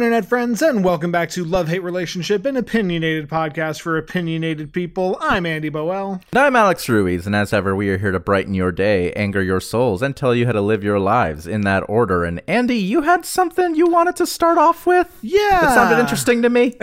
internet 0.00 0.24
friends, 0.24 0.62
and 0.62 0.82
welcome 0.82 1.12
back 1.12 1.28
to 1.28 1.44
Love 1.44 1.68
Hate 1.68 1.82
Relationship, 1.82 2.46
an 2.46 2.56
opinionated 2.56 3.28
podcast 3.28 3.82
for 3.82 3.98
opinionated 3.98 4.72
people. 4.72 5.18
I'm 5.20 5.44
Andy 5.44 5.70
Boel. 5.70 6.22
And 6.32 6.38
I'm 6.38 6.56
Alex 6.56 6.88
Ruiz, 6.88 7.26
and 7.26 7.36
as 7.36 7.52
ever, 7.52 7.76
we 7.76 7.90
are 7.90 7.98
here 7.98 8.10
to 8.10 8.18
brighten 8.18 8.54
your 8.54 8.72
day, 8.72 9.12
anger 9.12 9.42
your 9.42 9.60
souls, 9.60 10.00
and 10.00 10.16
tell 10.16 10.34
you 10.34 10.46
how 10.46 10.52
to 10.52 10.62
live 10.62 10.82
your 10.82 10.98
lives 10.98 11.46
in 11.46 11.60
that 11.62 11.84
order. 11.86 12.24
And 12.24 12.40
Andy, 12.48 12.78
you 12.78 13.02
had 13.02 13.26
something 13.26 13.74
you 13.74 13.88
wanted 13.88 14.16
to 14.16 14.26
start 14.26 14.56
off 14.56 14.86
with? 14.86 15.18
Yeah. 15.20 15.60
That 15.60 15.74
sounded 15.74 16.00
interesting 16.00 16.40
to 16.40 16.48
me. 16.48 16.78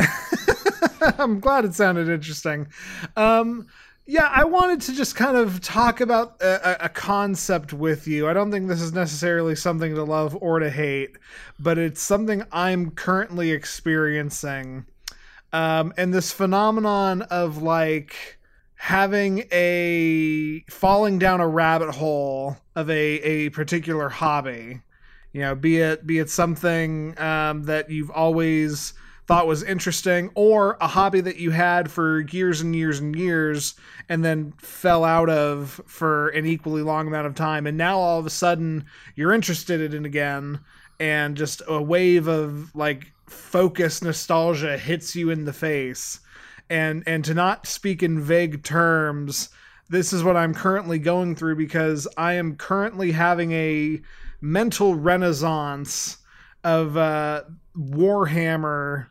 I'm 1.18 1.39
glad 1.39 1.65
it 1.65 1.74
sounded 1.74 2.10
interesting. 2.10 2.68
Um, 3.15 3.65
yeah, 4.08 4.32
I 4.34 4.46
wanted 4.46 4.80
to 4.82 4.94
just 4.94 5.18
kind 5.18 5.36
of 5.36 5.60
talk 5.60 6.00
about 6.00 6.42
a, 6.42 6.86
a, 6.86 6.89
concept 6.89 7.74
with 7.74 8.07
you. 8.07 8.30
I 8.30 8.33
don't 8.33 8.52
think 8.52 8.70
this 8.70 8.82
is 8.82 8.93
necessarily 8.93 9.54
something 9.54 9.93
to 9.96 10.04
love 10.04 10.38
or 10.39 10.60
to 10.60 10.70
hate, 10.70 11.18
but 11.60 11.78
it's 11.78 12.02
something 12.02 12.43
I'm 12.54 12.92
currently 12.92 13.52
experiencing. 13.52 14.86
Um, 15.52 15.93
and 15.97 16.14
this 16.14 16.32
phenomenon 16.32 17.24
of 17.24 17.61
like 17.61 18.39
having 18.75 19.43
a 19.52 20.64
falling 20.69 21.19
down 21.19 21.42
a 21.42 21.47
rabbit 21.47 21.94
hole 21.94 22.55
of 22.78 22.89
a, 22.89 22.94
a 22.94 23.50
particular 23.50 24.08
hobby, 24.08 24.82
you 25.33 25.42
know, 25.42 25.54
be 25.54 25.80
it 25.80 26.08
be 26.08 26.19
it 26.19 26.30
something 26.30 27.19
um, 27.19 27.64
that 27.64 27.89
you've 27.89 28.11
always 28.11 28.94
thought 29.28 29.46
was 29.46 29.62
interesting 29.62 30.32
or 30.36 30.78
a 30.80 30.88
hobby 30.88 31.20
that 31.20 31.36
you 31.36 31.52
had 31.52 31.92
for 31.92 32.22
years 32.22 32.62
and 32.62 32.73
years 32.73 33.00
and 33.00 33.14
years 33.14 33.76
and 34.08 34.23
then 34.23 34.53
fell 34.58 35.03
out 35.03 35.30
of 35.30 35.81
for 35.86 36.30
an 36.30 36.45
equally 36.45 36.81
long 36.81 37.08
amount 37.08 37.28
of 37.28 37.36
time. 37.36 37.67
And 37.67 37.78
now 37.78 38.00
all 38.00 38.20
of 38.20 38.26
a 38.26 38.30
sudden 38.30 38.86
you're 39.16 39.34
interested 39.34 39.81
in 39.81 39.94
it 39.94 40.08
again 40.08 40.61
and 40.97 41.36
just 41.36 41.61
a 41.67 41.81
wave 41.81 42.28
of 42.28 42.73
like 42.73 43.11
focus 43.28 44.02
nostalgia 44.02 44.78
hits 44.78 45.14
you 45.14 45.30
in 45.30 45.44
the 45.44 45.53
face. 45.53 46.22
And 46.69 47.03
and 47.06 47.23
to 47.25 47.34
not 47.34 47.67
speak 47.67 48.02
in 48.02 48.22
vague 48.22 48.64
terms 48.64 49.50
this 49.89 50.12
is 50.12 50.23
what 50.23 50.36
I'm 50.36 50.53
currently 50.53 51.00
going 51.00 51.36
through 51.36 51.56
because 51.56 52.08
I 52.17 52.34
am 52.34 52.56
currently 52.56 53.12
having 53.12 53.53
a 53.53 54.02
mental 54.41 54.95
renaissance 54.95 56.17
of 56.64 56.97
uh, 56.97 57.44
Warhammer 57.78 59.08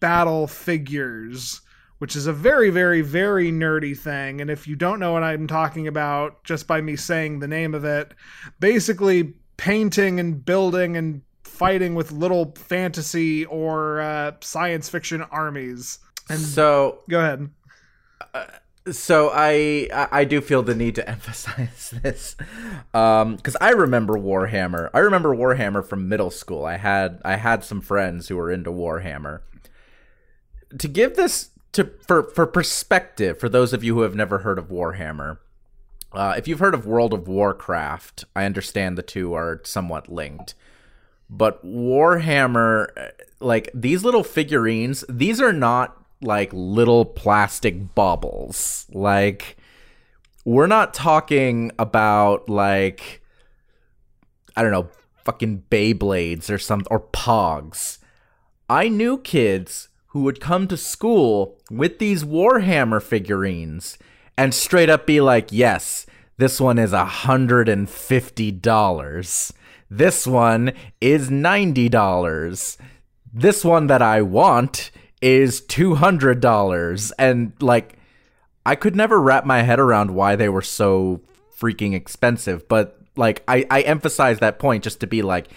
battle 0.00 0.46
figures, 0.46 1.60
which 1.98 2.16
is 2.16 2.26
a 2.26 2.32
very, 2.32 2.70
very, 2.70 3.00
very 3.00 3.50
nerdy 3.50 3.96
thing. 3.96 4.40
And 4.40 4.50
if 4.50 4.66
you 4.66 4.76
don't 4.76 5.00
know 5.00 5.12
what 5.12 5.22
I'm 5.22 5.46
talking 5.46 5.86
about 5.86 6.42
just 6.44 6.66
by 6.66 6.80
me 6.80 6.96
saying 6.96 7.38
the 7.38 7.48
name 7.48 7.74
of 7.74 7.84
it, 7.84 8.14
basically 8.60 9.34
painting 9.56 10.18
and 10.18 10.44
building 10.44 10.96
and 10.96 11.22
fighting 11.44 11.94
with 11.94 12.10
little 12.10 12.54
fantasy 12.56 13.44
or 13.46 14.00
uh, 14.00 14.32
science 14.40 14.88
fiction 14.88 15.22
armies. 15.22 15.98
And 16.28 16.40
so, 16.40 17.00
go 17.08 17.20
ahead. 17.20 17.50
Uh, 18.34 18.46
so 18.90 19.30
I 19.32 19.88
I 20.10 20.24
do 20.24 20.40
feel 20.40 20.62
the 20.62 20.74
need 20.74 20.96
to 20.96 21.08
emphasize 21.08 21.94
this 22.02 22.34
um 22.92 23.38
cuz 23.38 23.56
I 23.60 23.70
remember 23.70 24.14
Warhammer. 24.14 24.90
I 24.92 24.98
remember 24.98 25.34
Warhammer 25.34 25.86
from 25.86 26.08
middle 26.08 26.30
school. 26.30 26.64
I 26.64 26.78
had 26.78 27.20
I 27.24 27.36
had 27.36 27.62
some 27.62 27.80
friends 27.80 28.28
who 28.28 28.36
were 28.36 28.50
into 28.50 28.70
Warhammer 28.70 29.40
to 30.78 30.88
give 30.88 31.16
this 31.16 31.50
to 31.72 31.90
for 32.06 32.24
for 32.24 32.46
perspective 32.46 33.38
for 33.38 33.48
those 33.48 33.72
of 33.72 33.82
you 33.82 33.94
who 33.94 34.02
have 34.02 34.14
never 34.14 34.38
heard 34.38 34.58
of 34.58 34.68
Warhammer. 34.68 35.38
Uh, 36.12 36.34
if 36.36 36.46
you've 36.46 36.58
heard 36.58 36.74
of 36.74 36.84
World 36.86 37.14
of 37.14 37.26
Warcraft, 37.26 38.26
I 38.36 38.44
understand 38.44 38.98
the 38.98 39.02
two 39.02 39.32
are 39.32 39.62
somewhat 39.64 40.12
linked. 40.12 40.54
But 41.30 41.64
Warhammer, 41.64 42.88
uh, 42.96 43.10
like 43.40 43.70
these 43.72 44.04
little 44.04 44.22
figurines, 44.22 45.04
these 45.08 45.40
are 45.40 45.54
not 45.54 45.96
like 46.20 46.50
little 46.52 47.06
plastic 47.06 47.94
bubbles. 47.94 48.86
Like, 48.92 49.56
we're 50.44 50.66
not 50.66 50.92
talking 50.92 51.72
about 51.78 52.50
like, 52.50 53.22
I 54.54 54.62
don't 54.62 54.72
know, 54.72 54.90
fucking 55.24 55.64
Beyblades 55.70 56.50
or 56.50 56.58
some 56.58 56.82
or 56.90 57.00
Pogs. 57.00 57.98
I 58.68 58.88
knew 58.88 59.16
kids 59.16 59.88
who 60.12 60.22
would 60.22 60.40
come 60.40 60.68
to 60.68 60.76
school 60.76 61.58
with 61.70 61.98
these 61.98 62.22
Warhammer 62.22 63.02
figurines 63.02 63.96
and 64.36 64.52
straight 64.52 64.90
up 64.90 65.06
be 65.06 65.22
like, 65.22 65.50
yes, 65.50 66.04
this 66.36 66.60
one 66.60 66.78
is 66.78 66.92
a 66.92 67.06
$150. 67.06 69.52
This 69.90 70.26
one 70.26 70.74
is 71.00 71.30
$90. 71.30 72.76
This 73.32 73.64
one 73.64 73.86
that 73.86 74.02
I 74.02 74.20
want 74.20 74.90
is 75.22 75.62
$200. 75.62 77.12
And 77.18 77.54
like, 77.60 77.96
I 78.66 78.74
could 78.74 78.94
never 78.94 79.18
wrap 79.18 79.46
my 79.46 79.62
head 79.62 79.80
around 79.80 80.10
why 80.10 80.36
they 80.36 80.50
were 80.50 80.60
so 80.60 81.22
freaking 81.58 81.94
expensive. 81.94 82.68
But 82.68 83.00
like, 83.16 83.42
I, 83.48 83.64
I 83.70 83.80
emphasize 83.80 84.40
that 84.40 84.58
point 84.58 84.84
just 84.84 85.00
to 85.00 85.06
be 85.06 85.22
like, 85.22 85.48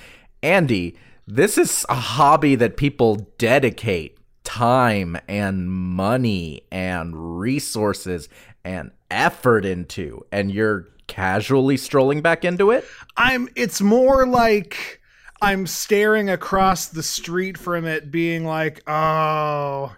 Andy, 0.42 0.96
this 1.28 1.58
is 1.58 1.86
a 1.90 1.96
hobby 1.96 2.56
that 2.56 2.78
people 2.78 3.28
dedicate 3.38 4.15
time 4.45 5.17
and 5.28 5.69
money 5.69 6.61
and 6.72 7.38
resources 7.39 8.29
and 8.63 8.91
effort 9.11 9.66
into 9.66 10.25
and 10.31 10.51
you're 10.51 10.88
casually 11.07 11.75
strolling 11.75 12.22
back 12.22 12.45
into 12.45 12.72
it 12.72 12.85
i'm 13.17 13.50
it's 13.56 13.81
more 13.81 14.25
like 14.25 15.01
i'm 15.41 15.67
staring 15.67 16.29
across 16.29 16.88
the 16.88 17.03
street 17.03 17.57
from 17.57 17.85
it 17.85 18.09
being 18.09 18.45
like 18.45 18.81
oh 18.88 19.94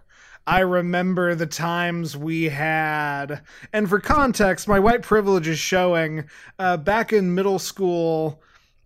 I 0.50 0.62
remember 0.62 1.36
the 1.36 1.46
times 1.46 2.16
we 2.16 2.46
had. 2.46 3.42
And 3.74 3.90
for 3.90 4.00
context, 4.00 4.66
my 4.66 4.80
white 4.80 5.02
privilege 5.02 5.46
is 5.46 5.60
showing. 5.60 6.24
Uh, 6.58 6.78
back 6.78 7.12
in 7.12 7.36
middle 7.36 7.60
school, 7.60 8.42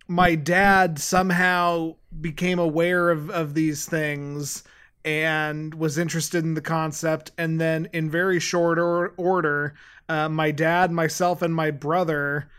my 0.08 0.34
dad 0.34 0.98
somehow 0.98 1.94
became 2.20 2.58
aware 2.58 3.10
of, 3.10 3.30
of 3.30 3.54
these 3.54 3.86
things 3.86 4.64
and 5.04 5.74
was 5.74 5.98
interested 5.98 6.44
in 6.44 6.54
the 6.54 6.60
concept. 6.60 7.32
And 7.36 7.60
then, 7.60 7.88
in 7.92 8.10
very 8.10 8.40
short 8.40 8.78
or- 8.78 9.14
order, 9.16 9.74
uh, 10.08 10.28
my 10.28 10.50
dad, 10.50 10.90
myself, 10.92 11.42
and 11.42 11.54
my 11.54 11.70
brother 11.70 12.50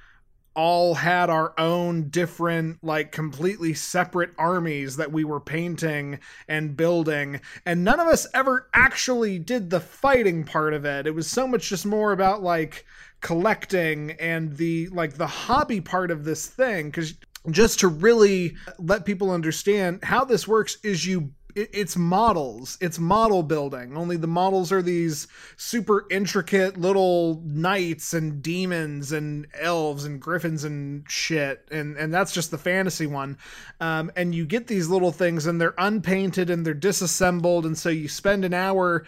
all 0.56 0.94
had 0.96 1.30
our 1.30 1.54
own 1.58 2.10
different, 2.10 2.78
like 2.84 3.12
completely 3.12 3.74
separate 3.74 4.32
armies 4.38 4.98
that 4.98 5.12
we 5.12 5.24
were 5.24 5.40
painting 5.40 6.20
and 6.48 6.78
building. 6.78 7.42
And 7.66 7.84
none 7.84 8.00
of 8.00 8.08
us 8.08 8.28
ever 8.34 8.70
actually 8.74 9.40
did 9.40 9.70
the 9.70 9.80
fighting 9.80 10.44
part 10.44 10.74
of 10.74 10.86
it. 10.86 11.08
It 11.08 11.16
was 11.16 11.28
so 11.28 11.48
much 11.48 11.70
just 11.70 11.86
more 11.86 12.12
about 12.12 12.44
like 12.44 12.86
collecting 13.22 14.12
and 14.20 14.56
the 14.58 14.90
like 14.90 15.14
the 15.14 15.28
hobby 15.28 15.80
part 15.82 16.12
of 16.12 16.26
this 16.26 16.46
thing 16.46 16.88
because 16.88 17.14
just 17.52 17.80
to 17.80 17.88
really 17.88 18.56
let 18.78 19.06
people 19.06 19.32
understand 19.32 20.04
how 20.04 20.24
this 20.24 20.48
works 20.48 20.78
is 20.84 21.06
you 21.06 21.32
it's 21.56 21.96
models. 21.96 22.78
It's 22.82 23.00
model 23.00 23.44
building. 23.44 23.96
Only 23.98 24.18
the 24.18 24.28
models 24.28 24.72
are 24.72 24.82
these 24.82 25.28
super 25.56 26.06
intricate 26.10 26.78
little 26.78 27.42
knights 27.46 28.14
and 28.14 28.42
demons 28.42 29.12
and 29.12 29.48
elves 29.60 30.06
and 30.06 30.22
griffins 30.22 30.64
and 30.64 31.06
shit. 31.10 31.68
And 31.72 31.98
and 31.98 32.14
that's 32.14 32.34
just 32.34 32.52
the 32.52 32.58
fantasy 32.58 33.08
one. 33.08 33.38
Um, 33.80 34.12
and 34.16 34.34
you 34.34 34.46
get 34.46 34.68
these 34.68 34.88
little 34.88 35.12
things 35.12 35.46
and 35.46 35.60
they're 35.60 35.76
unpainted 35.78 36.50
and 36.50 36.66
they're 36.66 36.74
disassembled. 36.74 37.66
And 37.66 37.78
so 37.78 37.90
you 37.90 38.08
spend 38.08 38.46
an 38.46 38.54
hour 38.54 39.06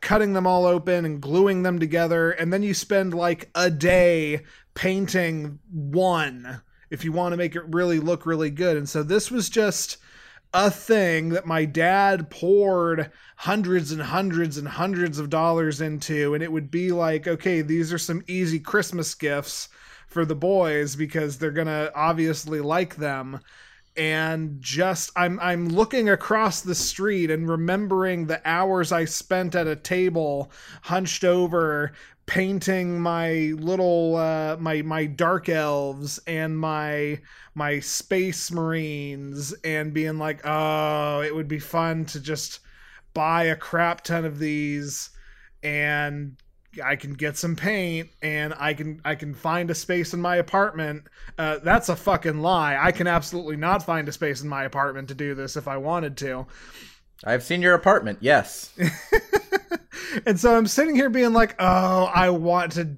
cutting 0.00 0.32
them 0.32 0.46
all 0.46 0.64
open 0.66 1.04
and 1.04 1.20
gluing 1.20 1.62
them 1.62 1.78
together. 1.78 2.30
And 2.30 2.52
then 2.52 2.62
you 2.62 2.74
spend 2.74 3.14
like 3.14 3.50
a 3.54 3.70
day 3.70 4.42
painting 4.74 5.58
one 5.70 6.62
if 6.90 7.04
you 7.04 7.12
want 7.12 7.32
to 7.32 7.36
make 7.36 7.56
it 7.56 7.64
really 7.68 7.98
look 7.98 8.26
really 8.26 8.50
good. 8.50 8.76
And 8.76 8.88
so 8.88 9.02
this 9.02 9.30
was 9.30 9.48
just 9.48 9.96
a 10.54 10.70
thing 10.70 11.30
that 11.30 11.46
my 11.46 11.64
dad 11.64 12.28
poured 12.30 13.10
hundreds 13.36 13.90
and 13.90 14.02
hundreds 14.02 14.58
and 14.58 14.68
hundreds 14.68 15.18
of 15.18 15.30
dollars 15.30 15.80
into 15.80 16.34
and 16.34 16.42
it 16.42 16.52
would 16.52 16.70
be 16.70 16.92
like 16.92 17.26
okay 17.26 17.62
these 17.62 17.92
are 17.92 17.98
some 17.98 18.22
easy 18.26 18.60
christmas 18.60 19.14
gifts 19.14 19.68
for 20.12 20.24
the 20.24 20.34
boys 20.34 20.94
because 20.94 21.38
they're 21.38 21.50
going 21.50 21.66
to 21.66 21.90
obviously 21.94 22.60
like 22.60 22.96
them. 22.96 23.40
And 23.94 24.58
just 24.60 25.10
I'm 25.16 25.38
I'm 25.40 25.68
looking 25.68 26.08
across 26.08 26.62
the 26.62 26.74
street 26.74 27.30
and 27.30 27.46
remembering 27.46 28.26
the 28.26 28.40
hours 28.48 28.90
I 28.90 29.04
spent 29.04 29.54
at 29.54 29.66
a 29.66 29.76
table 29.76 30.50
hunched 30.82 31.24
over 31.24 31.92
painting 32.26 33.00
my 33.00 33.52
little 33.56 34.16
uh, 34.16 34.56
my 34.58 34.82
my 34.82 35.06
dark 35.06 35.48
elves 35.48 36.18
and 36.26 36.58
my 36.58 37.20
my 37.54 37.80
space 37.80 38.50
marines 38.50 39.52
and 39.64 39.92
being 39.92 40.18
like 40.18 40.40
oh 40.44 41.20
it 41.20 41.34
would 41.34 41.48
be 41.48 41.58
fun 41.58 42.04
to 42.04 42.20
just 42.20 42.60
buy 43.14 43.44
a 43.44 43.56
crap 43.56 44.02
ton 44.02 44.24
of 44.24 44.38
these 44.38 45.10
and 45.62 46.36
I 46.82 46.96
can 46.96 47.12
get 47.12 47.36
some 47.36 47.54
paint 47.54 48.10
and 48.22 48.54
I 48.58 48.72
can 48.72 49.00
I 49.04 49.14
can 49.14 49.34
find 49.34 49.70
a 49.70 49.74
space 49.74 50.14
in 50.14 50.20
my 50.22 50.36
apartment. 50.36 51.04
Uh, 51.36 51.58
that's 51.62 51.90
a 51.90 51.96
fucking 51.96 52.40
lie. 52.40 52.78
I 52.80 52.92
can 52.92 53.06
absolutely 53.06 53.56
not 53.56 53.84
find 53.84 54.08
a 54.08 54.12
space 54.12 54.42
in 54.42 54.48
my 54.48 54.64
apartment 54.64 55.08
to 55.08 55.14
do 55.14 55.34
this 55.34 55.56
if 55.56 55.68
I 55.68 55.76
wanted 55.76 56.16
to. 56.18 56.46
I've 57.24 57.42
seen 57.42 57.62
your 57.62 57.74
apartment. 57.74 58.18
Yes. 58.20 58.72
and 60.26 60.38
so 60.38 60.56
I'm 60.56 60.66
sitting 60.66 60.94
here 60.94 61.10
being 61.10 61.32
like, 61.32 61.54
"Oh, 61.58 62.04
I 62.04 62.30
want 62.30 62.72
to 62.72 62.96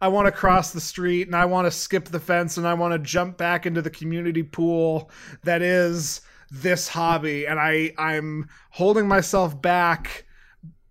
I 0.00 0.08
want 0.08 0.26
to 0.26 0.32
cross 0.32 0.72
the 0.72 0.80
street 0.80 1.28
and 1.28 1.36
I 1.36 1.44
want 1.44 1.66
to 1.66 1.70
skip 1.70 2.06
the 2.06 2.18
fence 2.18 2.56
and 2.56 2.66
I 2.66 2.74
want 2.74 2.92
to 2.92 2.98
jump 2.98 3.36
back 3.36 3.66
into 3.66 3.80
the 3.82 3.90
community 3.90 4.42
pool 4.42 5.10
that 5.44 5.62
is 5.62 6.22
this 6.50 6.88
hobby 6.88 7.46
and 7.46 7.60
I 7.60 7.92
I'm 7.96 8.48
holding 8.70 9.06
myself 9.06 9.60
back 9.62 10.26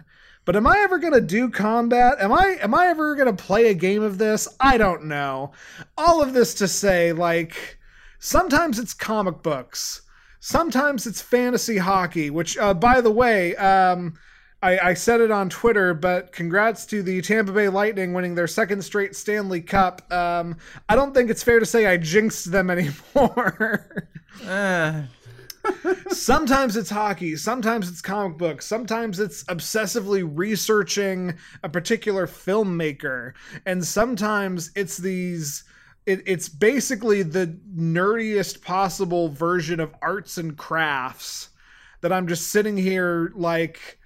But 0.47 0.55
am 0.55 0.65
I 0.65 0.79
ever 0.79 0.97
gonna 0.97 1.21
do 1.21 1.51
combat? 1.51 2.17
Am 2.19 2.33
I 2.33 2.57
am 2.61 2.73
I 2.73 2.87
ever 2.87 3.15
gonna 3.15 3.33
play 3.33 3.67
a 3.67 3.75
game 3.75 4.01
of 4.01 4.17
this? 4.17 4.47
I 4.59 4.79
don't 4.79 5.05
know. 5.05 5.51
All 5.95 6.23
of 6.23 6.33
this 6.33 6.55
to 6.55 6.67
say, 6.67 7.11
like, 7.11 7.77
sometimes 8.17 8.79
it's 8.79 8.95
comic 8.95 9.43
books 9.43 10.01
Sometimes 10.39 11.07
it's 11.07 11.21
fantasy 11.21 11.77
hockey, 11.77 12.29
which, 12.29 12.57
uh, 12.57 12.73
by 12.73 13.01
the 13.01 13.11
way, 13.11 13.55
um, 13.57 14.13
I, 14.61 14.79
I, 14.79 14.93
said 14.93 15.19
it 15.19 15.31
on 15.31 15.49
Twitter, 15.49 15.93
but 15.93 16.31
congrats 16.31 16.85
to 16.87 17.03
the 17.03 17.21
Tampa 17.21 17.51
Bay 17.51 17.69
Lightning 17.69 18.13
winning 18.13 18.35
their 18.35 18.47
second 18.47 18.81
straight 18.83 19.15
Stanley 19.15 19.61
Cup. 19.61 20.09
Um, 20.11 20.55
I 20.87 20.95
don't 20.95 21.13
think 21.13 21.29
it's 21.29 21.43
fair 21.43 21.59
to 21.59 21.65
say 21.65 21.85
I 21.85 21.97
jinxed 21.97 22.51
them 22.51 22.69
anymore. 22.69 24.07
uh. 24.45 25.03
Sometimes 26.09 26.75
it's 26.77 26.89
hockey, 26.89 27.35
sometimes 27.35 27.89
it's 27.89 28.01
comic 28.01 28.37
books, 28.37 28.65
sometimes 28.65 29.19
it's 29.19 29.43
obsessively 29.45 30.29
researching 30.31 31.35
a 31.63 31.69
particular 31.69 32.27
filmmaker, 32.27 33.33
and 33.65 33.83
sometimes 33.85 34.71
it's 34.75 34.97
these 34.97 35.63
it, 36.05 36.23
it's 36.25 36.47
basically 36.47 37.21
the 37.21 37.59
nerdiest 37.75 38.61
possible 38.61 39.27
version 39.29 39.79
of 39.79 39.93
arts 40.01 40.37
and 40.37 40.57
crafts 40.57 41.49
that 42.01 42.13
I'm 42.13 42.27
just 42.27 42.49
sitting 42.49 42.77
here 42.77 43.33
like 43.35 43.99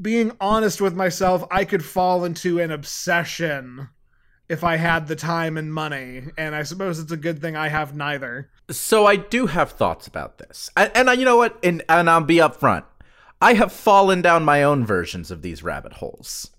being 0.00 0.32
honest 0.40 0.80
with 0.80 0.94
myself, 0.94 1.44
I 1.50 1.64
could 1.64 1.84
fall 1.84 2.24
into 2.24 2.58
an 2.58 2.70
obsession 2.70 3.88
if 4.48 4.64
I 4.64 4.76
had 4.76 5.06
the 5.06 5.16
time 5.16 5.56
and 5.56 5.72
money, 5.72 6.24
and 6.36 6.54
I 6.54 6.64
suppose 6.64 6.98
it's 6.98 7.12
a 7.12 7.16
good 7.16 7.40
thing 7.40 7.54
I 7.54 7.68
have 7.68 7.94
neither. 7.94 8.50
So 8.70 9.06
I 9.06 9.16
do 9.16 9.46
have 9.46 9.72
thoughts 9.72 10.06
about 10.06 10.38
this, 10.38 10.70
and, 10.76 10.90
and 10.94 11.18
you 11.18 11.24
know 11.24 11.36
what, 11.36 11.58
and 11.62 11.82
and 11.88 12.08
I'll 12.08 12.20
be 12.20 12.36
upfront. 12.36 12.84
I 13.42 13.54
have 13.54 13.72
fallen 13.72 14.22
down 14.22 14.44
my 14.44 14.62
own 14.62 14.84
versions 14.84 15.30
of 15.30 15.42
these 15.42 15.62
rabbit 15.62 15.94
holes. 15.94 16.50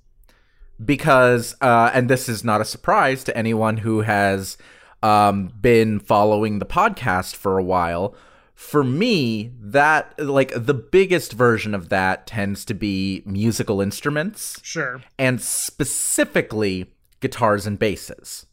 Because 0.84 1.56
uh, 1.62 1.92
and 1.94 2.10
this 2.10 2.28
is 2.28 2.44
not 2.44 2.60
a 2.60 2.66
surprise 2.66 3.24
to 3.25 3.38
anyone 3.38 3.78
who 3.78 4.02
has 4.02 4.58
um, 5.04 5.54
been 5.62 6.00
following 6.00 6.60
the 6.60 6.66
podcast 6.66 7.36
for 7.36 7.58
a 7.60 7.63
while. 7.63 8.16
For 8.56 8.84
me 8.84 9.52
that 9.60 10.13
like 10.19 10.52
the 10.56 10.74
biggest 10.74 11.34
version 11.34 11.74
of 11.74 11.90
that 11.90 12.28
tends 12.28 12.66
to 12.66 12.74
be 12.74 13.24
musical 13.25 13.81
instruments 13.81 14.60
sure. 14.63 15.02
and 15.18 15.42
specifically 15.42 16.94
guitars 17.19 17.66
and 17.66 17.80
basses. 17.80 18.46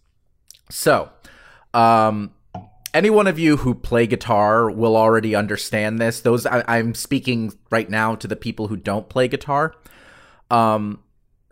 So 0.71 1.11
um 1.75 2.33
any 2.94 3.11
one 3.11 3.26
of 3.26 3.38
you 3.38 3.58
who 3.58 3.75
play 3.75 4.06
guitar 4.06 4.70
will 4.70 4.96
already 4.96 5.35
understand 5.35 5.99
this 5.99 6.20
those 6.20 6.46
I, 6.46 6.64
i'm 6.67 6.94
speaking 6.94 7.52
right 7.70 7.88
now 7.88 8.14
to 8.17 8.26
the 8.26 8.37
people 8.37 8.69
who 8.69 8.76
don't 8.76 9.08
play 9.08 9.29
guitar 9.29 9.75
um 10.50 11.00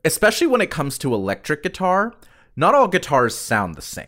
especially 0.06 0.46
when 0.46 0.60
it 0.60 0.70
comes 0.70 0.96
to 0.98 1.12
electric 1.12 1.62
guitar, 1.64 2.14
not 2.54 2.74
all 2.74 2.88
guitars 2.88 3.34
sound 3.34 3.74
the 3.74 3.82
same. 3.82 4.06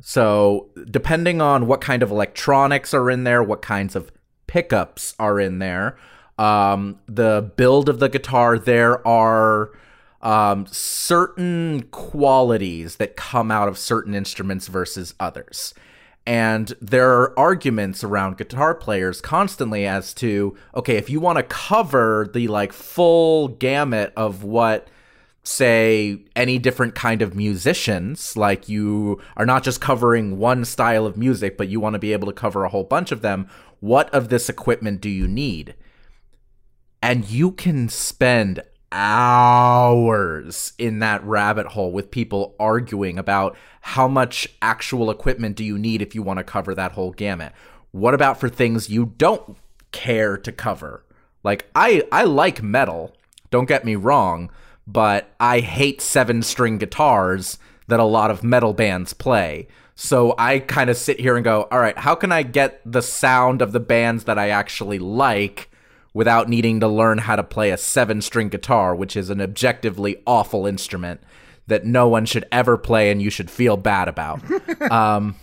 So, 0.00 0.70
depending 0.90 1.42
on 1.42 1.66
what 1.66 1.82
kind 1.82 2.02
of 2.02 2.10
electronics 2.10 2.94
are 2.94 3.10
in 3.10 3.24
there, 3.24 3.42
what 3.42 3.60
kinds 3.60 3.94
of 3.94 4.10
pickups 4.46 5.14
are 5.18 5.38
in 5.38 5.58
there, 5.58 5.98
um, 6.38 6.98
the 7.06 7.52
build 7.56 7.90
of 7.90 7.98
the 7.98 8.08
guitar, 8.08 8.58
there 8.58 9.06
are 9.06 9.72
um, 10.22 10.66
certain 10.66 11.82
qualities 11.90 12.96
that 12.96 13.16
come 13.16 13.50
out 13.50 13.68
of 13.68 13.78
certain 13.78 14.14
instruments 14.14 14.68
versus 14.68 15.14
others. 15.18 15.74
And 16.24 16.72
there 16.80 17.10
are 17.10 17.38
arguments 17.38 18.04
around 18.04 18.36
guitar 18.36 18.74
players 18.74 19.20
constantly 19.20 19.86
as 19.86 20.14
to 20.14 20.56
okay, 20.74 20.96
if 20.96 21.10
you 21.10 21.18
want 21.20 21.38
to 21.38 21.42
cover 21.42 22.30
the 22.32 22.46
like 22.48 22.72
full 22.72 23.48
gamut 23.48 24.12
of 24.16 24.44
what 24.44 24.88
say 25.44 26.20
any 26.36 26.58
different 26.58 26.94
kind 26.94 27.20
of 27.20 27.34
musicians 27.34 28.36
like 28.36 28.68
you 28.68 29.20
are 29.36 29.44
not 29.44 29.64
just 29.64 29.80
covering 29.80 30.38
one 30.38 30.64
style 30.64 31.04
of 31.04 31.16
music 31.16 31.58
but 31.58 31.68
you 31.68 31.80
want 31.80 31.94
to 31.94 31.98
be 31.98 32.12
able 32.12 32.28
to 32.28 32.32
cover 32.32 32.62
a 32.62 32.68
whole 32.68 32.84
bunch 32.84 33.10
of 33.10 33.22
them 33.22 33.48
what 33.80 34.08
of 34.14 34.28
this 34.28 34.48
equipment 34.48 35.00
do 35.00 35.08
you 35.08 35.26
need 35.26 35.74
and 37.02 37.28
you 37.28 37.50
can 37.50 37.88
spend 37.88 38.62
hours 38.92 40.74
in 40.78 41.00
that 41.00 41.24
rabbit 41.24 41.68
hole 41.68 41.90
with 41.90 42.10
people 42.10 42.54
arguing 42.60 43.18
about 43.18 43.56
how 43.80 44.06
much 44.06 44.46
actual 44.60 45.10
equipment 45.10 45.56
do 45.56 45.64
you 45.64 45.78
need 45.78 46.02
if 46.02 46.14
you 46.14 46.22
want 46.22 46.38
to 46.38 46.44
cover 46.44 46.74
that 46.74 46.92
whole 46.92 47.10
gamut. 47.10 47.52
What 47.90 48.14
about 48.14 48.38
for 48.38 48.48
things 48.48 48.90
you 48.90 49.14
don't 49.16 49.56
care 49.90 50.36
to 50.36 50.52
cover? 50.52 51.04
Like 51.42 51.68
I 51.74 52.04
I 52.12 52.24
like 52.24 52.62
metal, 52.62 53.16
don't 53.50 53.68
get 53.68 53.84
me 53.84 53.96
wrong, 53.96 54.50
but 54.86 55.32
I 55.40 55.60
hate 55.60 56.00
seven-string 56.00 56.78
guitars 56.78 57.58
that 57.88 58.00
a 58.00 58.04
lot 58.04 58.30
of 58.30 58.44
metal 58.44 58.72
bands 58.72 59.12
play. 59.12 59.68
So 59.94 60.34
I 60.38 60.60
kind 60.60 60.88
of 60.90 60.96
sit 60.96 61.20
here 61.20 61.36
and 61.36 61.44
go, 61.44 61.68
"All 61.70 61.80
right, 61.80 61.98
how 61.98 62.14
can 62.14 62.32
I 62.32 62.42
get 62.42 62.80
the 62.84 63.02
sound 63.02 63.60
of 63.62 63.72
the 63.72 63.80
bands 63.80 64.24
that 64.24 64.38
I 64.38 64.50
actually 64.50 64.98
like?" 64.98 65.70
Without 66.14 66.48
needing 66.48 66.80
to 66.80 66.88
learn 66.88 67.18
how 67.18 67.36
to 67.36 67.42
play 67.42 67.70
a 67.70 67.76
seven 67.76 68.20
string 68.20 68.48
guitar, 68.48 68.94
which 68.94 69.16
is 69.16 69.30
an 69.30 69.40
objectively 69.40 70.22
awful 70.26 70.66
instrument 70.66 71.20
that 71.66 71.84
no 71.84 72.08
one 72.08 72.26
should 72.26 72.44
ever 72.52 72.76
play 72.76 73.10
and 73.10 73.22
you 73.22 73.30
should 73.30 73.50
feel 73.50 73.76
bad 73.76 74.08
about. 74.08 74.42
um, 74.90 75.36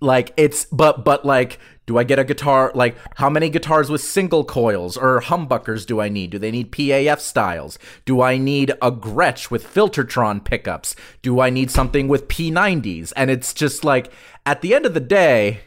like 0.00 0.32
it's 0.36 0.64
but 0.66 1.04
but 1.04 1.24
like 1.24 1.58
do 1.86 1.98
I 1.98 2.04
get 2.04 2.18
a 2.18 2.24
guitar 2.24 2.72
like 2.74 2.96
how 3.16 3.28
many 3.28 3.50
guitars 3.50 3.90
with 3.90 4.00
single 4.00 4.44
coils 4.44 4.96
or 4.96 5.20
humbuckers 5.20 5.84
do 5.84 6.00
I 6.00 6.08
need? 6.08 6.30
Do 6.30 6.38
they 6.38 6.50
need 6.50 6.72
PAF 6.72 7.20
styles? 7.20 7.78
Do 8.04 8.22
I 8.22 8.38
need 8.38 8.70
a 8.80 8.90
Gretsch 8.90 9.50
with 9.50 9.66
Filtertron 9.66 10.42
pickups? 10.44 10.96
Do 11.20 11.40
I 11.40 11.50
need 11.50 11.70
something 11.70 12.08
with 12.08 12.28
P90s? 12.28 13.12
And 13.14 13.30
it's 13.30 13.52
just 13.52 13.84
like 13.84 14.12
at 14.46 14.62
the 14.62 14.74
end 14.74 14.86
of 14.86 14.94
the 14.94 15.00
day 15.00 15.60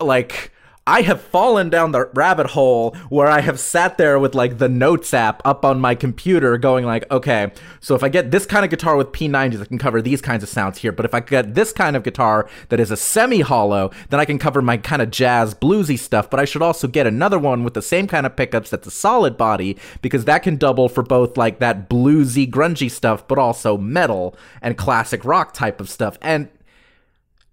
like 0.00 0.52
I 0.86 1.00
have 1.00 1.22
fallen 1.22 1.70
down 1.70 1.92
the 1.92 2.10
rabbit 2.12 2.48
hole 2.48 2.94
where 3.08 3.28
I 3.28 3.40
have 3.40 3.58
sat 3.58 3.96
there 3.96 4.18
with 4.18 4.34
like 4.34 4.58
the 4.58 4.68
notes 4.68 5.14
app 5.14 5.40
up 5.42 5.64
on 5.64 5.80
my 5.80 5.94
computer 5.94 6.58
going 6.58 6.84
like, 6.84 7.10
okay, 7.10 7.52
so 7.80 7.94
if 7.94 8.02
I 8.02 8.10
get 8.10 8.30
this 8.30 8.44
kind 8.44 8.64
of 8.66 8.70
guitar 8.70 8.94
with 8.96 9.12
P90s, 9.12 9.62
I 9.62 9.64
can 9.64 9.78
cover 9.78 10.02
these 10.02 10.20
kinds 10.20 10.42
of 10.42 10.50
sounds 10.50 10.78
here. 10.78 10.92
But 10.92 11.06
if 11.06 11.14
I 11.14 11.20
get 11.20 11.54
this 11.54 11.72
kind 11.72 11.96
of 11.96 12.02
guitar 12.02 12.46
that 12.68 12.80
is 12.80 12.90
a 12.90 12.98
semi 12.98 13.40
hollow, 13.40 13.92
then 14.10 14.20
I 14.20 14.26
can 14.26 14.38
cover 14.38 14.60
my 14.60 14.76
kind 14.76 15.00
of 15.00 15.10
jazz 15.10 15.54
bluesy 15.54 15.98
stuff. 15.98 16.28
But 16.28 16.38
I 16.38 16.44
should 16.44 16.62
also 16.62 16.86
get 16.86 17.06
another 17.06 17.38
one 17.38 17.64
with 17.64 17.72
the 17.72 17.82
same 17.82 18.06
kind 18.06 18.26
of 18.26 18.36
pickups 18.36 18.68
that's 18.68 18.86
a 18.86 18.90
solid 18.90 19.38
body 19.38 19.78
because 20.02 20.26
that 20.26 20.42
can 20.42 20.56
double 20.56 20.90
for 20.90 21.02
both 21.02 21.38
like 21.38 21.60
that 21.60 21.88
bluesy, 21.88 22.48
grungy 22.48 22.90
stuff, 22.90 23.26
but 23.26 23.38
also 23.38 23.78
metal 23.78 24.36
and 24.60 24.76
classic 24.76 25.24
rock 25.24 25.54
type 25.54 25.80
of 25.80 25.88
stuff. 25.88 26.18
And 26.20 26.50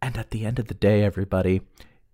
and 0.01 0.17
at 0.17 0.31
the 0.31 0.45
end 0.45 0.59
of 0.59 0.67
the 0.67 0.73
day, 0.73 1.03
everybody, 1.03 1.61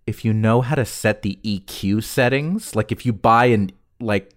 if 0.08 0.24
you 0.24 0.32
know 0.32 0.60
how 0.62 0.74
to 0.74 0.84
set 0.84 1.22
the 1.22 1.38
EQ 1.44 2.02
settings, 2.02 2.74
like 2.74 2.90
if 2.90 3.04
you 3.06 3.12
buy 3.12 3.46
an 3.46 3.70
like 4.00 4.34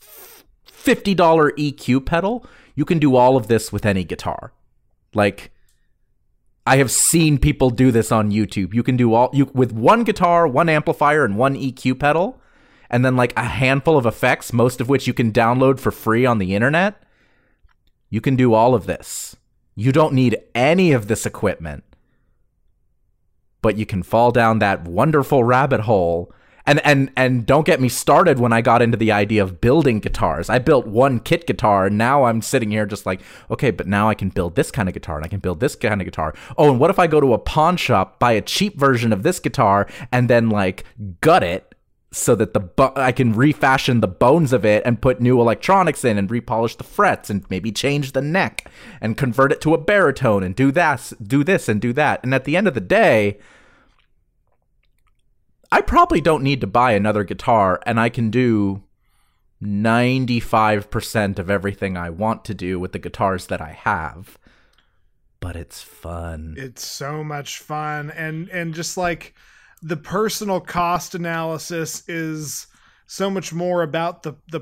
$50 0.00 1.16
EQ 1.16 2.04
pedal, 2.04 2.46
you 2.74 2.84
can 2.84 2.98
do 2.98 3.16
all 3.16 3.36
of 3.36 3.46
this 3.46 3.72
with 3.72 3.86
any 3.86 4.04
guitar. 4.04 4.52
Like 5.14 5.52
I 6.66 6.76
have 6.76 6.90
seen 6.90 7.38
people 7.38 7.70
do 7.70 7.90
this 7.90 8.12
on 8.12 8.30
YouTube. 8.30 8.74
You 8.74 8.82
can 8.82 8.96
do 8.96 9.14
all 9.14 9.30
you 9.32 9.50
with 9.54 9.72
one 9.72 10.04
guitar, 10.04 10.46
one 10.46 10.68
amplifier 10.68 11.24
and 11.24 11.36
one 11.36 11.54
EQ 11.54 11.98
pedal 11.98 12.40
and 12.90 13.04
then 13.04 13.16
like 13.16 13.32
a 13.36 13.44
handful 13.44 13.96
of 13.96 14.04
effects, 14.04 14.52
most 14.52 14.80
of 14.80 14.88
which 14.88 15.06
you 15.06 15.14
can 15.14 15.32
download 15.32 15.78
for 15.78 15.92
free 15.92 16.26
on 16.26 16.38
the 16.38 16.54
internet, 16.54 17.00
you 18.10 18.20
can 18.20 18.34
do 18.34 18.52
all 18.52 18.74
of 18.74 18.86
this. 18.86 19.36
You 19.76 19.92
don't 19.92 20.12
need 20.12 20.36
any 20.54 20.90
of 20.90 21.06
this 21.06 21.24
equipment. 21.24 21.84
But 23.62 23.76
you 23.76 23.86
can 23.86 24.02
fall 24.02 24.30
down 24.30 24.58
that 24.58 24.84
wonderful 24.84 25.44
rabbit 25.44 25.80
hole. 25.82 26.32
And 26.66 26.78
and 26.84 27.10
and 27.16 27.46
don't 27.46 27.66
get 27.66 27.80
me 27.80 27.88
started 27.88 28.38
when 28.38 28.52
I 28.52 28.60
got 28.60 28.82
into 28.82 28.96
the 28.96 29.10
idea 29.10 29.42
of 29.42 29.60
building 29.60 29.98
guitars. 29.98 30.50
I 30.50 30.58
built 30.58 30.86
one 30.86 31.18
kit 31.18 31.46
guitar, 31.46 31.86
and 31.86 31.98
now 31.98 32.24
I'm 32.24 32.42
sitting 32.42 32.70
here 32.70 32.86
just 32.86 33.06
like, 33.06 33.22
okay, 33.50 33.70
but 33.70 33.86
now 33.86 34.08
I 34.08 34.14
can 34.14 34.28
build 34.28 34.54
this 34.56 34.70
kind 34.70 34.88
of 34.88 34.92
guitar 34.92 35.16
and 35.16 35.24
I 35.24 35.28
can 35.28 35.40
build 35.40 35.60
this 35.60 35.74
kind 35.74 36.00
of 36.00 36.04
guitar. 36.04 36.34
Oh, 36.58 36.70
and 36.70 36.78
what 36.78 36.90
if 36.90 36.98
I 36.98 37.06
go 37.06 37.20
to 37.20 37.32
a 37.32 37.38
pawn 37.38 37.76
shop, 37.76 38.18
buy 38.20 38.32
a 38.32 38.42
cheap 38.42 38.78
version 38.78 39.12
of 39.12 39.22
this 39.22 39.40
guitar, 39.40 39.88
and 40.12 40.28
then 40.28 40.50
like 40.50 40.84
gut 41.22 41.42
it 41.42 41.69
so 42.12 42.34
that 42.34 42.54
the 42.54 42.60
bo- 42.60 42.92
I 42.96 43.12
can 43.12 43.32
refashion 43.34 44.00
the 44.00 44.08
bones 44.08 44.52
of 44.52 44.64
it 44.64 44.82
and 44.84 45.00
put 45.00 45.20
new 45.20 45.40
electronics 45.40 46.04
in 46.04 46.18
and 46.18 46.28
repolish 46.28 46.76
the 46.76 46.84
frets 46.84 47.30
and 47.30 47.48
maybe 47.48 47.70
change 47.70 48.12
the 48.12 48.22
neck 48.22 48.70
and 49.00 49.16
convert 49.16 49.52
it 49.52 49.60
to 49.62 49.74
a 49.74 49.78
baritone 49.78 50.42
and 50.42 50.56
do 50.56 50.72
that, 50.72 51.12
do 51.22 51.44
this 51.44 51.68
and 51.68 51.80
do 51.80 51.92
that. 51.92 52.20
And 52.24 52.34
at 52.34 52.44
the 52.44 52.56
end 52.56 52.66
of 52.66 52.74
the 52.74 52.80
day, 52.80 53.38
I 55.70 55.80
probably 55.80 56.20
don't 56.20 56.42
need 56.42 56.60
to 56.62 56.66
buy 56.66 56.92
another 56.92 57.22
guitar 57.22 57.80
and 57.86 58.00
I 58.00 58.08
can 58.08 58.30
do 58.30 58.82
95% 59.62 61.38
of 61.38 61.50
everything 61.50 61.96
I 61.96 62.10
want 62.10 62.44
to 62.46 62.54
do 62.54 62.80
with 62.80 62.92
the 62.92 62.98
guitars 62.98 63.46
that 63.46 63.60
I 63.60 63.72
have. 63.72 64.36
But 65.38 65.54
it's 65.54 65.80
fun. 65.80 66.56
It's 66.58 66.84
so 66.84 67.22
much 67.22 67.58
fun 67.58 68.10
and 68.10 68.48
and 68.50 68.74
just 68.74 68.96
like 68.96 69.34
the 69.82 69.96
personal 69.96 70.60
cost 70.60 71.14
analysis 71.14 72.08
is 72.08 72.66
so 73.06 73.30
much 73.30 73.52
more 73.52 73.82
about 73.82 74.22
the 74.22 74.34
the 74.50 74.60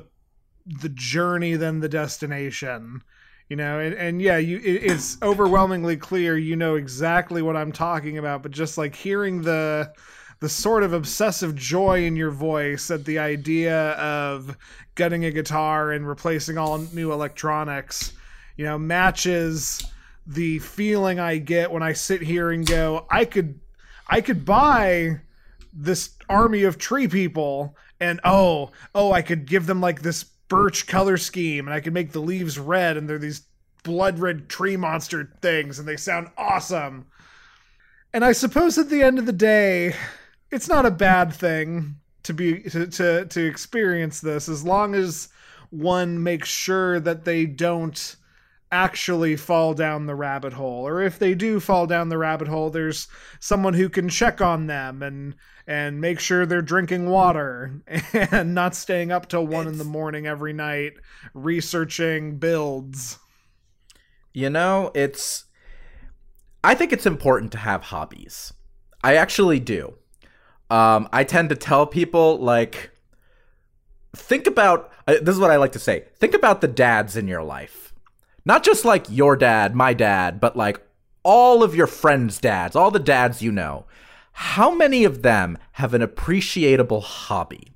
the 0.65 0.89
journey 0.89 1.55
than 1.55 1.79
the 1.79 1.89
destination 1.89 3.01
you 3.49 3.55
know? 3.55 3.79
And, 3.79 3.95
and 3.95 4.21
yeah 4.21 4.37
you 4.37 4.57
it, 4.57 4.91
it's 4.91 5.17
overwhelmingly 5.21 5.97
clear 5.97 6.37
you 6.37 6.55
know 6.55 6.75
exactly 6.75 7.41
what 7.41 7.55
i'm 7.57 7.71
talking 7.71 8.17
about 8.17 8.43
but 8.43 8.51
just 8.51 8.77
like 8.77 8.95
hearing 8.95 9.41
the 9.41 9.91
the 10.39 10.49
sort 10.49 10.83
of 10.83 10.93
obsessive 10.93 11.55
joy 11.55 12.05
in 12.05 12.15
your 12.15 12.31
voice 12.31 12.89
at 12.91 13.03
the 13.03 13.19
idea 13.19 13.91
of 13.91 14.55
getting 14.95 15.25
a 15.25 15.31
guitar 15.31 15.91
and 15.91 16.07
replacing 16.07 16.57
all 16.57 16.77
new 16.93 17.11
electronics 17.11 18.13
you 18.55 18.65
know 18.65 18.77
matches 18.77 19.83
the 20.27 20.59
feeling 20.59 21.19
i 21.19 21.37
get 21.37 21.71
when 21.71 21.83
i 21.83 21.93
sit 21.93 22.21
here 22.21 22.51
and 22.51 22.67
go 22.67 23.05
i 23.09 23.25
could 23.25 23.59
I 24.09 24.21
could 24.21 24.43
buy 24.43 25.21
this 25.71 26.11
army 26.27 26.63
of 26.63 26.77
tree 26.77 27.07
people 27.07 27.75
and 27.99 28.19
oh, 28.23 28.71
oh, 28.95 29.11
I 29.11 29.21
could 29.21 29.45
give 29.45 29.65
them 29.65 29.81
like 29.81 30.01
this 30.01 30.23
birch 30.23 30.87
color 30.87 31.17
scheme 31.17 31.67
and 31.67 31.73
I 31.73 31.79
could 31.79 31.93
make 31.93 32.11
the 32.11 32.21
leaves 32.21 32.57
red 32.57 32.97
and 32.97 33.07
they're 33.07 33.19
these 33.19 33.43
blood 33.83 34.19
red 34.19 34.49
tree 34.49 34.77
monster 34.77 35.31
things 35.41 35.79
and 35.79 35.87
they 35.87 35.97
sound 35.97 36.29
awesome. 36.37 37.05
And 38.13 38.25
I 38.25 38.31
suppose 38.31 38.77
at 38.77 38.89
the 38.89 39.03
end 39.03 39.19
of 39.19 39.25
the 39.25 39.33
day, 39.33 39.95
it's 40.51 40.67
not 40.67 40.85
a 40.85 40.91
bad 40.91 41.31
thing 41.31 41.95
to 42.23 42.33
be 42.33 42.61
to 42.63 42.87
to, 42.87 43.25
to 43.25 43.45
experience 43.45 44.19
this 44.19 44.49
as 44.49 44.63
long 44.63 44.95
as 44.95 45.29
one 45.69 46.21
makes 46.21 46.49
sure 46.49 46.99
that 46.99 47.25
they 47.25 47.45
don't 47.45 48.15
actually 48.71 49.35
fall 49.35 49.73
down 49.73 50.05
the 50.05 50.15
rabbit 50.15 50.53
hole 50.53 50.87
or 50.87 51.01
if 51.01 51.17
they 51.17 51.33
do 51.33 51.59
fall 51.59 51.87
down 51.87 52.09
the 52.09 52.17
rabbit 52.17 52.47
hole 52.47 52.69
there's 52.69 53.07
someone 53.39 53.73
who 53.73 53.89
can 53.89 54.07
check 54.07 54.41
on 54.41 54.67
them 54.67 55.01
and 55.01 55.33
and 55.65 55.99
make 55.99 56.19
sure 56.19 56.45
they're 56.45 56.61
drinking 56.61 57.09
water 57.09 57.81
and 58.13 58.53
not 58.53 58.75
staying 58.75 59.11
up 59.11 59.27
till 59.27 59.45
one 59.45 59.65
it's, 59.67 59.73
in 59.73 59.77
the 59.79 59.83
morning 59.83 60.27
every 60.27 60.53
night 60.53 60.93
researching 61.33 62.37
builds. 62.37 63.17
You 64.33 64.49
know 64.51 64.91
it's 64.93 65.45
i 66.63 66.75
think 66.75 66.93
it's 66.93 67.07
important 67.07 67.51
to 67.53 67.57
have 67.57 67.83
hobbies. 67.83 68.53
I 69.03 69.15
actually 69.15 69.59
do. 69.59 69.95
Um 70.69 71.09
i 71.11 71.23
tend 71.23 71.49
to 71.49 71.55
tell 71.55 71.87
people 71.87 72.37
like 72.37 72.91
think 74.15 74.45
about 74.45 74.91
uh, 75.07 75.15
this 75.21 75.35
is 75.35 75.39
what 75.39 75.51
i 75.51 75.55
like 75.55 75.71
to 75.71 75.79
say 75.79 76.05
think 76.15 76.33
about 76.33 76.61
the 76.61 76.67
dads 76.67 77.15
in 77.15 77.27
your 77.27 77.43
life 77.43 77.88
not 78.49 78.63
just 78.63 78.83
like 78.83 79.05
your 79.11 79.35
dad, 79.35 79.75
my 79.75 79.93
dad, 79.93 80.39
but 80.39 80.57
like 80.57 80.81
all 81.21 81.61
of 81.61 81.75
your 81.75 81.85
friends' 81.85 82.39
dads, 82.39 82.75
all 82.75 82.89
the 82.89 82.97
dads 82.97 83.43
you 83.43 83.51
know. 83.51 83.85
How 84.31 84.73
many 84.73 85.03
of 85.03 85.21
them 85.21 85.59
have 85.73 85.93
an 85.93 86.01
appreciable 86.01 87.01
hobby? 87.01 87.73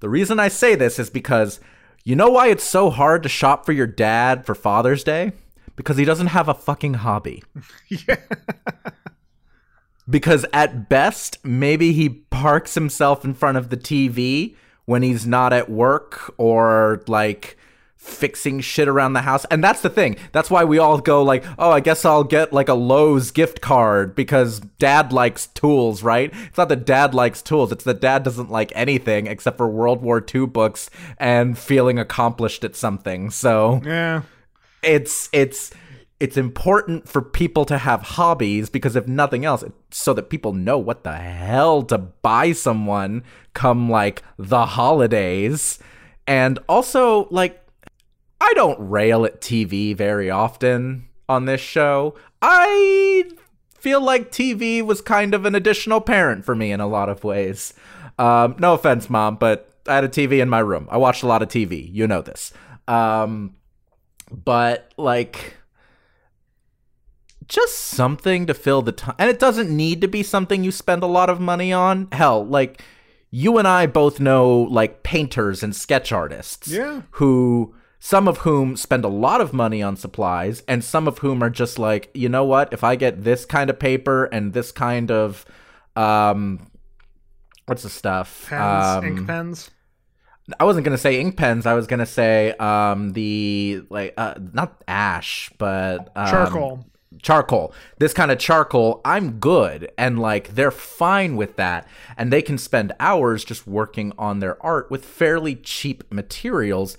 The 0.00 0.10
reason 0.10 0.38
I 0.38 0.48
say 0.48 0.74
this 0.74 0.98
is 0.98 1.08
because 1.08 1.58
you 2.04 2.14
know 2.14 2.28
why 2.28 2.48
it's 2.48 2.64
so 2.64 2.90
hard 2.90 3.22
to 3.22 3.30
shop 3.30 3.64
for 3.64 3.72
your 3.72 3.86
dad 3.86 4.44
for 4.44 4.54
Father's 4.54 5.02
Day? 5.02 5.32
Because 5.74 5.96
he 5.96 6.04
doesn't 6.04 6.26
have 6.26 6.48
a 6.48 6.54
fucking 6.54 6.94
hobby. 6.94 7.42
yeah. 7.88 8.16
because 10.06 10.44
at 10.52 10.90
best, 10.90 11.42
maybe 11.42 11.94
he 11.94 12.10
parks 12.10 12.74
himself 12.74 13.24
in 13.24 13.32
front 13.32 13.56
of 13.56 13.70
the 13.70 13.76
TV 13.78 14.54
when 14.84 15.00
he's 15.02 15.26
not 15.26 15.54
at 15.54 15.70
work 15.70 16.34
or 16.36 17.02
like 17.06 17.56
fixing 18.00 18.60
shit 18.60 18.88
around 18.88 19.12
the 19.12 19.20
house. 19.20 19.44
And 19.50 19.62
that's 19.62 19.82
the 19.82 19.90
thing. 19.90 20.16
That's 20.32 20.50
why 20.50 20.64
we 20.64 20.78
all 20.78 20.98
go 20.98 21.22
like, 21.22 21.44
"Oh, 21.58 21.70
I 21.70 21.80
guess 21.80 22.04
I'll 22.04 22.24
get 22.24 22.52
like 22.52 22.68
a 22.68 22.74
Lowe's 22.74 23.30
gift 23.30 23.60
card 23.60 24.14
because 24.14 24.60
dad 24.78 25.12
likes 25.12 25.48
tools, 25.48 26.02
right?" 26.02 26.32
It's 26.46 26.56
not 26.56 26.70
that 26.70 26.86
dad 26.86 27.14
likes 27.14 27.42
tools. 27.42 27.70
It's 27.70 27.84
that 27.84 28.00
dad 28.00 28.22
doesn't 28.22 28.50
like 28.50 28.72
anything 28.74 29.26
except 29.26 29.58
for 29.58 29.68
World 29.68 30.00
War 30.00 30.24
II 30.34 30.46
books 30.46 30.88
and 31.18 31.58
feeling 31.58 31.98
accomplished 31.98 32.64
at 32.64 32.74
something. 32.74 33.30
So, 33.30 33.82
yeah. 33.84 34.22
It's 34.82 35.28
it's 35.30 35.70
it's 36.20 36.38
important 36.38 37.06
for 37.06 37.20
people 37.20 37.66
to 37.66 37.76
have 37.76 38.02
hobbies 38.02 38.70
because 38.70 38.96
if 38.96 39.06
nothing 39.06 39.44
else 39.44 39.62
so 39.90 40.14
that 40.14 40.30
people 40.30 40.54
know 40.54 40.78
what 40.78 41.04
the 41.04 41.16
hell 41.16 41.82
to 41.82 41.98
buy 41.98 42.52
someone 42.52 43.24
come 43.52 43.90
like 43.90 44.22
the 44.38 44.64
holidays 44.64 45.78
and 46.26 46.58
also 46.68 47.26
like 47.30 47.59
I 48.40 48.52
don't 48.54 48.78
rail 48.80 49.24
at 49.24 49.40
TV 49.40 49.94
very 49.94 50.30
often 50.30 51.08
on 51.28 51.44
this 51.44 51.60
show. 51.60 52.14
I 52.40 53.24
feel 53.78 54.00
like 54.00 54.30
TV 54.30 54.82
was 54.82 55.00
kind 55.00 55.34
of 55.34 55.44
an 55.44 55.54
additional 55.54 56.00
parent 56.00 56.44
for 56.44 56.54
me 56.54 56.72
in 56.72 56.80
a 56.80 56.86
lot 56.86 57.08
of 57.08 57.24
ways. 57.24 57.74
Um, 58.18 58.56
no 58.58 58.74
offense, 58.74 59.08
mom, 59.08 59.36
but 59.36 59.70
I 59.86 59.94
had 59.94 60.04
a 60.04 60.08
TV 60.08 60.40
in 60.40 60.48
my 60.48 60.58
room. 60.58 60.88
I 60.90 60.96
watched 60.98 61.22
a 61.22 61.26
lot 61.26 61.42
of 61.42 61.48
TV. 61.48 61.92
You 61.92 62.06
know 62.06 62.22
this. 62.22 62.52
Um, 62.88 63.56
but 64.30 64.92
like, 64.96 65.56
just 67.46 67.76
something 67.76 68.46
to 68.46 68.54
fill 68.54 68.82
the 68.82 68.92
time. 68.92 69.16
And 69.18 69.30
it 69.30 69.38
doesn't 69.38 69.74
need 69.74 70.00
to 70.02 70.08
be 70.08 70.22
something 70.22 70.64
you 70.64 70.70
spend 70.70 71.02
a 71.02 71.06
lot 71.06 71.30
of 71.30 71.40
money 71.40 71.72
on. 71.72 72.08
Hell, 72.12 72.46
like, 72.46 72.82
you 73.30 73.58
and 73.58 73.66
I 73.66 73.86
both 73.86 74.20
know 74.20 74.62
like 74.62 75.02
painters 75.02 75.62
and 75.62 75.74
sketch 75.74 76.12
artists. 76.12 76.68
Yeah. 76.68 77.02
Who 77.12 77.74
some 78.02 78.26
of 78.26 78.38
whom 78.38 78.76
spend 78.76 79.04
a 79.04 79.08
lot 79.08 79.42
of 79.42 79.52
money 79.52 79.82
on 79.82 79.94
supplies, 79.94 80.62
and 80.66 80.82
some 80.82 81.06
of 81.06 81.18
whom 81.18 81.42
are 81.42 81.50
just 81.50 81.78
like, 81.78 82.10
you 82.14 82.30
know 82.30 82.44
what, 82.44 82.72
if 82.72 82.82
I 82.82 82.96
get 82.96 83.24
this 83.24 83.44
kind 83.44 83.68
of 83.68 83.78
paper 83.78 84.24
and 84.24 84.54
this 84.54 84.72
kind 84.72 85.10
of 85.10 85.44
um 85.96 86.70
what's 87.66 87.82
the 87.82 87.90
stuff? 87.90 88.46
Pens, 88.48 88.86
um, 88.86 89.04
ink 89.04 89.26
pens. 89.26 89.70
I 90.58 90.64
wasn't 90.64 90.84
gonna 90.84 90.98
say 90.98 91.20
ink 91.20 91.36
pens. 91.36 91.66
I 91.66 91.74
was 91.74 91.86
gonna 91.86 92.06
say 92.06 92.52
um 92.52 93.12
the 93.12 93.82
like 93.90 94.14
uh 94.16 94.34
not 94.54 94.82
ash, 94.88 95.50
but 95.58 96.10
um, 96.16 96.30
charcoal. 96.30 96.84
Charcoal. 97.22 97.74
This 97.98 98.14
kind 98.14 98.30
of 98.30 98.38
charcoal, 98.38 99.00
I'm 99.04 99.40
good, 99.40 99.92
and 99.98 100.18
like 100.18 100.54
they're 100.54 100.70
fine 100.70 101.36
with 101.36 101.56
that, 101.56 101.86
and 102.16 102.32
they 102.32 102.40
can 102.40 102.56
spend 102.56 102.92
hours 102.98 103.44
just 103.44 103.66
working 103.66 104.12
on 104.16 104.38
their 104.38 104.64
art 104.64 104.90
with 104.90 105.04
fairly 105.04 105.54
cheap 105.56 106.10
materials 106.10 106.96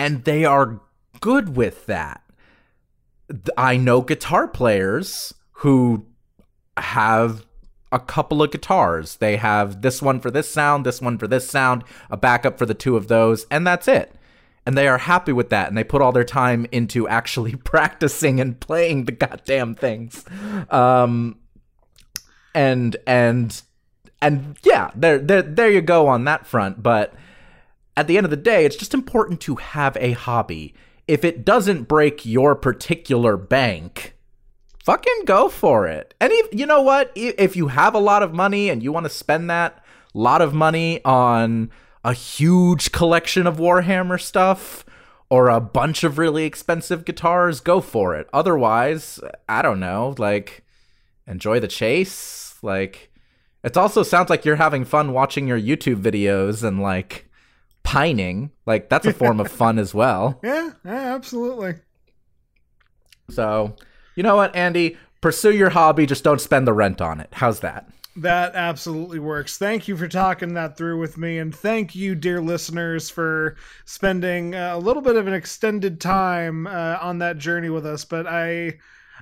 and 0.00 0.24
they 0.24 0.46
are 0.46 0.80
good 1.20 1.54
with 1.54 1.84
that. 1.84 2.22
I 3.58 3.76
know 3.76 4.00
guitar 4.00 4.48
players 4.48 5.34
who 5.52 6.06
have 6.78 7.44
a 7.92 8.00
couple 8.00 8.42
of 8.42 8.50
guitars. 8.50 9.16
They 9.16 9.36
have 9.36 9.82
this 9.82 10.00
one 10.00 10.18
for 10.18 10.30
this 10.30 10.48
sound, 10.48 10.86
this 10.86 11.02
one 11.02 11.18
for 11.18 11.28
this 11.28 11.46
sound, 11.46 11.84
a 12.08 12.16
backup 12.16 12.58
for 12.58 12.64
the 12.64 12.72
two 12.72 12.96
of 12.96 13.08
those, 13.08 13.44
and 13.50 13.66
that's 13.66 13.86
it. 13.88 14.14
And 14.64 14.74
they 14.74 14.88
are 14.88 14.96
happy 14.96 15.32
with 15.32 15.50
that, 15.50 15.68
and 15.68 15.76
they 15.76 15.84
put 15.84 16.00
all 16.00 16.12
their 16.12 16.24
time 16.24 16.66
into 16.72 17.06
actually 17.18 17.56
practicing 17.56 18.40
and 18.40 18.58
playing 18.58 19.04
the 19.04 19.12
goddamn 19.12 19.74
things. 19.74 20.24
Um, 20.70 21.36
and 22.54 22.96
and 23.06 23.60
and 24.22 24.56
yeah, 24.62 24.92
there 24.94 25.18
there 25.18 25.42
there 25.42 25.70
you 25.70 25.82
go 25.82 26.08
on 26.08 26.24
that 26.24 26.46
front. 26.46 26.82
But 26.82 27.12
at 27.96 28.06
the 28.06 28.16
end 28.16 28.24
of 28.24 28.30
the 28.30 28.36
day, 28.36 28.64
it's 28.64 28.76
just 28.76 28.94
important 28.94 29.40
to 29.42 29.56
have 29.56 29.96
a 29.98 30.12
hobby. 30.12 30.74
If 31.08 31.24
it 31.24 31.44
doesn't 31.44 31.88
break 31.88 32.24
your 32.24 32.54
particular 32.54 33.36
bank, 33.36 34.14
fucking 34.84 35.24
go 35.24 35.48
for 35.48 35.86
it. 35.86 36.14
And 36.20 36.32
if, 36.32 36.48
you 36.52 36.66
know 36.66 36.82
what? 36.82 37.12
If 37.14 37.56
you 37.56 37.68
have 37.68 37.94
a 37.94 37.98
lot 37.98 38.22
of 38.22 38.32
money 38.32 38.70
and 38.70 38.82
you 38.82 38.92
want 38.92 39.06
to 39.06 39.10
spend 39.10 39.50
that 39.50 39.84
lot 40.14 40.42
of 40.42 40.54
money 40.54 41.04
on 41.04 41.70
a 42.04 42.12
huge 42.12 42.92
collection 42.92 43.46
of 43.46 43.58
Warhammer 43.58 44.20
stuff 44.20 44.84
or 45.28 45.48
a 45.48 45.60
bunch 45.60 46.02
of 46.02 46.18
really 46.18 46.44
expensive 46.44 47.04
guitars, 47.04 47.60
go 47.60 47.80
for 47.80 48.16
it. 48.16 48.28
Otherwise, 48.32 49.20
I 49.48 49.62
don't 49.62 49.80
know, 49.80 50.14
like 50.18 50.64
enjoy 51.26 51.60
the 51.60 51.68
chase. 51.68 52.56
Like 52.62 53.12
it 53.62 53.76
also 53.76 54.02
sounds 54.02 54.30
like 54.30 54.44
you're 54.44 54.56
having 54.56 54.84
fun 54.84 55.12
watching 55.12 55.46
your 55.46 55.60
YouTube 55.60 56.02
videos 56.02 56.64
and 56.64 56.80
like 56.80 57.29
pining. 57.82 58.50
Like 58.66 58.88
that's 58.88 59.06
a 59.06 59.12
form 59.12 59.40
of 59.40 59.50
fun 59.52 59.78
as 59.78 59.94
well. 59.94 60.40
Yeah, 60.42 60.70
yeah, 60.84 61.14
absolutely. 61.14 61.74
So, 63.30 63.76
you 64.16 64.22
know 64.22 64.36
what, 64.36 64.54
Andy? 64.54 64.96
Pursue 65.20 65.52
your 65.52 65.70
hobby, 65.70 66.06
just 66.06 66.24
don't 66.24 66.40
spend 66.40 66.66
the 66.66 66.72
rent 66.72 67.00
on 67.00 67.20
it. 67.20 67.28
How's 67.32 67.60
that? 67.60 67.90
That 68.16 68.54
absolutely 68.54 69.18
works. 69.18 69.56
Thank 69.56 69.86
you 69.86 69.96
for 69.96 70.08
talking 70.08 70.54
that 70.54 70.76
through 70.76 70.98
with 70.98 71.16
me. 71.16 71.38
And 71.38 71.54
thank 71.54 71.94
you, 71.94 72.14
dear 72.14 72.40
listeners, 72.40 73.08
for 73.08 73.56
spending 73.84 74.54
a 74.54 74.78
little 74.78 75.02
bit 75.02 75.16
of 75.16 75.26
an 75.26 75.34
extended 75.34 76.00
time 76.00 76.66
uh, 76.66 76.98
on 77.00 77.18
that 77.18 77.38
journey 77.38 77.70
with 77.70 77.86
us. 77.86 78.04
But 78.04 78.26
I. 78.26 78.78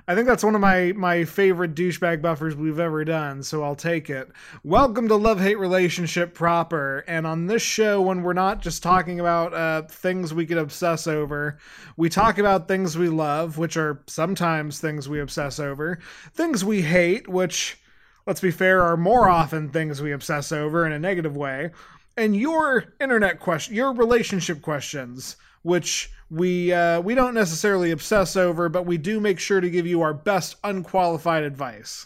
I 0.09 0.15
think 0.15 0.25
that's 0.27 0.43
one 0.43 0.55
of 0.55 0.61
my 0.61 0.91
my 0.93 1.23
favorite 1.23 1.75
douchebag 1.75 2.19
buffers 2.19 2.55
we've 2.55 2.79
ever 2.79 3.05
done, 3.05 3.43
so 3.43 3.61
I'll 3.61 3.75
take 3.75 4.09
it. 4.09 4.31
Welcome 4.63 5.07
to 5.07 5.15
Love 5.15 5.39
Hate 5.39 5.59
Relationship 5.59 6.33
proper, 6.33 7.03
and 7.07 7.27
on 7.27 7.45
this 7.45 7.61
show, 7.61 8.01
when 8.01 8.23
we're 8.23 8.33
not 8.33 8.59
just 8.59 8.81
talking 8.81 9.19
about 9.19 9.53
uh, 9.53 9.83
things 9.83 10.33
we 10.33 10.47
could 10.47 10.57
obsess 10.57 11.05
over, 11.05 11.59
we 11.95 12.09
talk 12.09 12.39
about 12.39 12.67
things 12.67 12.97
we 12.97 13.07
love, 13.07 13.59
which 13.59 13.77
are 13.77 14.01
sometimes 14.07 14.79
things 14.79 15.07
we 15.07 15.19
obsess 15.19 15.59
over, 15.59 15.99
things 16.33 16.65
we 16.65 16.81
hate, 16.81 17.27
which 17.27 17.77
let's 18.25 18.41
be 18.41 18.49
fair, 18.49 18.81
are 18.81 18.97
more 18.97 19.29
often 19.29 19.69
things 19.69 20.01
we 20.01 20.11
obsess 20.11 20.51
over 20.51 20.87
in 20.87 20.91
a 20.91 20.97
negative 20.97 21.37
way, 21.37 21.69
and 22.17 22.35
your 22.35 22.95
internet 22.99 23.39
question, 23.39 23.75
your 23.75 23.93
relationship 23.93 24.63
questions, 24.63 25.35
which 25.61 26.11
we 26.29 26.71
uh, 26.71 27.01
we 27.01 27.15
don't 27.15 27.33
necessarily 27.33 27.91
obsess 27.91 28.35
over, 28.35 28.69
but 28.69 28.85
we 28.85 28.97
do 28.97 29.19
make 29.19 29.39
sure 29.39 29.61
to 29.61 29.69
give 29.69 29.87
you 29.87 30.01
our 30.01 30.13
best 30.13 30.55
unqualified 30.63 31.43
advice. 31.43 32.05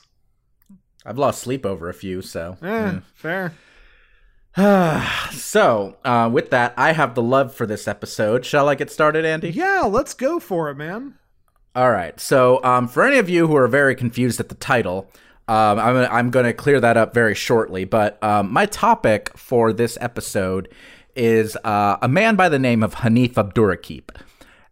I've 1.05 1.17
lost 1.17 1.41
sleep 1.41 1.65
over 1.65 1.89
a 1.89 1.93
few, 1.93 2.21
so 2.21 2.57
eh, 2.61 2.99
fair. 3.13 3.53
so, 5.31 5.97
uh, 6.05 6.29
with 6.31 6.51
that, 6.51 6.73
I 6.77 6.93
have 6.93 7.15
the 7.15 7.23
love 7.23 7.53
for 7.53 7.65
this 7.65 7.87
episode. 7.87 8.45
Shall 8.45 8.69
I 8.69 8.75
get 8.75 8.91
started, 8.91 9.25
Andy? 9.25 9.49
Yeah, 9.49 9.81
let's 9.81 10.13
go 10.13 10.39
for 10.39 10.69
it, 10.69 10.75
man. 10.75 11.15
All 11.75 11.91
right. 11.91 12.19
So, 12.19 12.63
um, 12.63 12.87
for 12.87 13.03
any 13.03 13.17
of 13.17 13.29
you 13.29 13.47
who 13.47 13.55
are 13.55 13.67
very 13.67 13.95
confused 13.95 14.39
at 14.39 14.49
the 14.49 14.55
title, 14.55 15.09
um, 15.47 15.79
I'm, 15.79 15.97
I'm 15.97 16.29
going 16.29 16.45
to 16.45 16.53
clear 16.53 16.79
that 16.79 16.97
up 16.97 17.15
very 17.15 17.33
shortly. 17.33 17.83
But 17.83 18.23
um, 18.23 18.53
my 18.53 18.67
topic 18.67 19.35
for 19.35 19.73
this 19.73 19.97
episode 19.99 20.69
is 21.15 21.55
uh, 21.63 21.97
a 22.01 22.07
man 22.07 22.35
by 22.35 22.49
the 22.49 22.59
name 22.59 22.83
of 22.83 22.95
Hanif 22.95 23.33
Abdurraqib. 23.33 24.09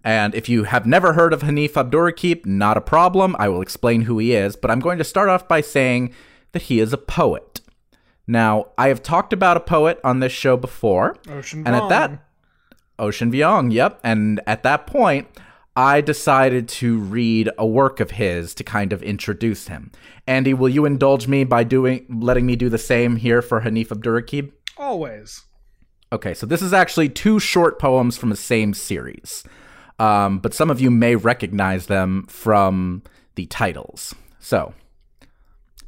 And 0.03 0.33
if 0.33 0.49
you 0.49 0.63
have 0.63 0.85
never 0.85 1.13
heard 1.13 1.33
of 1.33 1.41
Hanif 1.41 1.73
Abdurraqib, 1.73 2.45
not 2.45 2.77
a 2.77 2.81
problem. 2.81 3.35
I 3.37 3.49
will 3.49 3.61
explain 3.61 4.01
who 4.01 4.17
he 4.17 4.33
is. 4.33 4.55
But 4.55 4.71
I'm 4.71 4.79
going 4.79 4.97
to 4.97 5.03
start 5.03 5.29
off 5.29 5.47
by 5.47 5.61
saying 5.61 6.13
that 6.53 6.63
he 6.63 6.79
is 6.79 6.93
a 6.93 6.97
poet. 6.97 7.61
Now, 8.27 8.67
I 8.77 8.87
have 8.87 9.03
talked 9.03 9.33
about 9.33 9.57
a 9.57 9.61
poet 9.61 9.99
on 10.03 10.19
this 10.19 10.31
show 10.31 10.57
before. 10.57 11.17
Ocean 11.29 11.63
and 11.65 11.75
at 11.75 11.89
that 11.89 12.25
Ocean 12.97 13.31
Vuong, 13.31 13.73
yep. 13.73 13.99
And 14.03 14.39
at 14.45 14.63
that 14.63 14.87
point, 14.87 15.27
I 15.75 16.01
decided 16.01 16.67
to 16.69 16.99
read 16.99 17.49
a 17.57 17.65
work 17.65 17.99
of 17.99 18.11
his 18.11 18.53
to 18.55 18.63
kind 18.63 18.93
of 18.93 19.01
introduce 19.01 19.67
him. 19.67 19.91
Andy, 20.27 20.53
will 20.53 20.69
you 20.69 20.85
indulge 20.85 21.27
me 21.27 21.43
by 21.43 21.63
doing 21.63 22.05
letting 22.09 22.45
me 22.45 22.55
do 22.55 22.69
the 22.69 22.77
same 22.77 23.15
here 23.15 23.41
for 23.41 23.61
Hanif 23.61 23.87
Abdurraqib? 23.87 24.51
Always. 24.77 25.43
Okay, 26.13 26.33
so 26.33 26.45
this 26.45 26.61
is 26.61 26.73
actually 26.73 27.07
two 27.07 27.39
short 27.39 27.79
poems 27.79 28.17
from 28.17 28.29
the 28.29 28.35
same 28.35 28.73
series. 28.73 29.43
Um, 29.97 30.39
but 30.39 30.53
some 30.53 30.69
of 30.69 30.81
you 30.81 30.91
may 30.91 31.15
recognize 31.15 31.85
them 31.85 32.25
from 32.27 33.03
the 33.35 33.45
titles. 33.45 34.15
So, 34.39 34.73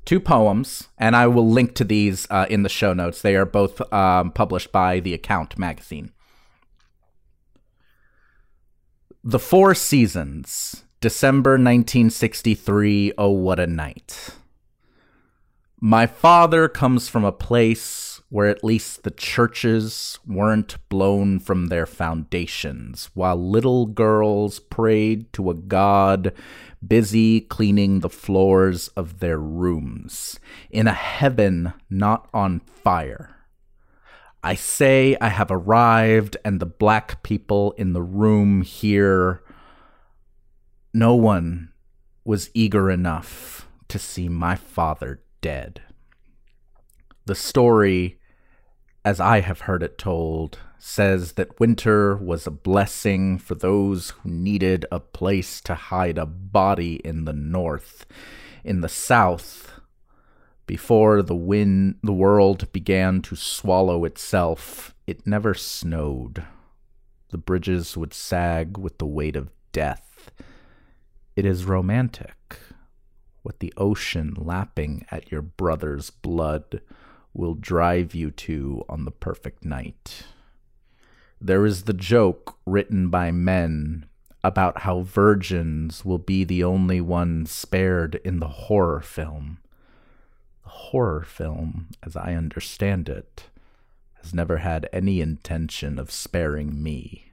two 0.06 0.20
poems, 0.20 0.88
and 0.98 1.16
I 1.16 1.28
will 1.28 1.50
link 1.50 1.74
to 1.76 1.84
these 1.84 2.28
uh, 2.30 2.46
in 2.50 2.64
the 2.64 2.70
show 2.70 2.94
notes. 2.94 3.22
They 3.22 3.36
are 3.36 3.46
both 3.46 3.82
um, 3.92 4.32
published 4.32 4.72
by 4.72 5.00
The 5.00 5.14
Account 5.14 5.58
magazine. 5.58 6.12
The 9.24 9.40
Four 9.40 9.74
Seasons, 9.74 10.84
December 11.02 11.52
1963. 11.52 13.14
Oh, 13.18 13.30
what 13.30 13.60
a 13.60 13.68
night. 13.68 14.30
My 15.82 16.06
father 16.06 16.70
comes 16.70 17.10
from 17.10 17.26
a 17.26 17.32
place 17.32 18.13
where 18.34 18.48
at 18.48 18.64
least 18.64 19.04
the 19.04 19.12
churches 19.12 20.18
weren't 20.26 20.76
blown 20.90 21.38
from 21.38 21.68
their 21.68 21.86
foundations, 21.86 23.12
while 23.14 23.36
little 23.36 23.86
girls 23.86 24.60
prayed 24.60 25.32
to 25.32 25.52
a 25.52 25.54
god 25.54 26.34
busy 26.86 27.40
cleaning 27.40 28.00
the 28.00 28.10
floors 28.10 28.88
of 28.98 29.20
their 29.20 29.38
rooms, 29.38 30.40
in 30.72 30.88
a 30.88 30.94
heaven 30.94 31.74
not 31.92 32.28
on 32.34 32.60
fire. 32.62 33.36
I 34.44 34.56
say 34.56 35.16
I 35.22 35.30
have 35.30 35.52
arrived, 35.52 36.36
and 36.44 36.60
the 36.60 36.66
black 36.66 37.22
people 37.22 37.74
in 37.74 37.94
the 37.94 38.02
room 38.02 38.64
here, 38.64 39.44
no 40.92 41.14
one 41.14 41.72
was 42.26 42.50
eager 42.56 42.90
enough 42.90 43.68
to 43.90 44.00
see 44.00 44.28
my 44.28 44.56
father 44.56 45.22
dead. 45.42 45.84
The 47.26 47.36
story, 47.36 48.18
as 49.06 49.20
I 49.20 49.42
have 49.42 49.62
heard 49.62 49.84
it 49.84 49.98
told, 49.98 50.60
says 50.80 51.34
that 51.34 51.60
winter 51.60 52.16
was 52.16 52.48
a 52.48 52.52
blessing 52.52 53.38
for 53.38 53.56
those 53.56 54.12
who 54.12 54.30
needed 54.30 54.86
a 54.92 55.00
place 55.00 55.62
to 55.62 55.76
hide 55.76 56.18
a 56.18 56.26
body 56.26 56.96
in 57.06 57.26
the 57.26 57.34
north. 57.34 58.06
In 58.64 58.82
the 58.82 58.90
south, 58.90 59.80
before 60.66 61.22
the 61.22 61.36
wind 61.36 61.96
the 62.02 62.14
world 62.14 62.72
began 62.72 63.22
to 63.24 63.36
swallow 63.36 64.06
itself, 64.06 64.96
it 65.06 65.28
never 65.28 65.54
snowed. 65.54 66.44
The 67.30 67.38
bridges 67.38 67.98
would 67.98 68.14
sag 68.14 68.78
with 68.78 68.98
the 69.00 69.06
weight 69.06 69.36
of 69.36 69.50
death. 69.74 70.32
It 71.36 71.46
is 71.46 71.66
romantic. 71.66 72.58
with 73.44 73.60
the 73.60 73.74
ocean 73.78 74.34
lapping 74.38 75.06
at 75.12 75.32
your 75.32 75.42
brother's 75.42 76.10
blood 76.10 76.82
will 77.34 77.56
drive 77.56 78.14
you 78.16 78.32
to 78.32 78.84
on 78.88 79.06
the 79.06 79.12
perfect 79.12 79.66
night. 79.66 80.26
There 81.42 81.66
is 81.66 81.84
the 81.84 81.94
joke 81.94 82.58
written 82.66 83.10
by 83.10 83.32
men 83.32 84.06
about 84.44 84.80
how 84.80 85.02
virgins 85.02 86.06
will 86.06 86.18
be 86.18 86.44
the 86.44 86.64
only 86.64 87.02
ones 87.02 87.52
spared 87.52 88.16
in 88.24 88.40
the 88.40 88.48
horror 88.48 89.02
film 89.02 89.60
The 90.64 90.70
horror 90.70 91.24
film, 91.24 91.90
as 92.02 92.16
I 92.16 92.34
understand 92.36 93.10
it, 93.10 93.50
has 94.22 94.34
never 94.34 94.58
had 94.58 94.88
any 94.94 95.20
intention 95.22 96.00
of 96.00 96.12
sparing 96.12 96.82
me. 96.82 97.32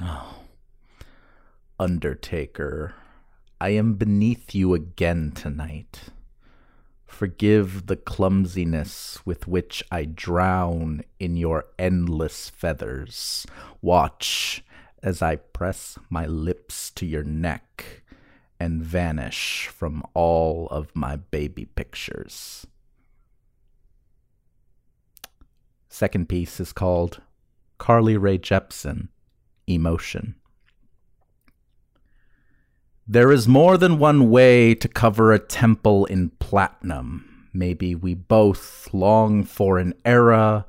Oh, 0.00 0.40
Undertaker, 1.78 2.94
I 3.60 3.70
am 3.70 3.94
beneath 3.94 4.54
you 4.54 4.74
again 4.74 5.32
tonight. 5.32 6.10
Forgive 7.12 7.86
the 7.86 7.96
clumsiness 7.96 9.24
with 9.26 9.46
which 9.46 9.84
I 9.92 10.06
drown 10.06 11.02
in 11.20 11.36
your 11.36 11.66
endless 11.78 12.48
feathers. 12.48 13.46
Watch 13.82 14.64
as 15.02 15.20
I 15.20 15.36
press 15.36 15.98
my 16.08 16.26
lips 16.26 16.90
to 16.92 17.04
your 17.04 17.22
neck 17.22 18.02
and 18.58 18.82
vanish 18.82 19.68
from 19.68 20.02
all 20.14 20.66
of 20.68 20.96
my 20.96 21.16
baby 21.16 21.66
pictures. 21.66 22.66
Second 25.90 26.30
piece 26.30 26.58
is 26.60 26.72
called 26.72 27.20
Carly 27.76 28.16
Rae 28.16 28.38
Jepsen 28.38 29.08
Emotion. 29.66 30.34
There 33.08 33.32
is 33.32 33.48
more 33.48 33.76
than 33.76 33.98
one 33.98 34.30
way 34.30 34.76
to 34.76 34.86
cover 34.86 35.32
a 35.32 35.40
temple 35.40 36.04
in 36.06 36.30
platinum. 36.38 37.48
Maybe 37.52 37.96
we 37.96 38.14
both 38.14 38.88
long 38.92 39.42
for 39.42 39.78
an 39.78 39.94
era 40.04 40.66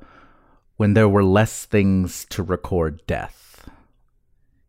when 0.76 0.94
there 0.94 1.08
were 1.08 1.22
less 1.22 1.64
things 1.64 2.26
to 2.30 2.42
record 2.42 3.06
death. 3.06 3.68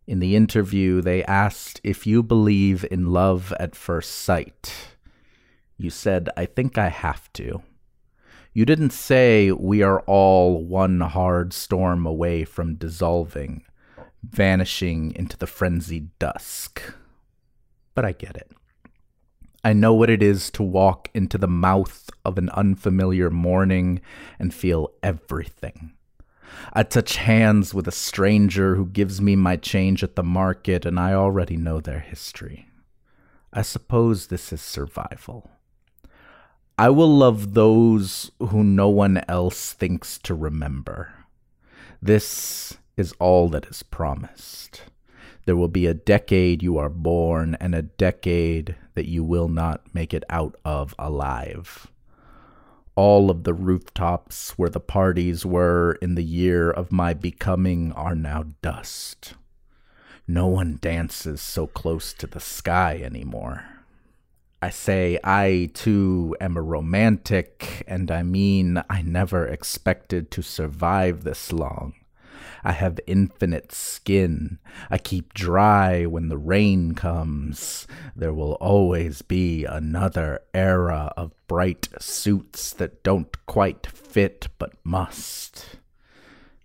In 0.06 0.20
the 0.20 0.36
interview, 0.36 1.02
they 1.02 1.24
asked 1.24 1.82
if 1.84 2.06
you 2.06 2.22
believe 2.22 2.86
in 2.92 3.08
love 3.08 3.52
at 3.60 3.76
first 3.76 4.12
sight. 4.12 4.90
You 5.76 5.90
said, 5.90 6.30
I 6.38 6.46
think 6.46 6.78
I 6.78 6.90
have 6.90 7.34
to. 7.34 7.64
You 8.54 8.66
didn't 8.66 8.92
say 8.92 9.52
we 9.52 9.82
are 9.82 10.02
all 10.02 10.64
one 10.64 11.02
hard 11.02 11.52
storm 11.52 12.06
away 12.06 12.46
from 12.46 12.76
dissolving, 12.76 13.64
vanishing 14.24 15.14
into 15.16 15.36
the 15.36 15.48
frenzied 15.48 16.18
dusk. 16.20 16.94
But 17.96 18.06
I 18.06 18.12
get 18.12 18.36
it. 18.36 18.52
I 19.64 19.74
know 19.74 19.96
what 19.96 20.12
it 20.12 20.22
is 20.22 20.52
to 20.52 20.62
walk 20.62 21.10
into 21.16 21.40
the 21.40 21.48
mouth 21.48 22.12
of 22.24 22.38
an 22.38 22.50
unfamiliar 22.52 23.32
morning 23.32 24.00
and 24.38 24.54
feel 24.54 24.92
everything. 25.02 25.94
I 26.72 26.84
touch 26.84 27.16
hands 27.16 27.74
with 27.74 27.88
a 27.88 27.92
stranger 27.92 28.76
who 28.76 28.86
gives 28.86 29.20
me 29.20 29.36
my 29.36 29.56
change 29.56 30.04
at 30.04 30.16
the 30.16 30.24
market, 30.24 30.86
and 30.86 31.00
I 31.00 31.14
already 31.14 31.58
know 31.58 31.80
their 31.80 32.00
history. 32.00 32.68
I 33.52 33.64
suppose 33.64 34.28
this 34.28 34.54
is 34.54 34.62
survival. 34.62 35.50
I 36.78 36.90
will 36.90 37.10
love 37.10 37.54
those 37.54 38.30
who 38.40 38.64
no 38.64 38.90
one 38.90 39.24
else 39.28 39.74
thinks 39.74 40.20
to 40.20 40.36
remember. 40.36 41.26
This 42.02 42.78
is 42.98 43.14
all 43.14 43.50
that 43.50 43.66
is 43.66 43.82
promised. 43.82 44.84
There 45.46 45.56
will 45.56 45.68
be 45.68 45.86
a 45.86 45.94
decade 45.94 46.64
you 46.64 46.78
are 46.78 46.90
born 46.90 47.56
and 47.60 47.76
a 47.76 47.84
decade 47.84 48.76
that 48.96 49.08
you 49.08 49.24
will 49.24 49.48
not 49.48 49.82
make 49.94 50.14
it 50.14 50.24
out 50.30 50.56
of 50.66 50.96
alive. 50.98 51.88
All 52.96 53.30
of 53.30 53.44
the 53.44 53.54
rooftops 53.54 54.58
where 54.58 54.70
the 54.70 54.80
parties 54.80 55.46
were 55.46 56.00
in 56.02 56.16
the 56.16 56.24
year 56.24 56.72
of 56.72 56.92
my 56.92 57.14
becoming 57.14 57.92
are 57.92 58.16
now 58.16 58.46
dust. 58.62 59.36
No 60.28 60.48
one 60.48 60.80
dances 60.82 61.42
so 61.42 61.68
close 61.68 62.14
to 62.14 62.26
the 62.26 62.40
sky 62.40 63.02
anymore. 63.04 63.66
I 64.62 64.72
say 64.72 65.20
I 65.24 65.70
too 65.76 66.36
am 66.42 66.58
a 66.58 66.62
romantic, 66.62 67.84
and 67.88 68.10
I 68.10 68.24
mean 68.24 68.82
I 68.90 69.04
never 69.04 69.46
expected 69.46 70.32
to 70.32 70.42
survive 70.42 71.24
this 71.24 71.54
long. 71.54 71.94
I 72.66 72.72
have 72.72 73.00
infinite 73.06 73.72
skin. 73.72 74.58
I 74.90 74.98
keep 74.98 75.36
dry 75.36 76.08
when 76.08 76.30
the 76.30 76.38
rain 76.38 76.96
comes. 76.96 77.86
There 78.16 78.34
will 78.34 78.54
always 78.54 79.22
be 79.22 79.66
another 79.66 80.40
era 80.52 81.14
of 81.16 81.36
bright 81.48 81.90
suits 82.00 82.74
that 82.74 83.04
don't 83.04 83.46
quite 83.46 83.86
fit 83.86 84.48
but 84.58 84.74
must. 84.84 85.78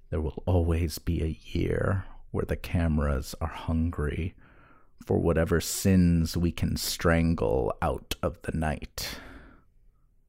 There 0.08 0.22
will 0.22 0.42
always 0.46 0.98
be 0.98 1.22
a 1.22 1.38
year 1.54 2.06
where 2.30 2.46
the 2.46 2.56
cameras 2.56 3.34
are 3.38 3.48
hungry 3.48 4.34
for 5.04 5.18
whatever 5.18 5.60
sins 5.60 6.34
we 6.34 6.50
can 6.50 6.78
strangle 6.78 7.76
out 7.82 8.14
of 8.22 8.40
the 8.42 8.56
night. 8.56 9.18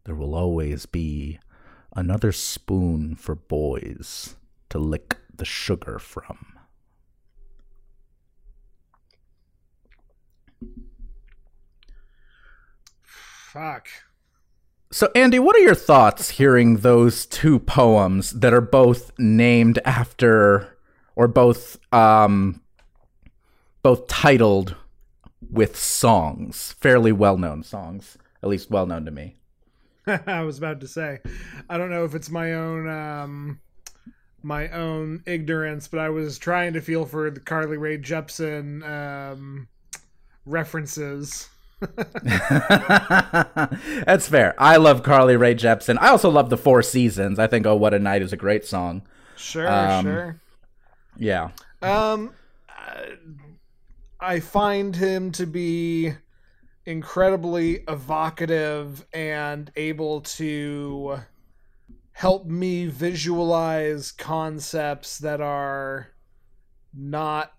There 0.03 0.15
will 0.15 0.35
always 0.35 0.85
be 0.85 1.39
another 1.95 2.33
spoon 2.33 3.15
for 3.15 3.35
boys 3.35 4.35
to 4.69 4.77
lick 4.77 5.15
the 5.35 5.45
sugar 5.45 5.99
from. 5.99 6.57
Fuck. 13.03 13.87
So, 14.91 15.09
Andy, 15.15 15.39
what 15.39 15.55
are 15.55 15.61
your 15.61 15.75
thoughts 15.75 16.31
hearing 16.31 16.77
those 16.77 17.25
two 17.25 17.59
poems 17.59 18.31
that 18.31 18.53
are 18.53 18.61
both 18.61 19.11
named 19.17 19.79
after, 19.85 20.77
or 21.15 21.27
both 21.27 21.77
um, 21.93 22.61
both 23.83 24.07
titled 24.07 24.75
with 25.49 25.77
songs, 25.77 26.73
fairly 26.79 27.11
well 27.11 27.37
known 27.37 27.63
songs, 27.63 28.17
at 28.43 28.49
least 28.49 28.69
well 28.69 28.85
known 28.85 29.05
to 29.05 29.11
me. 29.11 29.37
I 30.07 30.41
was 30.41 30.57
about 30.57 30.81
to 30.81 30.87
say, 30.87 31.19
I 31.69 31.77
don't 31.77 31.89
know 31.89 32.05
if 32.05 32.15
it's 32.15 32.29
my 32.29 32.53
own 32.53 32.87
um, 32.87 33.59
my 34.43 34.69
own 34.69 35.23
ignorance, 35.25 35.87
but 35.87 35.99
I 35.99 36.09
was 36.09 36.37
trying 36.37 36.73
to 36.73 36.81
feel 36.81 37.05
for 37.05 37.29
the 37.29 37.39
Carly 37.39 37.77
Rae 37.77 37.97
Jepsen 37.97 38.83
um, 38.83 39.67
references. 40.45 41.49
That's 44.05 44.27
fair. 44.27 44.53
I 44.57 44.77
love 44.77 45.03
Carly 45.03 45.35
Rae 45.35 45.55
Jepsen. 45.55 45.97
I 45.99 46.09
also 46.09 46.29
love 46.29 46.49
the 46.49 46.57
Four 46.57 46.83
Seasons. 46.83 47.39
I 47.39 47.47
think 47.47 47.65
"Oh 47.65 47.75
What 47.75 47.93
a 47.93 47.99
Night" 47.99 48.21
is 48.21 48.33
a 48.33 48.37
great 48.37 48.65
song. 48.65 49.01
Sure, 49.35 49.67
um, 49.67 50.05
sure. 50.05 50.41
Yeah. 51.17 51.49
Um, 51.81 52.33
I 54.19 54.39
find 54.39 54.95
him 54.95 55.31
to 55.33 55.47
be 55.47 56.13
incredibly 56.85 57.83
evocative 57.87 59.05
and 59.13 59.71
able 59.75 60.21
to 60.21 61.19
help 62.13 62.45
me 62.45 62.87
visualize 62.87 64.11
concepts 64.11 65.17
that 65.19 65.41
are 65.41 66.09
not 66.93 67.53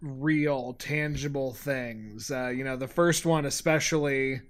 real, 0.00 0.74
tangible 0.74 1.52
things. 1.52 2.30
Uh, 2.30 2.48
you 2.48 2.64
know, 2.64 2.76
the 2.76 2.88
first 2.88 3.26
one, 3.26 3.44
especially 3.44 4.40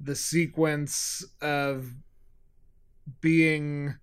the 0.00 0.16
sequence 0.16 1.24
of 1.40 1.92
being 3.20 3.94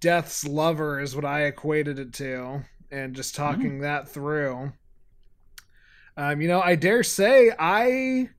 Death's 0.00 0.46
lover, 0.46 1.00
is 1.00 1.14
what 1.14 1.24
I 1.24 1.42
equated 1.42 1.98
it 1.98 2.12
to, 2.14 2.64
and 2.90 3.14
just 3.14 3.34
talking 3.34 3.72
mm-hmm. 3.72 3.82
that 3.82 4.08
through. 4.08 4.72
Um, 6.16 6.40
you 6.40 6.48
know, 6.48 6.60
I 6.60 6.74
dare 6.74 7.02
say 7.02 7.52
I 7.58 8.30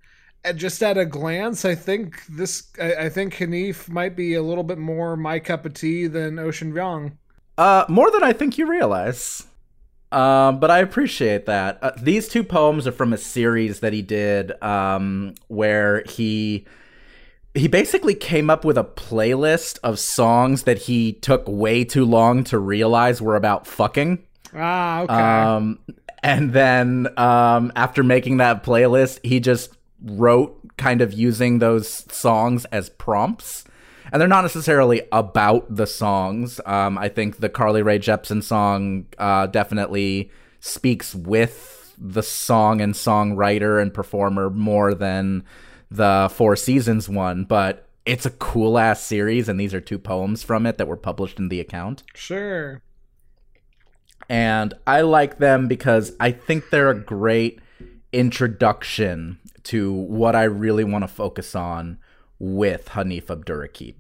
just 0.56 0.82
at 0.82 0.98
a 0.98 1.06
glance, 1.06 1.66
I 1.66 1.76
think 1.76 2.26
this. 2.28 2.68
I, 2.80 2.94
I, 2.96 3.10
think 3.10 3.36
Hanif 3.36 3.90
might 3.90 4.16
be 4.16 4.34
a 4.34 4.42
little 4.42 4.64
bit 4.64 4.78
more 4.78 5.16
my 5.16 5.40
cup 5.40 5.66
of 5.66 5.74
tea 5.74 6.08
than 6.08 6.40
Ocean 6.40 6.74
Vuong. 6.74 7.14
Uh, 7.58 7.86
more 7.88 8.10
than 8.12 8.24
I 8.24 8.34
think 8.34 8.58
you 8.58 8.68
realize. 8.68 9.44
Um, 10.12 10.60
but 10.60 10.70
I 10.70 10.80
appreciate 10.80 11.46
that. 11.46 11.80
Uh, 11.82 11.92
these 12.02 12.28
two 12.28 12.44
poems 12.44 12.86
are 12.86 12.92
from 12.92 13.14
a 13.14 13.18
series 13.18 13.80
that 13.80 13.94
he 13.94 14.02
did, 14.02 14.62
um, 14.62 15.36
where 15.48 16.04
he 16.08 16.66
he 17.54 17.68
basically 17.68 18.16
came 18.16 18.50
up 18.50 18.66
with 18.66 18.78
a 18.78 18.84
playlist 18.84 19.78
of 19.84 20.00
songs 20.00 20.64
that 20.64 20.80
he 20.80 21.14
took 21.14 21.44
way 21.48 21.84
too 21.84 22.06
long 22.06 22.44
to 22.46 22.58
realize 22.58 23.22
were 23.22 23.36
about 23.36 23.68
fucking. 23.68 24.24
Ah, 24.56 25.02
okay. 25.02 25.14
Um, 25.14 25.80
and 26.24 26.54
then 26.54 27.08
um, 27.18 27.72
after 27.76 28.04
making 28.04 28.38
that 28.38 28.64
playlist, 28.64 29.20
he 29.24 29.40
just 29.40 29.76
wrote 30.04 30.58
kind 30.78 31.02
of 31.02 31.14
using 31.14 31.60
those 31.60 31.88
songs 32.14 32.66
as 32.66 32.90
prompts. 32.90 33.64
And 34.12 34.20
they're 34.20 34.28
not 34.28 34.42
necessarily 34.42 35.04
about 35.12 35.74
the 35.74 35.88
songs. 35.88 36.60
Um, 36.66 36.98
I 36.98 37.08
think 37.08 37.38
the 37.38 37.50
Carly 37.50 37.82
Rae 37.82 38.00
Jepsen 38.00 38.44
song 38.44 39.06
uh, 39.18 39.48
definitely 39.48 40.32
speaks 40.60 41.16
with 41.16 41.96
the 41.98 42.24
song 42.24 42.82
and 42.82 42.94
songwriter 42.94 43.82
and 43.82 43.94
performer 43.94 44.50
more 44.50 44.94
than 44.94 45.44
the 45.90 46.30
Four 46.34 46.56
Seasons 46.56 47.08
one. 47.08 47.46
But 47.46 47.88
it's 48.06 48.26
a 48.26 48.32
cool 48.32 48.78
ass 48.78 49.02
series, 49.02 49.48
and 49.48 49.60
these 49.60 49.74
are 49.74 49.82
two 49.82 50.00
poems 50.00 50.44
from 50.44 50.66
it 50.66 50.78
that 50.78 50.88
were 50.88 50.98
published 50.98 51.40
in 51.40 51.50
the 51.50 51.60
account. 51.60 52.04
Sure. 52.16 52.82
And 54.28 54.74
I 54.88 55.02
like 55.02 55.38
them 55.38 55.68
because 55.68 56.14
I 56.20 56.32
think 56.32 56.70
they're 56.70 56.90
a 56.90 57.00
great 57.00 57.60
introduction 58.12 59.40
to 59.64 59.92
what 59.92 60.36
I 60.36 60.44
really 60.44 60.84
want 60.84 61.04
to 61.04 61.08
focus 61.08 61.56
on 61.56 61.98
with 62.40 62.90
Hanif 62.90 63.26
Abdurraqib. 63.26 63.96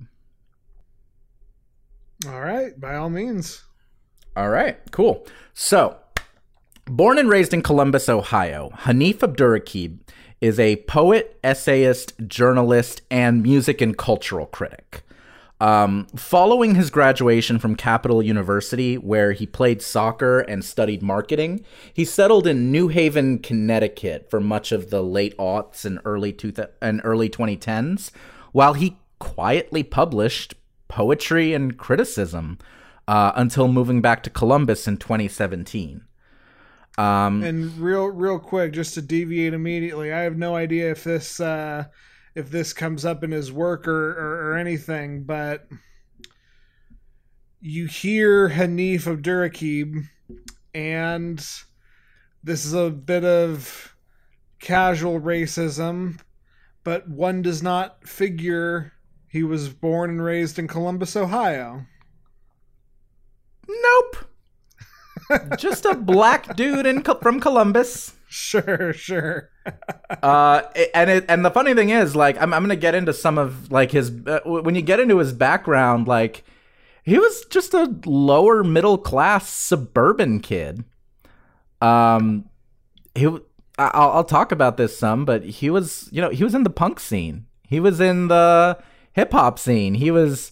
All 2.27 2.41
right, 2.41 2.79
by 2.79 2.95
all 2.95 3.09
means. 3.09 3.63
All 4.35 4.49
right, 4.49 4.77
cool. 4.91 5.25
So, 5.53 5.97
born 6.85 7.17
and 7.17 7.29
raised 7.29 7.53
in 7.53 7.61
Columbus, 7.61 8.09
Ohio, 8.09 8.71
Hanif 8.81 9.19
Abdurraqib 9.19 9.99
is 10.39 10.59
a 10.59 10.77
poet, 10.87 11.39
essayist, 11.43 12.13
journalist, 12.27 13.01
and 13.11 13.43
music 13.43 13.81
and 13.81 13.97
cultural 13.97 14.47
critic. 14.47 15.03
Um, 15.61 16.07
following 16.15 16.73
his 16.73 16.89
graduation 16.89 17.59
from 17.59 17.75
Capital 17.75 18.23
University, 18.23 18.97
where 18.97 19.33
he 19.33 19.45
played 19.45 19.79
soccer 19.83 20.39
and 20.39 20.65
studied 20.65 21.03
marketing, 21.03 21.63
he 21.93 22.03
settled 22.03 22.47
in 22.47 22.71
New 22.71 22.87
Haven, 22.87 23.37
Connecticut 23.37 24.27
for 24.31 24.39
much 24.39 24.71
of 24.71 24.89
the 24.89 25.03
late 25.03 25.37
aughts 25.37 25.85
and 25.85 25.99
early 26.03 26.33
two 26.33 26.51
th- 26.51 26.69
and 26.81 26.99
early 27.03 27.29
2010s, 27.29 28.09
while 28.53 28.73
he 28.73 28.97
quietly 29.19 29.83
published 29.83 30.55
poetry 30.87 31.53
and 31.53 31.77
criticism 31.77 32.57
uh, 33.07 33.31
until 33.35 33.67
moving 33.67 34.01
back 34.01 34.23
to 34.23 34.31
Columbus 34.31 34.87
in 34.87 34.97
2017. 34.97 36.01
Um, 36.97 37.43
and 37.43 37.77
real, 37.77 38.07
real 38.07 38.39
quick, 38.39 38.73
just 38.73 38.95
to 38.95 39.01
deviate 39.03 39.53
immediately, 39.53 40.11
I 40.11 40.21
have 40.21 40.39
no 40.39 40.55
idea 40.55 40.89
if 40.89 41.03
this. 41.03 41.39
Uh 41.39 41.85
if 42.35 42.49
this 42.49 42.73
comes 42.73 43.05
up 43.05 43.23
in 43.23 43.31
his 43.31 43.51
work 43.51 43.87
or, 43.87 44.11
or, 44.11 44.51
or 44.51 44.57
anything, 44.57 45.23
but 45.23 45.67
you 47.59 47.85
hear 47.85 48.49
Hanif 48.49 49.03
Abdurraqib, 49.03 50.07
and 50.73 51.37
this 52.43 52.65
is 52.65 52.73
a 52.73 52.89
bit 52.89 53.23
of 53.23 53.95
casual 54.59 55.19
racism, 55.19 56.19
but 56.83 57.07
one 57.07 57.41
does 57.41 57.61
not 57.61 58.07
figure 58.07 58.93
he 59.27 59.43
was 59.43 59.69
born 59.69 60.09
and 60.09 60.23
raised 60.23 60.57
in 60.57 60.67
Columbus, 60.67 61.15
Ohio. 61.15 61.85
Nope. 63.67 64.25
Just 65.57 65.85
a 65.85 65.95
black 65.95 66.55
dude 66.55 66.85
in 66.85 67.03
from 67.03 67.39
Columbus. 67.39 68.13
Sure, 68.33 68.93
sure. 68.93 69.49
uh, 70.23 70.61
and 70.93 71.09
it, 71.09 71.25
and 71.27 71.43
the 71.43 71.51
funny 71.51 71.73
thing 71.73 71.89
is, 71.89 72.15
like, 72.15 72.41
I'm 72.41 72.53
I'm 72.53 72.63
gonna 72.63 72.77
get 72.77 72.95
into 72.95 73.11
some 73.11 73.37
of 73.37 73.69
like 73.69 73.91
his 73.91 74.09
uh, 74.25 74.39
when 74.45 74.73
you 74.73 74.81
get 74.81 75.01
into 75.01 75.17
his 75.17 75.33
background, 75.33 76.07
like, 76.07 76.45
he 77.03 77.19
was 77.19 77.43
just 77.49 77.73
a 77.73 77.93
lower 78.05 78.63
middle 78.63 78.97
class 78.97 79.49
suburban 79.49 80.39
kid. 80.39 80.85
Um, 81.81 82.45
he 83.15 83.25
I'll, 83.25 84.11
I'll 84.11 84.23
talk 84.23 84.53
about 84.53 84.77
this 84.77 84.97
some, 84.97 85.25
but 85.25 85.43
he 85.43 85.69
was 85.69 86.07
you 86.13 86.21
know 86.21 86.29
he 86.29 86.45
was 86.45 86.55
in 86.55 86.63
the 86.63 86.69
punk 86.69 87.01
scene. 87.01 87.47
He 87.67 87.81
was 87.81 87.99
in 87.99 88.29
the 88.29 88.81
hip 89.11 89.33
hop 89.33 89.59
scene. 89.59 89.95
He 89.95 90.09
was. 90.09 90.51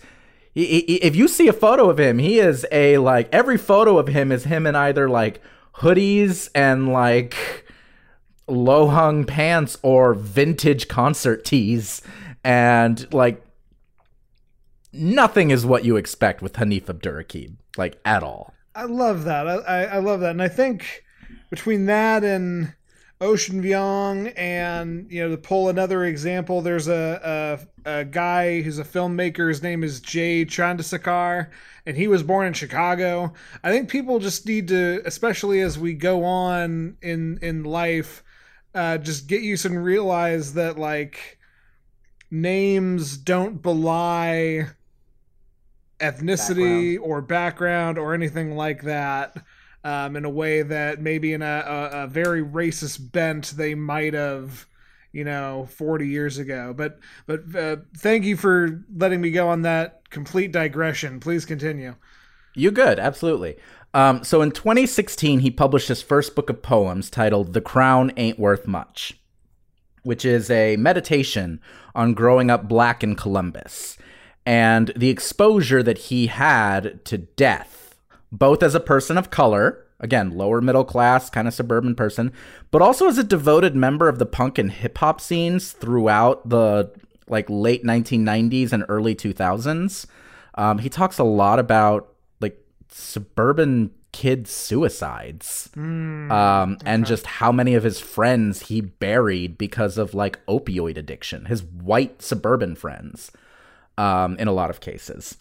He, 0.53 0.65
he, 0.65 0.95
if 0.95 1.15
you 1.15 1.29
see 1.29 1.47
a 1.47 1.53
photo 1.53 1.89
of 1.89 1.97
him, 1.99 2.17
he 2.19 2.39
is 2.39 2.65
a 2.73 2.97
like 2.97 3.29
every 3.31 3.57
photo 3.57 3.97
of 3.97 4.09
him 4.09 4.31
is 4.33 4.43
him 4.43 4.67
in 4.67 4.75
either 4.75 5.07
like 5.07 5.41
hoodies 5.75 6.49
and 6.53 6.91
like 6.91 7.65
low 8.49 8.87
hung 8.87 9.25
pants 9.25 9.77
or 9.81 10.13
vintage 10.13 10.87
concert 10.87 11.45
tees 11.45 12.01
and 12.43 13.11
like 13.13 13.43
nothing 14.93 15.51
is 15.51 15.65
what 15.65 15.85
you 15.85 15.97
expect 15.97 16.41
with 16.41 16.53
Hanif 16.53 16.85
Abdurraqib, 16.85 17.55
like 17.77 17.99
at 18.05 18.23
all. 18.23 18.53
I 18.75 18.85
love 18.85 19.25
that. 19.25 19.47
I, 19.47 19.55
I, 19.55 19.83
I 19.83 19.97
love 19.99 20.21
that, 20.21 20.31
and 20.31 20.41
I 20.41 20.47
think 20.47 21.03
between 21.49 21.85
that 21.87 22.23
and 22.23 22.73
Ocean 23.21 23.61
Vuong, 23.61 24.33
and 24.37 25.11
you 25.11 25.21
know, 25.21 25.29
to 25.29 25.37
pull 25.37 25.67
another 25.67 26.05
example, 26.05 26.61
there's 26.61 26.87
a, 26.87 27.59
a, 27.85 27.99
a 27.99 28.05
guy 28.05 28.61
who's 28.61 28.79
a 28.79 28.83
filmmaker. 28.85 29.49
His 29.49 29.61
name 29.61 29.83
is 29.83 29.99
Jay 29.99 30.45
Chandrasekhar, 30.45 31.49
and 31.85 31.97
he 31.97 32.07
was 32.07 32.23
born 32.23 32.47
in 32.47 32.53
Chicago. 32.53 33.33
I 33.63 33.71
think 33.71 33.89
people 33.89 34.19
just 34.19 34.45
need 34.45 34.69
to, 34.69 35.01
especially 35.05 35.59
as 35.59 35.77
we 35.77 35.93
go 35.93 36.23
on 36.23 36.97
in 37.01 37.39
in 37.41 37.63
life, 37.63 38.23
uh, 38.73 38.97
just 38.97 39.27
get 39.27 39.41
used 39.41 39.65
and 39.65 39.83
realize 39.83 40.53
that 40.53 40.77
like 40.77 41.39
names 42.31 43.17
don't 43.17 43.61
belie 43.61 44.67
ethnicity 45.99 46.95
background. 46.95 46.99
or 46.99 47.21
background 47.21 47.97
or 47.97 48.13
anything 48.13 48.55
like 48.55 48.83
that 48.83 49.35
um, 49.83 50.15
in 50.15 50.25
a 50.25 50.29
way 50.29 50.61
that 50.61 51.01
maybe 51.01 51.33
in 51.33 51.41
a, 51.41 51.45
a, 51.45 52.03
a 52.03 52.07
very 52.07 52.43
racist 52.43 53.11
bent 53.11 53.47
they 53.57 53.75
might 53.75 54.13
have 54.13 54.65
you 55.11 55.23
know 55.23 55.67
40 55.71 56.07
years 56.07 56.37
ago. 56.37 56.73
But 56.75 56.99
but 57.25 57.55
uh, 57.55 57.77
thank 57.97 58.25
you 58.25 58.37
for 58.37 58.83
letting 58.95 59.21
me 59.21 59.31
go 59.31 59.49
on 59.49 59.63
that 59.63 60.09
complete 60.09 60.51
digression. 60.51 61.19
Please 61.19 61.45
continue. 61.45 61.95
You 62.55 62.71
good. 62.71 62.99
Absolutely 62.99 63.57
um, 63.93 64.23
so 64.23 64.41
in 64.41 64.51
2016 64.51 65.39
he 65.39 65.51
published 65.51 65.87
his 65.87 66.01
first 66.01 66.35
book 66.35 66.49
of 66.49 66.61
poems 66.61 67.09
titled 67.09 67.53
the 67.53 67.61
crown 67.61 68.11
ain't 68.17 68.39
worth 68.39 68.67
much 68.67 69.19
which 70.03 70.23
is 70.23 70.49
a 70.49 70.77
meditation 70.77 71.59
on 71.93 72.13
growing 72.13 72.49
up 72.49 72.67
black 72.67 73.03
in 73.03 73.15
columbus 73.15 73.97
and 74.49 74.91
the 74.95 75.09
exposure 75.09 75.83
that 75.83 75.97
he 75.97 76.25
had 76.25 77.05
to 77.05 77.19
death, 77.19 77.95
both 78.31 78.63
as 78.63 78.73
a 78.73 78.79
person 78.79 79.15
of 79.15 79.29
color, 79.29 79.85
again, 79.99 80.31
lower 80.31 80.59
middle 80.59 80.83
class, 80.83 81.29
kind 81.29 81.47
of 81.47 81.53
suburban 81.53 81.93
person, 81.93 82.31
but 82.71 82.81
also 82.81 83.07
as 83.07 83.19
a 83.19 83.23
devoted 83.23 83.75
member 83.75 84.09
of 84.09 84.17
the 84.17 84.25
punk 84.25 84.57
and 84.57 84.71
hip 84.71 84.97
hop 84.97 85.21
scenes 85.21 85.71
throughout 85.71 86.49
the 86.49 86.91
like 87.27 87.45
late 87.47 87.83
1990s 87.83 88.73
and 88.73 88.85
early 88.89 89.13
2000s. 89.13 90.07
Um, 90.55 90.79
he 90.79 90.89
talks 90.89 91.19
a 91.19 91.23
lot 91.23 91.59
about 91.59 92.08
suburban 92.89 93.91
kid 94.11 94.47
suicides 94.47 95.69
mm, 95.75 96.31
um, 96.31 96.73
okay. 96.73 96.83
and 96.85 97.05
just 97.05 97.25
how 97.25 97.51
many 97.51 97.75
of 97.75 97.83
his 97.83 97.99
friends 97.99 98.63
he 98.63 98.81
buried 98.81 99.57
because 99.57 99.97
of 99.97 100.13
like 100.13 100.43
opioid 100.47 100.97
addiction, 100.97 101.45
his 101.45 101.63
white 101.63 102.21
suburban 102.21 102.75
friends 102.75 103.31
um, 103.97 104.35
in 104.37 104.47
a 104.47 104.53
lot 104.53 104.69
of 104.69 104.79
cases. 104.79 105.37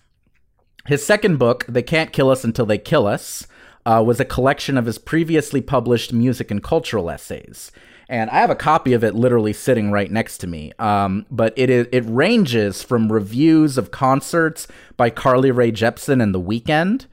His 0.86 1.04
second 1.04 1.38
book, 1.38 1.66
They 1.68 1.82
Can't 1.82 2.12
Kill 2.12 2.30
Us 2.30 2.44
Until 2.44 2.66
They 2.66 2.78
Kill 2.78 3.06
Us, 3.06 3.46
uh, 3.84 4.02
was 4.04 4.20
a 4.20 4.24
collection 4.24 4.76
of 4.76 4.86
his 4.86 4.98
previously 4.98 5.60
published 5.60 6.12
music 6.12 6.50
and 6.50 6.62
cultural 6.62 7.10
essays. 7.10 7.72
And 8.08 8.30
I 8.30 8.36
have 8.40 8.50
a 8.50 8.54
copy 8.54 8.94
of 8.94 9.04
it 9.04 9.14
literally 9.14 9.52
sitting 9.52 9.90
right 9.90 10.10
next 10.10 10.38
to 10.38 10.46
me. 10.46 10.72
Um, 10.78 11.26
but 11.30 11.52
it 11.56 11.68
is, 11.68 11.86
it 11.92 12.04
ranges 12.06 12.82
from 12.82 13.12
reviews 13.12 13.76
of 13.76 13.90
concerts 13.90 14.66
by 14.96 15.10
Carly 15.10 15.50
Rae 15.50 15.72
Jepsen 15.72 16.22
and 16.22 16.34
The 16.34 16.40
Weeknd 16.40 17.06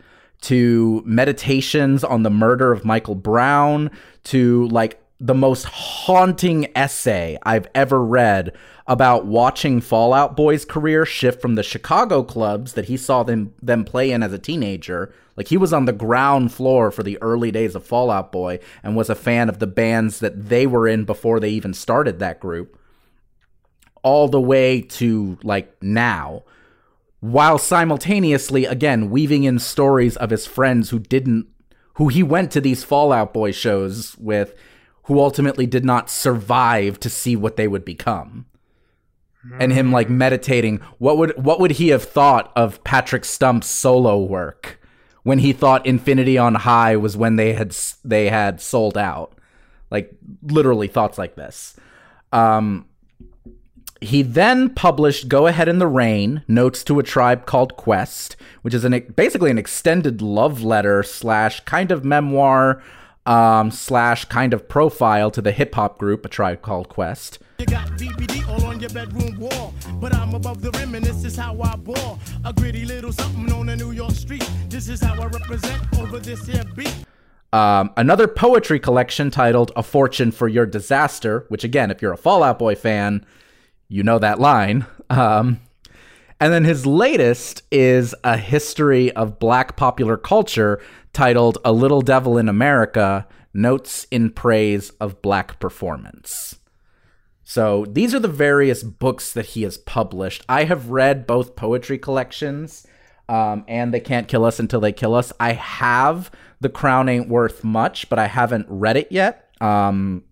to 0.45 1.01
meditations 1.05 2.03
on 2.03 2.23
the 2.23 2.29
murder 2.29 2.71
of 2.71 2.85
Michael 2.85 3.15
Brown 3.15 3.89
to 4.25 4.67
like 4.67 5.01
the 5.19 5.33
most 5.33 5.63
haunting 5.63 6.67
essay 6.75 7.37
I've 7.43 7.67
ever 7.73 8.03
read 8.03 8.55
about 8.85 9.25
watching 9.25 9.81
Fall 9.81 10.13
Out 10.13 10.35
Boy's 10.35 10.63
career 10.63 11.03
shift 11.03 11.41
from 11.41 11.55
the 11.55 11.63
Chicago 11.63 12.21
clubs 12.21 12.73
that 12.73 12.85
he 12.85 12.95
saw 12.95 13.23
them 13.23 13.55
them 13.59 13.83
play 13.83 14.11
in 14.11 14.21
as 14.21 14.33
a 14.33 14.39
teenager. 14.39 15.11
Like 15.35 15.47
he 15.47 15.57
was 15.57 15.73
on 15.73 15.85
the 15.85 15.93
ground 15.93 16.53
floor 16.53 16.91
for 16.91 17.01
the 17.01 17.19
early 17.23 17.51
days 17.51 17.73
of 17.73 17.83
Fall 17.83 18.11
Out 18.11 18.31
Boy 18.31 18.59
and 18.83 18.95
was 18.95 19.09
a 19.09 19.15
fan 19.15 19.49
of 19.49 19.57
the 19.57 19.67
bands 19.67 20.19
that 20.19 20.49
they 20.49 20.67
were 20.67 20.87
in 20.87 21.05
before 21.05 21.39
they 21.39 21.49
even 21.49 21.73
started 21.73 22.19
that 22.19 22.39
group. 22.39 22.79
All 24.03 24.27
the 24.27 24.39
way 24.39 24.81
to 24.81 25.39
like 25.41 25.75
now. 25.81 26.43
While 27.25 27.57
simultaneously 27.57 28.65
again 28.65 29.09
weaving 29.09 29.45
in 29.45 29.57
stories 29.57 30.15
of 30.15 30.29
his 30.29 30.45
friends 30.45 30.91
who 30.91 30.99
didn't 30.99 31.47
who 31.95 32.07
he 32.07 32.21
went 32.21 32.51
to 32.51 32.61
these 32.61 32.83
Fall 32.83 33.11
Out 33.11 33.33
Boy 33.33 33.51
shows 33.51 34.15
with 34.19 34.53
who 35.05 35.19
ultimately 35.19 35.65
did 35.65 35.83
not 35.83 36.11
survive 36.11 36.99
to 36.99 37.09
see 37.09 37.35
what 37.35 37.55
they 37.55 37.67
would 37.67 37.83
become. 37.83 38.45
And 39.59 39.73
him 39.73 39.91
like 39.91 40.07
meditating, 40.07 40.81
what 40.99 41.17
would 41.17 41.43
what 41.43 41.59
would 41.59 41.71
he 41.71 41.87
have 41.87 42.03
thought 42.03 42.51
of 42.55 42.83
Patrick 42.83 43.25
Stump's 43.25 43.67
solo 43.67 44.21
work 44.21 44.79
when 45.23 45.39
he 45.39 45.51
thought 45.51 45.87
Infinity 45.87 46.37
on 46.37 46.53
High 46.53 46.95
was 46.95 47.17
when 47.17 47.37
they 47.37 47.53
had 47.53 47.75
they 48.03 48.29
had 48.29 48.61
sold 48.61 48.99
out? 48.99 49.33
Like 49.89 50.15
literally 50.43 50.87
thoughts 50.87 51.17
like 51.17 51.35
this. 51.35 51.75
Um, 52.31 52.85
he 54.01 54.21
then 54.21 54.69
published 54.69 55.27
Go 55.27 55.47
Ahead 55.47 55.67
in 55.67 55.79
the 55.79 55.87
Rain, 55.87 56.43
Notes 56.47 56.83
to 56.85 56.99
a 56.99 57.03
Tribe 57.03 57.45
Called 57.45 57.75
Quest, 57.77 58.35
which 58.61 58.73
is 58.73 58.83
an 58.83 59.13
basically 59.15 59.51
an 59.51 59.57
extended 59.57 60.21
love 60.21 60.61
letter 60.61 61.01
slash 61.03 61.61
kind 61.61 61.91
of 61.91 62.03
memoir 62.03 62.81
um, 63.25 63.71
slash 63.71 64.25
kind 64.25 64.53
of 64.53 64.67
profile 64.67 65.31
to 65.31 65.41
the 65.41 65.51
hip 65.51 65.75
hop 65.75 65.97
group 65.97 66.25
A 66.25 66.29
Tribe 66.29 66.61
Called 66.61 66.89
Quest. 66.89 67.39
You 67.59 67.65
got 67.65 67.87
DVD 67.91 68.47
all 68.49 68.65
on 68.65 68.79
your 68.79 68.89
bedroom 68.89 69.39
wall, 69.39 69.73
but 69.93 70.13
I'm 70.13 70.33
above 70.33 70.61
the 70.61 70.71
rim 70.71 70.93
and 70.95 71.05
this 71.05 71.23
is 71.23 71.37
how 71.37 71.59
I 71.61 71.75
bore. 71.75 72.19
A 72.43 72.53
gritty 72.53 72.85
little 72.85 73.13
something 73.13 73.51
on 73.53 73.69
a 73.69 73.75
New 73.75 73.91
York 73.91 74.11
street. 74.11 74.47
This 74.67 74.89
is 74.89 75.01
how 75.01 75.19
I 75.21 75.27
represent 75.27 75.97
over 75.97 76.19
this 76.19 76.45
here 76.45 76.63
beat. 76.75 76.93
Um, 77.53 77.91
another 77.95 78.27
poetry 78.27 78.79
collection 78.79 79.31
titled 79.31 79.71
A 79.77 79.83
Fortune 79.83 80.31
for 80.31 80.49
Your 80.49 80.65
Disaster, 80.65 81.45
which 81.47 81.63
again, 81.63 81.89
if 81.89 82.01
you're 82.01 82.11
a 82.11 82.17
Fall 82.17 82.43
Out 82.43 82.59
Boy 82.59 82.75
fan, 82.75 83.25
you 83.87 84.03
know 84.03 84.19
that 84.19 84.39
line. 84.39 84.85
Um, 85.09 85.59
and 86.39 86.51
then 86.51 86.65
his 86.65 86.85
latest 86.85 87.63
is 87.71 88.13
a 88.23 88.37
history 88.37 89.11
of 89.13 89.39
black 89.39 89.75
popular 89.77 90.17
culture 90.17 90.81
titled 91.13 91.57
A 91.63 91.71
Little 91.71 92.01
Devil 92.01 92.37
in 92.37 92.49
America 92.49 93.27
Notes 93.53 94.05
in 94.11 94.31
Praise 94.31 94.89
of 94.99 95.21
Black 95.21 95.59
Performance. 95.59 96.59
So 97.45 97.85
these 97.87 98.13
are 98.13 98.19
the 98.19 98.27
various 98.27 98.83
books 98.83 99.31
that 99.33 99.45
he 99.47 99.63
has 99.63 99.77
published. 99.77 100.43
I 100.49 100.65
have 100.65 100.89
read 100.89 101.25
both 101.25 101.55
poetry 101.55 101.97
collections 101.97 102.85
um, 103.29 103.63
and 103.67 103.93
They 103.93 103.99
Can't 103.99 104.27
Kill 104.27 104.43
Us 104.43 104.59
Until 104.59 104.81
They 104.81 104.91
Kill 104.91 105.15
Us. 105.15 105.31
I 105.39 105.53
have 105.53 106.31
The 106.59 106.69
Crown 106.69 107.07
Ain't 107.07 107.29
Worth 107.29 107.63
Much, 107.63 108.09
but 108.09 108.19
I 108.19 108.27
haven't 108.27 108.65
read 108.67 108.97
it 108.97 109.11
yet. 109.11 109.51
Um, 109.61 110.23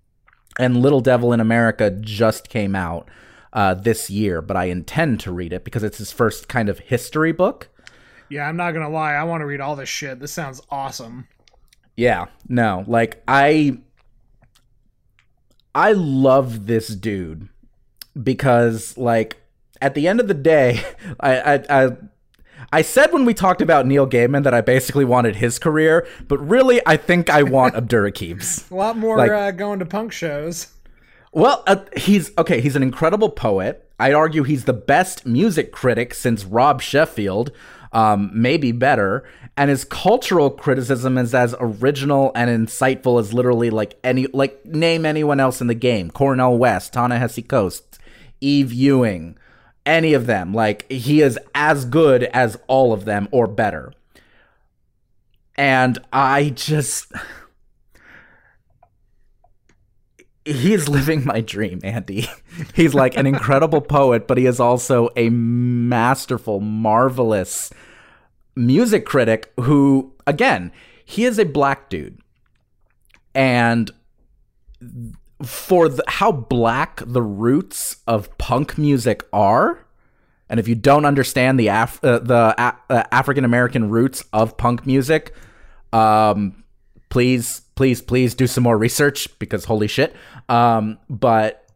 and 0.60 0.82
Little 0.82 1.02
Devil 1.02 1.32
in 1.32 1.40
America 1.40 1.92
just 1.92 2.50
came 2.50 2.76
out 2.76 3.10
uh, 3.54 3.76
this 3.76 4.10
year, 4.10 4.42
but 4.42 4.58
I 4.58 4.66
intend 4.66 5.20
to 5.22 5.32
read 5.32 5.54
it 5.54 5.64
because 5.64 5.84
it's 5.84 6.00
his 6.00 6.12
first 6.12 6.48
kind 6.50 6.68
of 6.68 6.80
history 6.80 7.32
book. 7.32 7.70
Yeah, 8.30 8.48
I'm 8.48 8.58
not 8.58 8.74
gonna 8.74 8.90
lie. 8.90 9.14
I 9.14 9.24
want 9.24 9.42
to 9.42 9.46
read 9.46 9.62
all 9.62 9.76
this 9.76 9.90
shit. 9.90 10.20
This 10.20 10.32
sounds 10.32 10.62
awesome. 10.70 11.28
Yeah, 11.96 12.26
no, 12.50 12.84
like 12.88 13.22
I, 13.28 13.78
I 15.76 15.92
love 15.94 16.66
this 16.66 16.88
dude 16.88 17.50
because, 18.22 18.98
like, 18.98 19.38
at 19.80 19.94
the 19.94 20.08
end 20.08 20.20
of 20.20 20.28
the 20.28 20.34
day, 20.34 20.84
I, 21.20 21.40
I, 21.40 21.64
I 21.70 21.98
I 22.72 22.82
said 22.82 23.14
when 23.14 23.26
we 23.26 23.36
talked 23.36 23.62
about 23.62 23.86
Neil 23.86 24.08
Gaiman 24.08 24.44
that 24.46 24.54
I 24.54 24.62
basically 24.62 25.06
wanted 25.06 25.36
his 25.36 25.60
career, 25.60 26.08
but 26.28 26.40
really 26.40 26.82
I 26.88 26.98
think 26.98 27.30
I 27.30 27.44
want 27.44 27.76
Abdurraqib's. 27.76 28.72
A 28.72 28.76
lot 28.76 28.98
more 28.98 29.16
like, 29.16 29.30
uh, 29.30 29.52
going 29.52 29.78
to 29.78 29.86
punk 29.86 30.12
shows. 30.12 30.73
Well, 31.34 31.64
uh, 31.68 31.78
he's 31.98 32.32
okay. 32.38 32.62
He's 32.62 32.76
an 32.76 32.84
incredible 32.84 33.30
poet. 33.30 33.90
I'd 34.00 34.14
argue 34.14 34.44
he's 34.44 34.66
the 34.66 34.74
best 34.74 35.26
music 35.26 35.72
critic 35.72 36.14
since 36.14 36.46
Rob 36.46 36.82
Sheffield. 36.82 37.52
um, 37.94 38.32
maybe 38.34 38.72
better. 38.72 39.24
And 39.56 39.70
his 39.70 39.86
cultural 39.86 40.50
criticism 40.50 41.18
is 41.18 41.34
as 41.36 41.56
original 41.60 42.32
and 42.36 42.50
insightful 42.50 43.20
as 43.20 43.34
literally 43.34 43.70
like 43.70 43.98
any 44.04 44.26
like 44.28 44.66
name 44.66 45.06
anyone 45.06 45.40
else 45.40 45.62
in 45.62 45.68
the 45.68 45.76
game. 45.76 46.10
Cornel 46.10 46.58
West, 46.58 46.94
Ta-Nehisi 46.94 47.48
Coates, 47.48 47.84
Eve 48.42 48.74
Ewing, 48.74 49.38
any 49.86 50.14
of 50.14 50.26
them. 50.26 50.54
Like 50.54 50.92
he 50.92 51.22
is 51.22 51.38
as 51.54 51.86
good 51.86 52.24
as 52.26 52.58
all 52.68 52.94
of 52.94 53.06
them 53.06 53.28
or 53.32 53.46
better. 53.48 53.94
And 55.56 56.00
I 56.12 56.50
just 56.50 57.12
he 60.46 60.74
is 60.74 60.90
living 60.90 61.26
my 61.26 61.42
dream, 61.42 61.80
Andy. 61.84 62.28
He's 62.76 62.94
like 62.94 63.16
an 63.16 63.26
incredible 63.26 63.82
poet, 63.82 64.28
but 64.28 64.38
he 64.38 64.46
is 64.46 64.60
also 64.60 65.10
a 65.16 65.30
masterful, 65.30 66.60
marvelous 66.60 67.72
music 68.56 69.06
critic 69.06 69.52
who, 69.60 70.14
again, 70.28 70.72
he 71.06 71.26
is 71.26 71.40
a 71.40 71.46
black 71.46 71.90
dude. 71.90 72.20
And 73.34 73.92
for 75.44 75.90
the, 75.90 76.04
how 76.08 76.32
black 76.32 77.02
the 77.06 77.22
roots 77.22 77.98
of 78.08 78.38
punk 78.38 78.78
music 78.78 79.24
are, 79.32 79.86
and 80.50 80.60
if 80.60 80.68
you 80.68 80.76
don't 80.76 81.06
understand 81.06 81.60
the 81.60 81.68
Af- 81.70 82.04
uh, 82.04 82.20
the 82.20 82.54
uh, 82.58 83.04
African 83.12 83.46
American 83.46 83.90
roots 83.90 84.24
of 84.34 84.56
punk 84.58 84.86
music, 84.86 85.34
um, 85.92 86.63
please, 87.14 87.62
please, 87.76 88.02
please 88.02 88.34
do 88.34 88.48
some 88.48 88.64
more 88.64 88.76
research 88.76 89.28
because 89.38 89.66
holy 89.66 89.88
shit. 89.88 90.16
Um, 90.50 90.98
but 91.12 91.70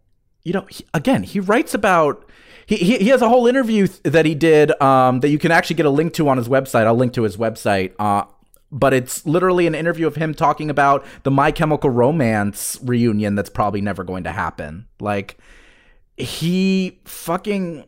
you 0.44 0.52
know, 0.52 0.66
he, 0.68 0.84
again, 0.94 1.24
he 1.24 1.40
writes 1.40 1.74
about. 1.74 2.26
He, 2.66 2.76
he, 2.76 2.98
he 2.98 3.08
has 3.10 3.22
a 3.22 3.30
whole 3.30 3.48
interview 3.48 3.88
th- 3.88 4.02
that 4.04 4.26
he 4.26 4.36
did 4.36 4.82
um, 4.82 5.22
that 5.22 5.30
you 5.30 5.40
can 5.40 5.52
actually 5.52 5.78
get 5.78 5.86
a 5.86 5.90
link 5.90 6.14
to 6.16 6.28
on 6.28 6.36
his 6.36 6.50
website. 6.50 6.86
I'll 6.86 6.96
link 6.96 7.14
to 7.14 7.24
his 7.24 7.38
website. 7.38 7.94
Uh, 7.98 8.26
but 8.70 8.94
it's 8.94 9.26
literally 9.26 9.68
an 9.68 9.76
interview 9.76 10.06
of 10.06 10.18
him 10.18 10.34
talking 10.34 10.70
about 10.70 11.06
the 11.24 11.32
My 11.32 11.54
Chemical 11.54 11.90
Romance 11.90 12.78
reunion 12.84 13.36
that's 13.36 13.50
probably 13.50 13.80
never 13.80 14.04
going 14.04 14.26
to 14.26 14.34
happen. 14.34 14.88
Like 15.00 15.38
he 16.18 17.00
fucking 17.06 17.86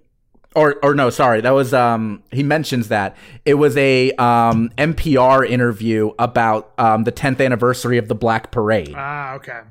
or 0.55 0.77
or 0.83 0.95
no, 0.95 1.09
sorry, 1.09 1.41
that 1.41 1.51
was 1.51 1.73
um 1.73 2.23
he 2.31 2.43
mentions 2.43 2.87
that 2.87 3.15
it 3.45 3.55
was 3.55 3.77
a 3.77 4.11
um 4.13 4.69
NPR 4.77 5.47
interview 5.47 6.11
about 6.17 6.73
um 6.77 7.03
the 7.03 7.11
10th 7.11 7.43
anniversary 7.43 7.97
of 7.97 8.07
the 8.07 8.15
Black 8.15 8.51
Parade. 8.51 8.93
Ah, 8.95 9.33
okay. 9.35 9.61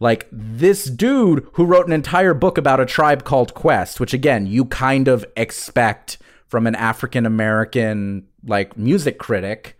Like 0.00 0.26
this 0.32 0.86
dude 0.86 1.46
who 1.52 1.66
wrote 1.66 1.86
an 1.86 1.92
entire 1.92 2.32
book 2.32 2.56
about 2.56 2.80
a 2.80 2.86
tribe 2.86 3.24
called 3.24 3.52
Quest, 3.52 4.00
which 4.00 4.14
again, 4.14 4.46
you 4.46 4.64
kind 4.64 5.08
of 5.08 5.26
expect 5.36 6.16
from 6.48 6.66
an 6.66 6.74
African 6.74 7.26
American 7.26 8.26
like 8.44 8.76
music 8.78 9.18
critic. 9.18 9.76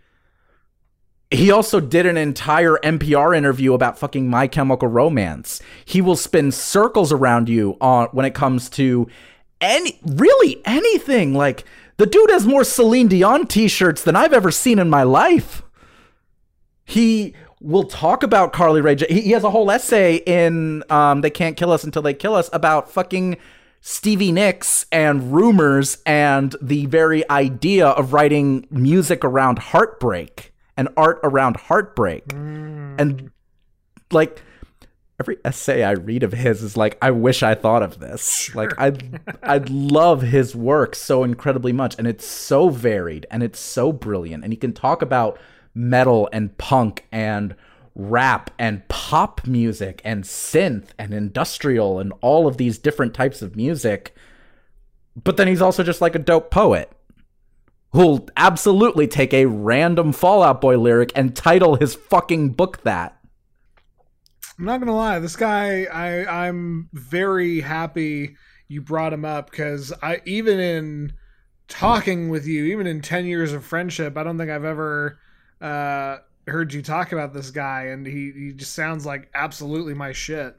He 1.31 1.49
also 1.49 1.79
did 1.79 2.05
an 2.05 2.17
entire 2.17 2.75
NPR 2.83 3.35
interview 3.35 3.73
about 3.73 3.97
fucking 3.97 4.29
My 4.29 4.47
Chemical 4.47 4.89
Romance. 4.89 5.61
He 5.85 6.01
will 6.01 6.17
spin 6.17 6.51
circles 6.51 7.11
around 7.11 7.47
you 7.47 7.77
on 7.79 8.09
when 8.11 8.25
it 8.25 8.33
comes 8.33 8.69
to 8.71 9.07
any 9.61 9.99
really 10.03 10.61
anything. 10.65 11.33
Like 11.33 11.63
the 11.97 12.05
dude 12.05 12.31
has 12.31 12.45
more 12.45 12.63
Celine 12.63 13.07
Dion 13.07 13.47
t-shirts 13.47 14.03
than 14.03 14.15
I've 14.15 14.33
ever 14.33 14.51
seen 14.51 14.79
in 14.79 14.89
my 14.89 15.03
life. 15.03 15.63
He 16.83 17.33
will 17.61 17.83
talk 17.83 18.23
about 18.23 18.51
Carly 18.51 18.81
Rae. 18.81 18.95
He, 18.95 19.21
he 19.21 19.31
has 19.31 19.43
a 19.43 19.51
whole 19.51 19.69
essay 19.71 20.15
in 20.15 20.83
um, 20.89 21.21
"They 21.21 21.29
Can't 21.29 21.55
Kill 21.55 21.71
Us 21.71 21.83
Until 21.83 22.01
They 22.01 22.13
Kill 22.13 22.33
Us" 22.33 22.49
about 22.51 22.89
fucking 22.89 23.37
Stevie 23.81 24.31
Nicks 24.31 24.85
and 24.91 25.33
rumors 25.33 25.99
and 26.05 26.55
the 26.61 26.85
very 26.87 27.27
idea 27.29 27.87
of 27.87 28.13
writing 28.13 28.67
music 28.69 29.23
around 29.23 29.59
heartbreak 29.59 30.53
and 30.75 30.89
art 30.97 31.19
around 31.23 31.57
heartbreak, 31.57 32.27
mm. 32.27 32.99
and 32.99 33.31
like 34.11 34.41
every 35.21 35.37
essay 35.45 35.83
I 35.83 35.91
read 35.91 36.23
of 36.23 36.31
his 36.31 36.63
is 36.63 36.75
like, 36.75 36.97
I 36.99 37.11
wish 37.11 37.43
I 37.43 37.53
thought 37.53 37.83
of 37.83 37.99
this. 37.99 38.27
Sure. 38.27 38.55
Like 38.55 38.73
I 38.79 38.93
I 39.43 39.59
love 39.69 40.23
his 40.23 40.55
work 40.55 40.95
so 40.95 41.23
incredibly 41.23 41.71
much 41.71 41.95
and 41.99 42.07
it's 42.07 42.25
so 42.25 42.69
varied 42.69 43.27
and 43.29 43.43
it's 43.43 43.59
so 43.59 43.91
brilliant 43.91 44.43
and 44.43 44.51
he 44.51 44.57
can 44.57 44.73
talk 44.73 45.03
about 45.03 45.39
metal 45.75 46.27
and 46.33 46.57
punk 46.57 47.05
and 47.11 47.55
rap 47.93 48.49
and 48.57 48.87
pop 48.87 49.45
music 49.45 50.01
and 50.03 50.23
synth 50.23 50.87
and 50.97 51.13
industrial 51.13 51.99
and 51.99 52.11
all 52.21 52.47
of 52.47 52.57
these 52.57 52.79
different 52.79 53.13
types 53.13 53.43
of 53.43 53.55
music. 53.55 54.15
But 55.23 55.37
then 55.37 55.47
he's 55.47 55.61
also 55.61 55.83
just 55.83 56.01
like 56.01 56.15
a 56.15 56.19
dope 56.19 56.49
poet 56.49 56.91
who'll 57.91 58.27
absolutely 58.35 59.05
take 59.05 59.35
a 59.35 59.45
random 59.45 60.13
Fall 60.13 60.41
Out 60.41 60.61
Boy 60.61 60.79
lyric 60.79 61.11
and 61.13 61.35
title 61.35 61.75
his 61.75 61.93
fucking 61.93 62.53
book 62.53 62.81
that. 62.81 63.20
I'm 64.61 64.67
not 64.67 64.79
gonna 64.79 64.95
lie, 64.95 65.17
this 65.17 65.35
guy, 65.35 65.85
I 65.85 66.45
I'm 66.45 66.87
very 66.93 67.61
happy 67.61 68.35
you 68.67 68.79
brought 68.79 69.11
him 69.11 69.25
up 69.25 69.49
because 69.49 69.91
I 70.03 70.21
even 70.25 70.59
in 70.59 71.13
talking 71.67 72.29
with 72.29 72.45
you, 72.45 72.65
even 72.65 72.85
in 72.85 73.01
ten 73.01 73.25
years 73.25 73.53
of 73.53 73.65
friendship, 73.65 74.15
I 74.17 74.23
don't 74.23 74.37
think 74.37 74.51
I've 74.51 74.63
ever 74.63 75.17
uh, 75.59 76.17
heard 76.45 76.75
you 76.75 76.83
talk 76.83 77.11
about 77.11 77.33
this 77.33 77.49
guy, 77.49 77.85
and 77.85 78.05
he 78.05 78.31
he 78.35 78.53
just 78.53 78.75
sounds 78.75 79.03
like 79.03 79.31
absolutely 79.33 79.95
my 79.95 80.11
shit. 80.11 80.55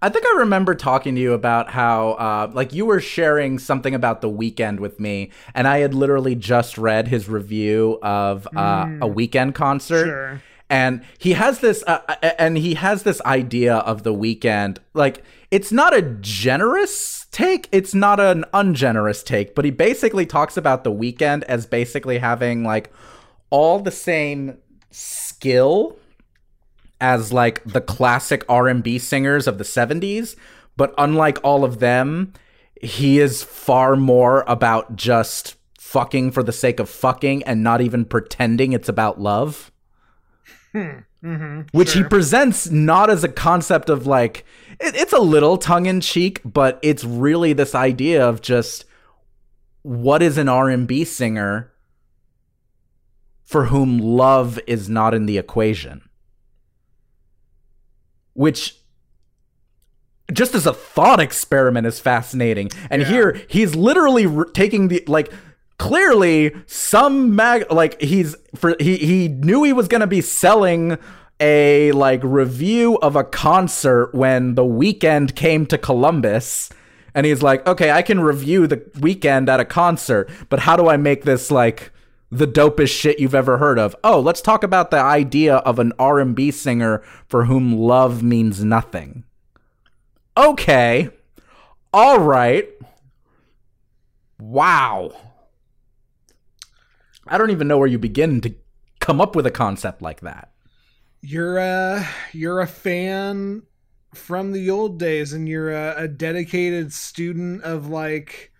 I 0.00 0.08
think 0.08 0.24
I 0.24 0.36
remember 0.38 0.76
talking 0.76 1.16
to 1.16 1.20
you 1.20 1.32
about 1.32 1.70
how, 1.70 2.10
uh, 2.12 2.50
like, 2.54 2.72
you 2.72 2.86
were 2.86 3.00
sharing 3.00 3.58
something 3.58 3.92
about 3.92 4.20
the 4.20 4.30
Weeknd 4.30 4.78
with 4.78 5.00
me, 5.00 5.32
and 5.52 5.66
I 5.66 5.78
had 5.78 5.92
literally 5.92 6.36
just 6.36 6.78
read 6.78 7.08
his 7.08 7.28
review 7.28 7.98
of 8.00 8.46
uh, 8.54 8.84
mm, 8.84 9.04
a 9.04 9.12
Weeknd 9.12 9.56
concert. 9.56 10.04
Sure 10.04 10.42
and 10.70 11.04
he 11.18 11.32
has 11.34 11.60
this 11.60 11.84
uh, 11.86 12.00
uh, 12.08 12.30
and 12.38 12.56
he 12.58 12.74
has 12.74 13.02
this 13.02 13.20
idea 13.22 13.76
of 13.76 14.02
the 14.02 14.14
Weeknd. 14.14 14.78
Like 14.94 15.22
it's 15.50 15.70
not 15.70 15.94
a 15.94 16.02
generous 16.02 17.26
take 17.30 17.68
it's 17.72 17.94
not 17.94 18.18
an 18.20 18.44
ungenerous 18.52 19.22
take 19.22 19.54
but 19.54 19.64
he 19.64 19.70
basically 19.70 20.26
talks 20.26 20.56
about 20.56 20.84
the 20.84 20.92
Weeknd 20.92 21.42
as 21.44 21.66
basically 21.66 22.18
having 22.18 22.62
like 22.62 22.92
all 23.50 23.78
the 23.78 23.90
same 23.90 24.56
skill 24.90 25.96
as 27.00 27.32
like 27.32 27.62
the 27.64 27.80
classic 27.80 28.44
R&B 28.48 28.98
singers 28.98 29.46
of 29.46 29.58
the 29.58 29.64
70s 29.64 30.36
but 30.76 30.94
unlike 30.96 31.38
all 31.42 31.64
of 31.64 31.80
them 31.80 32.32
he 32.80 33.18
is 33.18 33.42
far 33.42 33.96
more 33.96 34.44
about 34.46 34.94
just 34.96 35.56
fucking 35.78 36.30
for 36.30 36.42
the 36.42 36.52
sake 36.52 36.78
of 36.78 36.88
fucking 36.88 37.42
and 37.42 37.62
not 37.62 37.80
even 37.80 38.04
pretending 38.04 38.72
it's 38.72 38.88
about 38.88 39.20
love 39.20 39.72
Hmm. 40.74 40.98
Mm-hmm. 41.24 41.60
Which 41.72 41.90
sure. 41.90 42.02
he 42.02 42.08
presents 42.08 42.68
not 42.68 43.08
as 43.08 43.24
a 43.24 43.28
concept 43.28 43.88
of 43.88 44.06
like, 44.06 44.44
it, 44.80 44.94
it's 44.94 45.12
a 45.12 45.20
little 45.20 45.56
tongue 45.56 45.86
in 45.86 46.00
cheek, 46.00 46.40
but 46.44 46.78
it's 46.82 47.04
really 47.04 47.52
this 47.52 47.74
idea 47.74 48.26
of 48.26 48.42
just 48.42 48.84
what 49.82 50.22
is 50.22 50.36
an 50.36 50.48
R&B 50.48 51.04
singer 51.04 51.72
for 53.44 53.66
whom 53.66 53.98
love 53.98 54.58
is 54.66 54.88
not 54.88 55.14
in 55.14 55.26
the 55.26 55.38
equation. 55.38 56.08
Which 58.32 58.78
just 60.32 60.54
as 60.54 60.66
a 60.66 60.72
thought 60.72 61.20
experiment 61.20 61.86
is 61.86 62.00
fascinating. 62.00 62.70
And 62.90 63.02
yeah. 63.02 63.08
here 63.08 63.42
he's 63.48 63.74
literally 63.74 64.26
re- 64.26 64.46
taking 64.52 64.88
the 64.88 65.04
like 65.06 65.32
clearly 65.78 66.54
some 66.66 67.34
mag 67.34 67.70
like 67.70 68.00
he's 68.00 68.36
for 68.54 68.76
he 68.78 68.96
he 68.96 69.28
knew 69.28 69.62
he 69.62 69.72
was 69.72 69.88
going 69.88 70.00
to 70.00 70.06
be 70.06 70.20
selling 70.20 70.98
a 71.40 71.90
like 71.92 72.20
review 72.22 72.96
of 72.98 73.16
a 73.16 73.24
concert 73.24 74.14
when 74.14 74.54
the 74.54 74.62
Weeknd 74.62 75.34
came 75.34 75.66
to 75.66 75.78
Columbus. 75.78 76.70
And 77.14 77.26
he's 77.26 77.42
like 77.42 77.66
okay 77.66 77.90
I 77.90 78.02
can 78.02 78.20
review 78.20 78.66
the 78.66 78.78
Weeknd 78.78 79.48
at 79.48 79.60
a 79.60 79.64
concert 79.64 80.30
but 80.48 80.60
how 80.60 80.76
do 80.76 80.88
I 80.88 80.96
make 80.96 81.24
this 81.24 81.50
like 81.50 81.92
the 82.30 82.46
dopest 82.46 82.88
shit 82.88 83.20
you've 83.20 83.34
ever 83.34 83.58
heard 83.58 83.78
of? 83.78 83.94
Oh 84.04 84.20
let's 84.20 84.40
talk 84.40 84.64
about 84.64 84.90
the 84.90 85.00
idea 85.00 85.56
of 85.56 85.78
an 85.78 85.92
R&B 85.98 86.50
singer 86.50 87.02
for 87.26 87.44
whom 87.44 87.72
love 87.72 88.22
means 88.22 88.64
nothing. 88.64 89.24
Okay. 90.36 91.10
All 91.92 92.18
right. 92.18 92.68
Wow 94.40 95.12
I 97.26 97.38
don't 97.38 97.50
even 97.50 97.68
know 97.68 97.78
where 97.78 97.88
you 97.88 97.98
begin 97.98 98.40
to 98.42 98.54
come 99.00 99.20
up 99.20 99.34
with 99.36 99.46
a 99.46 99.50
concept 99.50 100.02
like 100.02 100.20
that. 100.20 100.52
You're 101.20 101.58
a 101.58 102.06
you're 102.32 102.60
a 102.60 102.66
fan 102.66 103.62
from 104.14 104.52
the 104.52 104.70
old 104.70 104.98
days, 104.98 105.32
and 105.32 105.48
you're 105.48 105.72
a, 105.72 106.04
a 106.04 106.08
dedicated 106.08 106.92
student 106.92 107.62
of 107.62 107.88
like, 107.88 108.52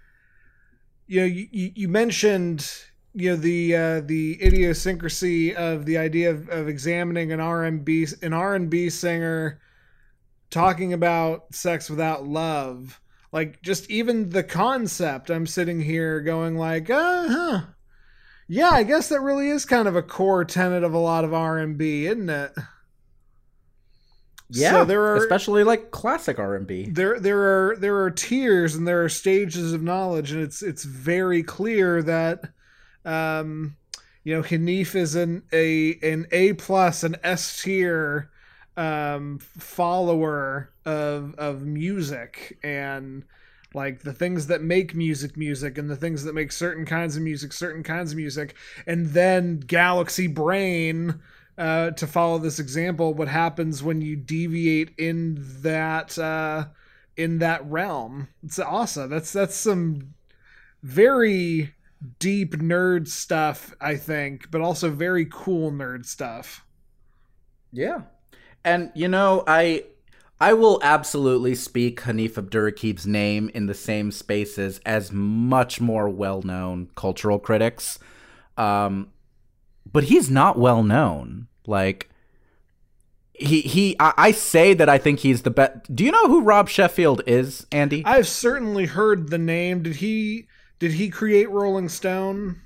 you 1.07 1.21
know, 1.21 1.27
you, 1.27 1.49
you 1.53 1.89
mentioned 1.89 2.69
you 3.15 3.31
know 3.31 3.37
the 3.37 3.77
uh, 3.77 4.01
the 4.01 4.43
idiosyncrasy 4.43 5.55
of 5.55 5.87
the 5.87 5.97
idea 5.97 6.31
of, 6.31 6.49
of 6.49 6.69
examining 6.69 7.33
an 7.33 7.41
R&B 7.41 8.09
an 8.23 8.33
R&B 8.33 8.91
singer 8.91 9.61
talking 10.51 10.93
about 10.93 11.55
sex 11.55 11.89
without 11.89 12.27
love 12.27 13.01
like 13.33 13.62
just 13.62 13.91
even 13.91 14.31
the 14.31 14.43
concept 14.43 15.31
i'm 15.31 15.47
sitting 15.47 15.81
here 15.81 16.21
going 16.21 16.57
like 16.57 16.91
uh 16.91 17.29
huh 17.29 17.61
yeah 18.49 18.71
i 18.71 18.83
guess 18.83 19.09
that 19.09 19.21
really 19.21 19.49
is 19.49 19.65
kind 19.65 19.89
of 19.89 19.97
a 19.97 20.03
core 20.03 20.45
tenet 20.45 20.85
of 20.85 20.95
a 20.95 20.99
lot 20.99 21.25
of 21.25 21.33
r&b 21.33 22.07
isn't 22.07 22.31
it? 22.31 22.53
Yeah 24.51 24.71
so 24.71 24.85
there 24.85 25.03
are 25.03 25.17
especially 25.17 25.65
like 25.65 25.91
classic 25.91 26.39
r&b 26.39 26.91
there 26.91 27.19
there 27.19 27.41
are 27.41 27.77
there 27.77 27.97
are 27.97 28.11
tiers 28.11 28.75
and 28.75 28.87
there 28.87 29.03
are 29.03 29.09
stages 29.09 29.73
of 29.73 29.83
knowledge 29.83 30.33
and 30.33 30.43
it's 30.43 30.63
it's 30.63 30.85
very 30.85 31.43
clear 31.43 32.03
that 32.03 32.51
um 33.05 33.77
you 34.23 34.35
know 34.35 34.43
hanif 34.43 34.95
is 34.95 35.15
an 35.15 35.43
a 35.53 35.99
an 36.03 36.27
a 36.31 36.53
plus 36.55 37.03
an 37.05 37.17
s 37.23 37.63
tier 37.63 38.31
um 38.77 39.39
follower 39.39 40.71
of 40.85 41.35
of 41.37 41.63
music 41.63 42.59
and 42.63 43.25
like 43.75 44.03
the 44.03 44.12
things 44.12 44.47
that 44.47 44.62
make 44.62 44.95
music 44.95 45.37
music 45.37 45.79
and 45.79 45.91
the 45.91 45.97
things 45.97 46.25
that 46.25 46.35
make 46.35 46.53
certain 46.53 46.85
kinds 46.85 47.16
of 47.16 47.22
music 47.22 47.53
certain 47.53 47.83
kinds 47.83 48.12
of 48.12 48.16
music 48.16 48.55
and 48.87 49.09
then 49.09 49.59
galaxy 49.59 50.27
brain 50.27 51.20
uh, 51.57 51.91
to 51.93 52.07
follow 52.07 52.39
this 52.39 52.59
example 52.59 53.14
what 53.14 53.29
happens 53.29 53.83
when 53.83 54.01
you 54.01 54.16
deviate 54.16 54.91
in 54.99 55.37
that 55.62 56.18
uh, 56.18 56.66
in 57.16 57.39
that 57.39 57.64
realm. 57.70 58.29
It's 58.43 58.59
awesome. 58.59 59.11
That's 59.11 59.33
that's 59.33 59.57
some 59.57 60.14
very 60.83 61.75
deep 62.18 62.55
nerd 62.57 63.09
stuff 63.09 63.75
i 63.81 63.97
think 63.97 64.51
but 64.51 64.61
also 64.61 64.91
very 64.91 65.27
cool 65.31 65.70
nerd 65.70 66.05
stuff. 66.05 66.64
Yeah. 67.72 68.03
And 68.64 68.91
you 68.95 69.09
know 69.09 69.45
i 69.47 69.85
I 70.41 70.53
will 70.53 70.80
absolutely 70.82 71.55
speak 71.55 72.03
Hanif 72.03 72.32
Abdurraqib's 72.35 73.07
name 73.07 73.51
in 73.55 73.66
the 73.66 73.74
same 73.74 74.11
spaces 74.11 74.80
as 74.85 75.12
much 75.12 75.80
more 75.80 76.09
well-known 76.09 76.91
cultural 76.97 77.39
critics. 77.39 77.99
Um, 78.57 79.11
but 79.91 80.05
he's 80.05 80.30
not 80.30 80.59
well 80.59 80.82
known. 80.82 81.47
Like 81.66 82.11
he 83.32 83.62
he 83.62 83.97
I, 83.99 84.12
I, 84.16 84.30
say 84.32 84.74
that 84.74 84.89
I 84.89 84.99
think 84.99 85.20
he's 85.20 85.43
the 85.43 85.51
best. 85.51 85.95
Do 85.95 86.05
you 86.05 86.12
know 86.12 86.28
who 86.28 86.43
Rob 86.43 86.68
Sheffield 86.68 87.22
is, 87.26 87.66
Andy? 87.72 88.05
I've 88.05 88.28
certainly 88.28 88.87
heard 88.87 89.30
the 89.30 89.39
name. 89.39 89.82
Did 89.82 89.97
he 89.97 90.47
did 90.78 90.93
he 90.93 91.09
create 91.09 91.51
Rolling 91.51 91.89
Stone? 91.89 92.61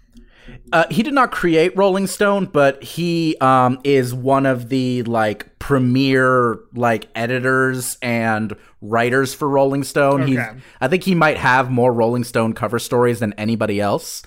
Uh, 0.72 0.84
he 0.90 1.02
did 1.02 1.14
not 1.14 1.32
create 1.32 1.76
Rolling 1.76 2.06
Stone, 2.06 2.46
but 2.46 2.82
he 2.82 3.36
um, 3.40 3.80
is 3.84 4.12
one 4.12 4.46
of 4.46 4.68
the 4.68 5.02
like 5.04 5.58
premier 5.58 6.58
like 6.74 7.08
editors 7.14 7.96
and 8.02 8.54
writers 8.80 9.34
for 9.34 9.48
Rolling 9.48 9.84
Stone. 9.84 10.22
Okay. 10.22 10.32
He's, 10.32 10.62
I 10.80 10.88
think 10.88 11.04
he 11.04 11.14
might 11.14 11.38
have 11.38 11.70
more 11.70 11.92
Rolling 11.92 12.24
Stone 12.24 12.52
cover 12.52 12.78
stories 12.78 13.20
than 13.20 13.32
anybody 13.34 13.80
else. 13.80 14.22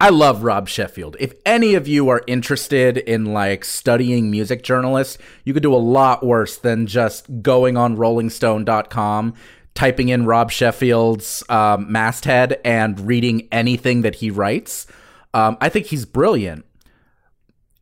I 0.00 0.08
love 0.08 0.42
Rob 0.42 0.68
Sheffield. 0.68 1.16
If 1.20 1.34
any 1.46 1.74
of 1.74 1.86
you 1.86 2.08
are 2.08 2.22
interested 2.26 2.98
in 2.98 3.26
like 3.26 3.64
studying 3.64 4.32
music 4.32 4.64
journalists, 4.64 5.16
you 5.44 5.54
could 5.54 5.62
do 5.62 5.74
a 5.74 5.76
lot 5.76 6.24
worse 6.24 6.56
than 6.56 6.88
just 6.88 7.42
going 7.42 7.76
on 7.76 7.96
rollingstone.com, 7.96 9.34
typing 9.74 10.08
in 10.08 10.26
Rob 10.26 10.50
Sheffield's 10.50 11.44
um, 11.48 11.90
masthead 11.90 12.60
and 12.64 12.98
reading 13.06 13.46
anything 13.52 14.02
that 14.02 14.16
he 14.16 14.30
writes. 14.30 14.88
Um, 15.34 15.56
I 15.60 15.68
think 15.68 15.86
he's 15.86 16.04
brilliant. 16.04 16.64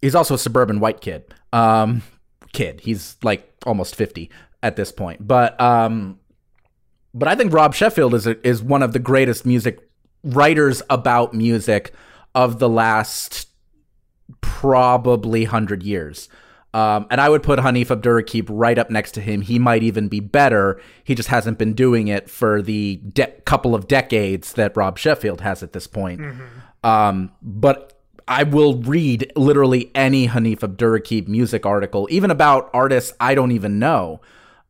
He's 0.00 0.14
also 0.14 0.34
a 0.34 0.38
suburban 0.38 0.80
white 0.80 1.00
kid. 1.00 1.34
Um, 1.52 2.02
kid. 2.52 2.80
He's 2.80 3.16
like 3.22 3.52
almost 3.66 3.94
50 3.96 4.30
at 4.62 4.76
this 4.76 4.92
point. 4.92 5.26
But 5.26 5.60
um, 5.60 6.18
but 7.12 7.28
I 7.28 7.34
think 7.34 7.52
Rob 7.52 7.74
Sheffield 7.74 8.14
is 8.14 8.26
a, 8.26 8.46
is 8.46 8.62
one 8.62 8.82
of 8.82 8.92
the 8.92 8.98
greatest 8.98 9.44
music 9.44 9.80
writers 10.22 10.82
about 10.90 11.34
music 11.34 11.92
of 12.34 12.58
the 12.58 12.68
last 12.68 13.48
probably 14.40 15.42
100 15.42 15.82
years. 15.82 16.28
Um, 16.72 17.06
and 17.10 17.20
I 17.20 17.28
would 17.28 17.42
put 17.42 17.58
Hanif 17.58 17.86
Abdurraqib 17.86 18.46
right 18.48 18.78
up 18.78 18.90
next 18.90 19.12
to 19.12 19.20
him. 19.20 19.40
He 19.40 19.58
might 19.58 19.82
even 19.82 20.06
be 20.06 20.20
better. 20.20 20.80
He 21.02 21.16
just 21.16 21.28
hasn't 21.28 21.58
been 21.58 21.72
doing 21.72 22.06
it 22.06 22.30
for 22.30 22.62
the 22.62 23.00
de- 23.12 23.26
couple 23.44 23.74
of 23.74 23.88
decades 23.88 24.52
that 24.52 24.76
Rob 24.76 24.96
Sheffield 24.96 25.40
has 25.40 25.64
at 25.64 25.72
this 25.72 25.88
point. 25.88 26.20
Mm-hmm. 26.20 26.42
Um, 26.82 27.32
but 27.42 28.00
I 28.26 28.44
will 28.44 28.76
read 28.78 29.32
literally 29.36 29.90
any 29.94 30.28
Hanif 30.28 30.60
Abdurraqib 30.60 31.28
music 31.28 31.66
article, 31.66 32.06
even 32.10 32.30
about 32.30 32.70
artists 32.72 33.12
I 33.20 33.34
don't 33.34 33.52
even 33.52 33.78
know, 33.78 34.20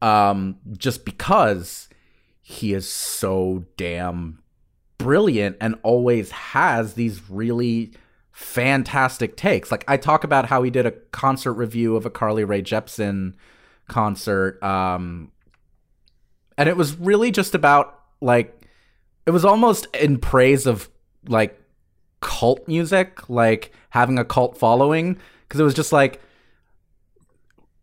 um, 0.02 0.56
just 0.76 1.04
because 1.04 1.88
he 2.42 2.72
is 2.72 2.88
so 2.88 3.64
damn 3.76 4.42
brilliant 4.98 5.56
and 5.60 5.76
always 5.82 6.30
has 6.30 6.94
these 6.94 7.30
really 7.30 7.92
fantastic 8.32 9.36
takes. 9.36 9.70
Like 9.70 9.84
I 9.86 9.96
talk 9.96 10.24
about 10.24 10.46
how 10.46 10.62
he 10.62 10.70
did 10.70 10.86
a 10.86 10.92
concert 10.92 11.52
review 11.54 11.96
of 11.96 12.06
a 12.06 12.10
Carly 12.10 12.44
Rae 12.44 12.62
Jepsen 12.62 13.34
concert 13.88 14.62
um 14.62 15.32
and 16.56 16.68
it 16.68 16.76
was 16.76 16.96
really 16.96 17.32
just 17.32 17.56
about 17.56 18.02
like 18.20 18.68
it 19.26 19.32
was 19.32 19.44
almost 19.44 19.86
in 19.96 20.16
praise 20.16 20.64
of 20.64 20.88
like 21.26 21.59
cult 22.20 22.66
music, 22.68 23.28
like 23.28 23.72
having 23.90 24.18
a 24.18 24.24
cult 24.24 24.56
following 24.56 25.18
because 25.48 25.60
it 25.60 25.64
was 25.64 25.74
just 25.74 25.92
like 25.92 26.20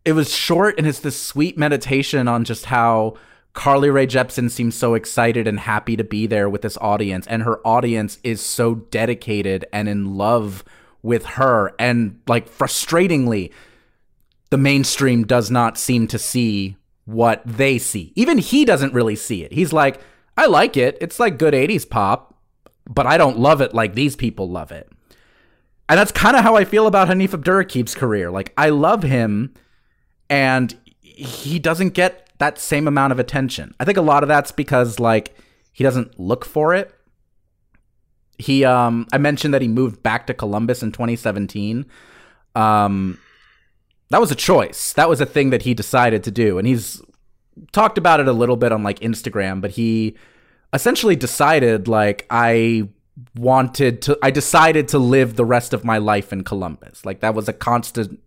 it 0.04 0.12
was 0.12 0.34
short 0.34 0.78
and 0.78 0.86
it's 0.86 1.00
this 1.00 1.20
sweet 1.20 1.58
meditation 1.58 2.28
on 2.28 2.44
just 2.44 2.66
how 2.66 3.14
Carly 3.52 3.90
Rae 3.90 4.06
Jepsen 4.06 4.50
seems 4.50 4.76
so 4.76 4.94
excited 4.94 5.48
and 5.48 5.58
happy 5.58 5.96
to 5.96 6.04
be 6.04 6.26
there 6.26 6.48
with 6.48 6.62
this 6.62 6.78
audience, 6.78 7.26
and 7.26 7.42
her 7.42 7.58
audience 7.66 8.18
is 8.22 8.40
so 8.40 8.76
dedicated 8.76 9.66
and 9.72 9.88
in 9.88 10.16
love 10.16 10.64
with 11.02 11.26
her. 11.26 11.74
And 11.78 12.20
like 12.28 12.48
frustratingly, 12.48 13.52
the 14.50 14.58
mainstream 14.58 15.26
does 15.26 15.50
not 15.50 15.76
seem 15.76 16.06
to 16.08 16.18
see 16.18 16.76
what 17.04 17.42
they 17.44 17.78
see. 17.78 18.12
Even 18.14 18.38
he 18.38 18.64
doesn't 18.64 18.94
really 18.94 19.16
see 19.16 19.42
it. 19.42 19.52
He's 19.52 19.72
like, 19.72 20.00
I 20.36 20.46
like 20.46 20.76
it. 20.76 20.96
It's 21.00 21.18
like 21.18 21.38
good 21.38 21.54
80s 21.54 21.88
pop, 21.88 22.34
but 22.88 23.06
I 23.06 23.18
don't 23.18 23.38
love 23.38 23.60
it 23.60 23.74
like 23.74 23.94
these 23.94 24.16
people 24.16 24.48
love 24.48 24.72
it. 24.72 24.90
And 25.88 25.98
that's 25.98 26.12
kind 26.12 26.36
of 26.36 26.42
how 26.42 26.56
I 26.56 26.64
feel 26.64 26.86
about 26.86 27.08
Hanif 27.08 27.28
Abdurraqib's 27.28 27.94
career. 27.94 28.30
Like, 28.30 28.52
I 28.58 28.70
love 28.70 29.02
him, 29.02 29.54
and 30.28 30.76
he 31.00 31.58
doesn't 31.58 31.90
get 31.90 32.28
that 32.38 32.58
same 32.58 32.86
amount 32.88 33.12
of 33.12 33.18
attention. 33.18 33.74
I 33.78 33.84
think 33.84 33.98
a 33.98 34.02
lot 34.02 34.22
of 34.22 34.28
that's 34.28 34.52
because 34.52 34.98
like 34.98 35.34
he 35.72 35.84
doesn't 35.84 36.18
look 36.18 36.44
for 36.44 36.74
it. 36.74 36.94
He 38.38 38.64
um 38.64 39.06
I 39.12 39.18
mentioned 39.18 39.52
that 39.52 39.62
he 39.62 39.68
moved 39.68 40.02
back 40.02 40.26
to 40.28 40.34
Columbus 40.34 40.82
in 40.82 40.92
2017. 40.92 41.86
Um 42.54 43.18
that 44.10 44.20
was 44.20 44.30
a 44.30 44.36
choice. 44.36 44.92
That 44.94 45.08
was 45.08 45.20
a 45.20 45.26
thing 45.26 45.50
that 45.50 45.62
he 45.62 45.74
decided 45.74 46.22
to 46.24 46.30
do 46.30 46.58
and 46.58 46.66
he's 46.66 47.02
talked 47.72 47.98
about 47.98 48.20
it 48.20 48.28
a 48.28 48.32
little 48.32 48.56
bit 48.56 48.70
on 48.70 48.84
like 48.84 49.00
Instagram, 49.00 49.60
but 49.60 49.72
he 49.72 50.16
essentially 50.72 51.16
decided 51.16 51.88
like 51.88 52.26
I 52.30 52.88
wanted 53.36 54.02
to 54.02 54.18
I 54.22 54.30
decided 54.30 54.88
to 54.88 54.98
live 54.98 55.36
the 55.36 55.44
rest 55.44 55.72
of 55.72 55.84
my 55.84 55.98
life 55.98 56.32
in 56.32 56.44
Columbus. 56.44 57.04
Like 57.04 57.20
that 57.20 57.34
was 57.34 57.48
a 57.48 57.52
constant 57.52 58.20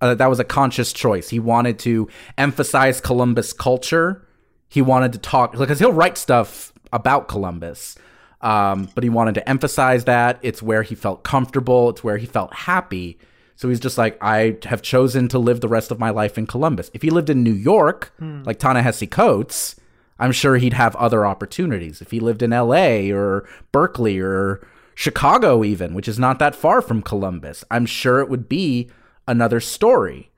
uh, 0.00 0.14
that 0.14 0.26
was 0.26 0.40
a 0.40 0.44
conscious 0.44 0.92
choice. 0.92 1.30
He 1.30 1.38
wanted 1.38 1.78
to 1.80 2.08
emphasize 2.36 3.00
Columbus 3.00 3.52
culture. 3.52 4.26
He 4.68 4.82
wanted 4.82 5.12
to 5.12 5.18
talk 5.18 5.56
because 5.56 5.78
he'll 5.78 5.92
write 5.92 6.18
stuff 6.18 6.72
about 6.92 7.28
Columbus, 7.28 7.96
um, 8.40 8.88
but 8.94 9.04
he 9.04 9.10
wanted 9.10 9.34
to 9.34 9.48
emphasize 9.48 10.04
that 10.04 10.38
it's 10.42 10.62
where 10.62 10.82
he 10.82 10.94
felt 10.94 11.22
comfortable. 11.22 11.90
It's 11.90 12.04
where 12.04 12.18
he 12.18 12.26
felt 12.26 12.52
happy. 12.54 13.18
So 13.56 13.68
he's 13.68 13.78
just 13.78 13.96
like, 13.96 14.18
I 14.20 14.56
have 14.64 14.82
chosen 14.82 15.28
to 15.28 15.38
live 15.38 15.60
the 15.60 15.68
rest 15.68 15.92
of 15.92 16.00
my 16.00 16.10
life 16.10 16.36
in 16.36 16.46
Columbus. 16.46 16.90
If 16.92 17.02
he 17.02 17.10
lived 17.10 17.30
in 17.30 17.44
New 17.44 17.52
York, 17.52 18.12
hmm. 18.18 18.42
like 18.42 18.58
Ta-Nehisi 18.58 19.08
Coates, 19.08 19.76
I'm 20.18 20.32
sure 20.32 20.56
he'd 20.56 20.74
have 20.74 20.94
other 20.96 21.26
opportunities. 21.26 22.00
If 22.00 22.10
he 22.10 22.20
lived 22.20 22.42
in 22.42 22.52
L.A. 22.52 23.10
or 23.10 23.48
Berkeley 23.72 24.18
or 24.18 24.66
Chicago, 24.94 25.64
even, 25.64 25.94
which 25.94 26.08
is 26.08 26.18
not 26.18 26.38
that 26.38 26.54
far 26.54 26.80
from 26.80 27.02
Columbus, 27.02 27.64
I'm 27.70 27.86
sure 27.86 28.20
it 28.20 28.28
would 28.28 28.48
be 28.48 28.90
another 29.26 29.60
story. 29.60 30.30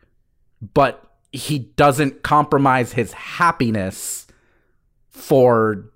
But 0.75 1.03
he 1.33 1.59
doesn't 1.59 2.23
compromise 2.23 2.93
his 2.93 3.13
happiness 3.13 4.27
for 5.11 5.91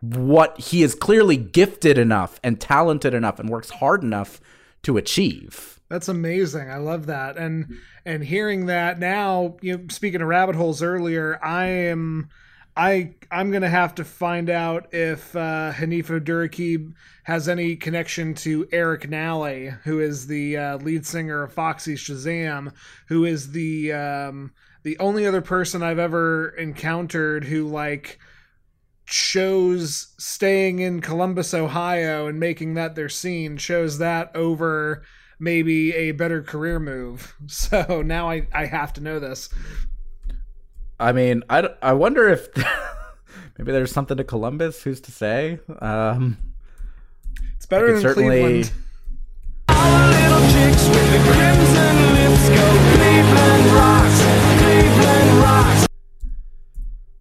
what 0.00 0.58
he 0.60 0.82
is 0.82 0.94
clearly 0.94 1.36
gifted 1.36 1.98
enough 1.98 2.38
and 2.44 2.60
talented 2.60 3.14
enough 3.14 3.40
and 3.40 3.48
works 3.48 3.70
hard 3.70 4.02
enough 4.02 4.40
to 4.82 4.96
achieve. 4.96 5.80
That's 5.88 6.08
amazing. 6.08 6.70
I 6.70 6.76
love 6.76 7.06
that. 7.06 7.36
And 7.36 7.78
and 8.04 8.22
hearing 8.22 8.66
that 8.66 8.98
now, 8.98 9.56
you 9.62 9.76
know, 9.76 9.84
speaking 9.88 10.20
of 10.20 10.28
rabbit 10.28 10.54
holes 10.54 10.82
earlier, 10.82 11.42
I 11.42 11.66
am 11.66 12.28
I 12.78 13.16
I'm 13.32 13.50
gonna 13.50 13.68
have 13.68 13.96
to 13.96 14.04
find 14.04 14.48
out 14.48 14.94
if 14.94 15.34
uh, 15.34 15.72
Hanif 15.74 16.06
Abdurraqib 16.06 16.94
has 17.24 17.48
any 17.48 17.74
connection 17.74 18.34
to 18.34 18.68
Eric 18.70 19.10
Nally, 19.10 19.72
who 19.82 19.98
is 19.98 20.28
the 20.28 20.56
uh, 20.56 20.76
lead 20.78 21.04
singer 21.04 21.42
of 21.42 21.52
Foxy 21.52 21.96
Shazam, 21.96 22.72
who 23.08 23.24
is 23.24 23.50
the 23.50 23.92
um, 23.92 24.52
the 24.84 24.96
only 25.00 25.26
other 25.26 25.42
person 25.42 25.82
I've 25.82 25.98
ever 25.98 26.50
encountered 26.50 27.44
who 27.44 27.66
like 27.66 28.20
chose 29.06 30.14
staying 30.16 30.78
in 30.78 31.00
Columbus, 31.00 31.52
Ohio 31.52 32.28
and 32.28 32.38
making 32.38 32.74
that 32.74 32.94
their 32.94 33.08
scene, 33.08 33.56
chose 33.56 33.98
that 33.98 34.30
over 34.36 35.02
maybe 35.40 35.92
a 35.94 36.12
better 36.12 36.42
career 36.44 36.78
move. 36.78 37.34
So 37.48 38.02
now 38.02 38.30
I, 38.30 38.46
I 38.54 38.66
have 38.66 38.92
to 38.94 39.00
know 39.00 39.18
this. 39.18 39.48
I 41.00 41.12
mean, 41.12 41.44
I, 41.48 41.68
I 41.80 41.92
wonder 41.92 42.28
if 42.28 42.48
maybe 43.58 43.72
there's 43.72 43.92
something 43.92 44.16
to 44.16 44.24
Columbus. 44.24 44.82
Who's 44.82 45.00
to 45.02 45.12
say? 45.12 45.60
Um, 45.80 46.38
it's 47.56 47.66
better 47.66 47.92
than 47.92 48.02
certainly... 48.02 48.64
Cleveland. 48.64 48.72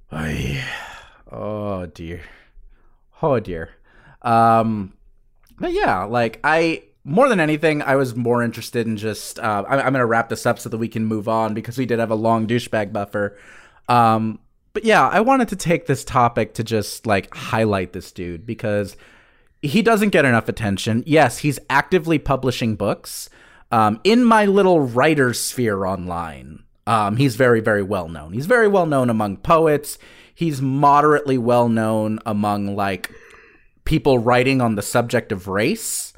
Ay, 0.09 0.63
oh 1.31 1.85
dear, 1.87 2.21
oh 3.21 3.39
dear. 3.39 3.69
Um, 4.21 4.93
but 5.59 5.73
yeah, 5.73 6.03
like 6.05 6.39
I 6.43 6.83
more 7.03 7.29
than 7.29 7.39
anything, 7.39 7.81
I 7.81 7.95
was 7.95 8.15
more 8.15 8.43
interested 8.43 8.87
in 8.87 8.97
just. 8.97 9.39
Uh, 9.39 9.63
I'm, 9.67 9.79
I'm 9.79 9.93
going 9.93 9.95
to 9.95 10.05
wrap 10.05 10.29
this 10.29 10.45
up 10.45 10.59
so 10.59 10.69
that 10.69 10.77
we 10.77 10.87
can 10.87 11.05
move 11.05 11.27
on 11.27 11.53
because 11.53 11.77
we 11.77 11.85
did 11.85 11.99
have 11.99 12.11
a 12.11 12.15
long 12.15 12.47
douchebag 12.47 12.91
buffer. 12.91 13.37
Um, 13.87 14.39
but 14.73 14.85
yeah, 14.85 15.07
I 15.07 15.21
wanted 15.21 15.47
to 15.49 15.55
take 15.55 15.87
this 15.87 16.03
topic 16.03 16.53
to 16.55 16.63
just 16.63 17.07
like 17.07 17.33
highlight 17.33 17.93
this 17.93 18.11
dude 18.11 18.45
because 18.45 18.95
he 19.61 19.81
doesn't 19.81 20.09
get 20.09 20.25
enough 20.25 20.49
attention. 20.49 21.03
Yes, 21.05 21.39
he's 21.39 21.59
actively 21.69 22.19
publishing 22.19 22.75
books. 22.75 23.29
Um, 23.71 23.99
in 24.03 24.23
my 24.23 24.45
little 24.45 24.79
writer 24.79 25.33
sphere 25.33 25.85
online, 25.85 26.63
um, 26.85 27.17
he's 27.17 27.35
very, 27.35 27.59
very 27.59 27.83
well 27.83 28.07
known. 28.07 28.33
He's 28.33 28.45
very 28.45 28.67
well 28.67 28.85
known 28.85 29.09
among 29.09 29.37
poets. 29.37 29.97
He's 30.33 30.61
moderately 30.61 31.37
well 31.37 31.67
known 31.67 32.19
among 32.25 32.75
like 32.75 33.11
people 33.83 34.19
writing 34.19 34.61
on 34.61 34.75
the 34.75 34.81
subject 34.81 35.31
of 35.31 35.47
race. 35.47 36.13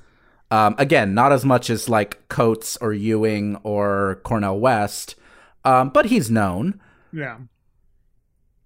Um, 0.51 0.76
again, 0.78 1.13
not 1.13 1.32
as 1.32 1.45
much 1.45 1.70
as 1.70 1.88
like 1.88 2.28
Coates 2.28 2.78
or 2.78 2.91
Ewing 2.91 3.55
or 3.63 4.20
Cornel 4.24 4.59
West, 4.59 5.15
um, 5.63 5.89
but 5.89 6.07
he's 6.07 6.30
known. 6.30 6.82
Yeah. 7.13 7.38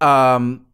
Um, 0.01 0.65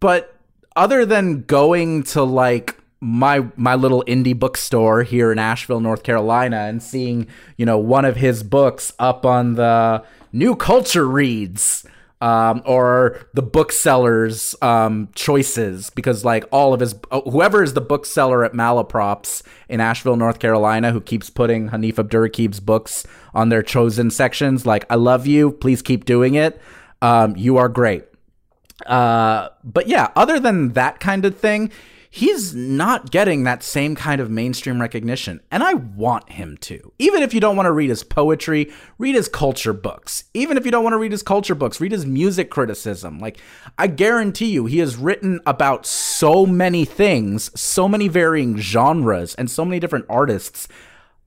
but 0.00 0.34
other 0.74 1.06
than 1.06 1.42
going 1.42 2.02
to 2.04 2.22
like 2.22 2.76
my 3.00 3.46
my 3.56 3.74
little 3.74 4.02
indie 4.06 4.38
bookstore 4.38 5.02
here 5.02 5.30
in 5.32 5.38
Asheville, 5.38 5.80
North 5.80 6.02
Carolina, 6.02 6.62
and 6.68 6.82
seeing 6.82 7.26
you 7.56 7.66
know 7.66 7.78
one 7.78 8.04
of 8.04 8.16
his 8.16 8.42
books 8.42 8.92
up 8.98 9.24
on 9.24 9.54
the 9.54 10.04
New 10.32 10.56
Culture 10.56 11.06
Reads 11.06 11.86
um, 12.20 12.62
or 12.64 13.28
the 13.34 13.42
bookseller's 13.42 14.54
um, 14.62 15.08
choices 15.14 15.90
because 15.90 16.24
like 16.24 16.44
all 16.50 16.72
of 16.72 16.80
his 16.80 16.94
uh, 17.10 17.20
whoever 17.22 17.62
is 17.62 17.74
the 17.74 17.80
bookseller 17.80 18.44
at 18.44 18.52
Malaprop's 18.52 19.42
in 19.68 19.80
Asheville, 19.80 20.16
North 20.16 20.38
Carolina, 20.38 20.92
who 20.92 21.00
keeps 21.00 21.28
putting 21.28 21.70
Hanif 21.70 21.94
Abdurraqib's 21.94 22.60
books 22.60 23.06
on 23.34 23.50
their 23.50 23.62
chosen 23.62 24.10
sections, 24.10 24.64
like 24.64 24.86
I 24.88 24.94
love 24.94 25.26
you, 25.26 25.52
please 25.52 25.82
keep 25.82 26.06
doing 26.06 26.34
it. 26.34 26.60
Um, 27.02 27.36
you 27.36 27.58
are 27.58 27.68
great. 27.68 28.04
Uh, 28.84 29.48
but 29.64 29.88
yeah, 29.88 30.10
other 30.14 30.38
than 30.38 30.74
that 30.74 31.00
kind 31.00 31.24
of 31.24 31.38
thing, 31.38 31.70
he's 32.10 32.54
not 32.54 33.10
getting 33.10 33.44
that 33.44 33.62
same 33.62 33.94
kind 33.94 34.20
of 34.20 34.30
mainstream 34.30 34.80
recognition. 34.80 35.40
And 35.50 35.62
I 35.62 35.74
want 35.74 36.30
him 36.32 36.56
to. 36.62 36.92
Even 36.98 37.22
if 37.22 37.34
you 37.34 37.40
don't 37.40 37.56
want 37.56 37.66
to 37.66 37.72
read 37.72 37.90
his 37.90 38.02
poetry, 38.02 38.72
read 38.98 39.14
his 39.14 39.28
culture 39.28 39.72
books. 39.72 40.24
Even 40.32 40.56
if 40.56 40.64
you 40.64 40.70
don't 40.70 40.84
want 40.84 40.94
to 40.94 40.98
read 40.98 41.12
his 41.12 41.22
culture 41.22 41.54
books, 41.54 41.80
read 41.80 41.92
his 41.92 42.06
music 42.06 42.50
criticism. 42.50 43.18
Like, 43.18 43.38
I 43.78 43.86
guarantee 43.86 44.50
you, 44.50 44.66
he 44.66 44.78
has 44.78 44.96
written 44.96 45.40
about 45.46 45.84
so 45.86 46.46
many 46.46 46.84
things, 46.84 47.50
so 47.58 47.88
many 47.88 48.08
varying 48.08 48.56
genres, 48.56 49.34
and 49.34 49.50
so 49.50 49.64
many 49.64 49.78
different 49.78 50.06
artists. 50.08 50.68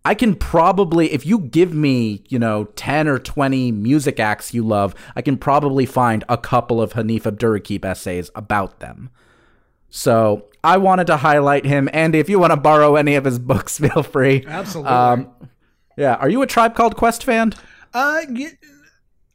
I 0.09 0.15
can 0.15 0.33
probably, 0.33 1.11
if 1.13 1.23
you 1.23 1.37
give 1.37 1.71
me, 1.71 2.23
you 2.29 2.39
know, 2.39 2.63
10 2.63 3.07
or 3.07 3.19
20 3.19 3.71
music 3.71 4.19
acts 4.19 4.55
you 4.55 4.65
love, 4.65 4.95
I 5.15 5.21
can 5.21 5.37
probably 5.37 5.85
find 5.85 6.23
a 6.27 6.35
couple 6.35 6.81
of 6.81 6.93
Hanif 6.93 7.31
Abdurraqib 7.31 7.85
essays 7.85 8.31
about 8.33 8.79
them. 8.79 9.11
So 9.91 10.47
I 10.63 10.77
wanted 10.77 11.05
to 11.05 11.17
highlight 11.17 11.63
him. 11.63 11.91
Andy, 11.93 12.17
if 12.17 12.27
you 12.27 12.39
want 12.39 12.49
to 12.53 12.57
borrow 12.57 12.95
any 12.95 13.13
of 13.13 13.23
his 13.23 13.37
books, 13.37 13.77
feel 13.77 14.01
free. 14.01 14.43
Absolutely. 14.47 14.91
Um, 14.91 15.29
yeah. 15.95 16.15
Are 16.15 16.27
you 16.27 16.41
a 16.41 16.47
Tribe 16.47 16.73
Called 16.73 16.95
Quest 16.95 17.23
fan? 17.23 17.53
Uh, 17.93 18.21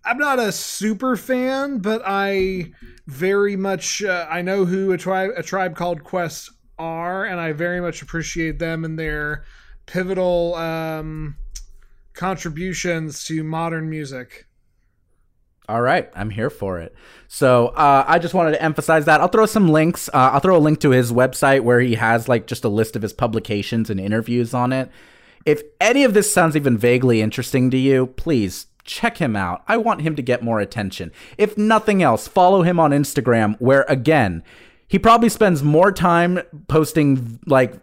I'm 0.05 0.19
not 0.19 0.41
a 0.41 0.51
super 0.51 1.15
fan, 1.15 1.79
but 1.79 2.03
I 2.05 2.73
very 3.07 3.55
much 3.55 4.03
uh, 4.03 4.27
I 4.29 4.43
know 4.43 4.65
who 4.65 4.91
a 4.91 4.99
tribe 4.99 5.31
a 5.37 5.43
tribe 5.45 5.77
called 5.77 6.03
Quest 6.03 6.51
are, 6.81 7.25
and 7.27 7.39
I 7.39 7.53
very 7.53 7.81
much 7.81 8.03
appreciate 8.03 8.59
them 8.59 8.85
and 8.85 8.99
their 8.99 9.45
pivotal 9.87 10.55
um, 10.55 11.37
contributions 12.13 13.25
to 13.25 13.43
modern 13.45 13.91
music. 13.91 14.47
All 15.67 15.81
right, 15.81 16.11
I'm 16.15 16.29
here 16.29 16.51
for 16.51 16.79
it. 16.79 16.95
So 17.27 17.69
uh, 17.69 18.05
I 18.07 18.19
just 18.19 18.35
wanted 18.35 18.53
to 18.53 18.63
emphasize 18.63 19.07
that. 19.07 19.23
I'll 19.23 19.29
throw 19.29 19.47
some 19.47 19.69
links. 19.69 20.09
Uh, 20.09 20.31
I'll 20.33 20.41
throw 20.41 20.57
a 20.57 20.59
link 20.59 20.81
to 20.81 20.91
his 20.91 21.11
website 21.11 21.63
where 21.63 21.81
he 21.81 21.95
has 21.95 22.29
like 22.29 22.47
just 22.47 22.65
a 22.65 22.69
list 22.69 22.97
of 22.97 23.03
his 23.03 23.15
publications 23.15 23.89
and 23.89 23.99
interviews 23.99 24.53
on 24.53 24.73
it. 24.75 24.91
If 25.47 25.63
any 25.81 26.05
of 26.05 26.13
this 26.13 26.33
sounds 26.33 26.55
even 26.55 26.77
vaguely 26.77 27.23
interesting 27.23 27.71
to 27.71 27.79
you, 27.79 28.09
please 28.09 28.67
check 28.85 29.17
him 29.17 29.37
out. 29.37 29.63
I 29.67 29.79
want 29.79 30.03
him 30.03 30.15
to 30.17 30.23
get 30.23 30.43
more 30.43 30.61
attention. 30.61 31.13
If 31.39 31.57
nothing 31.57 32.03
else, 32.03 32.29
follow 32.29 32.63
him 32.63 32.79
on 32.79 32.91
Instagram, 32.91 33.57
where 33.59 33.87
again, 33.89 34.43
he 34.87 34.99
probably 34.99 35.31
spends 35.31 35.63
more 35.63 35.91
time 35.91 36.41
posting 36.69 37.41
like 37.47 37.75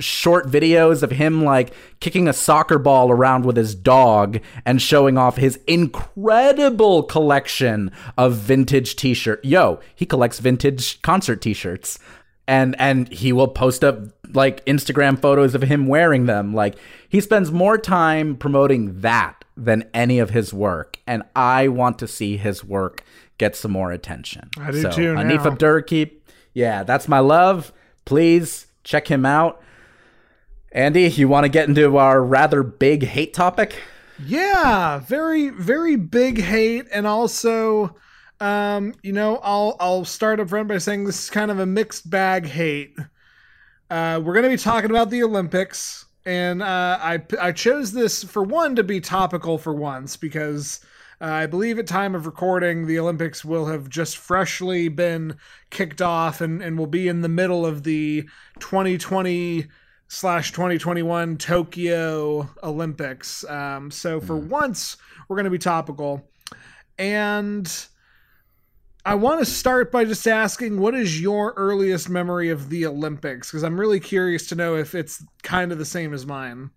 short 0.00 0.46
videos 0.48 1.02
of 1.02 1.10
him 1.10 1.44
like 1.44 1.72
kicking 2.00 2.28
a 2.28 2.32
soccer 2.32 2.78
ball 2.78 3.10
around 3.10 3.44
with 3.44 3.56
his 3.56 3.74
dog 3.74 4.40
and 4.64 4.80
showing 4.80 5.18
off 5.18 5.36
his 5.36 5.58
incredible 5.66 7.02
collection 7.02 7.90
of 8.16 8.34
vintage 8.34 8.96
t-shirt. 8.96 9.44
Yo, 9.44 9.80
he 9.94 10.06
collects 10.06 10.38
vintage 10.38 11.00
concert 11.02 11.40
t-shirts. 11.40 11.98
And 12.46 12.74
and 12.80 13.12
he 13.12 13.30
will 13.30 13.48
post 13.48 13.84
up 13.84 13.98
like 14.32 14.64
Instagram 14.64 15.20
photos 15.20 15.54
of 15.54 15.62
him 15.62 15.86
wearing 15.86 16.24
them. 16.24 16.54
Like 16.54 16.76
he 17.06 17.20
spends 17.20 17.52
more 17.52 17.76
time 17.76 18.36
promoting 18.36 19.02
that 19.02 19.44
than 19.54 19.84
any 19.92 20.18
of 20.18 20.30
his 20.30 20.54
work. 20.54 20.98
And 21.06 21.24
I 21.36 21.68
want 21.68 21.98
to 21.98 22.08
see 22.08 22.38
his 22.38 22.64
work 22.64 23.04
get 23.36 23.54
some 23.54 23.72
more 23.72 23.92
attention. 23.92 24.48
I 24.58 24.70
do 24.70 24.82
so, 24.82 24.90
too. 24.90 25.14
Hanif 25.14 25.40
Abdurraqib, 25.40 26.10
yeah, 26.54 26.84
that's 26.84 27.06
my 27.06 27.18
love. 27.18 27.72
Please 28.04 28.66
check 28.82 29.08
him 29.08 29.26
out. 29.26 29.60
Andy, 30.72 31.08
you 31.08 31.28
want 31.28 31.44
to 31.44 31.48
get 31.48 31.68
into 31.68 31.96
our 31.96 32.22
rather 32.22 32.62
big 32.62 33.04
hate 33.04 33.32
topic? 33.32 33.80
Yeah, 34.24 34.98
very 34.98 35.48
very 35.50 35.96
big 35.96 36.40
hate 36.40 36.86
and 36.92 37.06
also 37.06 37.96
um, 38.40 38.94
you 39.02 39.12
know, 39.12 39.38
I'll 39.42 39.76
I'll 39.80 40.04
start 40.04 40.40
up 40.40 40.48
front 40.50 40.68
by 40.68 40.78
saying 40.78 41.04
this 41.04 41.24
is 41.24 41.30
kind 41.30 41.50
of 41.50 41.58
a 41.58 41.66
mixed 41.66 42.08
bag 42.08 42.46
hate. 42.46 42.96
Uh, 43.90 44.20
we're 44.22 44.34
going 44.34 44.44
to 44.44 44.50
be 44.50 44.56
talking 44.56 44.90
about 44.90 45.10
the 45.10 45.22
Olympics 45.22 46.06
and 46.26 46.62
uh, 46.62 46.98
I 47.00 47.22
I 47.40 47.52
chose 47.52 47.92
this 47.92 48.22
for 48.22 48.42
one 48.42 48.76
to 48.76 48.84
be 48.84 49.00
topical 49.00 49.56
for 49.56 49.72
once 49.72 50.16
because 50.16 50.80
uh, 51.20 51.24
I 51.24 51.46
believe 51.46 51.78
at 51.78 51.86
time 51.86 52.14
of 52.14 52.26
recording 52.26 52.86
the 52.86 52.98
Olympics 52.98 53.44
will 53.44 53.66
have 53.66 53.88
just 53.88 54.18
freshly 54.18 54.88
been 54.88 55.36
kicked 55.70 56.02
off 56.02 56.40
and, 56.40 56.62
and 56.62 56.78
will 56.78 56.86
be 56.86 57.08
in 57.08 57.22
the 57.22 57.28
middle 57.28 57.64
of 57.64 57.82
the 57.82 58.28
2020 58.60 59.66
slash 60.08 60.52
2021 60.52 61.36
Tokyo 61.36 62.48
Olympics. 62.62 63.44
Um, 63.44 63.90
so 63.90 64.20
for 64.20 64.36
mm. 64.36 64.48
once, 64.48 64.96
we're 65.28 65.36
going 65.36 65.44
to 65.44 65.50
be 65.50 65.58
topical. 65.58 66.28
And 66.98 67.70
I 69.04 69.14
want 69.14 69.40
to 69.40 69.46
start 69.46 69.92
by 69.92 70.04
just 70.04 70.26
asking 70.26 70.80
what 70.80 70.94
is 70.94 71.20
your 71.20 71.54
earliest 71.56 72.08
memory 72.08 72.48
of 72.48 72.70
the 72.70 72.86
Olympics? 72.86 73.50
Because 73.50 73.62
I'm 73.62 73.78
really 73.78 74.00
curious 74.00 74.48
to 74.48 74.54
know 74.54 74.76
if 74.76 74.94
it's 74.94 75.24
kind 75.42 75.72
of 75.72 75.78
the 75.78 75.84
same 75.84 76.12
as 76.12 76.26
mine. 76.26 76.70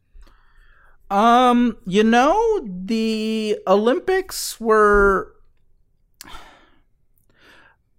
Um, 1.10 1.78
you 1.86 2.04
know, 2.04 2.66
the 2.66 3.60
Olympics 3.68 4.60
were. 4.60 5.34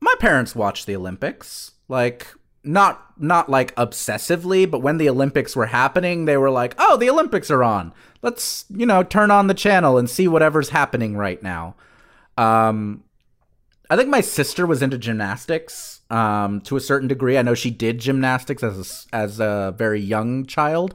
My 0.00 0.14
parents 0.18 0.56
watched 0.56 0.86
the 0.86 0.96
Olympics. 0.96 1.72
Like, 1.88 2.28
not 2.64 3.20
not 3.20 3.48
like 3.48 3.74
obsessively, 3.76 4.70
but 4.70 4.80
when 4.80 4.98
the 4.98 5.08
Olympics 5.08 5.54
were 5.56 5.66
happening, 5.66 6.24
they 6.24 6.36
were 6.36 6.50
like, 6.50 6.74
"Oh, 6.78 6.96
the 6.96 7.10
Olympics 7.10 7.50
are 7.50 7.62
on. 7.64 7.92
Let's, 8.22 8.64
you 8.70 8.86
know, 8.86 9.02
turn 9.02 9.30
on 9.30 9.46
the 9.46 9.54
channel 9.54 9.98
and 9.98 10.08
see 10.08 10.28
whatever's 10.28 10.70
happening 10.70 11.16
right 11.16 11.42
now." 11.42 11.74
Um 12.38 13.04
I 13.90 13.96
think 13.96 14.08
my 14.08 14.20
sister 14.22 14.66
was 14.66 14.82
into 14.82 14.98
gymnastics 14.98 16.00
um 16.10 16.60
to 16.62 16.76
a 16.76 16.80
certain 16.80 17.08
degree. 17.08 17.38
I 17.38 17.42
know 17.42 17.54
she 17.54 17.70
did 17.70 17.98
gymnastics 17.98 18.62
as 18.62 19.06
a, 19.12 19.16
as 19.16 19.40
a 19.40 19.74
very 19.76 20.00
young 20.00 20.46
child. 20.46 20.94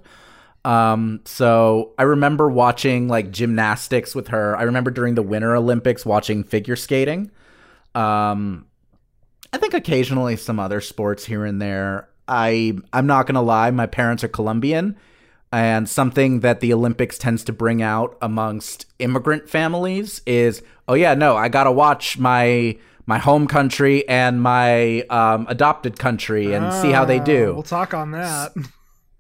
Um, 0.66 1.22
so 1.24 1.94
I 1.98 2.04
remember 2.04 2.50
watching 2.50 3.08
like 3.08 3.32
gymnastics 3.32 4.14
with 4.14 4.28
her. 4.30 4.58
I 4.58 4.64
remember 4.64 4.92
during 4.92 5.16
the 5.16 5.24
Winter 5.24 5.56
Olympics 5.56 6.06
watching 6.06 6.44
figure 6.44 6.76
skating. 6.76 7.32
Um, 7.96 8.66
I 9.58 9.60
think 9.60 9.74
occasionally 9.74 10.36
some 10.36 10.60
other 10.60 10.80
sports 10.82 11.26
here 11.26 11.44
and 11.44 11.60
there. 11.60 12.08
I 12.28 12.74
I'm 12.94 13.08
not 13.08 13.26
gonna 13.26 13.42
lie, 13.42 13.72
my 13.72 13.88
parents 13.88 14.24
are 14.24 14.28
Colombian, 14.28 14.96
and 15.52 15.90
something 15.90 16.42
that 16.42 16.60
the 16.60 16.72
Olympics 16.74 17.18
tends 17.18 17.44
to 17.46 17.54
bring 17.54 17.82
out 17.82 18.16
amongst 18.22 18.86
immigrant 19.00 19.50
families 19.50 20.22
is, 20.28 20.62
oh 20.88 20.94
yeah, 20.94 21.16
no, 21.16 21.36
I 21.36 21.50
gotta 21.50 21.72
watch 21.72 22.20
my 22.20 22.78
my 23.08 23.18
home 23.18 23.48
country 23.48 24.08
and 24.08 24.44
my 24.44 25.02
um, 25.10 25.48
adopted 25.50 25.98
country 25.98 26.54
and 26.54 26.72
see 26.72 26.92
how 26.92 27.04
they 27.04 27.20
do. 27.20 27.50
Ah, 27.50 27.54
We'll 27.56 27.64
talk 27.64 27.96
on 27.96 28.12
that. 28.12 28.52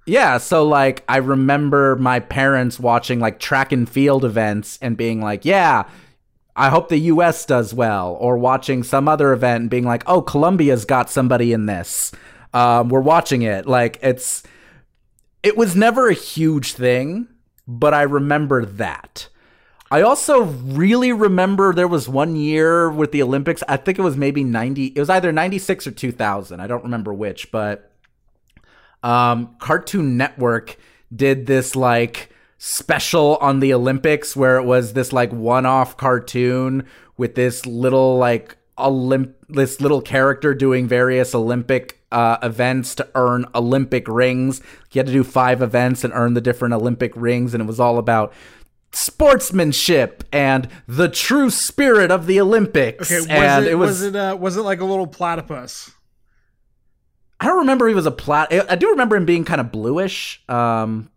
Yeah, 0.06 0.38
so 0.38 0.68
like 0.68 1.04
I 1.10 1.18
remember 1.18 1.96
my 1.96 2.20
parents 2.20 2.80
watching 2.80 3.20
like 3.20 3.40
track 3.40 3.72
and 3.72 3.90
field 3.90 4.24
events 4.24 4.78
and 4.84 4.96
being 4.96 5.20
like, 5.20 5.46
"Yeah, 5.46 5.86
I 6.58 6.70
hope 6.70 6.89
the 6.89 6.97
US 6.97 7.45
does 7.45 7.74
well," 7.74 8.18
or 8.20 8.38
watching 8.38 8.84
some 8.84 9.08
other 9.08 9.32
event 9.32 9.62
and 9.62 9.70
being 9.70 9.86
like, 9.86 10.03
"Oh, 10.08 10.22
Colombia's 10.22 10.86
got 10.86 11.10
somebody 11.10 11.53
in 11.53 11.68
this. 11.68 12.12
Um, 12.53 12.89
we're 12.89 12.99
watching 12.99 13.43
it." 13.43 13.68
Like 13.68 13.99
it's 14.01 14.43
it 15.43 15.55
was 15.55 15.76
never 15.76 16.10
a 16.10 16.14
huge 16.14 16.74
thing, 16.74 17.28
but 17.68 17.93
I 17.93 18.01
remember 18.01 18.66
that. 18.66 19.30
I 19.89 20.01
also 20.01 20.43
really 20.43 21.14
remember 21.14 21.74
there 21.74 21.88
was 21.88 22.10
one 22.10 22.36
year 22.36 22.89
with 22.89 23.14
the 23.14 23.24
Olympics. 23.24 23.64
I 23.68 23.78
think 23.78 23.97
it 23.97 24.01
was 24.01 24.18
maybe 24.18 24.43
90. 24.43 24.88
It 24.88 24.99
was 24.99 25.10
either 25.10 25.32
96 25.32 25.88
or 25.88 25.91
2000. 25.91 26.60
I 26.60 26.68
don't 26.68 26.84
remember 26.84 27.14
which, 27.14 27.51
but 27.51 27.91
um, 29.03 29.55
Cartoon 29.60 30.18
Network 30.18 30.78
did 31.16 31.45
this 31.45 31.76
like 31.76 32.30
special 32.58 33.38
on 33.38 33.60
the 33.60 33.74
Olympics 33.74 34.36
where 34.36 34.58
it 34.58 34.64
was 34.64 34.93
this 34.93 35.14
like 35.14 35.32
one-off 35.32 35.95
cartoon 35.97 36.86
with 37.18 37.36
this 37.36 37.66
little 37.66 38.18
like 38.18 38.58
Olymp 38.78 39.34
this 39.49 39.82
little 39.82 40.01
character 40.01 40.53
doing 40.53 40.88
various 40.88 41.34
Olympic 41.34 42.03
uh, 42.12 42.38
events 42.43 42.95
to 42.95 43.08
earn 43.16 43.45
Olympic 43.55 44.08
rings. 44.08 44.62
He 44.89 44.99
had 44.99 45.08
to 45.08 45.14
do 45.14 45.24
five 45.24 45.62
events 45.62 46.03
and 46.03 46.14
earn 46.14 46.34
the 46.34 46.41
different 46.41 46.74
Olympic 46.74 47.14
rings, 47.16 47.53
and 47.53 47.62
it 47.62 47.66
was 47.66 47.80
all 47.80 47.97
about 47.97 48.34
sportsmanship 48.91 50.24
and 50.32 50.70
the 50.88 51.10
true 51.10 51.49
spirit 51.49 52.12
of 52.12 52.26
the 52.28 52.39
Olympics. 52.39 53.12
Okay, 53.12 53.20
was 53.20 53.28
and 53.30 53.66
it, 53.66 53.72
it 53.72 53.76
was, 53.76 53.89
was 53.89 54.01
it 54.03 54.16
uh, 54.16 54.38
was 54.39 54.58
it 54.58 54.62
like 54.62 54.80
a 54.80 54.86
little 54.86 55.08
platypus? 55.08 55.91
I 57.39 57.45
don't 57.45 57.60
remember 57.60 57.88
he 57.88 57.93
was 57.93 58.08
a 58.08 58.12
plat. 58.12 58.51
I 58.51 58.76
do 58.76 58.89
remember 58.89 59.16
him 59.16 59.26
being 59.26 59.45
kind 59.45 59.62
of 59.62 59.72
bluish. 59.72 60.43
Um, 60.49 61.10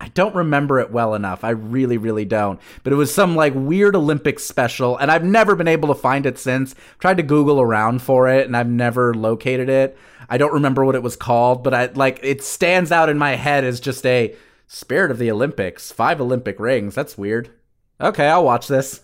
I 0.00 0.08
don't 0.08 0.34
remember 0.34 0.80
it 0.80 0.90
well 0.90 1.14
enough. 1.14 1.44
I 1.44 1.50
really, 1.50 1.98
really 1.98 2.24
don't. 2.24 2.58
But 2.82 2.94
it 2.94 2.96
was 2.96 3.12
some 3.14 3.36
like 3.36 3.52
weird 3.54 3.94
Olympic 3.94 4.40
special, 4.40 4.96
and 4.96 5.10
I've 5.10 5.24
never 5.24 5.54
been 5.54 5.68
able 5.68 5.88
to 5.88 5.94
find 5.94 6.24
it 6.24 6.38
since. 6.38 6.74
Tried 6.98 7.18
to 7.18 7.22
Google 7.22 7.60
around 7.60 8.00
for 8.00 8.26
it, 8.26 8.46
and 8.46 8.56
I've 8.56 8.68
never 8.68 9.12
located 9.12 9.68
it. 9.68 9.98
I 10.28 10.38
don't 10.38 10.54
remember 10.54 10.84
what 10.84 10.94
it 10.94 11.02
was 11.02 11.16
called, 11.16 11.62
but 11.62 11.74
I 11.74 11.86
like 11.86 12.18
it 12.22 12.42
stands 12.42 12.90
out 12.90 13.10
in 13.10 13.18
my 13.18 13.36
head 13.36 13.62
as 13.62 13.78
just 13.78 14.06
a 14.06 14.34
spirit 14.66 15.10
of 15.10 15.18
the 15.18 15.30
Olympics. 15.30 15.92
Five 15.92 16.20
Olympic 16.20 16.58
rings. 16.58 16.94
That's 16.94 17.18
weird. 17.18 17.50
Okay, 18.00 18.26
I'll 18.26 18.44
watch 18.44 18.68
this. 18.68 19.02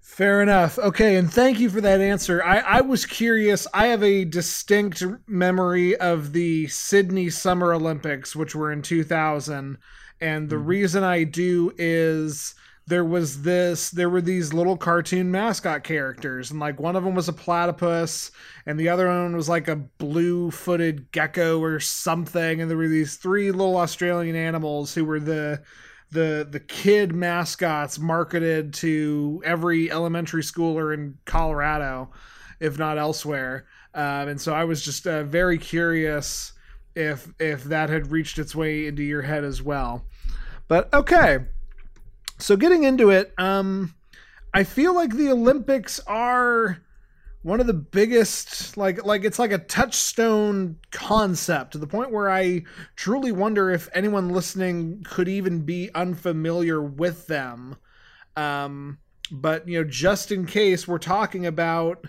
Fair 0.00 0.42
enough. 0.42 0.78
Okay, 0.78 1.16
and 1.16 1.32
thank 1.32 1.60
you 1.60 1.70
for 1.70 1.80
that 1.80 2.00
answer. 2.00 2.42
I, 2.42 2.58
I 2.58 2.80
was 2.80 3.06
curious. 3.06 3.66
I 3.72 3.86
have 3.86 4.02
a 4.02 4.24
distinct 4.24 5.02
memory 5.26 5.96
of 5.96 6.32
the 6.32 6.66
Sydney 6.66 7.30
Summer 7.30 7.72
Olympics, 7.72 8.34
which 8.34 8.54
were 8.54 8.72
in 8.72 8.82
2000. 8.82 9.78
And 10.20 10.48
the 10.48 10.58
reason 10.58 11.04
I 11.04 11.24
do 11.24 11.72
is 11.78 12.54
there 12.86 13.04
was 13.04 13.42
this, 13.42 13.90
there 13.90 14.08
were 14.08 14.22
these 14.22 14.54
little 14.54 14.76
cartoon 14.76 15.30
mascot 15.30 15.84
characters, 15.84 16.50
and 16.50 16.58
like 16.58 16.80
one 16.80 16.96
of 16.96 17.04
them 17.04 17.14
was 17.14 17.28
a 17.28 17.34
platypus, 17.34 18.30
and 18.64 18.80
the 18.80 18.88
other 18.88 19.08
one 19.08 19.36
was 19.36 19.48
like 19.48 19.68
a 19.68 19.76
blue 19.76 20.50
footed 20.50 21.12
gecko 21.12 21.62
or 21.62 21.80
something. 21.80 22.60
And 22.60 22.70
there 22.70 22.78
were 22.78 22.88
these 22.88 23.16
three 23.16 23.52
little 23.52 23.76
Australian 23.76 24.36
animals 24.36 24.94
who 24.94 25.04
were 25.04 25.20
the 25.20 25.62
the 26.10 26.48
the 26.50 26.60
kid 26.60 27.14
mascots 27.14 27.98
marketed 27.98 28.72
to 28.72 29.42
every 29.44 29.90
elementary 29.90 30.42
schooler 30.42 30.94
in 30.94 31.18
Colorado, 31.26 32.10
if 32.58 32.78
not 32.78 32.96
elsewhere. 32.96 33.66
Um, 33.94 34.28
and 34.28 34.40
so 34.40 34.54
I 34.54 34.64
was 34.64 34.82
just 34.82 35.06
uh, 35.06 35.24
very 35.24 35.58
curious 35.58 36.52
if 36.98 37.32
if 37.38 37.64
that 37.64 37.88
had 37.90 38.10
reached 38.10 38.38
its 38.38 38.54
way 38.54 38.86
into 38.86 39.02
your 39.02 39.22
head 39.22 39.44
as 39.44 39.62
well. 39.62 40.04
But 40.66 40.92
okay, 40.92 41.38
so 42.38 42.56
getting 42.56 42.84
into 42.84 43.10
it, 43.10 43.32
um, 43.38 43.94
I 44.52 44.64
feel 44.64 44.94
like 44.94 45.14
the 45.14 45.30
Olympics 45.30 46.00
are 46.06 46.78
one 47.42 47.60
of 47.60 47.68
the 47.68 47.72
biggest 47.72 48.76
like 48.76 49.04
like 49.04 49.24
it's 49.24 49.38
like 49.38 49.52
a 49.52 49.58
touchstone 49.58 50.76
concept 50.90 51.72
to 51.72 51.78
the 51.78 51.86
point 51.86 52.10
where 52.10 52.28
I 52.28 52.64
truly 52.96 53.30
wonder 53.30 53.70
if 53.70 53.88
anyone 53.94 54.30
listening 54.30 55.04
could 55.04 55.28
even 55.28 55.60
be 55.60 55.90
unfamiliar 55.94 56.82
with 56.82 57.28
them. 57.28 57.76
Um, 58.36 58.98
but 59.30 59.68
you 59.68 59.78
know, 59.78 59.88
just 59.88 60.32
in 60.32 60.46
case 60.46 60.88
we're 60.88 60.98
talking 60.98 61.46
about 61.46 62.06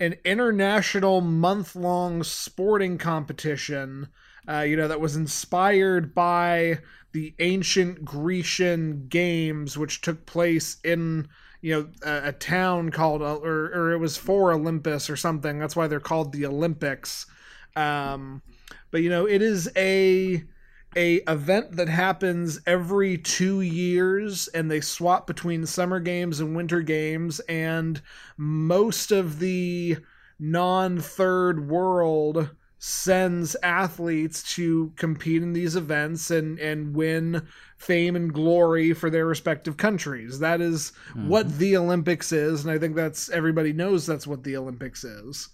an 0.00 0.16
international 0.24 1.20
month-long 1.20 2.22
sporting 2.22 2.98
competition, 2.98 4.08
uh, 4.48 4.60
you 4.60 4.76
know, 4.76 4.88
that 4.88 5.00
was 5.00 5.16
inspired 5.16 6.14
by 6.14 6.78
the 7.12 7.34
ancient 7.38 8.04
Grecian 8.04 9.06
games, 9.08 9.78
which 9.78 10.00
took 10.00 10.26
place 10.26 10.78
in 10.84 11.28
you 11.62 11.72
know 11.72 11.88
a, 12.02 12.28
a 12.28 12.32
town 12.32 12.90
called 12.90 13.22
or 13.22 13.66
or 13.72 13.92
it 13.92 13.98
was 13.98 14.18
for 14.18 14.52
Olympus 14.52 15.08
or 15.08 15.16
something. 15.16 15.58
That's 15.58 15.76
why 15.76 15.86
they're 15.86 16.00
called 16.00 16.32
the 16.32 16.44
Olympics. 16.44 17.24
Um, 17.76 18.42
but 18.90 19.00
you 19.00 19.08
know, 19.08 19.26
it 19.26 19.40
is 19.40 19.70
a 19.76 20.44
a 20.96 21.16
event 21.28 21.76
that 21.76 21.88
happens 21.88 22.60
every 22.66 23.18
two 23.18 23.60
years 23.60 24.48
and 24.48 24.70
they 24.70 24.80
swap 24.80 25.26
between 25.26 25.66
summer 25.66 26.00
games 26.00 26.40
and 26.40 26.56
winter 26.56 26.80
games 26.80 27.40
and 27.40 28.00
most 28.36 29.12
of 29.12 29.38
the 29.38 29.96
non-third 30.38 31.68
world 31.68 32.50
sends 32.78 33.56
athletes 33.62 34.42
to 34.54 34.92
compete 34.96 35.42
in 35.42 35.54
these 35.54 35.74
events 35.74 36.30
and 36.30 36.58
and 36.58 36.94
win 36.94 37.46
fame 37.78 38.14
and 38.14 38.34
glory 38.34 38.92
for 38.92 39.08
their 39.08 39.24
respective 39.24 39.78
countries 39.78 40.38
that 40.38 40.60
is 40.60 40.92
mm-hmm. 41.10 41.28
what 41.28 41.58
the 41.58 41.76
olympics 41.78 42.30
is 42.30 42.62
and 42.62 42.70
i 42.70 42.78
think 42.78 42.94
that's 42.94 43.30
everybody 43.30 43.72
knows 43.72 44.04
that's 44.04 44.26
what 44.26 44.44
the 44.44 44.54
olympics 44.54 45.02
is 45.02 45.48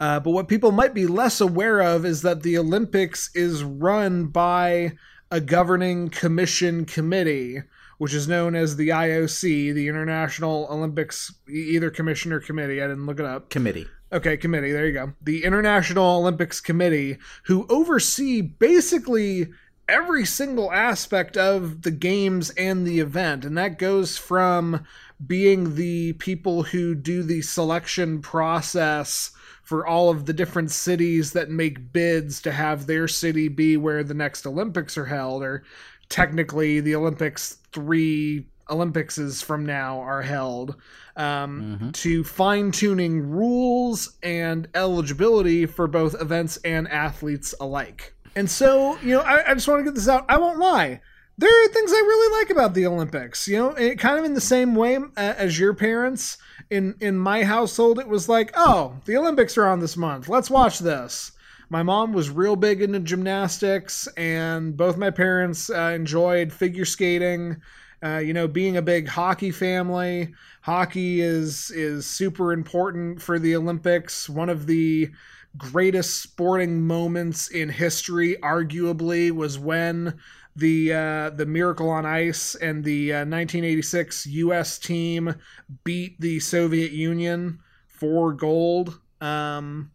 uh, 0.00 0.20
but 0.20 0.30
what 0.30 0.48
people 0.48 0.72
might 0.72 0.94
be 0.94 1.06
less 1.06 1.40
aware 1.40 1.80
of 1.80 2.04
is 2.04 2.22
that 2.22 2.42
the 2.42 2.58
Olympics 2.58 3.30
is 3.34 3.62
run 3.62 4.26
by 4.26 4.92
a 5.30 5.40
governing 5.40 6.08
commission 6.08 6.84
committee, 6.84 7.62
which 7.98 8.14
is 8.14 8.28
known 8.28 8.54
as 8.54 8.76
the 8.76 8.88
IOC, 8.88 9.74
the 9.74 9.88
International 9.88 10.66
Olympics, 10.70 11.34
either 11.48 11.90
commission 11.90 12.32
or 12.32 12.40
committee. 12.40 12.82
I 12.82 12.88
didn't 12.88 13.06
look 13.06 13.20
it 13.20 13.26
up. 13.26 13.50
Committee. 13.50 13.86
Okay, 14.12 14.36
committee. 14.36 14.72
There 14.72 14.86
you 14.86 14.92
go. 14.92 15.12
The 15.22 15.44
International 15.44 16.18
Olympics 16.18 16.60
Committee, 16.60 17.18
who 17.44 17.66
oversee 17.68 18.42
basically 18.42 19.48
every 19.88 20.24
single 20.24 20.72
aspect 20.72 21.36
of 21.36 21.82
the 21.82 21.90
games 21.90 22.50
and 22.50 22.86
the 22.86 23.00
event. 23.00 23.44
And 23.44 23.56
that 23.58 23.78
goes 23.78 24.16
from 24.16 24.86
being 25.24 25.74
the 25.74 26.14
people 26.14 26.64
who 26.64 26.94
do 26.94 27.22
the 27.22 27.42
selection 27.42 28.22
process 28.22 29.32
for 29.64 29.86
all 29.86 30.10
of 30.10 30.26
the 30.26 30.32
different 30.32 30.70
cities 30.70 31.32
that 31.32 31.50
make 31.50 31.92
bids 31.92 32.40
to 32.42 32.52
have 32.52 32.86
their 32.86 33.08
city 33.08 33.48
be 33.48 33.76
where 33.76 34.04
the 34.04 34.14
next 34.14 34.46
Olympics 34.46 34.96
are 34.96 35.06
held, 35.06 35.42
or 35.42 35.64
technically 36.08 36.80
the 36.80 36.94
Olympics 36.94 37.58
three 37.72 38.46
Olympics 38.70 39.18
is 39.18 39.42
from 39.42 39.66
now 39.66 40.00
are 40.00 40.22
held, 40.22 40.76
um, 41.16 41.78
mm-hmm. 41.78 41.90
to 41.90 42.24
fine 42.24 42.70
tuning 42.70 43.20
rules 43.20 44.16
and 44.22 44.68
eligibility 44.74 45.66
for 45.66 45.86
both 45.86 46.14
events 46.20 46.56
and 46.58 46.88
athletes 46.88 47.54
alike. 47.60 48.14
And 48.36 48.50
so, 48.50 48.98
you 49.00 49.16
know, 49.16 49.20
I, 49.20 49.50
I 49.50 49.54
just 49.54 49.68
want 49.68 49.80
to 49.80 49.84
get 49.84 49.94
this 49.94 50.08
out. 50.08 50.24
I 50.28 50.38
won't 50.38 50.58
lie 50.58 51.00
there 51.36 51.64
are 51.64 51.68
things 51.68 51.92
I 51.92 51.96
really 51.96 52.40
like 52.40 52.50
about 52.50 52.74
the 52.74 52.86
Olympics. 52.86 53.48
You 53.48 53.58
know, 53.58 53.70
it, 53.70 53.98
kind 53.98 54.18
of 54.18 54.24
in 54.24 54.34
the 54.34 54.40
same 54.40 54.74
way 54.74 54.98
as 55.16 55.58
your 55.58 55.74
parents. 55.74 56.38
In 56.70 56.94
in 57.00 57.18
my 57.18 57.44
household, 57.44 57.98
it 57.98 58.08
was 58.08 58.28
like, 58.28 58.52
oh, 58.56 58.96
the 59.04 59.16
Olympics 59.16 59.58
are 59.58 59.66
on 59.66 59.80
this 59.80 59.96
month. 59.96 60.28
Let's 60.28 60.50
watch 60.50 60.78
this. 60.78 61.32
My 61.70 61.82
mom 61.82 62.12
was 62.12 62.30
real 62.30 62.56
big 62.56 62.82
into 62.82 63.00
gymnastics, 63.00 64.06
and 64.16 64.76
both 64.76 64.96
my 64.96 65.10
parents 65.10 65.70
uh, 65.70 65.92
enjoyed 65.94 66.52
figure 66.52 66.84
skating. 66.84 67.60
Uh, 68.02 68.18
you 68.18 68.34
know, 68.34 68.46
being 68.46 68.76
a 68.76 68.82
big 68.82 69.08
hockey 69.08 69.50
family, 69.50 70.34
hockey 70.62 71.20
is 71.20 71.70
is 71.70 72.06
super 72.06 72.52
important 72.52 73.20
for 73.20 73.38
the 73.38 73.56
Olympics. 73.56 74.28
One 74.28 74.48
of 74.48 74.66
the 74.66 75.10
greatest 75.56 76.22
sporting 76.22 76.82
moments 76.82 77.48
in 77.48 77.68
history, 77.68 78.36
arguably, 78.42 79.30
was 79.30 79.58
when 79.58 80.18
the 80.56 80.92
uh, 80.92 81.30
the 81.30 81.46
Miracle 81.46 81.90
on 81.90 82.06
Ice 82.06 82.54
and 82.54 82.84
the 82.84 83.12
uh, 83.12 83.16
1986 83.18 84.26
U.S. 84.26 84.78
team 84.78 85.34
beat 85.82 86.20
the 86.20 86.40
Soviet 86.40 86.92
Union 86.92 87.58
for 87.88 88.32
gold. 88.32 89.00
Um, 89.20 89.90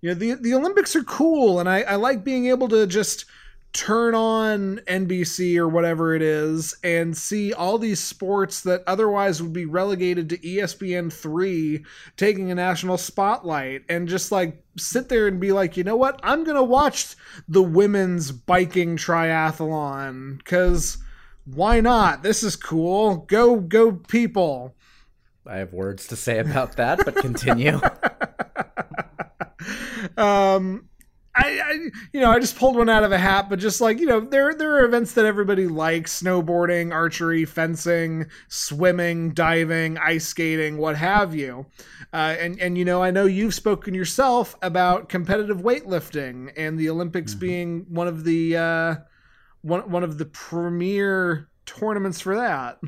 you 0.00 0.10
know, 0.10 0.14
the 0.14 0.34
the 0.34 0.54
Olympics 0.54 0.96
are 0.96 1.04
cool, 1.04 1.60
and 1.60 1.68
I, 1.68 1.82
I 1.82 1.94
like 1.96 2.24
being 2.24 2.46
able 2.46 2.68
to 2.68 2.86
just 2.86 3.26
turn 3.72 4.14
on 4.14 4.78
NBC 4.86 5.56
or 5.56 5.66
whatever 5.66 6.14
it 6.14 6.20
is 6.20 6.74
and 6.84 7.16
see 7.16 7.54
all 7.54 7.78
these 7.78 8.00
sports 8.00 8.60
that 8.62 8.82
otherwise 8.86 9.42
would 9.42 9.54
be 9.54 9.64
relegated 9.64 10.28
to 10.28 10.38
ESPN 10.38 11.10
3 11.10 11.82
taking 12.16 12.50
a 12.50 12.54
national 12.54 12.98
spotlight 12.98 13.82
and 13.88 14.08
just 14.08 14.30
like 14.30 14.62
sit 14.76 15.08
there 15.08 15.26
and 15.26 15.40
be 15.40 15.52
like, 15.52 15.76
you 15.76 15.84
know 15.84 15.96
what? 15.96 16.20
I'm 16.22 16.44
going 16.44 16.56
to 16.56 16.62
watch 16.62 17.16
the 17.48 17.62
women's 17.62 18.30
biking 18.30 18.98
triathlon 18.98 20.44
cuz 20.44 20.98
why 21.44 21.80
not? 21.80 22.22
This 22.22 22.42
is 22.42 22.56
cool. 22.56 23.16
Go 23.28 23.56
go 23.56 23.92
people. 23.92 24.76
I 25.46 25.56
have 25.56 25.72
words 25.72 26.06
to 26.08 26.16
say 26.16 26.38
about 26.38 26.76
that, 26.76 27.00
but 27.04 27.16
continue. 27.16 27.80
um 30.16 30.88
I, 31.34 31.60
I, 31.64 31.72
you 32.12 32.20
know, 32.20 32.30
I 32.30 32.38
just 32.38 32.56
pulled 32.56 32.76
one 32.76 32.90
out 32.90 33.04
of 33.04 33.12
a 33.12 33.18
hat, 33.18 33.48
but 33.48 33.58
just 33.58 33.80
like 33.80 33.98
you 33.98 34.06
know, 34.06 34.20
there 34.20 34.54
there 34.54 34.76
are 34.76 34.84
events 34.84 35.12
that 35.12 35.24
everybody 35.24 35.66
likes: 35.66 36.22
snowboarding, 36.22 36.92
archery, 36.92 37.46
fencing, 37.46 38.26
swimming, 38.48 39.30
diving, 39.30 39.96
ice 39.96 40.26
skating, 40.26 40.76
what 40.76 40.96
have 40.96 41.34
you. 41.34 41.66
Uh, 42.12 42.36
and 42.38 42.60
and 42.60 42.76
you 42.76 42.84
know, 42.84 43.02
I 43.02 43.10
know 43.10 43.24
you've 43.24 43.54
spoken 43.54 43.94
yourself 43.94 44.56
about 44.60 45.08
competitive 45.08 45.62
weightlifting 45.62 46.52
and 46.56 46.78
the 46.78 46.90
Olympics 46.90 47.32
mm-hmm. 47.32 47.40
being 47.40 47.86
one 47.88 48.08
of 48.08 48.24
the 48.24 48.56
uh, 48.56 48.94
one 49.62 49.90
one 49.90 50.04
of 50.04 50.18
the 50.18 50.26
premier 50.26 51.48
tournaments 51.64 52.20
for 52.20 52.36
that. 52.36 52.78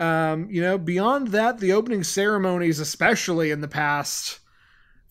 Um, 0.00 0.48
you 0.50 0.62
know, 0.62 0.78
beyond 0.78 1.28
that, 1.28 1.58
the 1.58 1.72
opening 1.72 2.04
ceremonies, 2.04 2.80
especially 2.80 3.50
in 3.50 3.60
the 3.60 3.68
past 3.68 4.40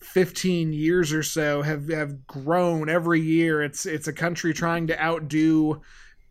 15 0.02 0.72
years 0.72 1.12
or 1.12 1.22
so 1.22 1.62
have 1.62 1.88
have 1.88 2.26
grown 2.26 2.88
every 2.88 3.20
year. 3.20 3.62
It's 3.62 3.86
it's 3.86 4.08
a 4.08 4.12
country 4.12 4.52
trying 4.52 4.86
to 4.88 5.02
outdo 5.02 5.80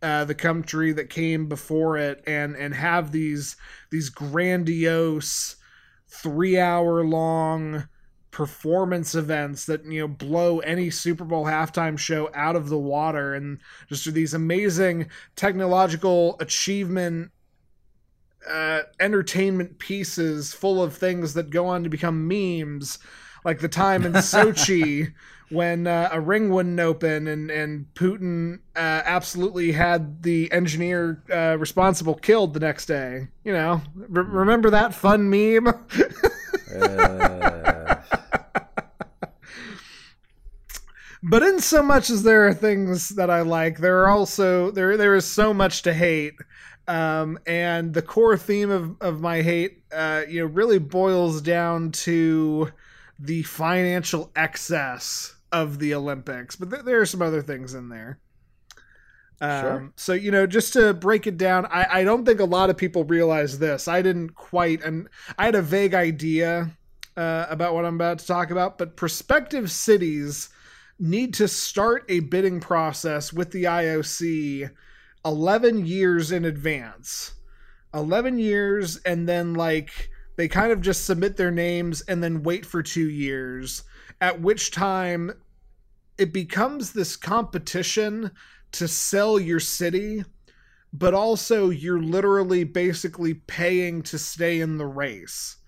uh, 0.02 0.24
the 0.24 0.34
country 0.34 0.92
that 0.92 1.10
came 1.10 1.48
before 1.48 1.96
it 1.96 2.22
and 2.26 2.56
and 2.56 2.74
have 2.74 3.12
these 3.12 3.56
these 3.90 4.08
grandiose 4.08 5.56
3 6.08 6.58
hour 6.58 7.04
long 7.04 7.88
performance 8.30 9.14
events 9.14 9.66
that 9.66 9.84
you 9.84 10.00
know 10.00 10.08
blow 10.08 10.58
any 10.60 10.90
Super 10.90 11.24
Bowl 11.24 11.44
halftime 11.44 11.98
show 11.98 12.30
out 12.34 12.56
of 12.56 12.68
the 12.68 12.78
water. 12.78 13.34
And 13.34 13.58
just 13.88 14.06
are 14.06 14.12
these 14.12 14.34
amazing 14.34 15.08
technological 15.36 16.36
achievement 16.40 17.30
uh, 18.48 18.82
entertainment 18.98 19.78
pieces 19.78 20.52
full 20.52 20.82
of 20.82 20.96
things 20.96 21.34
that 21.34 21.50
go 21.50 21.66
on 21.66 21.84
to 21.84 21.88
become 21.88 22.26
memes 22.26 22.98
like 23.44 23.60
the 23.60 23.68
time 23.68 24.04
in 24.04 24.12
Sochi 24.12 25.12
when 25.50 25.86
uh, 25.86 26.08
a 26.12 26.20
ring 26.20 26.50
wouldn't 26.50 26.80
open 26.80 27.26
and 27.26 27.50
and 27.50 27.86
Putin 27.94 28.60
uh, 28.76 29.02
absolutely 29.04 29.72
had 29.72 30.22
the 30.22 30.50
engineer 30.52 31.22
uh, 31.32 31.56
responsible 31.58 32.14
killed 32.14 32.54
the 32.54 32.60
next 32.60 32.86
day. 32.86 33.28
You 33.44 33.52
know, 33.52 33.82
R- 34.14 34.22
remember 34.22 34.70
that 34.70 34.94
fun 34.94 35.28
meme? 35.28 35.68
But 41.22 41.44
in 41.44 41.60
so 41.60 41.82
much 41.82 42.10
as 42.10 42.24
there 42.24 42.48
are 42.48 42.54
things 42.54 43.10
that 43.10 43.30
I 43.30 43.42
like, 43.42 43.78
there 43.78 44.02
are 44.02 44.08
also 44.08 44.72
there 44.72 44.96
there 44.96 45.14
is 45.14 45.24
so 45.24 45.54
much 45.54 45.82
to 45.82 45.94
hate. 45.94 46.34
Um, 46.88 47.38
and 47.46 47.94
the 47.94 48.02
core 48.02 48.36
theme 48.36 48.70
of, 48.70 49.00
of 49.00 49.20
my 49.20 49.40
hate, 49.40 49.84
uh, 49.94 50.22
you 50.28 50.40
know, 50.40 50.46
really 50.46 50.80
boils 50.80 51.40
down 51.40 51.92
to 51.92 52.72
the 53.22 53.42
financial 53.44 54.32
excess 54.34 55.36
of 55.52 55.78
the 55.78 55.94
Olympics, 55.94 56.56
but 56.56 56.70
th- 56.70 56.82
there 56.82 57.00
are 57.00 57.06
some 57.06 57.22
other 57.22 57.40
things 57.40 57.72
in 57.74 57.88
there. 57.88 58.18
Um, 59.40 59.60
sure. 59.60 59.92
So 59.96 60.12
you 60.12 60.30
know, 60.30 60.46
just 60.46 60.72
to 60.72 60.92
break 60.92 61.26
it 61.26 61.36
down, 61.36 61.66
I, 61.66 61.86
I 61.90 62.04
don't 62.04 62.24
think 62.24 62.40
a 62.40 62.44
lot 62.44 62.68
of 62.68 62.76
people 62.76 63.04
realize 63.04 63.58
this. 63.58 63.86
I 63.86 64.02
didn't 64.02 64.34
quite, 64.34 64.82
and 64.82 65.08
I 65.38 65.44
had 65.44 65.54
a 65.54 65.62
vague 65.62 65.94
idea 65.94 66.76
uh, 67.16 67.46
about 67.48 67.74
what 67.74 67.84
I'm 67.84 67.94
about 67.94 68.18
to 68.18 68.26
talk 68.26 68.50
about, 68.50 68.76
but 68.76 68.96
prospective 68.96 69.70
cities 69.70 70.48
need 70.98 71.34
to 71.34 71.46
start 71.46 72.04
a 72.08 72.20
bidding 72.20 72.60
process 72.60 73.32
with 73.32 73.52
the 73.52 73.64
IOC 73.64 74.70
11 75.24 75.86
years 75.86 76.32
in 76.32 76.44
advance. 76.44 77.34
11 77.94 78.38
years, 78.38 78.96
and 78.98 79.28
then 79.28 79.54
like 79.54 80.10
they 80.42 80.48
kind 80.48 80.72
of 80.72 80.80
just 80.80 81.04
submit 81.04 81.36
their 81.36 81.52
names 81.52 82.00
and 82.08 82.20
then 82.20 82.42
wait 82.42 82.66
for 82.66 82.82
two 82.82 83.08
years, 83.08 83.84
at 84.20 84.40
which 84.40 84.72
time 84.72 85.30
it 86.18 86.32
becomes 86.32 86.92
this 86.92 87.14
competition 87.14 88.32
to 88.72 88.88
sell 88.88 89.38
your 89.38 89.60
city, 89.60 90.24
but 90.92 91.14
also 91.14 91.70
you're 91.70 92.02
literally 92.02 92.64
basically 92.64 93.34
paying 93.34 94.02
to 94.02 94.18
stay 94.18 94.58
in 94.58 94.78
the 94.78 94.86
race. 94.86 95.58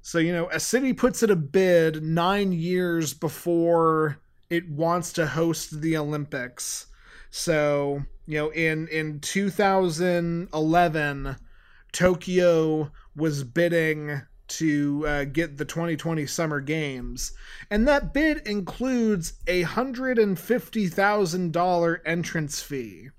So, 0.00 0.18
you 0.18 0.30
know, 0.30 0.48
a 0.52 0.60
city 0.60 0.92
puts 0.92 1.24
in 1.24 1.30
a 1.32 1.34
bid 1.34 2.00
nine 2.00 2.52
years 2.52 3.14
before 3.14 4.20
it 4.48 4.70
wants 4.70 5.12
to 5.14 5.26
host 5.26 5.80
the 5.80 5.96
Olympics. 5.96 6.86
So, 7.30 8.04
you 8.26 8.38
know, 8.38 8.50
in 8.50 8.86
in 8.86 9.18
2011, 9.18 11.36
Tokyo 11.92 12.90
was 13.18 13.44
bidding 13.44 14.22
to 14.48 15.04
uh, 15.06 15.24
get 15.24 15.58
the 15.58 15.64
2020 15.64 16.26
Summer 16.26 16.60
Games, 16.60 17.32
and 17.70 17.86
that 17.86 18.14
bid 18.14 18.46
includes 18.46 19.34
a 19.46 19.62
hundred 19.62 20.18
and 20.18 20.38
fifty 20.38 20.88
thousand 20.88 21.52
dollar 21.52 22.00
entrance 22.06 22.62
fee. 22.62 23.10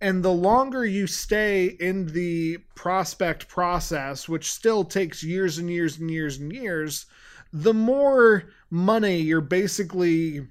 And 0.00 0.22
the 0.22 0.32
longer 0.32 0.84
you 0.84 1.06
stay 1.06 1.64
in 1.64 2.06
the 2.06 2.58
prospect 2.74 3.48
process, 3.48 4.28
which 4.28 4.52
still 4.52 4.84
takes 4.84 5.22
years 5.22 5.58
and 5.58 5.70
years 5.70 5.98
and 5.98 6.10
years 6.10 6.38
and 6.38 6.52
years, 6.52 7.06
the 7.52 7.74
more 7.74 8.44
money 8.70 9.16
you're 9.16 9.40
basically 9.40 10.46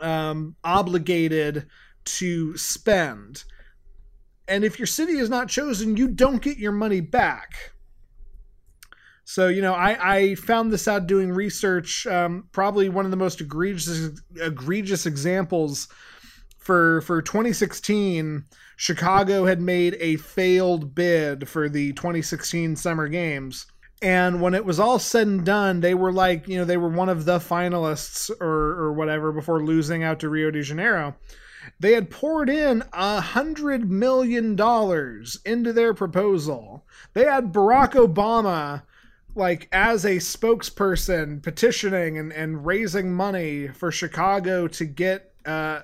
um, 0.00 0.54
obligated 0.62 1.66
to 2.04 2.56
spend. 2.56 3.44
And 4.52 4.64
if 4.64 4.78
your 4.78 4.86
city 4.86 5.14
is 5.14 5.30
not 5.30 5.48
chosen, 5.48 5.96
you 5.96 6.06
don't 6.08 6.42
get 6.42 6.58
your 6.58 6.72
money 6.72 7.00
back. 7.00 7.72
So, 9.24 9.48
you 9.48 9.62
know, 9.62 9.72
I, 9.72 10.16
I 10.16 10.34
found 10.34 10.70
this 10.70 10.86
out 10.86 11.06
doing 11.06 11.32
research. 11.32 12.06
Um, 12.06 12.48
probably 12.52 12.90
one 12.90 13.06
of 13.06 13.10
the 13.10 13.16
most 13.16 13.40
egregious 13.40 14.10
egregious 14.38 15.06
examples 15.06 15.88
for 16.58 17.00
for 17.00 17.22
2016. 17.22 18.44
Chicago 18.76 19.46
had 19.46 19.62
made 19.62 19.96
a 20.00 20.16
failed 20.16 20.94
bid 20.94 21.48
for 21.48 21.70
the 21.70 21.94
2016 21.94 22.76
Summer 22.76 23.08
Games. 23.08 23.64
And 24.02 24.42
when 24.42 24.52
it 24.52 24.66
was 24.66 24.78
all 24.78 24.98
said 24.98 25.28
and 25.28 25.46
done, 25.46 25.80
they 25.80 25.94
were 25.94 26.12
like, 26.12 26.46
you 26.46 26.58
know, 26.58 26.66
they 26.66 26.76
were 26.76 26.90
one 26.90 27.08
of 27.08 27.24
the 27.24 27.38
finalists 27.38 28.30
or, 28.38 28.50
or 28.50 28.92
whatever 28.92 29.32
before 29.32 29.64
losing 29.64 30.02
out 30.02 30.20
to 30.20 30.28
Rio 30.28 30.50
de 30.50 30.60
Janeiro 30.60 31.16
they 31.80 31.92
had 31.92 32.10
poured 32.10 32.48
in 32.48 32.82
a 32.92 33.20
hundred 33.20 33.90
million 33.90 34.56
dollars 34.56 35.38
into 35.44 35.72
their 35.72 35.94
proposal. 35.94 36.84
They 37.14 37.24
had 37.24 37.52
Barack 37.52 37.92
Obama 37.92 38.82
like 39.34 39.68
as 39.72 40.04
a 40.04 40.16
spokesperson 40.16 41.42
petitioning 41.42 42.18
and, 42.18 42.32
and 42.32 42.66
raising 42.66 43.12
money 43.14 43.68
for 43.68 43.90
Chicago 43.90 44.68
to 44.68 44.84
get 44.84 45.32
uh 45.46 45.80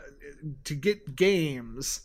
to 0.65 0.75
get 0.75 1.17
games. 1.17 2.03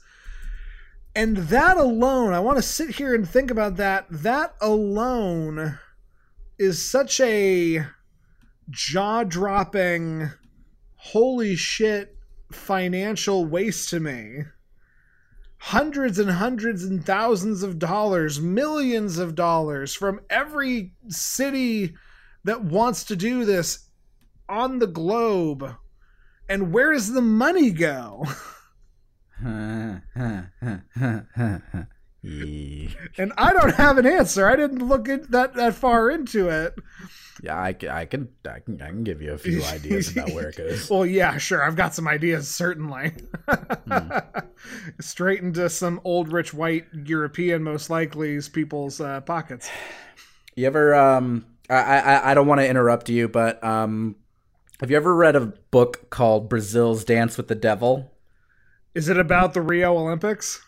And 1.16 1.38
that 1.38 1.78
alone, 1.78 2.34
I 2.34 2.40
want 2.40 2.58
to 2.58 2.64
sit 2.64 2.96
here 2.96 3.14
and 3.14 3.28
think 3.30 3.52
about 3.52 3.76
that. 3.78 4.08
That 4.10 4.56
alone 4.60 5.78
is 6.58 6.90
such 6.90 7.20
a 7.20 7.86
jaw 8.70 9.24
dropping 9.24 10.32
holy 10.96 11.56
shit 11.56 12.18
financial 12.54 13.46
waste 13.46 13.90
to 13.90 14.00
me. 14.00 14.44
Hundreds 15.58 16.20
and 16.20 16.32
hundreds 16.32 16.84
and 16.84 17.06
thousands 17.06 17.64
of 17.64 17.80
dollars, 17.80 18.40
millions 18.40 19.18
of 19.18 19.36
dollars 19.36 19.96
from 19.96 20.20
every 20.30 20.92
city 21.08 21.96
that 22.44 22.64
wants 22.64 23.06
to 23.06 23.16
do 23.16 23.46
this 23.46 23.88
on 24.50 24.80
the 24.80 24.88
globe. 24.88 25.76
And 26.50 26.74
where 26.74 26.92
does 26.92 27.14
the 27.14 27.22
money 27.22 27.72
go? 27.72 28.26
and 32.24 33.34
I 33.38 33.54
don't 33.54 33.76
have 33.76 33.98
an 33.98 34.06
answer. 34.06 34.48
I 34.48 34.56
didn't 34.56 34.88
look 34.88 35.10
at 35.10 35.32
that 35.32 35.56
that 35.56 35.76
far 35.76 36.10
into 36.10 36.50
it. 36.50 36.76
Yeah, 37.42 37.62
I, 37.62 37.74
can, 37.74 37.90
I 37.90 38.06
can, 38.06 38.30
I 38.50 38.60
can, 38.60 38.82
I 38.82 38.88
can 38.88 39.04
give 39.04 39.22
you 39.22 39.34
a 39.34 39.38
few 39.38 39.62
ideas 39.66 40.12
about 40.12 40.32
where 40.32 40.50
it 40.50 40.56
goes. 40.56 40.90
well, 40.90 41.06
yeah, 41.06 41.38
sure. 41.38 41.62
I've 41.62 41.76
got 41.76 41.94
some 41.94 42.08
ideas, 42.08 42.48
certainly. 42.48 43.12
hmm. 43.50 44.10
Straight 45.02 45.42
into 45.42 45.70
some 45.70 46.00
old, 46.06 46.32
rich, 46.32 46.54
white 46.54 46.86
European, 46.94 47.62
most 47.62 47.90
likely, 47.90 48.40
people's 48.54 49.02
uh, 49.02 49.20
pockets. 49.22 49.70
You 50.56 50.68
ever, 50.68 50.96
um, 50.96 51.46
I 51.70 51.76
I, 51.76 52.32
I 52.32 52.34
don't 52.34 52.48
want 52.48 52.62
to 52.62 52.70
interrupt 52.70 53.10
you, 53.10 53.28
but 53.28 53.62
um, 53.62 54.16
have 54.80 54.90
you 54.90 54.96
ever 54.96 55.14
read 55.14 55.36
a 55.36 55.54
book 55.72 56.10
called 56.10 56.48
Brazil's 56.48 57.04
Dance 57.04 57.36
with 57.36 57.50
the 57.50 57.56
Devil? 57.56 58.14
Is 58.96 59.10
it 59.10 59.18
about 59.18 59.54
the 59.54 59.62
Rio 59.62 59.98
Olympics? 59.98 60.63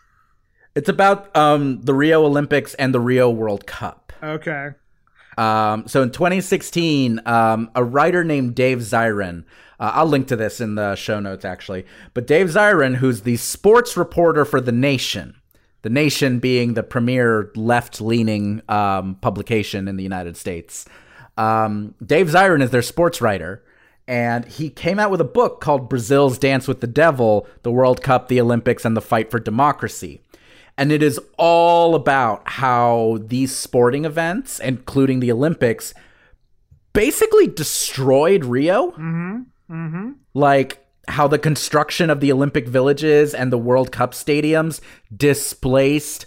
It's 0.76 0.90
about 0.90 1.36
um 1.36 1.82
the 1.82 1.94
Rio 1.94 2.26
Olympics 2.26 2.74
and 2.76 2.94
the 2.94 3.00
Rio 3.00 3.30
World 3.30 3.66
Cup. 3.66 4.14
Okay. 4.22 4.72
Um, 5.38 5.88
so 5.88 6.02
in 6.02 6.12
2016, 6.12 7.22
um, 7.26 7.70
a 7.76 7.84
writer 7.84 8.24
named 8.24 8.56
Dave 8.56 8.80
Zirin, 8.80 9.44
uh, 9.80 9.92
I'll 9.94 10.06
link 10.06 10.28
to 10.28 10.36
this 10.36 10.62
in 10.62 10.76
the 10.76 10.96
show 10.96 11.20
notes 11.20 11.44
actually, 11.44 11.86
but 12.14 12.28
Dave 12.28 12.48
Zirin, 12.48 12.96
who's 12.96 13.22
the 13.22 13.38
sports 13.38 13.98
reporter 13.98 14.46
for 14.46 14.62
The 14.62 14.72
Nation, 14.72 15.36
The 15.82 15.90
Nation 15.90 16.40
being 16.40 16.74
the 16.74 16.84
premier 16.84 17.52
left 17.56 18.00
leaning 18.00 18.62
um, 18.70 19.16
publication 19.16 19.88
in 19.88 19.98
the 19.98 20.04
United 20.04 20.38
States. 20.38 20.86
Um, 21.38 21.96
Dave 22.06 22.28
Zirin 22.28 22.64
is 22.64 22.72
their 22.72 22.82
sports 22.82 23.22
writer. 23.22 23.62
And 24.08 24.46
he 24.46 24.70
came 24.70 25.00
out 25.00 25.10
with 25.10 25.20
a 25.20 25.24
book 25.24 25.62
called 25.62 25.90
Brazil's 25.90 26.38
Dance 26.38 26.68
with 26.68 26.80
the 26.80 26.86
Devil, 26.86 27.48
the 27.64 27.72
World 27.72 28.04
Cup, 28.04 28.28
the 28.28 28.40
Olympics, 28.40 28.86
and 28.86 28.96
the 28.96 29.02
Fight 29.02 29.32
for 29.32 29.40
Democracy 29.40 30.22
and 30.78 30.92
it 30.92 31.02
is 31.02 31.20
all 31.38 31.96
about 31.96 32.48
how 32.48 33.20
these 33.22 33.56
sporting 33.56 34.06
events, 34.06 34.60
including 34.60 35.20
the 35.20 35.32
Olympics, 35.32 35.94
basically 36.94 37.48
destroyed 37.48 38.46
Rio. 38.46 38.92
Mm-hmm. 38.92 39.42
Mm-hmm. 39.72 40.12
Like 40.34 40.86
how 41.08 41.28
the 41.28 41.40
construction 41.40 42.10
of 42.10 42.20
the 42.20 42.32
Olympic 42.32 42.68
villages 42.68 43.34
and 43.34 43.52
the 43.52 43.58
World 43.58 43.92
Cup 43.92 44.12
stadiums 44.12 44.82
displaced 45.16 46.26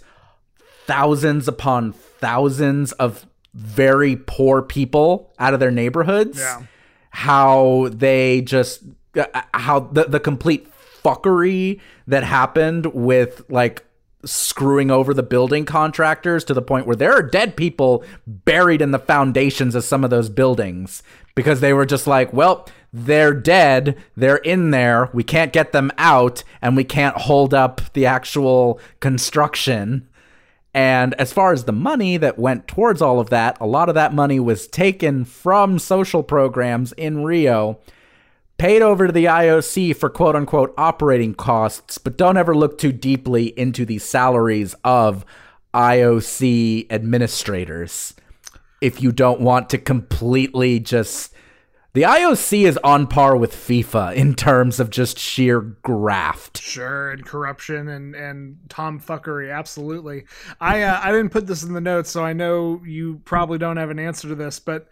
thousands 0.85 1.47
upon 1.47 1.91
thousands 1.93 2.91
of 2.93 3.25
very 3.53 4.15
poor 4.15 4.61
people 4.61 5.33
out 5.37 5.53
of 5.53 5.59
their 5.59 5.71
neighborhoods. 5.71 6.39
Yeah. 6.39 6.63
How 7.11 7.89
they 7.91 8.41
just 8.41 8.83
uh, 9.15 9.25
how 9.53 9.81
the 9.81 10.05
the 10.05 10.19
complete 10.19 10.67
fuckery 11.03 11.79
that 12.07 12.23
happened 12.23 12.87
with 12.87 13.43
like 13.49 13.83
screwing 14.25 14.91
over 14.91 15.13
the 15.13 15.23
building 15.23 15.65
contractors 15.65 16.43
to 16.43 16.53
the 16.53 16.61
point 16.61 16.85
where 16.85 16.95
there 16.95 17.13
are 17.13 17.23
dead 17.23 17.55
people 17.55 18.03
buried 18.27 18.81
in 18.81 18.91
the 18.91 18.99
foundations 18.99 19.75
of 19.75 19.83
some 19.83 20.03
of 20.03 20.09
those 20.09 20.29
buildings 20.29 21.01
because 21.35 21.61
they 21.61 21.73
were 21.73 21.85
just 21.85 22.05
like, 22.05 22.33
well, 22.33 22.67
they're 22.91 23.33
dead, 23.33 23.97
they're 24.17 24.37
in 24.37 24.71
there, 24.71 25.09
we 25.13 25.23
can't 25.23 25.53
get 25.53 25.71
them 25.71 25.91
out, 25.97 26.43
and 26.61 26.75
we 26.75 26.83
can't 26.83 27.15
hold 27.15 27.53
up 27.53 27.81
the 27.93 28.05
actual 28.05 28.79
construction. 28.99 30.07
And 30.73 31.13
as 31.15 31.31
far 31.31 31.53
as 31.53 31.63
the 31.63 31.71
money 31.71 32.17
that 32.17 32.37
went 32.37 32.67
towards 32.67 33.01
all 33.01 33.19
of 33.19 33.29
that, 33.29 33.57
a 33.61 33.67
lot 33.67 33.89
of 33.89 33.95
that 33.95 34.13
money 34.13 34.39
was 34.39 34.67
taken 34.67 35.23
from 35.23 35.79
social 35.79 36.23
programs 36.23 36.91
in 36.93 37.23
Rio 37.23 37.79
paid 38.59 38.81
over 38.81 39.07
to 39.07 39.13
the 39.13 39.25
IOC 39.25 39.95
for 39.95 40.09
quote 40.09 40.35
unquote 40.35 40.73
operating 40.77 41.33
costs, 41.33 41.97
but 41.97 42.17
don't 42.17 42.37
ever 42.37 42.55
look 42.55 42.77
too 42.77 42.91
deeply 42.91 43.47
into 43.57 43.85
the 43.85 43.97
salaries 43.97 44.75
of 44.83 45.25
IOC 45.73 46.91
administrators 46.91 48.13
if 48.81 49.01
you 49.01 49.11
don't 49.11 49.41
want 49.41 49.69
to 49.71 49.77
completely 49.77 50.79
just. 50.79 51.33
The 51.93 52.03
IOC 52.03 52.67
is 52.67 52.77
on 52.83 53.07
par 53.07 53.35
with 53.35 53.51
FIFA 53.51 54.13
in 54.15 54.35
terms 54.35 54.79
of 54.79 54.91
just 54.91 55.17
sheer 55.17 55.59
graft. 55.59 56.61
Sure, 56.61 57.09
and 57.11 57.25
corruption 57.25 57.87
and 57.87 58.13
and 58.13 58.57
tomfuckery. 58.67 59.51
Absolutely. 59.53 60.25
I 60.61 60.83
uh, 60.83 60.99
I 61.01 61.11
didn't 61.11 61.31
put 61.31 61.47
this 61.47 61.63
in 61.63 61.73
the 61.73 61.81
notes, 61.81 62.11
so 62.11 62.23
I 62.23 62.33
know 62.33 62.81
you 62.85 63.21
probably 63.25 63.57
don't 63.57 63.77
have 63.77 63.89
an 63.89 63.99
answer 63.99 64.27
to 64.27 64.35
this, 64.35 64.59
but 64.59 64.87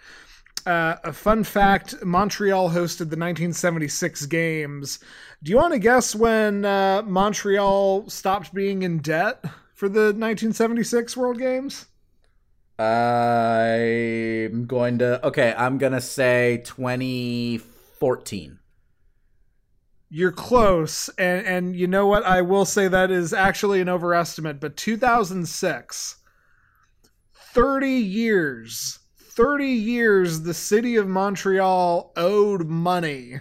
uh, 0.67 0.99
a 1.05 1.13
fun 1.13 1.45
fact 1.45 1.95
Montreal 2.03 2.69
hosted 2.69 3.09
the 3.09 3.15
1976 3.15 4.25
games. 4.25 4.99
Do 5.41 5.49
you 5.49 5.55
want 5.55 5.71
to 5.71 5.79
guess 5.79 6.13
when 6.13 6.65
uh, 6.65 7.03
Montreal 7.03 8.09
stopped 8.09 8.53
being 8.53 8.83
in 8.83 8.97
debt 8.97 9.45
for 9.73 9.87
the 9.87 10.13
1976 10.13 11.15
World 11.15 11.39
Games? 11.39 11.85
I'm 12.77 14.65
going 14.65 14.99
to. 14.99 15.25
Okay, 15.25 15.53
I'm 15.57 15.77
going 15.77 15.93
to 15.93 16.01
say 16.01 16.61
2014. 16.65 18.59
You're 20.09 20.31
close, 20.31 21.09
and 21.17 21.45
and 21.47 21.75
you 21.75 21.87
know 21.87 22.07
what? 22.07 22.23
I 22.23 22.41
will 22.41 22.65
say 22.65 22.89
that 22.89 23.09
is 23.09 23.33
actually 23.33 23.79
an 23.79 23.89
overestimate, 23.89 24.59
but 24.59 24.75
2006, 24.77 26.17
30 27.33 27.89
years 27.89 28.99
30 29.37 29.67
years, 29.67 30.41
the 30.41 30.53
city 30.53 30.95
of 30.95 31.07
Montreal 31.07 32.11
owed 32.17 32.65
money 32.65 33.39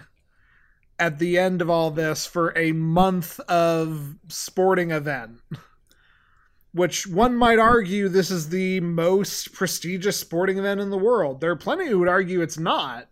at 0.99 1.17
the 1.17 1.39
end 1.39 1.59
of 1.59 1.71
all 1.71 1.89
this 1.89 2.23
for 2.23 2.55
a 2.55 2.71
month 2.71 3.39
of 3.49 4.15
sporting 4.27 4.91
event. 4.91 5.39
Which 6.71 7.07
one 7.07 7.35
might 7.35 7.57
argue 7.57 8.09
this 8.09 8.29
is 8.29 8.49
the 8.49 8.79
most 8.81 9.53
prestigious 9.53 10.19
sporting 10.19 10.59
event 10.59 10.81
in 10.81 10.91
the 10.91 10.99
world. 10.99 11.41
There 11.41 11.49
are 11.49 11.55
plenty 11.55 11.87
who 11.87 11.97
would 11.97 12.07
argue 12.07 12.41
it's 12.41 12.59
not. 12.59 13.07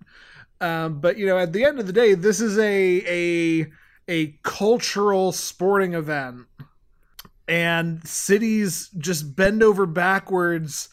Um, 0.61 0.99
but 0.99 1.17
you 1.17 1.25
know, 1.25 1.39
at 1.39 1.53
the 1.53 1.65
end 1.65 1.79
of 1.79 1.87
the 1.87 1.93
day, 1.93 2.13
this 2.13 2.39
is 2.39 2.55
a 2.59 3.01
a 3.07 3.71
a 4.07 4.27
cultural 4.43 5.31
sporting 5.31 5.95
event, 5.95 6.45
and 7.47 8.07
cities 8.07 8.91
just 8.99 9.35
bend 9.35 9.63
over 9.63 9.87
backwards 9.87 10.89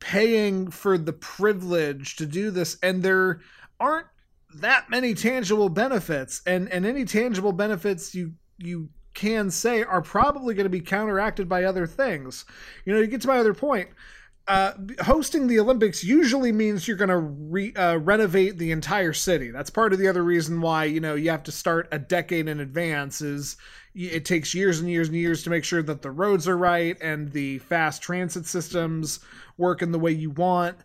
paying 0.00 0.70
for 0.70 0.98
the 0.98 1.12
privilege 1.12 2.16
to 2.16 2.26
do 2.26 2.50
this 2.50 2.76
and 2.82 3.02
there 3.02 3.40
aren't 3.80 4.06
that 4.60 4.88
many 4.90 5.14
tangible 5.14 5.68
benefits. 5.68 6.42
And 6.46 6.70
and 6.70 6.86
any 6.86 7.04
tangible 7.04 7.52
benefits 7.52 8.14
you 8.14 8.32
you 8.58 8.88
can 9.14 9.50
say 9.50 9.82
are 9.82 10.02
probably 10.02 10.54
going 10.54 10.64
to 10.64 10.70
be 10.70 10.80
counteracted 10.80 11.48
by 11.48 11.64
other 11.64 11.86
things. 11.86 12.44
You 12.84 12.94
know 12.94 13.00
you 13.00 13.06
get 13.06 13.22
to 13.22 13.28
my 13.28 13.38
other 13.38 13.54
point 13.54 13.88
uh, 14.48 14.72
hosting 15.00 15.48
the 15.48 15.58
Olympics 15.58 16.04
usually 16.04 16.52
means 16.52 16.86
you're 16.86 16.96
going 16.96 17.08
to 17.08 17.18
re- 17.18 17.74
uh, 17.74 17.96
renovate 17.96 18.58
the 18.58 18.70
entire 18.70 19.12
city. 19.12 19.50
That's 19.50 19.70
part 19.70 19.92
of 19.92 19.98
the 19.98 20.06
other 20.06 20.22
reason 20.22 20.60
why 20.60 20.84
you 20.84 21.00
know 21.00 21.14
you 21.14 21.30
have 21.30 21.42
to 21.44 21.52
start 21.52 21.88
a 21.90 21.98
decade 21.98 22.48
in 22.48 22.60
advance. 22.60 23.20
Is 23.20 23.56
it 23.94 24.24
takes 24.24 24.54
years 24.54 24.78
and 24.78 24.90
years 24.90 25.08
and 25.08 25.16
years 25.16 25.42
to 25.42 25.50
make 25.50 25.64
sure 25.64 25.82
that 25.82 26.02
the 26.02 26.10
roads 26.10 26.46
are 26.46 26.56
right 26.56 26.96
and 27.00 27.32
the 27.32 27.58
fast 27.60 28.02
transit 28.02 28.46
systems 28.46 29.20
work 29.56 29.80
in 29.82 29.90
the 29.90 29.98
way 29.98 30.12
you 30.12 30.30
want. 30.30 30.76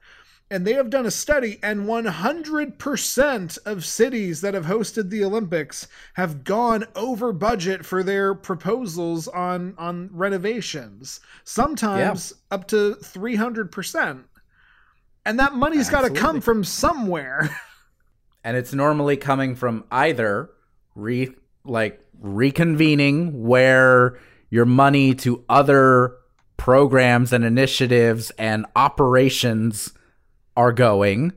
And 0.52 0.68
they 0.68 0.74
have 0.74 0.90
done 0.90 1.06
a 1.06 1.12
study, 1.12 1.60
and 1.64 1.86
100% 1.86 3.58
of 3.66 3.86
cities 3.86 4.42
that 4.42 4.54
have 4.54 4.66
hosted 4.66 5.10
the 5.10 5.24
Olympics 5.24 5.88
have 6.16 6.44
gone 6.44 6.84
over 6.94 7.32
budget 7.32 7.86
for 7.86 8.04
their 8.04 8.36
proposals 8.36 9.30
on, 9.30 9.74
on 9.78 10.10
renovations, 10.12 11.22
sometimes 11.46 12.34
yeah. 12.36 12.56
up 12.56 12.68
to 12.68 12.98
300%. 13.02 14.26
And 15.26 15.40
that 15.40 15.54
money's 15.54 15.90
got 15.90 16.02
to 16.02 16.10
come 16.10 16.42
from 16.42 16.66
somewhere. 16.66 17.58
and 18.44 18.58
it's 18.58 18.74
normally 18.74 19.16
coming 19.16 19.56
from 19.56 19.86
either 19.90 20.50
re 20.96 21.34
like 21.64 22.02
reconvening 22.22 23.32
where 23.32 24.20
your 24.50 24.66
money 24.66 25.16
to 25.16 25.46
other 25.48 26.18
programs 26.58 27.32
and 27.32 27.46
initiatives 27.46 28.32
and 28.32 28.66
operations 28.76 29.94
are 30.56 30.72
going, 30.72 31.34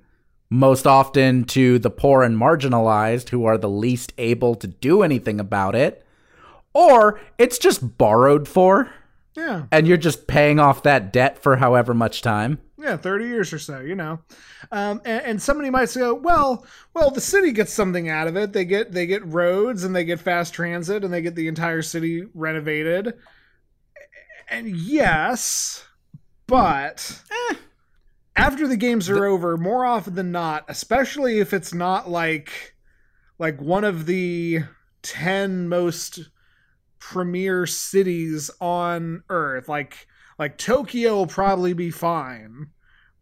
most 0.51 0.87
often 0.87 1.45
to 1.45 1.79
the 1.79 1.91
poor 1.91 2.23
and 2.23 2.37
marginalized 2.37 3.31
who 3.31 3.45
are 3.45 3.59
the 3.59 3.69
least 3.69 4.13
able 4.19 4.55
to 4.57 4.67
do 4.67 5.03
anything 5.03 5.41
about 5.41 5.75
it, 5.75 6.05
or 6.73 7.21
it's 7.39 7.59
just 7.59 7.99
borrowed 7.99 8.49
for. 8.49 8.91
Yeah. 9.37 9.65
And 9.73 9.89
you're 9.89 9.97
just 9.97 10.29
paying 10.29 10.61
off 10.61 10.85
that 10.85 11.13
debt 11.13 11.43
for 11.43 11.57
however 11.57 11.93
much 11.93 12.23
time. 12.23 12.61
Yeah, 12.79 12.97
30 12.97 13.25
years 13.25 13.53
or 13.53 13.59
so, 13.59 13.81
you 13.81 13.97
know. 13.97 14.21
Um, 14.71 15.01
and, 15.05 15.25
and, 15.25 15.43
somebody 15.43 15.71
might 15.71 15.89
say, 15.89 16.09
well, 16.11 16.67
well, 16.93 17.11
the 17.11 17.21
city 17.21 17.51
gets 17.51 17.73
something 17.73 18.09
out 18.09 18.29
of 18.29 18.37
it. 18.37 18.53
They 18.53 18.65
get 18.65 18.93
they 18.93 19.07
get 19.07 19.25
roads 19.25 19.85
and 19.85 19.97
they 19.97 20.05
get 20.05 20.21
fast 20.21 20.53
transit 20.53 21.03
and 21.03 21.13
they 21.13 21.23
get 21.23 21.35
the 21.35 21.49
entire 21.49 21.83
city 21.83 22.27
renovated 22.35 23.15
and 24.49 24.69
yes, 24.77 25.85
but 26.47 27.23
eh, 27.31 27.55
after 28.37 28.67
the 28.67 28.77
games 28.77 29.09
are 29.09 29.15
the, 29.15 29.27
over, 29.27 29.57
more 29.57 29.85
often 29.85 30.15
than 30.15 30.33
not, 30.33 30.65
especially 30.69 31.39
if 31.39 31.53
it's 31.53 31.73
not 31.73 32.11
like 32.11 32.75
like 33.39 33.61
one 33.61 33.85
of 33.85 34.07
the 34.07 34.63
10 35.03 35.69
most 35.69 36.31
premier 36.99 37.67
cities 37.67 38.51
on 38.61 39.23
earth, 39.29 39.69
like 39.69 40.07
like 40.39 40.59
Tokyo 40.59 41.15
will 41.15 41.27
probably 41.27 41.73
be 41.73 41.91
fine, 41.91 42.69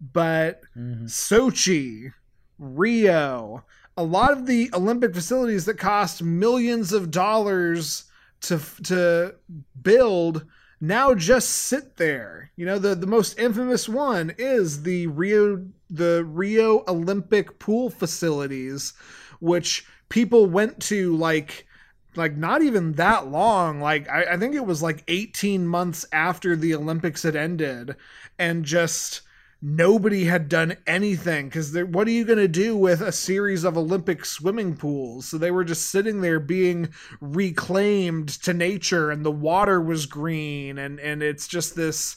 but 0.01 0.63
mm-hmm. 0.77 1.07
Sochi, 1.07 2.13
Rio, 2.59 3.65
a 3.97 4.05
lot 4.05 4.33
of 4.33 4.47
the 4.47 4.71
Olympic 4.73 5.15
facilities 5.15 5.67
that 5.67 5.79
cost 5.79 6.23
millions 6.23 6.93
of 6.93 7.11
dollars 7.11 8.05
to 8.43 8.61
to 8.85 9.35
build 9.83 10.47
now 10.83 11.15
just 11.15 11.49
sit 11.49 11.97
there. 11.97 12.51
You 12.57 12.67
know, 12.67 12.79
the, 12.81 12.97
the 12.97 13.07
most 13.07 13.39
infamous 13.39 13.89
one 13.89 14.35
is 14.37 14.83
the 14.83 15.07
Rio 15.07 15.65
the 15.89 16.25
Rio 16.25 16.83
Olympic 16.89 17.61
pool 17.61 17.89
facilities, 17.89 18.93
which 19.39 19.87
people 20.09 20.47
went 20.47 20.81
to 20.81 21.17
like 21.17 21.69
like 22.17 22.37
not 22.37 22.63
even 22.63 22.95
that 22.95 23.29
long. 23.29 23.81
Like 23.81 24.09
I, 24.09 24.33
I 24.33 24.37
think 24.37 24.57
it 24.57 24.67
was 24.67 24.83
like 24.83 25.05
18 25.07 25.69
months 25.69 26.05
after 26.13 26.57
the 26.57 26.75
Olympics 26.75 27.23
had 27.23 27.37
ended, 27.37 27.95
and 28.37 28.65
just 28.65 29.23
nobody 29.65 30.25
had 30.25 30.49
done 30.49 30.77
anything 30.89 31.47
because 31.47 31.73
what 31.85 32.09
are 32.09 32.11
you 32.11 32.25
going 32.25 32.39
to 32.39 32.49
do 32.49 32.77
with 32.77 33.01
a 33.01 33.13
series 33.13 33.63
of 33.63 33.77
olympic 33.79 34.25
swimming 34.25 34.77
pools? 34.77 35.27
So 35.27 35.39
they 35.39 35.53
were 35.53 35.65
just 35.65 35.89
sitting 35.89 36.21
there 36.21 36.41
being 36.41 36.89
reclaimed 37.21 38.29
to 38.43 38.53
nature 38.53 39.13
and 39.13 39.25
the 39.25 39.31
water 39.31 39.81
was 39.81 40.07
green 40.07 40.79
and 40.79 40.99
and 40.99 41.23
it's 41.23 41.47
just 41.47 41.77
this 41.77 42.17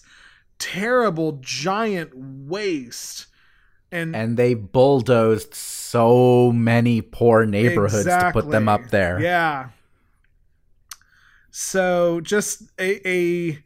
terrible 0.58 1.38
giant 1.42 2.12
waste. 2.16 3.28
And 3.92 4.16
and 4.16 4.38
they 4.38 4.56
bulldozed 4.56 5.54
so 5.54 6.52
many 6.52 7.02
poor 7.02 7.46
neighborhoods 7.46 8.08
exactly. 8.08 8.42
to 8.42 8.46
put 8.46 8.52
them 8.52 8.68
up 8.68 8.90
there. 8.90 9.20
Yeah. 9.22 9.70
So 11.52 12.22
just 12.22 12.64
a 12.80 13.08
a 13.08 13.64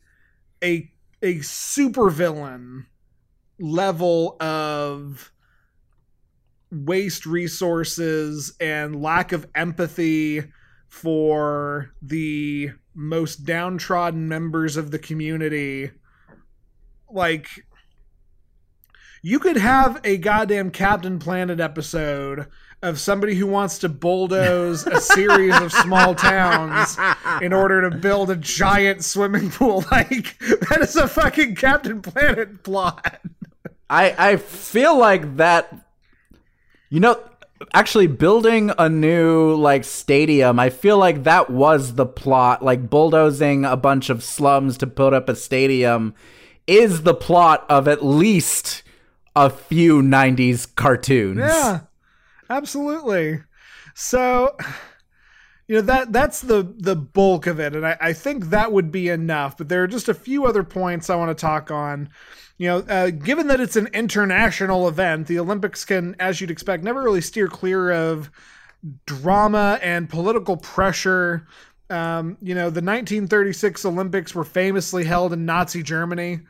a, 0.61 0.91
a 1.21 1.39
super 1.39 2.09
villain 2.09 2.85
level 3.59 4.37
of 4.39 5.31
waste 6.71 7.25
resources 7.25 8.53
and 8.59 9.01
lack 9.01 9.31
of 9.31 9.47
empathy 9.55 10.43
for 10.87 11.93
the 12.01 12.71
most 12.95 13.45
downtrodden 13.45 14.27
members 14.27 14.77
of 14.77 14.91
the 14.91 14.99
community. 14.99 15.91
Like 17.09 17.47
you 19.21 19.39
could 19.39 19.57
have 19.57 19.99
a 20.03 20.17
goddamn 20.17 20.71
captain 20.71 21.19
planet 21.19 21.59
episode 21.59 22.47
of 22.81 22.99
somebody 22.99 23.35
who 23.35 23.45
wants 23.45 23.77
to 23.79 23.89
bulldoze 23.89 24.87
a 24.87 25.01
series 25.01 25.59
of 25.59 25.71
small 25.71 26.15
towns 26.15 26.97
in 27.41 27.51
order 27.51 27.89
to 27.89 27.97
build 27.97 28.29
a 28.29 28.37
giant 28.37 29.03
swimming 29.03 29.49
pool. 29.49 29.83
Like 29.91 30.37
that 30.39 30.79
is 30.81 30.95
a 30.95 31.07
fucking 31.07 31.55
captain 31.55 32.01
planet 32.01 32.63
plot 32.63 33.19
I 33.89 34.15
I 34.17 34.37
feel 34.37 34.97
like 34.97 35.37
that. 35.37 35.73
You 36.89 36.99
know, 36.99 37.21
actually 37.73 38.07
building 38.07 38.71
a 38.77 38.89
new 38.89 39.55
like 39.55 39.83
stadium, 39.83 40.59
I 40.59 40.69
feel 40.69 40.97
like 40.97 41.23
that 41.23 41.49
was 41.49 41.95
the 41.95 42.05
plot. 42.05 42.63
Like 42.63 42.89
bulldozing 42.89 43.65
a 43.65 43.77
bunch 43.77 44.09
of 44.09 44.23
slums 44.23 44.77
to 44.79 44.87
put 44.87 45.13
up 45.13 45.29
a 45.29 45.35
stadium 45.35 46.15
is 46.67 47.03
the 47.03 47.13
plot 47.13 47.65
of 47.69 47.87
at 47.87 48.03
least 48.03 48.83
a 49.35 49.49
few 49.49 50.01
90s 50.01 50.75
cartoons. 50.75 51.39
Yeah. 51.39 51.81
Absolutely. 52.49 53.41
So 53.93 54.55
you 55.67 55.75
know 55.75 55.81
that 55.81 56.11
that's 56.11 56.41
the 56.41 56.73
the 56.77 56.95
bulk 56.95 57.45
of 57.47 57.59
it 57.59 57.75
and 57.75 57.85
I, 57.85 57.95
I 58.01 58.13
think 58.13 58.45
that 58.47 58.71
would 58.71 58.91
be 58.91 59.07
enough 59.07 59.55
but 59.55 59.69
there 59.69 59.83
are 59.83 59.87
just 59.87 60.09
a 60.09 60.15
few 60.15 60.45
other 60.45 60.63
points 60.63 61.09
i 61.11 61.15
want 61.15 61.29
to 61.29 61.39
talk 61.39 61.69
on 61.69 62.09
you 62.59 62.67
know, 62.67 62.79
uh, 62.79 63.09
given 63.09 63.47
that 63.47 63.61
it's 63.61 63.77
an 63.77 63.87
international 63.93 64.89
event, 64.89 65.27
the 65.27 65.39
Olympics 65.39 65.85
can, 65.85 66.13
as 66.19 66.41
you'd 66.41 66.51
expect, 66.51 66.83
never 66.83 67.01
really 67.01 67.21
steer 67.21 67.47
clear 67.47 67.89
of 67.89 68.29
drama 69.05 69.79
and 69.81 70.09
political 70.09 70.57
pressure. 70.57 71.47
Um, 71.89 72.37
you 72.41 72.53
know, 72.53 72.69
the 72.69 72.81
1936 72.81 73.85
Olympics 73.85 74.35
were 74.35 74.43
famously 74.43 75.05
held 75.05 75.31
in 75.31 75.45
Nazi 75.45 75.81
Germany. 75.81 76.41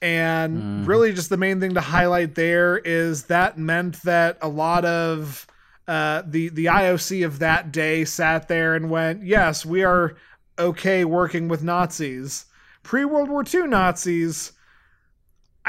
And 0.00 0.56
mm. 0.56 0.86
really, 0.86 1.12
just 1.12 1.28
the 1.28 1.36
main 1.36 1.60
thing 1.60 1.74
to 1.74 1.82
highlight 1.82 2.34
there 2.34 2.78
is 2.78 3.24
that 3.24 3.58
meant 3.58 4.00
that 4.04 4.38
a 4.40 4.48
lot 4.48 4.86
of 4.86 5.46
uh, 5.86 6.22
the 6.26 6.48
the 6.48 6.64
IOC 6.64 7.26
of 7.26 7.40
that 7.40 7.70
day 7.70 8.06
sat 8.06 8.48
there 8.48 8.74
and 8.74 8.88
went, 8.88 9.22
"Yes, 9.22 9.66
we 9.66 9.84
are 9.84 10.16
okay 10.58 11.04
working 11.04 11.48
with 11.48 11.62
Nazis." 11.62 12.46
Pre 12.82 13.04
World 13.04 13.28
War 13.28 13.44
II 13.46 13.66
Nazis 13.66 14.52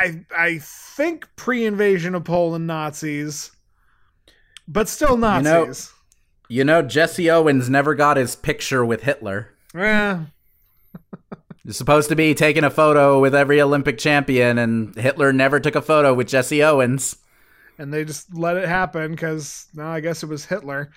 I 0.02 0.26
I 0.36 0.60
think 0.60 1.28
pre-invasion 1.36 2.16
of 2.16 2.24
Poland 2.24 2.66
Nazis, 2.66 3.52
but 4.68 4.90
still 4.90 5.16
Nazis. 5.16 5.94
You 6.50 6.64
know, 6.64 6.80
you 6.80 6.82
know 6.82 6.88
Jesse 6.88 7.30
Owens 7.30 7.70
never 7.70 7.94
got 7.94 8.18
his 8.18 8.36
picture 8.36 8.84
with 8.84 9.04
Hitler. 9.04 9.54
Yeah. 9.76 10.26
You're 11.64 11.74
supposed 11.74 12.10
to 12.10 12.16
be 12.16 12.34
taking 12.34 12.64
a 12.64 12.72
photo 12.72 13.20
with 13.20 13.36
every 13.36 13.62
Olympic 13.62 14.00
champion, 14.00 14.58
and 14.58 14.96
Hitler 14.96 15.32
never 15.32 15.60
took 15.60 15.76
a 15.76 15.82
photo 15.82 16.16
with 16.16 16.28
Jesse 16.28 16.64
Owens. 16.64 17.18
And 17.78 17.94
they 17.94 18.04
just 18.04 18.34
let 18.34 18.58
it 18.58 18.68
happen 18.68 19.12
because, 19.12 19.68
no, 19.76 19.86
I 19.86 20.00
guess 20.00 20.24
it 20.24 20.30
was 20.30 20.46
Hitler. 20.46 20.90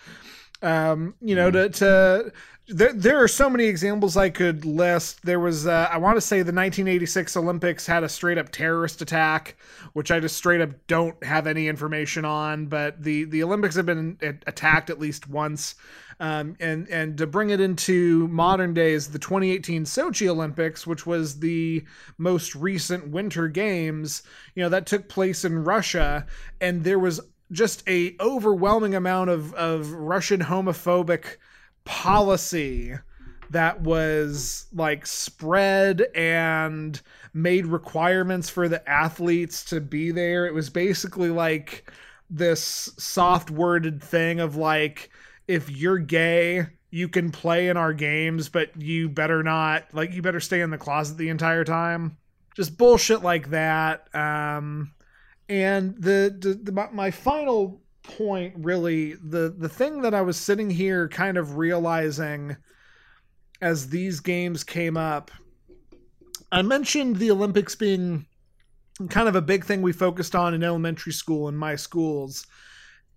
Um, 0.64 1.14
you 1.20 1.36
know, 1.36 1.50
to 1.50 1.68
to 1.68 2.32
there, 2.66 2.94
there 2.94 3.22
are 3.22 3.28
so 3.28 3.50
many 3.50 3.64
examples 3.64 4.16
I 4.16 4.30
could 4.30 4.64
list. 4.64 5.22
There 5.22 5.38
was, 5.38 5.66
uh, 5.66 5.88
I 5.90 5.98
want 5.98 6.16
to 6.16 6.22
say, 6.22 6.38
the 6.38 6.52
1986 6.52 7.36
Olympics 7.36 7.86
had 7.86 8.02
a 8.02 8.08
straight 8.08 8.38
up 8.38 8.48
terrorist 8.48 9.02
attack, 9.02 9.56
which 9.92 10.10
I 10.10 10.18
just 10.18 10.36
straight 10.36 10.62
up 10.62 10.70
don't 10.86 11.22
have 11.22 11.46
any 11.46 11.68
information 11.68 12.24
on. 12.24 12.66
But 12.66 13.02
the 13.02 13.24
the 13.24 13.42
Olympics 13.42 13.76
have 13.76 13.84
been 13.84 14.16
attacked 14.46 14.88
at 14.88 14.98
least 14.98 15.28
once, 15.28 15.74
um, 16.18 16.56
and 16.58 16.88
and 16.88 17.18
to 17.18 17.26
bring 17.26 17.50
it 17.50 17.60
into 17.60 18.26
modern 18.28 18.72
days, 18.72 19.08
the 19.08 19.18
2018 19.18 19.84
Sochi 19.84 20.26
Olympics, 20.26 20.86
which 20.86 21.04
was 21.04 21.40
the 21.40 21.84
most 22.16 22.54
recent 22.54 23.08
Winter 23.08 23.48
Games, 23.48 24.22
you 24.54 24.62
know, 24.62 24.70
that 24.70 24.86
took 24.86 25.10
place 25.10 25.44
in 25.44 25.64
Russia, 25.64 26.24
and 26.62 26.82
there 26.82 26.98
was 26.98 27.20
just 27.52 27.86
a 27.88 28.16
overwhelming 28.20 28.94
amount 28.94 29.30
of 29.30 29.54
of 29.54 29.92
Russian 29.92 30.40
homophobic 30.40 31.36
policy 31.84 32.94
that 33.50 33.80
was 33.82 34.66
like 34.72 35.06
spread 35.06 36.02
and 36.14 37.00
made 37.32 37.66
requirements 37.66 38.48
for 38.48 38.68
the 38.68 38.88
athletes 38.88 39.64
to 39.66 39.80
be 39.80 40.10
there. 40.10 40.46
It 40.46 40.54
was 40.54 40.70
basically 40.70 41.30
like 41.30 41.90
this 42.30 42.90
soft 42.98 43.50
worded 43.50 44.02
thing 44.02 44.40
of 44.40 44.56
like, 44.56 45.10
if 45.46 45.70
you're 45.70 45.98
gay, 45.98 46.66
you 46.90 47.08
can 47.08 47.30
play 47.30 47.68
in 47.68 47.76
our 47.76 47.92
games, 47.92 48.48
but 48.48 48.70
you 48.80 49.08
better 49.08 49.42
not, 49.42 49.84
like, 49.92 50.12
you 50.12 50.22
better 50.22 50.40
stay 50.40 50.60
in 50.60 50.70
the 50.70 50.78
closet 50.78 51.18
the 51.18 51.28
entire 51.28 51.64
time. 51.64 52.16
Just 52.54 52.78
bullshit 52.78 53.22
like 53.22 53.50
that. 53.50 54.14
Um, 54.14 54.92
and 55.48 55.96
the, 55.96 56.34
the, 56.38 56.54
the 56.54 56.88
my 56.92 57.10
final 57.10 57.80
point 58.02 58.54
really 58.58 59.14
the 59.14 59.54
the 59.56 59.68
thing 59.68 60.02
that 60.02 60.14
I 60.14 60.20
was 60.20 60.36
sitting 60.36 60.68
here 60.68 61.08
kind 61.08 61.38
of 61.38 61.56
realizing 61.56 62.56
as 63.62 63.88
these 63.88 64.20
games 64.20 64.62
came 64.62 64.96
up 64.96 65.30
I 66.52 66.62
mentioned 66.62 67.16
the 67.16 67.32
Olympics 67.32 67.74
being 67.74 68.26
kind 69.10 69.28
of 69.28 69.34
a 69.34 69.42
big 69.42 69.64
thing 69.64 69.82
we 69.82 69.92
focused 69.92 70.36
on 70.36 70.54
in 70.54 70.62
elementary 70.62 71.12
school 71.12 71.48
in 71.48 71.56
my 71.56 71.74
schools. 71.74 72.46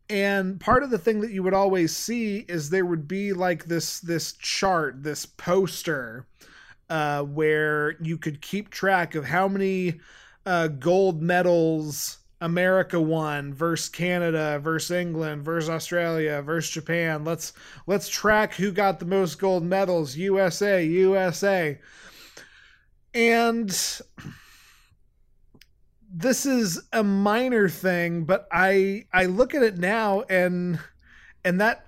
And 0.09 0.59
part 0.59 0.81
of 0.81 0.89
the 0.89 0.97
thing 0.97 1.21
that 1.21 1.31
you 1.31 1.43
would 1.43 1.53
always 1.53 1.95
see 1.95 2.45
is 2.47 2.69
there 2.69 2.85
would 2.85 3.07
be 3.07 3.33
like 3.33 3.65
this 3.65 3.99
this 3.99 4.33
chart 4.33 5.03
this 5.03 5.25
poster 5.25 6.25
uh, 6.89 7.23
where 7.23 8.01
you 8.01 8.17
could 8.17 8.41
keep 8.41 8.69
track 8.69 9.15
of 9.15 9.25
how 9.25 9.47
many 9.47 9.99
uh, 10.47 10.69
gold 10.69 11.21
medals 11.21 12.19
America 12.39 13.01
won 13.01 13.53
versus 13.53 13.89
Canada 13.89 14.59
versus 14.63 14.91
England 14.91 15.43
versus 15.43 15.69
Australia 15.69 16.41
versus 16.41 16.71
Japan. 16.71 17.25
Let's 17.25 17.51
let's 17.85 18.07
track 18.07 18.53
who 18.53 18.71
got 18.71 18.99
the 18.99 19.05
most 19.05 19.39
gold 19.39 19.63
medals. 19.63 20.15
USA, 20.15 20.85
USA. 20.85 21.77
And 23.13 23.69
this 26.09 26.45
is 26.45 26.79
a 26.93 27.03
minor 27.03 27.67
thing, 27.67 28.23
but 28.23 28.47
I 28.49 29.05
I 29.11 29.25
look 29.25 29.53
at 29.53 29.63
it 29.63 29.77
now 29.77 30.21
and 30.29 30.79
and 31.43 31.59
that 31.59 31.87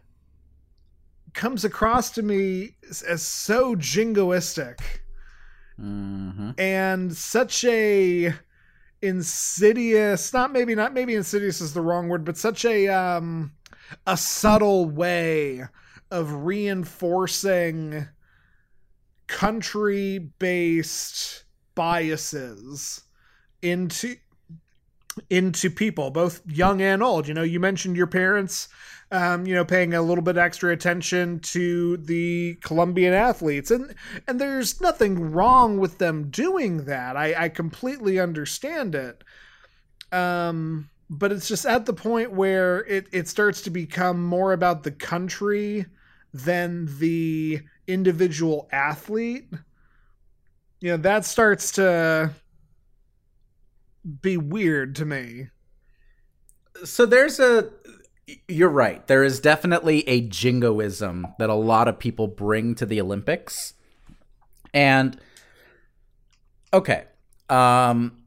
comes 1.33 1.63
across 1.63 2.11
to 2.11 2.23
me 2.23 2.75
as, 2.89 3.03
as 3.03 3.21
so 3.21 3.75
jingoistic. 3.75 4.79
Mm-hmm. 5.79 6.51
And 6.57 7.15
such 7.15 7.63
a 7.63 8.33
insidious 9.01 10.33
not 10.33 10.51
maybe 10.51 10.75
not 10.75 10.93
maybe 10.93 11.15
insidious 11.15 11.61
is 11.61 11.73
the 11.73 11.81
wrong 11.81 12.09
word 12.09 12.25
but 12.25 12.37
such 12.37 12.65
a 12.65 12.87
um 12.89 13.51
a 14.05 14.17
subtle 14.17 14.85
way 14.85 15.63
of 16.11 16.31
reinforcing 16.45 18.07
country 19.27 20.17
based 20.17 21.43
biases 21.75 23.01
into 23.61 24.15
into 25.29 25.69
people, 25.69 26.11
both 26.11 26.41
young 26.45 26.81
and 26.81 27.03
old. 27.03 27.27
You 27.27 27.33
know, 27.33 27.43
you 27.43 27.59
mentioned 27.59 27.95
your 27.97 28.07
parents, 28.07 28.69
um, 29.11 29.45
you 29.45 29.55
know, 29.55 29.65
paying 29.65 29.93
a 29.93 30.01
little 30.01 30.23
bit 30.23 30.37
extra 30.37 30.71
attention 30.71 31.39
to 31.39 31.97
the 31.97 32.55
Colombian 32.63 33.13
athletes, 33.13 33.71
and 33.71 33.95
and 34.27 34.39
there's 34.39 34.81
nothing 34.81 35.31
wrong 35.31 35.77
with 35.77 35.97
them 35.97 36.29
doing 36.29 36.85
that. 36.85 37.17
I, 37.17 37.45
I 37.45 37.49
completely 37.49 38.19
understand 38.19 38.95
it. 38.95 39.23
Um, 40.11 40.89
but 41.09 41.31
it's 41.31 41.47
just 41.47 41.65
at 41.65 41.85
the 41.85 41.93
point 41.93 42.31
where 42.31 42.85
it 42.85 43.07
it 43.11 43.27
starts 43.27 43.61
to 43.63 43.69
become 43.69 44.23
more 44.23 44.53
about 44.53 44.83
the 44.83 44.91
country 44.91 45.85
than 46.33 46.87
the 46.99 47.61
individual 47.87 48.69
athlete. 48.71 49.47
You 50.79 50.91
know, 50.91 50.97
that 50.97 51.25
starts 51.25 51.71
to 51.73 52.33
be 54.21 54.37
weird 54.37 54.95
to 54.95 55.05
me. 55.05 55.47
So 56.83 57.05
there's 57.05 57.39
a 57.39 57.69
you're 58.47 58.69
right. 58.69 59.05
There 59.07 59.23
is 59.23 59.39
definitely 59.39 60.07
a 60.07 60.21
jingoism 60.21 61.27
that 61.39 61.49
a 61.49 61.55
lot 61.55 61.87
of 61.87 61.97
people 61.99 62.27
bring 62.27 62.75
to 62.75 62.85
the 62.85 63.01
Olympics. 63.01 63.73
And 64.73 65.19
okay. 66.73 67.05
Um 67.49 68.23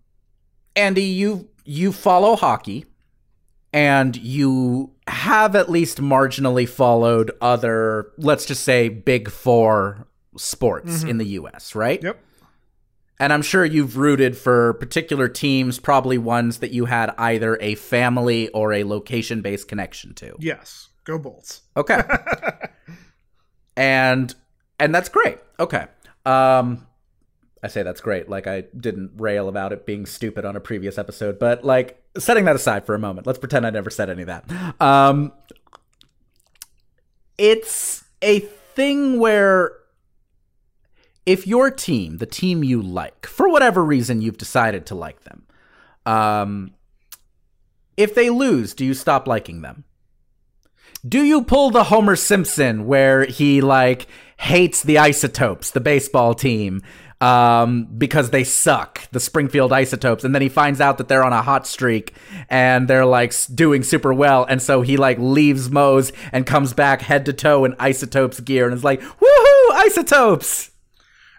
Andy, 0.74 1.04
you 1.04 1.48
you 1.64 1.92
follow 1.92 2.36
hockey 2.36 2.86
and 3.72 4.16
you 4.16 4.92
have 5.06 5.54
at 5.54 5.70
least 5.70 6.00
marginally 6.00 6.68
followed 6.68 7.30
other 7.40 8.12
let's 8.18 8.44
just 8.44 8.64
say 8.64 8.88
big 8.88 9.30
4 9.30 10.06
sports 10.36 11.00
mm-hmm. 11.00 11.08
in 11.08 11.18
the 11.18 11.26
US, 11.26 11.74
right? 11.74 12.02
Yep. 12.02 12.22
And 13.20 13.32
I'm 13.32 13.42
sure 13.42 13.64
you've 13.64 13.96
rooted 13.96 14.36
for 14.36 14.74
particular 14.74 15.28
teams, 15.28 15.78
probably 15.78 16.18
ones 16.18 16.58
that 16.58 16.72
you 16.72 16.86
had 16.86 17.14
either 17.18 17.56
a 17.60 17.76
family 17.76 18.48
or 18.48 18.72
a 18.72 18.84
location 18.84 19.42
based 19.42 19.68
connection 19.68 20.14
to. 20.14 20.34
Yes. 20.40 20.88
Go 21.04 21.18
Bolts. 21.18 21.62
Okay. 21.76 22.00
and 23.76 24.34
and 24.78 24.94
that's 24.94 25.08
great. 25.08 25.38
Okay. 25.60 25.86
Um 26.24 26.86
I 27.62 27.68
say 27.68 27.84
that's 27.84 28.00
great. 28.00 28.28
Like 28.28 28.46
I 28.46 28.62
didn't 28.76 29.12
rail 29.16 29.48
about 29.48 29.72
it 29.72 29.86
being 29.86 30.04
stupid 30.06 30.44
on 30.44 30.56
a 30.56 30.60
previous 30.60 30.98
episode, 30.98 31.38
but 31.38 31.64
like 31.64 32.02
setting 32.18 32.44
that 32.46 32.56
aside 32.56 32.86
for 32.86 32.94
a 32.94 32.98
moment, 32.98 33.26
let's 33.26 33.38
pretend 33.38 33.66
I 33.66 33.70
never 33.70 33.90
said 33.90 34.10
any 34.10 34.22
of 34.22 34.28
that. 34.28 34.80
Um 34.80 35.32
it's 37.38 38.04
a 38.20 38.40
thing 38.40 39.18
where 39.18 39.72
if 41.26 41.46
your 41.46 41.70
team, 41.70 42.18
the 42.18 42.26
team 42.26 42.64
you 42.64 42.82
like, 42.82 43.26
for 43.26 43.48
whatever 43.48 43.84
reason 43.84 44.20
you've 44.20 44.38
decided 44.38 44.86
to 44.86 44.94
like 44.94 45.22
them, 45.24 45.46
um, 46.04 46.72
if 47.96 48.14
they 48.14 48.30
lose, 48.30 48.74
do 48.74 48.84
you 48.84 48.94
stop 48.94 49.26
liking 49.26 49.62
them? 49.62 49.84
Do 51.06 51.22
you 51.22 51.42
pull 51.42 51.70
the 51.70 51.84
Homer 51.84 52.16
Simpson 52.16 52.86
where 52.86 53.24
he 53.24 53.60
like 53.60 54.06
hates 54.38 54.82
the 54.82 54.98
Isotopes, 54.98 55.70
the 55.70 55.80
baseball 55.80 56.34
team, 56.34 56.82
um, 57.20 57.86
because 57.98 58.30
they 58.30 58.42
suck, 58.42 59.08
the 59.12 59.20
Springfield 59.20 59.72
Isotopes, 59.72 60.24
and 60.24 60.34
then 60.34 60.42
he 60.42 60.48
finds 60.48 60.80
out 60.80 60.98
that 60.98 61.06
they're 61.06 61.24
on 61.24 61.32
a 61.32 61.42
hot 61.42 61.68
streak 61.68 62.14
and 62.48 62.88
they're 62.88 63.06
like 63.06 63.32
doing 63.54 63.84
super 63.84 64.12
well, 64.12 64.44
and 64.44 64.60
so 64.60 64.82
he 64.82 64.96
like 64.96 65.18
leaves 65.18 65.70
Moe's 65.70 66.12
and 66.32 66.46
comes 66.46 66.72
back 66.72 67.02
head 67.02 67.24
to 67.26 67.32
toe 67.32 67.64
in 67.64 67.76
Isotopes 67.78 68.40
gear 68.40 68.66
and 68.66 68.74
is 68.74 68.82
like, 68.82 69.00
"Woohoo, 69.00 69.70
Isotopes!" 69.72 70.71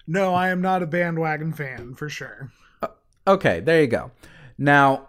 No, 0.06 0.34
I 0.34 0.50
am 0.50 0.62
not 0.62 0.84
a 0.84 0.88
bandwagon 0.88 1.54
fan 1.54 1.94
for 1.96 2.10
sure. 2.10 2.52
Uh, 2.82 2.88
okay, 3.28 3.60
there 3.60 3.82
you 3.82 3.88
go. 3.88 4.12
Now, 4.58 5.08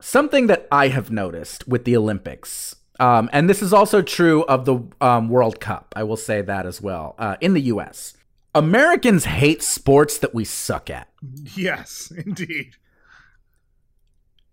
something 0.00 0.46
that 0.46 0.66
I 0.72 0.88
have 0.88 1.10
noticed 1.10 1.68
with 1.68 1.84
the 1.84 1.96
Olympics, 1.96 2.76
um, 2.98 3.28
and 3.32 3.48
this 3.48 3.62
is 3.62 3.72
also 3.72 4.02
true 4.02 4.44
of 4.44 4.64
the 4.64 4.82
um, 5.00 5.28
World 5.28 5.60
Cup, 5.60 5.92
I 5.96 6.02
will 6.02 6.16
say 6.16 6.42
that 6.42 6.66
as 6.66 6.80
well, 6.80 7.14
uh, 7.18 7.36
in 7.40 7.54
the 7.54 7.62
US. 7.62 8.14
Americans 8.54 9.26
hate 9.26 9.62
sports 9.62 10.18
that 10.18 10.34
we 10.34 10.44
suck 10.44 10.90
at. 10.90 11.08
Yes, 11.54 12.12
indeed. 12.26 12.76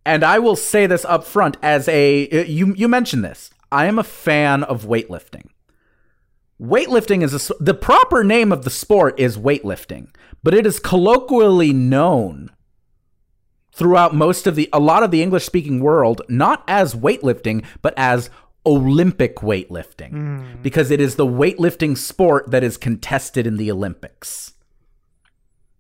And 0.05 0.23
I 0.23 0.39
will 0.39 0.55
say 0.55 0.87
this 0.87 1.03
up 1.05 1.25
front 1.25 1.57
as 1.61 1.87
a 1.89 2.29
uh, 2.29 2.43
you 2.43 2.73
you 2.75 2.87
mentioned 2.87 3.23
this. 3.23 3.49
I 3.71 3.87
am 3.87 3.99
a 3.99 4.03
fan 4.03 4.63
of 4.63 4.85
weightlifting 4.85 5.47
weightlifting 6.61 7.23
is 7.23 7.49
a, 7.49 7.53
the 7.59 7.73
proper 7.73 8.23
name 8.23 8.51
of 8.51 8.63
the 8.63 8.69
sport 8.69 9.19
is 9.19 9.37
weightlifting, 9.37 10.09
but 10.43 10.53
it 10.53 10.65
is 10.65 10.79
colloquially 10.79 11.73
known 11.73 12.51
throughout 13.73 14.15
most 14.15 14.47
of 14.47 14.55
the 14.55 14.67
a 14.73 14.79
lot 14.79 15.03
of 15.03 15.11
the 15.11 15.21
English 15.21 15.45
speaking 15.45 15.79
world 15.79 16.23
not 16.27 16.63
as 16.67 16.95
weightlifting 16.95 17.63
but 17.83 17.93
as 17.95 18.31
Olympic 18.65 19.37
weightlifting 19.37 20.11
mm. 20.11 20.63
because 20.63 20.91
it 20.91 20.99
is 20.99 21.15
the 21.15 21.25
weightlifting 21.25 21.95
sport 21.95 22.51
that 22.51 22.63
is 22.63 22.75
contested 22.75 23.47
in 23.47 23.57
the 23.57 23.71
Olympics. 23.71 24.53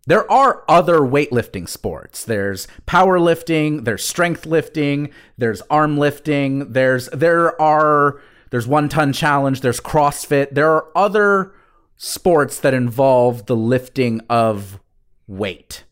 There 0.05 0.31
are 0.31 0.63
other 0.69 0.99
weightlifting 0.99 1.67
sports. 1.67 2.23
There's 2.23 2.65
powerlifting, 2.85 3.83
there's 3.83 4.05
strength 4.05 4.45
lifting, 4.45 5.09
there's 5.37 5.61
arm 5.69 5.97
lifting, 5.97 6.71
there's 6.71 7.09
there 7.09 7.59
are 7.61 8.21
there's 8.49 8.67
one 8.67 8.89
ton 8.89 9.13
challenge, 9.13 9.61
there's 9.61 9.79
CrossFit. 9.79 10.51
There 10.51 10.71
are 10.71 10.87
other 10.95 11.53
sports 11.97 12.59
that 12.59 12.73
involve 12.73 13.45
the 13.47 13.55
lifting 13.55 14.21
of 14.29 14.79
weight. 15.27 15.83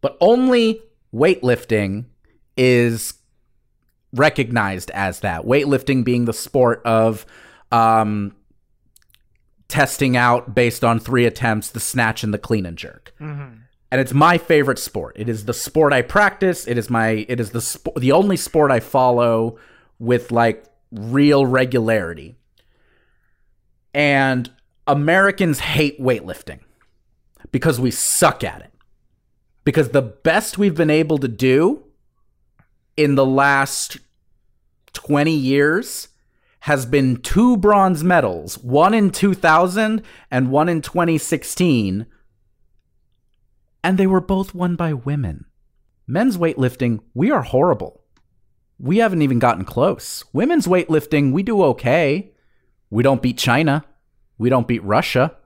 But 0.00 0.16
only 0.20 0.82
weightlifting 1.14 2.06
is 2.56 3.14
recognized 4.12 4.90
as 4.90 5.20
that. 5.20 5.44
Weightlifting 5.44 6.04
being 6.04 6.24
the 6.24 6.32
sport 6.32 6.82
of 6.84 7.24
um, 7.70 8.34
testing 9.68 10.16
out 10.16 10.54
based 10.54 10.84
on 10.84 10.98
three 10.98 11.24
attempts 11.24 11.70
the 11.70 11.80
snatch 11.80 12.22
and 12.22 12.34
the 12.34 12.38
clean 12.38 12.66
and 12.66 12.76
jerk. 12.76 13.12
Mm-hmm. 13.20 13.54
And 13.92 14.00
it's 14.00 14.12
my 14.12 14.38
favorite 14.38 14.78
sport. 14.78 15.16
It 15.18 15.28
is 15.28 15.46
the 15.46 15.54
sport 15.54 15.92
I 15.92 16.02
practice. 16.02 16.68
It 16.68 16.78
is 16.78 16.88
my. 16.90 17.26
It 17.28 17.40
is 17.40 17.50
the 17.50 17.60
sp- 17.60 17.98
the 17.98 18.12
only 18.12 18.36
sport 18.36 18.70
I 18.70 18.78
follow 18.78 19.58
with 19.98 20.30
like 20.30 20.64
real 20.90 21.46
regularity. 21.46 22.36
And 23.94 24.50
Americans 24.86 25.60
hate 25.60 26.00
weightlifting 26.00 26.60
because 27.52 27.80
we 27.80 27.90
suck 27.90 28.44
at 28.44 28.62
it. 28.62 28.72
Because 29.64 29.90
the 29.90 30.02
best 30.02 30.58
we've 30.58 30.74
been 30.74 30.90
able 30.90 31.18
to 31.18 31.28
do 31.28 31.84
in 32.96 33.14
the 33.14 33.26
last 33.26 33.98
20 34.92 35.30
years 35.32 36.08
has 36.60 36.86
been 36.86 37.16
two 37.16 37.56
bronze 37.56 38.04
medals, 38.04 38.58
one 38.58 38.94
in 38.94 39.10
2000 39.10 40.02
and 40.30 40.50
one 40.50 40.68
in 40.68 40.82
2016. 40.82 42.06
And 43.82 43.98
they 43.98 44.06
were 44.06 44.20
both 44.20 44.54
won 44.54 44.76
by 44.76 44.92
women. 44.92 45.46
Men's 46.06 46.36
weightlifting, 46.36 47.00
we 47.14 47.30
are 47.30 47.42
horrible 47.42 47.99
we 48.80 48.98
haven't 48.98 49.22
even 49.22 49.38
gotten 49.38 49.64
close. 49.64 50.24
Women's 50.32 50.66
weightlifting, 50.66 51.32
we 51.32 51.42
do 51.42 51.62
okay. 51.64 52.32
We 52.88 53.02
don't 53.02 53.20
beat 53.20 53.36
China. 53.36 53.84
We 54.38 54.48
don't 54.48 54.66
beat 54.66 54.82
Russia. 54.82 55.36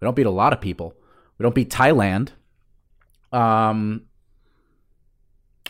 We 0.00 0.06
don't 0.06 0.16
beat 0.16 0.26
a 0.26 0.30
lot 0.30 0.54
of 0.54 0.62
people. 0.62 0.94
We 1.38 1.42
don't 1.42 1.54
beat 1.54 1.70
Thailand. 1.70 2.30
Um, 3.32 4.06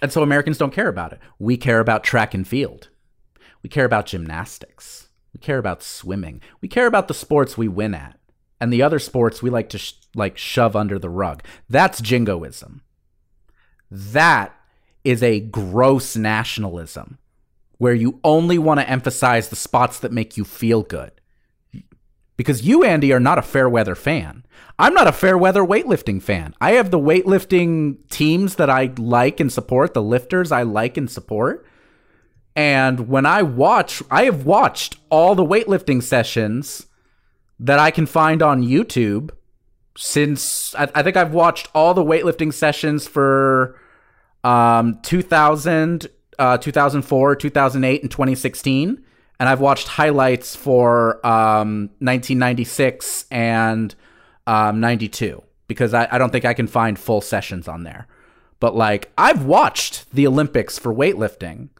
and 0.00 0.12
so 0.12 0.22
Americans 0.22 0.56
don't 0.56 0.72
care 0.72 0.88
about 0.88 1.12
it. 1.12 1.18
We 1.38 1.56
care 1.56 1.80
about 1.80 2.04
track 2.04 2.32
and 2.32 2.46
field. 2.46 2.90
We 3.62 3.68
care 3.68 3.86
about 3.86 4.06
gymnastics. 4.06 5.08
We 5.32 5.40
care 5.40 5.58
about 5.58 5.82
swimming. 5.82 6.42
We 6.60 6.68
care 6.68 6.86
about 6.86 7.08
the 7.08 7.14
sports 7.14 7.58
we 7.58 7.66
win 7.66 7.94
at. 7.94 8.18
And 8.60 8.72
the 8.72 8.82
other 8.82 9.00
sports 9.00 9.42
we 9.42 9.50
like 9.50 9.68
to 9.70 9.78
sh- 9.78 9.94
like 10.14 10.38
shove 10.38 10.76
under 10.76 10.98
the 10.98 11.10
rug. 11.10 11.42
That's 11.68 12.00
jingoism. 12.00 12.82
That 13.90 14.54
is 15.04 15.22
a 15.22 15.40
gross 15.40 16.16
nationalism 16.16 17.18
where 17.78 17.94
you 17.94 18.20
only 18.24 18.58
want 18.58 18.80
to 18.80 18.88
emphasize 18.88 19.48
the 19.48 19.56
spots 19.56 19.98
that 20.00 20.12
make 20.12 20.36
you 20.36 20.44
feel 20.44 20.82
good. 20.82 21.12
Because 22.36 22.62
you, 22.62 22.82
Andy, 22.82 23.12
are 23.12 23.20
not 23.20 23.38
a 23.38 23.42
fair 23.42 23.68
weather 23.68 23.94
fan. 23.94 24.44
I'm 24.78 24.94
not 24.94 25.06
a 25.06 25.12
fair 25.12 25.38
weather 25.38 25.62
weightlifting 25.62 26.20
fan. 26.20 26.54
I 26.60 26.72
have 26.72 26.90
the 26.90 26.98
weightlifting 26.98 27.98
teams 28.10 28.56
that 28.56 28.70
I 28.70 28.92
like 28.96 29.38
and 29.38 29.52
support, 29.52 29.94
the 29.94 30.02
lifters 30.02 30.50
I 30.50 30.62
like 30.62 30.96
and 30.96 31.08
support. 31.08 31.66
And 32.56 33.08
when 33.08 33.26
I 33.26 33.42
watch, 33.42 34.02
I 34.10 34.24
have 34.24 34.46
watched 34.46 34.96
all 35.10 35.34
the 35.34 35.44
weightlifting 35.44 36.02
sessions 36.02 36.86
that 37.60 37.78
I 37.78 37.90
can 37.90 38.06
find 38.06 38.42
on 38.42 38.62
YouTube 38.64 39.30
since 39.96 40.74
I, 40.74 40.88
I 40.94 41.02
think 41.02 41.16
I've 41.16 41.34
watched 41.34 41.68
all 41.74 41.94
the 41.94 42.04
weightlifting 42.04 42.52
sessions 42.52 43.06
for 43.06 43.78
um, 44.44 45.00
2000, 45.02 46.06
uh, 46.38 46.58
2004, 46.58 47.36
2008, 47.36 48.02
and 48.02 48.10
2016. 48.10 49.04
And 49.40 49.48
I've 49.48 49.60
watched 49.60 49.88
highlights 49.88 50.54
for 50.54 51.24
um, 51.26 51.90
1996 51.98 53.26
and 53.30 53.94
um, 54.46 54.78
92 54.78 55.42
because 55.66 55.92
I, 55.92 56.06
I 56.10 56.18
don't 56.18 56.30
think 56.30 56.44
I 56.44 56.54
can 56.54 56.66
find 56.68 56.96
full 56.98 57.20
sessions 57.20 57.66
on 57.66 57.82
there. 57.82 58.06
but 58.60 58.76
like 58.76 59.10
I've 59.18 59.44
watched 59.44 60.10
the 60.12 60.26
Olympics 60.26 60.78
for 60.78 60.94
weightlifting 60.94 61.70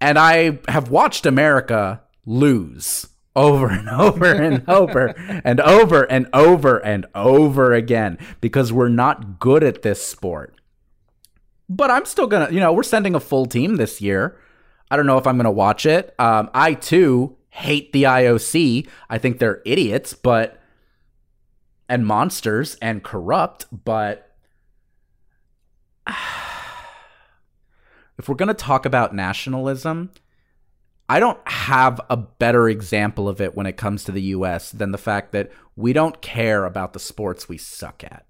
and 0.00 0.18
I 0.18 0.58
have 0.68 0.90
watched 0.90 1.26
America 1.26 2.02
lose 2.26 3.08
over 3.34 3.68
and 3.68 3.88
over 3.88 4.26
and 4.26 4.62
over 4.68 5.14
and 5.44 5.60
over 5.60 6.04
and 6.04 6.26
over 6.32 6.78
and 6.78 7.06
over 7.14 7.72
again 7.72 8.18
because 8.40 8.72
we're 8.72 8.88
not 8.88 9.38
good 9.40 9.64
at 9.64 9.82
this 9.82 10.04
sport. 10.06 10.54
But 11.68 11.90
I'm 11.90 12.04
still 12.04 12.26
gonna, 12.26 12.50
you 12.50 12.60
know, 12.60 12.72
we're 12.72 12.82
sending 12.82 13.14
a 13.14 13.20
full 13.20 13.46
team 13.46 13.76
this 13.76 14.00
year. 14.00 14.38
I 14.90 14.96
don't 14.96 15.06
know 15.06 15.18
if 15.18 15.26
I'm 15.26 15.36
gonna 15.36 15.50
watch 15.50 15.86
it. 15.86 16.14
Um, 16.18 16.50
I 16.54 16.74
too 16.74 17.36
hate 17.50 17.92
the 17.92 18.04
IOC. 18.04 18.86
I 19.08 19.18
think 19.18 19.38
they're 19.38 19.62
idiots, 19.64 20.12
but 20.12 20.60
and 21.88 22.06
monsters 22.06 22.76
and 22.82 23.02
corrupt. 23.02 23.66
But 23.84 24.30
if 28.18 28.28
we're 28.28 28.34
gonna 28.34 28.54
talk 28.54 28.84
about 28.84 29.14
nationalism, 29.14 30.10
I 31.08 31.20
don't 31.20 31.40
have 31.46 32.00
a 32.08 32.16
better 32.16 32.68
example 32.68 33.28
of 33.28 33.40
it 33.40 33.54
when 33.54 33.66
it 33.66 33.76
comes 33.76 34.04
to 34.04 34.12
the 34.12 34.22
US 34.22 34.70
than 34.70 34.92
the 34.92 34.98
fact 34.98 35.32
that 35.32 35.50
we 35.76 35.92
don't 35.92 36.20
care 36.20 36.64
about 36.64 36.92
the 36.92 37.00
sports 37.00 37.48
we 37.48 37.58
suck 37.58 38.04
at. 38.04 38.26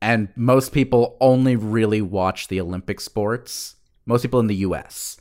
And 0.00 0.28
most 0.36 0.72
people 0.72 1.16
only 1.20 1.56
really 1.56 2.02
watch 2.02 2.48
the 2.48 2.60
Olympic 2.60 3.00
sports. 3.00 3.76
Most 4.04 4.22
people 4.22 4.40
in 4.40 4.46
the 4.46 4.56
US 4.56 5.18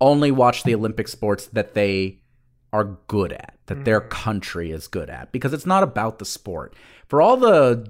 only 0.00 0.30
watch 0.30 0.62
the 0.62 0.74
Olympic 0.74 1.08
sports 1.08 1.46
that 1.46 1.74
they 1.74 2.20
are 2.72 2.98
good 3.06 3.32
at, 3.32 3.58
that 3.66 3.84
their 3.84 4.00
mm. 4.00 4.10
country 4.10 4.70
is 4.70 4.86
good 4.86 5.08
at, 5.08 5.32
because 5.32 5.52
it's 5.52 5.66
not 5.66 5.82
about 5.82 6.18
the 6.18 6.24
sport. 6.24 6.74
For 7.08 7.22
all 7.22 7.36
the 7.36 7.88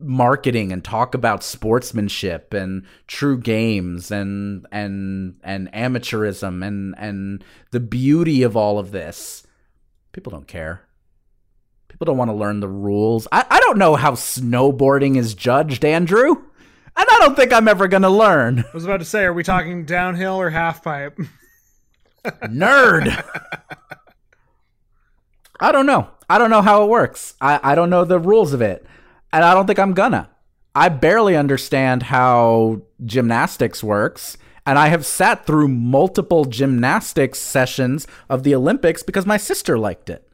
marketing 0.00 0.72
and 0.72 0.82
talk 0.82 1.14
about 1.14 1.42
sportsmanship 1.42 2.54
and 2.54 2.84
true 3.06 3.38
games 3.38 4.10
and 4.10 4.66
and 4.72 5.38
and 5.44 5.70
amateurism 5.72 6.66
and 6.66 6.94
and 6.96 7.44
the 7.70 7.80
beauty 7.80 8.42
of 8.42 8.56
all 8.56 8.78
of 8.78 8.92
this 8.92 9.46
people 10.12 10.30
don't 10.30 10.48
care 10.48 10.86
people 12.00 12.14
don't 12.14 12.18
want 12.18 12.30
to 12.30 12.34
learn 12.34 12.60
the 12.60 12.68
rules. 12.68 13.28
I, 13.30 13.44
I 13.50 13.60
don't 13.60 13.76
know 13.76 13.94
how 13.94 14.12
snowboarding 14.12 15.18
is 15.18 15.34
judged 15.34 15.84
andrew. 15.84 16.30
And 16.30 17.06
i 17.08 17.18
don't 17.20 17.36
think 17.36 17.52
i'm 17.52 17.68
ever 17.68 17.88
gonna 17.88 18.08
learn. 18.08 18.60
I 18.60 18.72
was 18.72 18.86
about 18.86 19.00
to 19.00 19.04
say, 19.04 19.24
are 19.24 19.34
we 19.34 19.42
talking 19.42 19.84
downhill 19.84 20.40
or 20.40 20.48
half 20.48 20.82
pipe? 20.82 21.18
nerd. 22.24 23.22
I 25.60 25.72
don't 25.72 25.84
know. 25.84 26.08
I 26.30 26.38
don't 26.38 26.48
know 26.48 26.62
how 26.62 26.84
it 26.84 26.88
works. 26.88 27.34
I, 27.38 27.60
I 27.62 27.74
don't 27.74 27.90
know 27.90 28.06
the 28.06 28.18
rules 28.18 28.54
of 28.54 28.62
it. 28.62 28.86
And 29.30 29.44
I 29.44 29.52
don't 29.52 29.66
think 29.66 29.78
I'm 29.78 29.92
gonna. 29.92 30.30
I 30.74 30.88
barely 30.88 31.36
understand 31.36 32.04
how 32.04 32.80
gymnastics 33.04 33.84
works, 33.84 34.38
and 34.64 34.78
I 34.78 34.88
have 34.88 35.04
sat 35.04 35.44
through 35.44 35.68
multiple 35.68 36.46
gymnastics 36.46 37.38
sessions 37.40 38.06
of 38.30 38.42
the 38.42 38.54
Olympics 38.54 39.02
because 39.02 39.26
my 39.26 39.36
sister 39.36 39.78
liked 39.78 40.08
it. 40.08 40.29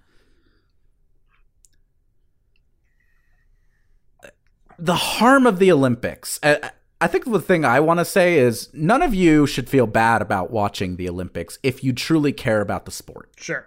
The 4.79 4.95
harm 4.95 5.47
of 5.47 5.59
the 5.59 5.73
Olympics. 5.73 6.39
I, 6.43 6.71
I 7.01 7.07
think 7.07 7.25
the 7.25 7.41
thing 7.41 7.65
I 7.65 7.81
want 7.81 7.99
to 8.01 8.05
say 8.05 8.39
is 8.39 8.69
none 8.73 9.03
of 9.03 9.15
you 9.15 9.47
should 9.47 9.69
feel 9.69 9.87
bad 9.87 10.23
about 10.23 10.51
watching 10.51 10.97
the 10.97 11.09
Olympics 11.09 11.59
if 11.63 11.85
you 11.85 11.93
truly 11.93 12.33
care 12.33 12.61
about 12.61 12.85
the 12.85 12.91
sport 12.91 13.31
Sure. 13.37 13.67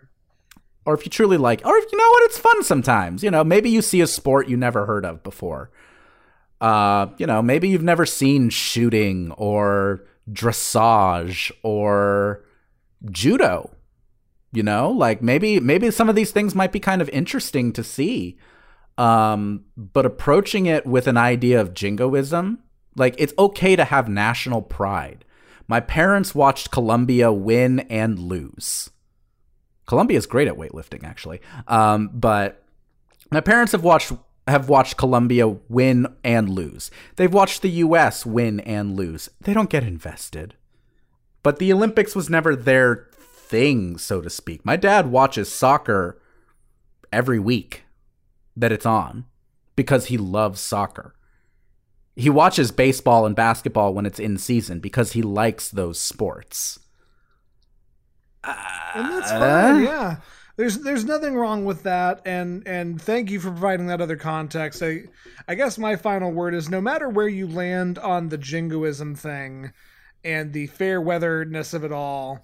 or 0.85 0.93
if 0.95 1.05
you 1.05 1.09
truly 1.11 1.37
like, 1.37 1.61
or 1.65 1.77
if 1.77 1.91
you 1.91 1.97
know 1.97 2.09
what, 2.09 2.23
it's 2.23 2.37
fun 2.39 2.63
sometimes. 2.63 3.23
You 3.23 3.31
know, 3.31 3.43
maybe 3.43 3.69
you 3.69 3.81
see 3.81 4.01
a 4.01 4.07
sport 4.07 4.47
you 4.47 4.57
never 4.57 4.85
heard 4.85 5.05
of 5.05 5.21
before. 5.23 5.69
Uh, 6.61 7.07
you 7.17 7.25
know, 7.27 7.41
maybe 7.41 7.69
you've 7.69 7.83
never 7.83 8.05
seen 8.05 8.49
shooting 8.49 9.31
or 9.33 10.01
dressage 10.31 11.51
or 11.63 12.43
judo. 13.11 13.71
You 14.51 14.63
know, 14.63 14.89
like 14.89 15.21
maybe 15.21 15.59
maybe 15.59 15.91
some 15.91 16.09
of 16.09 16.15
these 16.15 16.31
things 16.31 16.55
might 16.55 16.71
be 16.71 16.79
kind 16.79 17.01
of 17.03 17.09
interesting 17.09 17.71
to 17.73 17.83
see. 17.83 18.37
Um, 18.99 19.63
but 19.77 20.05
approaching 20.05 20.65
it 20.65 20.85
with 20.85 21.07
an 21.07 21.15
idea 21.15 21.61
of 21.61 21.73
jingoism, 21.73 22.59
like 22.97 23.15
it's 23.17 23.33
okay 23.39 23.77
to 23.77 23.85
have 23.85 24.09
national 24.09 24.61
pride. 24.61 25.23
My 25.69 25.79
parents 25.79 26.35
watched 26.35 26.69
Colombia 26.69 27.31
win 27.31 27.79
and 27.89 28.19
lose. 28.19 28.89
Colombia 29.85 30.17
is 30.17 30.25
great 30.25 30.49
at 30.49 30.57
weightlifting, 30.57 31.05
actually. 31.05 31.39
Um, 31.67 32.09
but 32.13 32.61
my 33.31 33.39
parents 33.39 33.71
have 33.71 33.85
watched 33.85 34.11
have 34.49 34.67
watched 34.67 34.97
Colombia 34.97 35.47
win 35.47 36.07
and 36.23 36.49
lose. 36.49 36.91
They've 37.15 37.33
watched 37.33 37.61
the 37.61 37.69
U.S. 37.69 38.25
win 38.25 38.59
and 38.61 38.97
lose. 38.97 39.29
They 39.39 39.53
don't 39.53 39.69
get 39.69 39.83
invested. 39.83 40.55
But 41.41 41.59
the 41.59 41.71
Olympics 41.71 42.15
was 42.15 42.29
never 42.29 42.53
their 42.55 43.07
thing, 43.13 43.97
so 43.97 44.19
to 44.21 44.29
speak. 44.29 44.65
My 44.65 44.75
dad 44.75 45.07
watches 45.07 45.49
soccer 45.51 46.19
every 47.13 47.39
week 47.39 47.83
that 48.59 48.71
it's 48.71 48.85
on 48.85 49.25
because 49.75 50.07
he 50.07 50.17
loves 50.17 50.59
soccer. 50.59 51.15
He 52.15 52.29
watches 52.29 52.71
baseball 52.71 53.25
and 53.25 53.35
basketball 53.35 53.93
when 53.93 54.05
it's 54.05 54.19
in 54.19 54.37
season 54.37 54.79
because 54.79 55.13
he 55.13 55.21
likes 55.21 55.69
those 55.69 55.99
sports. 55.99 56.79
and 58.43 59.13
that's 59.13 59.31
fine. 59.31 59.75
Uh, 59.75 59.79
yeah, 59.79 60.15
there's 60.57 60.79
there's 60.79 61.05
nothing 61.05 61.35
wrong 61.35 61.63
with 61.63 61.83
that, 61.83 62.21
and 62.25 62.67
and 62.67 63.01
thank 63.01 63.31
you 63.31 63.39
for 63.39 63.51
providing 63.51 63.87
that 63.87 64.01
other 64.01 64.17
context. 64.17 64.83
I 64.83 65.03
I 65.47 65.55
guess 65.55 65.77
my 65.77 65.95
final 65.95 66.31
word 66.31 66.53
is 66.53 66.69
no 66.69 66.81
matter 66.81 67.07
where 67.07 67.29
you 67.29 67.47
land 67.47 67.97
on 67.97 68.27
the 68.27 68.37
jingoism 68.37 69.15
thing 69.15 69.71
and 70.25 70.51
the 70.51 70.67
fair 70.67 70.99
weatherness 70.99 71.73
of 71.73 71.85
it 71.85 71.93
all, 71.93 72.43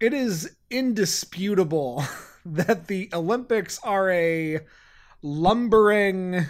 it 0.00 0.12
is 0.12 0.54
indisputable 0.68 2.04
that 2.44 2.86
the 2.86 3.08
Olympics 3.14 3.80
are 3.82 4.10
a 4.10 4.60
lumbering, 5.22 6.46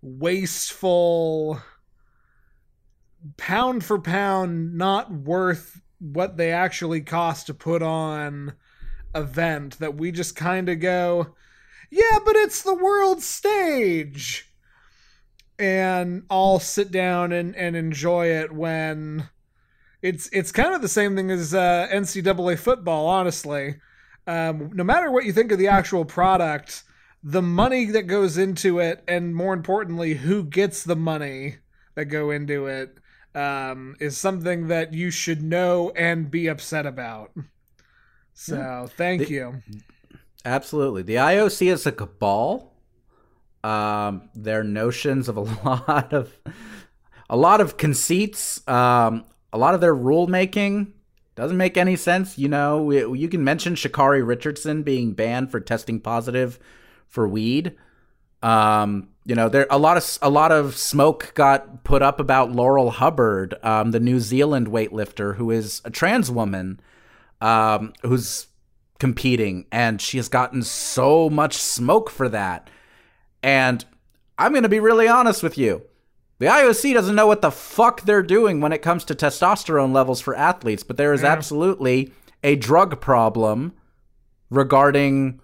wasteful, 0.00 1.60
pound 3.36 3.84
for 3.84 3.98
pound, 3.98 4.74
not 4.74 5.12
worth 5.12 5.80
what 5.98 6.36
they 6.36 6.50
actually 6.50 7.00
cost 7.00 7.46
to 7.46 7.54
put 7.54 7.82
on 7.82 8.54
event 9.14 9.78
that 9.78 9.94
we 9.94 10.10
just 10.10 10.34
kind 10.34 10.68
of 10.68 10.80
go, 10.80 11.34
yeah, 11.90 12.18
but 12.24 12.36
it's 12.36 12.62
the 12.62 12.74
world 12.74 13.22
stage. 13.22 14.50
And 15.58 16.24
I'll 16.30 16.58
sit 16.58 16.90
down 16.90 17.30
and, 17.30 17.54
and 17.54 17.76
enjoy 17.76 18.28
it 18.28 18.52
when 18.52 19.28
it's 20.00 20.28
it's 20.32 20.50
kind 20.50 20.74
of 20.74 20.82
the 20.82 20.88
same 20.88 21.14
thing 21.14 21.30
as 21.30 21.54
uh, 21.54 21.86
NCAA 21.92 22.58
football, 22.58 23.06
honestly. 23.06 23.76
Um, 24.26 24.70
no 24.72 24.82
matter 24.82 25.10
what 25.10 25.24
you 25.24 25.32
think 25.32 25.52
of 25.52 25.58
the 25.58 25.68
actual 25.68 26.04
product, 26.04 26.82
the 27.22 27.42
money 27.42 27.86
that 27.86 28.02
goes 28.02 28.36
into 28.36 28.78
it, 28.78 29.02
and 29.06 29.34
more 29.34 29.54
importantly, 29.54 30.14
who 30.14 30.44
gets 30.44 30.82
the 30.82 30.96
money 30.96 31.56
that 31.94 32.06
go 32.06 32.30
into 32.30 32.66
it, 32.66 32.96
um, 33.34 33.96
is 34.00 34.16
something 34.16 34.68
that 34.68 34.92
you 34.92 35.10
should 35.10 35.42
know 35.42 35.90
and 35.96 36.30
be 36.30 36.48
upset 36.48 36.84
about. 36.86 37.32
So, 38.34 38.88
thank 38.96 39.28
The- 39.28 39.30
you. 39.30 39.62
Absolutely. 40.44 41.02
The 41.02 41.16
IOC 41.16 41.70
is 41.70 41.86
a 41.86 41.92
cabal. 41.92 42.72
Um, 43.62 44.28
their 44.34 44.64
notions 44.64 45.28
of 45.28 45.36
a 45.36 45.40
lot 45.64 46.12
of 46.12 46.36
a 47.30 47.36
lot 47.36 47.60
of 47.60 47.76
conceits, 47.76 48.66
um, 48.68 49.24
a 49.52 49.58
lot 49.58 49.74
of 49.74 49.80
their 49.80 49.94
rule 49.94 50.26
making 50.26 50.92
doesn't 51.36 51.56
make 51.56 51.76
any 51.76 51.94
sense. 51.94 52.36
You 52.36 52.48
know, 52.48 52.82
we, 52.82 53.18
you 53.18 53.28
can 53.28 53.44
mention 53.44 53.74
Sha'Carri 53.74 54.26
Richardson 54.26 54.82
being 54.82 55.12
banned 55.12 55.50
for 55.52 55.60
testing 55.60 56.00
positive 56.00 56.58
for 57.12 57.28
weed. 57.28 57.76
Um, 58.42 59.08
you 59.24 59.36
know, 59.36 59.48
there 59.48 59.68
a 59.70 59.78
lot 59.78 59.96
of 59.96 60.18
a 60.20 60.28
lot 60.30 60.50
of 60.50 60.76
smoke 60.76 61.30
got 61.34 61.84
put 61.84 62.02
up 62.02 62.18
about 62.18 62.50
Laurel 62.50 62.90
Hubbard, 62.90 63.54
um, 63.62 63.92
the 63.92 64.00
New 64.00 64.18
Zealand 64.18 64.66
weightlifter 64.66 65.36
who 65.36 65.52
is 65.52 65.80
a 65.84 65.90
trans 65.90 66.28
woman, 66.30 66.80
um, 67.40 67.92
who's 68.02 68.48
competing, 68.98 69.66
and 69.70 70.00
she 70.00 70.16
has 70.16 70.28
gotten 70.28 70.62
so 70.64 71.30
much 71.30 71.54
smoke 71.54 72.10
for 72.10 72.28
that. 72.30 72.68
And 73.44 73.84
I'm 74.38 74.52
going 74.52 74.62
to 74.64 74.68
be 74.68 74.80
really 74.80 75.06
honest 75.06 75.42
with 75.42 75.56
you. 75.56 75.82
The 76.38 76.46
IOC 76.46 76.94
doesn't 76.94 77.14
know 77.14 77.28
what 77.28 77.42
the 77.42 77.52
fuck 77.52 78.00
they're 78.02 78.22
doing 78.22 78.60
when 78.60 78.72
it 78.72 78.82
comes 78.82 79.04
to 79.04 79.14
testosterone 79.14 79.92
levels 79.92 80.20
for 80.20 80.34
athletes, 80.34 80.82
but 80.82 80.96
there 80.96 81.12
is 81.12 81.22
Yeah. 81.22 81.30
absolutely 81.32 82.12
a 82.42 82.56
drug 82.56 83.00
problem 83.00 83.72
regarding 84.50 85.40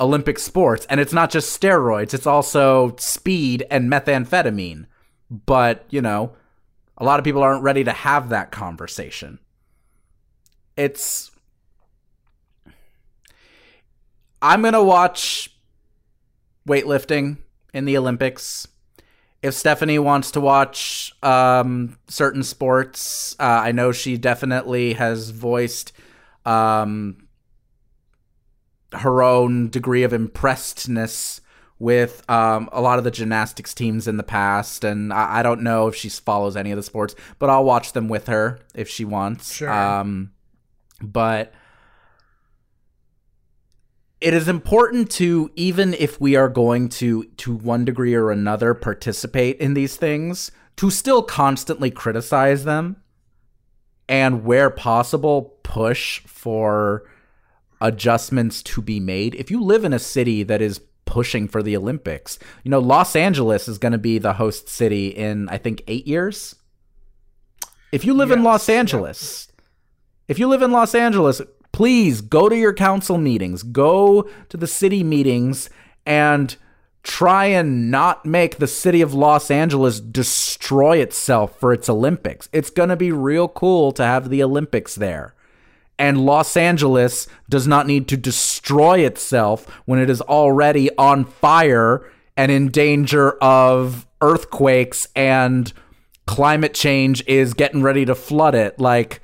Olympic 0.00 0.38
sports. 0.38 0.86
And 0.88 1.00
it's 1.00 1.12
not 1.12 1.30
just 1.30 1.60
steroids, 1.60 2.14
it's 2.14 2.26
also 2.26 2.94
speed 2.98 3.66
and 3.70 3.90
methamphetamine. 3.90 4.86
But, 5.30 5.84
you 5.90 6.00
know, 6.00 6.32
a 6.96 7.04
lot 7.04 7.18
of 7.18 7.24
people 7.24 7.42
aren't 7.42 7.62
ready 7.62 7.84
to 7.84 7.92
have 7.92 8.30
that 8.30 8.50
conversation. 8.50 9.38
It's. 10.76 11.30
I'm 14.40 14.62
going 14.62 14.72
to 14.74 14.82
watch 14.82 15.54
weightlifting 16.66 17.38
in 17.74 17.84
the 17.84 17.96
Olympics. 17.96 18.66
if 19.42 19.54
Stephanie 19.54 19.98
wants 19.98 20.32
to 20.32 20.40
watch 20.40 21.12
um, 21.22 21.96
certain 22.08 22.42
sports, 22.42 23.36
uh, 23.38 23.42
I 23.42 23.72
know 23.72 23.92
she 23.92 24.16
definitely 24.16 24.94
has 24.94 25.30
voiced 25.30 25.92
um, 26.44 27.27
her 28.92 29.22
own 29.22 29.68
degree 29.68 30.02
of 30.02 30.12
impressedness 30.12 31.40
with 31.78 32.28
um, 32.28 32.68
a 32.72 32.80
lot 32.80 32.98
of 32.98 33.04
the 33.04 33.10
gymnastics 33.10 33.72
teams 33.72 34.08
in 34.08 34.16
the 34.16 34.22
past, 34.22 34.82
and 34.82 35.12
I, 35.12 35.38
I, 35.38 35.42
don't 35.42 35.62
know 35.62 35.86
if 35.86 35.94
she 35.94 36.08
follows 36.08 36.56
any 36.56 36.72
of 36.72 36.76
the 36.76 36.82
sports, 36.82 37.14
but 37.38 37.50
I'll 37.50 37.64
watch 37.64 37.92
them 37.92 38.08
with 38.08 38.26
her 38.26 38.58
if 38.74 38.88
she 38.88 39.04
wants. 39.04 39.54
Sure. 39.54 39.70
Um, 39.70 40.32
but 41.00 41.52
it 44.20 44.34
is 44.34 44.48
important 44.48 45.10
to 45.12 45.50
even 45.54 45.94
if 45.94 46.20
we 46.20 46.34
are 46.34 46.48
going 46.48 46.88
to 46.88 47.24
to 47.24 47.54
one 47.54 47.84
degree 47.84 48.14
or 48.14 48.30
another 48.30 48.74
participate 48.74 49.58
in 49.58 49.74
these 49.74 49.96
things 49.96 50.50
to 50.76 50.90
still 50.90 51.22
constantly 51.22 51.90
criticize 51.90 52.64
them 52.64 52.96
and 54.08 54.44
where 54.44 54.70
possible 54.70 55.58
push 55.62 56.20
for 56.20 57.04
adjustments 57.80 58.62
to 58.62 58.82
be 58.82 59.00
made 59.00 59.34
if 59.34 59.50
you 59.50 59.62
live 59.62 59.84
in 59.84 59.92
a 59.92 59.98
city 59.98 60.42
that 60.42 60.60
is 60.60 60.80
pushing 61.04 61.48
for 61.48 61.62
the 61.62 61.76
olympics 61.76 62.38
you 62.64 62.70
know 62.70 62.78
los 62.78 63.16
angeles 63.16 63.66
is 63.68 63.78
going 63.78 63.92
to 63.92 63.98
be 63.98 64.18
the 64.18 64.34
host 64.34 64.68
city 64.68 65.08
in 65.08 65.48
i 65.48 65.56
think 65.56 65.82
8 65.86 66.06
years 66.06 66.54
if 67.92 68.04
you 68.04 68.12
live 68.12 68.28
yes, 68.28 68.36
in 68.36 68.44
los 68.44 68.68
angeles 68.68 69.48
if 70.26 70.38
you 70.38 70.48
live 70.48 70.60
in 70.60 70.70
los 70.70 70.94
angeles 70.94 71.40
please 71.72 72.20
go 72.20 72.48
to 72.48 72.56
your 72.56 72.72
council 72.72 73.18
meetings, 73.18 73.62
go 73.62 74.28
to 74.48 74.56
the 74.56 74.66
city 74.66 75.04
meetings, 75.04 75.70
and 76.04 76.56
try 77.02 77.46
and 77.46 77.90
not 77.90 78.26
make 78.26 78.58
the 78.58 78.66
city 78.66 79.00
of 79.00 79.14
Los 79.14 79.48
Angeles 79.48 80.00
destroy 80.00 80.98
itself 80.98 81.58
for 81.58 81.72
its 81.72 81.88
Olympics. 81.88 82.48
It's 82.52 82.70
going 82.70 82.88
to 82.88 82.96
be 82.96 83.12
real 83.12 83.48
cool 83.48 83.92
to 83.92 84.02
have 84.02 84.28
the 84.28 84.42
Olympics 84.42 84.96
there. 84.96 85.34
And 85.98 86.24
Los 86.24 86.56
Angeles 86.56 87.26
does 87.48 87.66
not 87.66 87.86
need 87.86 88.08
to 88.08 88.16
destroy 88.16 89.00
itself 89.00 89.66
when 89.84 89.98
it 89.98 90.08
is 90.08 90.20
already 90.20 90.96
on 90.96 91.24
fire 91.24 92.08
and 92.36 92.52
in 92.52 92.68
danger 92.68 93.32
of 93.42 94.06
earthquakes 94.20 95.08
and 95.16 95.72
climate 96.26 96.74
change 96.74 97.26
is 97.26 97.54
getting 97.54 97.82
ready 97.82 98.04
to 98.04 98.14
flood 98.14 98.54
it. 98.54 98.78
Like, 98.78 99.20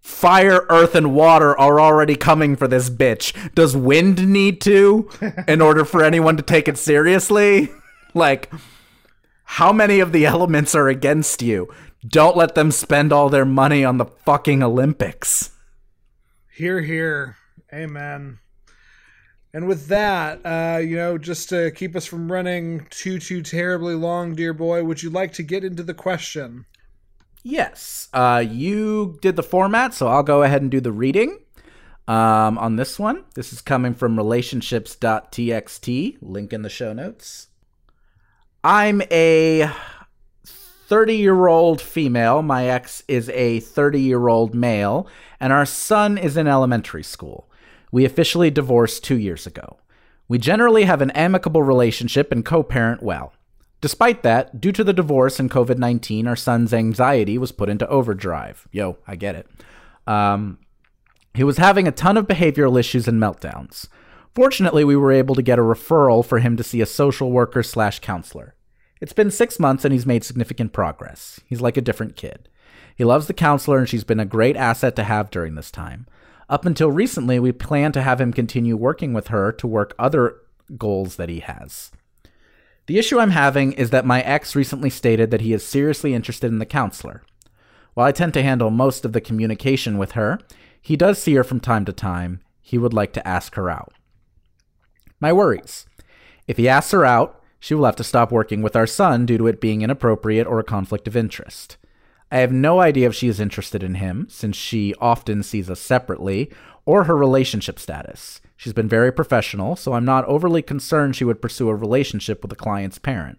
fire, 0.00 0.66
earth, 0.68 0.94
and 0.94 1.14
water 1.14 1.58
are 1.58 1.80
already 1.80 2.16
coming 2.16 2.56
for 2.56 2.68
this 2.68 2.90
bitch. 2.90 3.54
Does 3.54 3.76
wind 3.76 4.28
need 4.28 4.60
to 4.62 5.08
in 5.48 5.62
order 5.62 5.84
for 5.84 6.04
anyone 6.04 6.36
to 6.36 6.42
take 6.42 6.68
it 6.68 6.76
seriously? 6.76 7.70
like, 8.14 8.52
how 9.44 9.72
many 9.72 10.00
of 10.00 10.12
the 10.12 10.26
elements 10.26 10.74
are 10.74 10.88
against 10.88 11.40
you? 11.40 11.72
Don't 12.06 12.36
let 12.36 12.54
them 12.54 12.70
spend 12.70 13.12
all 13.12 13.28
their 13.28 13.46
money 13.46 13.84
on 13.84 13.96
the 13.96 14.04
fucking 14.04 14.62
Olympics. 14.62 15.50
Here, 16.58 16.80
here. 16.80 17.36
Amen. 17.72 18.40
And 19.54 19.68
with 19.68 19.86
that, 19.86 20.40
uh, 20.44 20.78
you 20.78 20.96
know, 20.96 21.16
just 21.16 21.48
to 21.50 21.70
keep 21.70 21.94
us 21.94 22.04
from 22.04 22.32
running 22.32 22.88
too, 22.90 23.20
too 23.20 23.42
terribly 23.42 23.94
long, 23.94 24.34
dear 24.34 24.52
boy, 24.52 24.82
would 24.82 25.00
you 25.00 25.08
like 25.08 25.32
to 25.34 25.44
get 25.44 25.62
into 25.62 25.84
the 25.84 25.94
question? 25.94 26.66
Yes. 27.44 28.08
Uh, 28.12 28.44
you 28.44 29.20
did 29.22 29.36
the 29.36 29.44
format, 29.44 29.94
so 29.94 30.08
I'll 30.08 30.24
go 30.24 30.42
ahead 30.42 30.60
and 30.60 30.68
do 30.68 30.80
the 30.80 30.90
reading 30.90 31.38
um, 32.08 32.58
on 32.58 32.74
this 32.74 32.98
one. 32.98 33.22
This 33.36 33.52
is 33.52 33.60
coming 33.60 33.94
from 33.94 34.16
relationships.txt, 34.16 36.16
link 36.20 36.52
in 36.52 36.62
the 36.62 36.68
show 36.68 36.92
notes. 36.92 37.46
I'm 38.64 39.00
a 39.12 39.70
30 40.88 41.16
year 41.16 41.48
old 41.48 41.82
female. 41.82 42.40
My 42.40 42.64
ex 42.64 43.04
is 43.08 43.28
a 43.28 43.60
30 43.60 44.00
year 44.00 44.28
old 44.28 44.54
male, 44.54 45.06
and 45.38 45.52
our 45.52 45.66
son 45.66 46.16
is 46.16 46.36
in 46.36 46.46
elementary 46.46 47.02
school. 47.02 47.50
We 47.92 48.06
officially 48.06 48.50
divorced 48.50 49.04
two 49.04 49.18
years 49.18 49.46
ago. 49.46 49.76
We 50.28 50.38
generally 50.38 50.84
have 50.84 51.02
an 51.02 51.10
amicable 51.10 51.62
relationship 51.62 52.32
and 52.32 52.42
co 52.42 52.62
parent 52.62 53.02
well. 53.02 53.34
Despite 53.82 54.22
that, 54.22 54.62
due 54.62 54.72
to 54.72 54.82
the 54.82 54.94
divorce 54.94 55.38
and 55.38 55.50
COVID 55.50 55.76
19, 55.76 56.26
our 56.26 56.36
son's 56.36 56.72
anxiety 56.72 57.36
was 57.36 57.52
put 57.52 57.68
into 57.68 57.86
overdrive. 57.88 58.66
Yo, 58.72 58.96
I 59.06 59.14
get 59.16 59.34
it. 59.34 59.46
Um, 60.06 60.58
he 61.34 61.44
was 61.44 61.58
having 61.58 61.86
a 61.86 61.92
ton 61.92 62.16
of 62.16 62.26
behavioral 62.26 62.80
issues 62.80 63.06
and 63.06 63.20
meltdowns. 63.20 63.88
Fortunately, 64.34 64.84
we 64.84 64.96
were 64.96 65.12
able 65.12 65.34
to 65.34 65.42
get 65.42 65.58
a 65.58 65.62
referral 65.62 66.24
for 66.24 66.38
him 66.38 66.56
to 66.56 66.64
see 66.64 66.80
a 66.80 66.86
social 66.86 67.30
worker 67.30 67.62
slash 67.62 68.00
counselor. 68.00 68.54
It's 69.00 69.12
been 69.12 69.30
six 69.30 69.58
months 69.58 69.84
and 69.84 69.92
he's 69.92 70.06
made 70.06 70.24
significant 70.24 70.72
progress. 70.72 71.40
He's 71.46 71.60
like 71.60 71.76
a 71.76 71.82
different 71.82 72.16
kid. 72.16 72.48
He 72.96 73.04
loves 73.04 73.26
the 73.26 73.34
counselor 73.34 73.78
and 73.78 73.88
she's 73.88 74.04
been 74.04 74.20
a 74.20 74.24
great 74.24 74.56
asset 74.56 74.96
to 74.96 75.04
have 75.04 75.30
during 75.30 75.54
this 75.54 75.70
time. 75.70 76.06
Up 76.48 76.64
until 76.64 76.90
recently, 76.90 77.38
we 77.38 77.52
plan 77.52 77.92
to 77.92 78.02
have 78.02 78.20
him 78.20 78.32
continue 78.32 78.76
working 78.76 79.12
with 79.12 79.28
her 79.28 79.52
to 79.52 79.66
work 79.66 79.94
other 79.98 80.36
goals 80.76 81.16
that 81.16 81.28
he 81.28 81.40
has. 81.40 81.92
The 82.86 82.98
issue 82.98 83.18
I'm 83.18 83.30
having 83.30 83.72
is 83.72 83.90
that 83.90 84.06
my 84.06 84.22
ex 84.22 84.56
recently 84.56 84.88
stated 84.88 85.30
that 85.30 85.42
he 85.42 85.52
is 85.52 85.64
seriously 85.64 86.14
interested 86.14 86.46
in 86.46 86.58
the 86.58 86.66
counselor. 86.66 87.22
While 87.92 88.06
I 88.06 88.12
tend 88.12 88.32
to 88.34 88.42
handle 88.42 88.70
most 88.70 89.04
of 89.04 89.12
the 89.12 89.20
communication 89.20 89.98
with 89.98 90.12
her, 90.12 90.38
he 90.80 90.96
does 90.96 91.18
see 91.18 91.34
her 91.34 91.44
from 91.44 91.60
time 91.60 91.84
to 91.84 91.92
time. 91.92 92.40
He 92.62 92.78
would 92.78 92.94
like 92.94 93.12
to 93.12 93.28
ask 93.28 93.54
her 93.56 93.68
out. 93.68 93.92
My 95.20 95.32
worries. 95.32 95.86
If 96.46 96.56
he 96.56 96.68
asks 96.68 96.92
her 96.92 97.04
out, 97.04 97.37
she 97.60 97.74
will 97.74 97.84
have 97.84 97.96
to 97.96 98.04
stop 98.04 98.30
working 98.30 98.62
with 98.62 98.76
our 98.76 98.86
son 98.86 99.26
due 99.26 99.38
to 99.38 99.46
it 99.46 99.60
being 99.60 99.82
inappropriate 99.82 100.46
or 100.46 100.58
a 100.58 100.64
conflict 100.64 101.08
of 101.08 101.16
interest. 101.16 101.76
I 102.30 102.38
have 102.38 102.52
no 102.52 102.80
idea 102.80 103.08
if 103.08 103.14
she 103.14 103.28
is 103.28 103.40
interested 103.40 103.82
in 103.82 103.94
him, 103.94 104.26
since 104.28 104.56
she 104.56 104.94
often 105.00 105.42
sees 105.42 105.70
us 105.70 105.80
separately, 105.80 106.50
or 106.84 107.04
her 107.04 107.16
relationship 107.16 107.78
status. 107.78 108.40
She's 108.56 108.72
been 108.72 108.88
very 108.88 109.12
professional, 109.12 109.76
so 109.76 109.92
I'm 109.92 110.04
not 110.04 110.24
overly 110.26 110.62
concerned 110.62 111.16
she 111.16 111.24
would 111.24 111.40
pursue 111.40 111.68
a 111.68 111.74
relationship 111.74 112.42
with 112.42 112.52
a 112.52 112.56
client's 112.56 112.98
parent. 112.98 113.38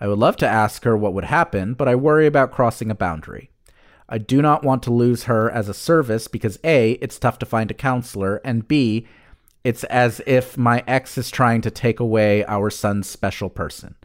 I 0.00 0.08
would 0.08 0.18
love 0.18 0.36
to 0.38 0.48
ask 0.48 0.84
her 0.84 0.96
what 0.96 1.14
would 1.14 1.24
happen, 1.24 1.74
but 1.74 1.88
I 1.88 1.94
worry 1.94 2.26
about 2.26 2.52
crossing 2.52 2.90
a 2.90 2.94
boundary. 2.94 3.50
I 4.08 4.18
do 4.18 4.42
not 4.42 4.62
want 4.62 4.82
to 4.82 4.92
lose 4.92 5.24
her 5.24 5.50
as 5.50 5.68
a 5.68 5.74
service 5.74 6.28
because 6.28 6.58
A, 6.62 6.92
it's 7.00 7.18
tough 7.18 7.38
to 7.38 7.46
find 7.46 7.70
a 7.70 7.74
counselor, 7.74 8.40
and 8.44 8.68
B, 8.68 9.06
it's 9.64 9.84
as 9.84 10.20
if 10.26 10.56
my 10.58 10.84
ex 10.86 11.18
is 11.18 11.30
trying 11.30 11.62
to 11.62 11.70
take 11.70 11.98
away 11.98 12.44
our 12.44 12.70
son's 12.70 13.08
special 13.08 13.48
person. 13.48 13.96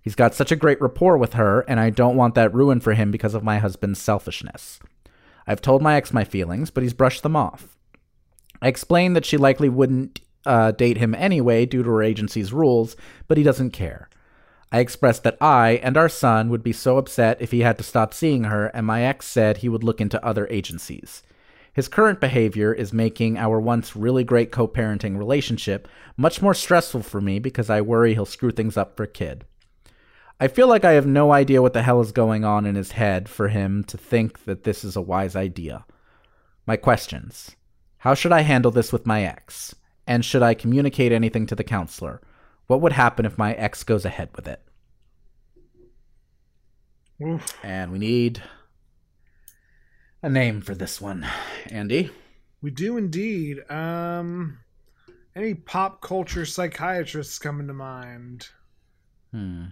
He's 0.00 0.14
got 0.16 0.34
such 0.34 0.50
a 0.50 0.56
great 0.56 0.80
rapport 0.80 1.16
with 1.16 1.34
her, 1.34 1.60
and 1.60 1.78
I 1.78 1.90
don't 1.90 2.16
want 2.16 2.34
that 2.34 2.52
ruined 2.52 2.82
for 2.82 2.94
him 2.94 3.10
because 3.10 3.34
of 3.34 3.44
my 3.44 3.58
husband's 3.58 4.00
selfishness. 4.00 4.80
I've 5.46 5.60
told 5.60 5.82
my 5.82 5.94
ex 5.96 6.12
my 6.12 6.24
feelings, 6.24 6.70
but 6.70 6.82
he's 6.82 6.94
brushed 6.94 7.22
them 7.22 7.36
off. 7.36 7.76
I 8.60 8.68
explained 8.68 9.14
that 9.14 9.26
she 9.26 9.36
likely 9.36 9.68
wouldn't 9.68 10.20
uh, 10.46 10.72
date 10.72 10.96
him 10.96 11.14
anyway 11.14 11.66
due 11.66 11.82
to 11.82 11.90
her 11.90 12.02
agency's 12.02 12.52
rules, 12.52 12.96
but 13.28 13.38
he 13.38 13.44
doesn't 13.44 13.70
care. 13.70 14.08
I 14.72 14.78
expressed 14.78 15.22
that 15.24 15.36
I 15.40 15.80
and 15.82 15.96
our 15.96 16.08
son 16.08 16.48
would 16.48 16.62
be 16.62 16.72
so 16.72 16.96
upset 16.96 17.40
if 17.40 17.50
he 17.50 17.60
had 17.60 17.76
to 17.78 17.84
stop 17.84 18.14
seeing 18.14 18.44
her, 18.44 18.66
and 18.68 18.86
my 18.86 19.02
ex 19.02 19.26
said 19.26 19.58
he 19.58 19.68
would 19.68 19.84
look 19.84 20.00
into 20.00 20.24
other 20.24 20.48
agencies. 20.48 21.22
His 21.72 21.88
current 21.88 22.20
behavior 22.20 22.72
is 22.72 22.92
making 22.92 23.38
our 23.38 23.58
once 23.58 23.96
really 23.96 24.24
great 24.24 24.52
co 24.52 24.68
parenting 24.68 25.16
relationship 25.16 25.88
much 26.16 26.42
more 26.42 26.54
stressful 26.54 27.02
for 27.02 27.20
me 27.20 27.38
because 27.38 27.70
I 27.70 27.80
worry 27.80 28.12
he'll 28.12 28.26
screw 28.26 28.50
things 28.50 28.76
up 28.76 28.96
for 28.96 29.06
kid. 29.06 29.44
I 30.38 30.48
feel 30.48 30.68
like 30.68 30.84
I 30.84 30.92
have 30.92 31.06
no 31.06 31.32
idea 31.32 31.62
what 31.62 31.72
the 31.72 31.82
hell 31.82 32.00
is 32.00 32.12
going 32.12 32.44
on 32.44 32.66
in 32.66 32.74
his 32.74 32.92
head 32.92 33.28
for 33.28 33.48
him 33.48 33.84
to 33.84 33.96
think 33.96 34.44
that 34.44 34.64
this 34.64 34.84
is 34.84 34.96
a 34.96 35.00
wise 35.00 35.36
idea. 35.36 35.84
My 36.66 36.76
questions 36.76 37.56
how 37.98 38.14
should 38.14 38.32
I 38.32 38.40
handle 38.40 38.72
this 38.72 38.92
with 38.92 39.06
my 39.06 39.22
ex? 39.22 39.76
And 40.08 40.24
should 40.24 40.42
I 40.42 40.54
communicate 40.54 41.12
anything 41.12 41.46
to 41.46 41.54
the 41.54 41.62
counselor? 41.62 42.20
What 42.66 42.80
would 42.80 42.92
happen 42.92 43.24
if 43.24 43.38
my 43.38 43.54
ex 43.54 43.84
goes 43.84 44.04
ahead 44.04 44.30
with 44.34 44.48
it? 44.48 44.60
Oof. 47.24 47.46
And 47.62 47.92
we 47.92 48.00
need 48.00 48.42
a 50.22 50.30
name 50.30 50.60
for 50.60 50.74
this 50.74 51.00
one. 51.00 51.26
Andy? 51.66 52.10
We 52.60 52.70
do 52.70 52.96
indeed. 52.96 53.58
Um 53.70 54.58
any 55.34 55.54
pop 55.54 56.00
culture 56.00 56.44
psychiatrists 56.46 57.38
coming 57.38 57.66
to 57.66 57.74
mind? 57.74 58.48
Hmm. 59.32 59.64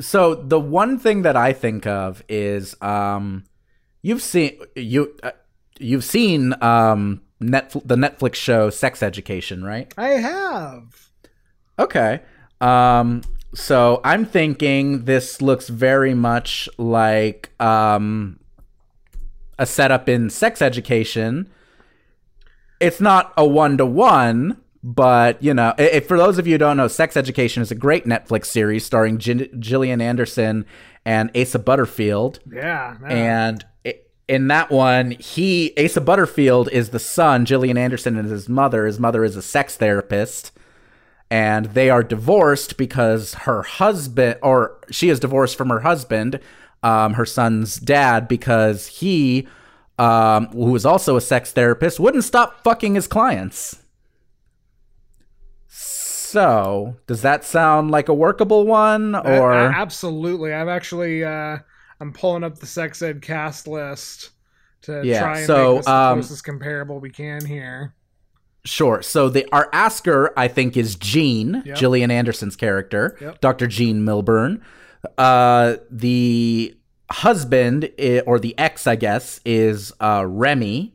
So 0.00 0.34
the 0.34 0.60
one 0.60 0.98
thing 0.98 1.22
that 1.22 1.36
I 1.36 1.52
think 1.52 1.86
of 1.86 2.22
is 2.28 2.76
um 2.82 3.44
you've 4.02 4.22
seen 4.22 4.58
you 4.74 5.16
uh, 5.22 5.32
you've 5.78 6.04
seen 6.04 6.54
um 6.62 7.22
net 7.40 7.70
the 7.84 7.96
Netflix 7.96 8.34
show 8.34 8.70
Sex 8.70 9.02
Education, 9.02 9.64
right? 9.64 9.92
I 9.96 10.08
have. 10.08 11.10
Okay. 11.78 12.20
Um 12.60 13.22
so 13.54 14.00
I'm 14.02 14.24
thinking 14.24 15.04
this 15.04 15.42
looks 15.42 15.68
very 15.68 16.14
much 16.14 16.68
like 16.78 17.50
um 17.60 18.38
a 19.62 19.66
setup 19.66 20.08
in 20.08 20.28
Sex 20.28 20.60
Education. 20.60 21.48
It's 22.80 23.00
not 23.00 23.32
a 23.36 23.46
one 23.46 23.78
to 23.78 23.86
one, 23.86 24.58
But 24.82 25.40
you 25.42 25.54
know, 25.54 25.74
if, 25.78 26.08
for 26.08 26.18
those 26.18 26.38
of 26.38 26.46
you 26.46 26.54
who 26.54 26.58
don't 26.58 26.76
know, 26.76 26.88
Sex 26.88 27.16
Education 27.16 27.62
is 27.62 27.70
a 27.70 27.76
great 27.76 28.04
Netflix 28.04 28.46
series 28.46 28.84
starring 28.84 29.18
Gillian 29.18 30.00
Anderson 30.00 30.66
and 31.04 31.30
Asa 31.36 31.60
Butterfield. 31.60 32.40
Yeah, 32.50 32.96
and 33.06 33.64
in 34.26 34.48
that 34.48 34.70
one, 34.70 35.12
he 35.12 35.72
Asa 35.78 36.00
Butterfield 36.00 36.68
is 36.70 36.88
the 36.88 36.98
son. 36.98 37.44
Gillian 37.44 37.78
Anderson 37.78 38.16
is 38.18 38.30
his 38.30 38.48
mother. 38.48 38.86
His 38.86 38.98
mother 38.98 39.22
is 39.22 39.36
a 39.36 39.42
sex 39.42 39.76
therapist, 39.76 40.50
and 41.30 41.66
they 41.66 41.88
are 41.88 42.02
divorced 42.02 42.76
because 42.76 43.34
her 43.34 43.62
husband, 43.62 44.36
or 44.42 44.80
she 44.90 45.10
is 45.10 45.20
divorced 45.20 45.56
from 45.56 45.68
her 45.68 45.80
husband, 45.80 46.40
um, 46.82 47.14
her 47.14 47.26
son's 47.26 47.76
dad, 47.76 48.28
because 48.28 48.86
he, 48.86 49.48
um, 49.98 50.46
who 50.48 50.70
was 50.70 50.86
also 50.86 51.16
a 51.16 51.20
sex 51.20 51.52
therapist, 51.52 52.00
wouldn't 52.00 52.24
stop 52.24 52.62
fucking 52.62 52.94
his 52.94 53.06
clients. 53.06 53.78
So, 55.68 56.96
does 57.06 57.22
that 57.22 57.44
sound 57.44 57.90
like 57.90 58.08
a 58.08 58.14
workable 58.14 58.66
one? 58.66 59.14
Or 59.14 59.52
uh, 59.52 59.70
absolutely, 59.70 60.52
I've 60.52 60.68
actually. 60.68 61.24
Uh 61.24 61.58
I'm 62.02 62.12
pulling 62.12 62.42
up 62.42 62.58
the 62.58 62.66
sex 62.66 63.00
ed 63.00 63.22
cast 63.22 63.68
list 63.68 64.30
to 64.82 65.02
yeah, 65.04 65.20
try 65.20 65.38
and 65.38 65.46
so, 65.46 65.74
make 65.74 65.76
this 65.78 65.86
the 65.86 65.92
um, 65.92 66.14
closest 66.16 66.42
comparable 66.42 66.98
we 66.98 67.10
can 67.10 67.46
here. 67.46 67.94
Sure. 68.64 69.02
So 69.02 69.28
the 69.28 69.46
our 69.52 69.68
asker, 69.72 70.32
I 70.36 70.48
think, 70.48 70.76
is 70.76 70.96
Jean, 70.96 71.62
yep. 71.64 71.76
Gillian 71.76 72.10
Anderson's 72.10 72.56
character, 72.56 73.16
yep. 73.20 73.40
Dr. 73.40 73.68
Jean 73.68 74.04
Milburn. 74.04 74.64
Uh, 75.18 75.76
the 75.90 76.76
husband 77.10 77.90
or 78.26 78.38
the 78.38 78.56
ex, 78.58 78.86
I 78.86 78.96
guess, 78.96 79.40
is 79.44 79.92
uh, 80.00 80.24
Remy, 80.26 80.94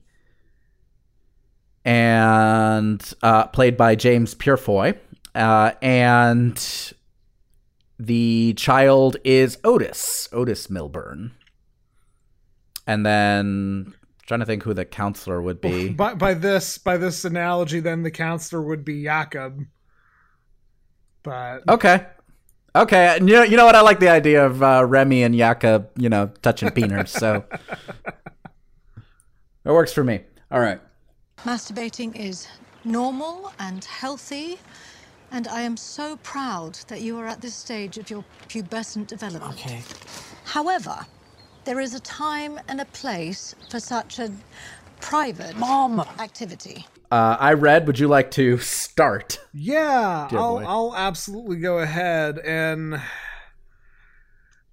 and 1.86 3.14
uh, 3.22 3.48
played 3.48 3.78
by 3.78 3.96
James 3.96 4.34
Purefoy. 4.36 4.98
Uh, 5.36 5.72
and 5.82 6.94
the 8.00 8.54
child 8.56 9.18
is 9.24 9.58
Otis, 9.64 10.28
Otis 10.32 10.70
Milburn. 10.70 11.32
And 12.86 13.06
then 13.06 13.94
trying 14.26 14.40
to 14.42 14.46
think 14.46 14.64
who 14.64 14.74
the 14.74 14.86
counselor 14.86 15.42
would 15.42 15.62
be. 15.62 15.90
By, 15.90 16.14
by 16.14 16.34
this 16.34 16.78
by 16.78 16.98
this 16.98 17.26
analogy, 17.26 17.80
then 17.80 18.04
the 18.04 18.12
counselor 18.12 18.62
would 18.62 18.84
be 18.84 19.04
Jakob. 19.04 19.66
But 21.24 21.68
okay, 21.68 22.06
okay. 22.82 23.18
You 23.20 23.26
know, 23.26 23.44
you 23.44 23.58
know 23.58 23.66
what? 23.66 23.76
I 23.76 23.82
like 23.82 24.00
the 24.00 24.10
idea 24.10 24.46
of 24.46 24.62
uh, 24.64 24.84
Remy 24.86 25.24
and 25.24 25.36
Jakob, 25.36 25.90
you 25.98 26.10
know, 26.10 26.32
touching 26.42 26.70
peeners. 26.70 27.10
So 27.10 27.44
it 29.66 29.72
works 29.72 29.94
for 29.94 30.04
me. 30.04 30.22
All 30.52 30.60
right. 30.60 30.80
Masturbating 31.40 32.16
is 32.16 32.48
normal 32.84 33.52
and 33.60 33.84
healthy 33.84 34.60
and 35.32 35.48
I 35.48 35.62
am 35.62 35.76
so 35.76 36.18
proud 36.18 36.76
that 36.88 37.02
you 37.02 37.18
are 37.20 37.28
at 37.28 37.42
this 37.42 37.54
stage 37.54 37.98
of 37.98 38.10
your 38.10 38.24
pubescent 38.48 39.08
development. 39.08 39.54
Okay. 39.56 39.82
However, 40.46 41.06
there 41.66 41.80
is 41.80 41.94
a 41.94 42.00
time 42.00 42.60
and 42.68 42.80
a 42.80 42.86
place 42.86 43.54
for 43.70 43.80
such 43.80 44.20
a 44.20 44.32
private 45.02 45.58
Mom. 45.58 46.00
activity. 46.20 46.86
Uh, 47.10 47.38
I 47.40 47.54
read. 47.54 47.88
Would 47.88 48.00
you 48.00 48.08
like 48.08 48.32
to 48.32 48.58
start? 48.58 49.40
Yeah, 49.54 50.28
I'll, 50.32 50.64
I'll 50.66 50.94
absolutely 50.96 51.58
go 51.58 51.80
ahead 51.80 52.40
and. 52.40 53.02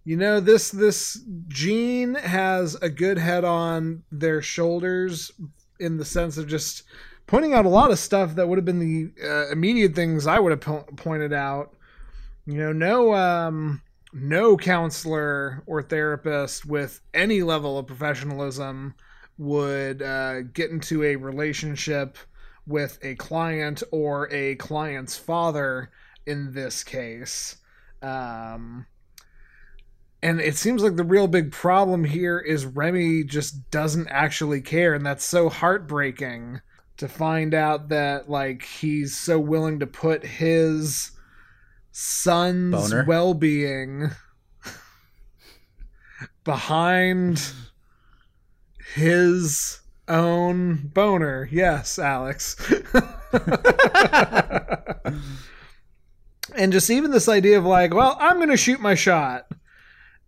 You 0.07 0.19
know 0.19 0.39
this 0.39 0.71
this 0.71 1.19
Jean 1.49 2.15
has 2.15 2.75
a 2.75 2.91
good 2.91 3.17
head 3.17 3.43
on 3.43 4.03
their 4.13 4.43
shoulders 4.43 5.33
in 5.81 5.97
the 5.97 6.05
sense 6.05 6.37
of 6.37 6.47
just 6.47 6.83
pointing 7.27 7.55
out 7.55 7.65
a 7.65 7.71
lot 7.71 7.91
of 7.91 7.99
stuff 7.99 8.35
that 8.35 8.47
would 8.47 8.59
have 8.59 8.67
been 8.67 8.81
the 8.81 9.13
uh, 9.27 9.51
immediate 9.51 9.95
things 9.95 10.27
I 10.27 10.39
would 10.39 10.51
have 10.51 10.61
po- 10.61 10.87
pointed 10.97 11.33
out. 11.33 11.75
You 12.45 12.59
know, 12.59 12.73
no 12.73 13.15
um, 13.15 13.81
no 14.13 14.57
counselor 14.59 15.63
or 15.67 15.83
therapist 15.83 16.67
with 16.67 17.01
any 17.15 17.43
level 17.43 17.79
of 17.79 17.87
professionalism 17.87 18.95
would 19.39 20.03
uh, 20.03 20.43
get 20.43 20.71
into 20.71 21.03
a 21.03 21.17
relationship 21.17 22.19
with 22.67 22.99
a 23.03 23.15
client 23.17 23.83
or 23.91 24.33
a 24.33 24.55
client's 24.57 25.17
father 25.17 25.91
in 26.27 26.53
this 26.53 26.83
case. 26.83 27.57
Um, 28.03 28.87
and 30.23 30.41
it 30.41 30.57
seems 30.57 30.83
like 30.83 30.97
the 30.97 31.05
real 31.05 31.27
big 31.27 31.53
problem 31.53 32.05
here 32.05 32.39
is 32.39 32.65
Remy 32.65 33.25
just 33.25 33.71
doesn't 33.71 34.09
actually 34.09 34.63
care, 34.63 34.95
and 34.95 35.05
that's 35.05 35.25
so 35.25 35.51
heartbreaking 35.51 36.61
to 36.97 37.09
find 37.09 37.53
out 37.55 37.89
that 37.89 38.31
like 38.31 38.63
he's 38.63 39.17
so 39.17 39.39
willing 39.39 39.81
to 39.81 39.87
put 39.87 40.25
his 40.25 41.11
son's 41.93 42.91
Boner. 42.91 43.05
well-being 43.07 44.11
behind 46.45 47.43
his 48.95 49.81
own 50.09 50.91
boner. 50.95 51.49
Yes, 51.51 51.99
Alex. 51.99 52.57
and 56.55 56.73
just 56.73 56.89
even 56.91 57.11
this 57.11 57.29
idea 57.29 57.59
of 57.59 57.65
like, 57.65 57.93
well, 57.93 58.17
I'm 58.21 58.37
going 58.37 58.51
to 58.51 58.57
shoot 58.57 58.81
my 58.81 58.95
shot. 58.95 59.47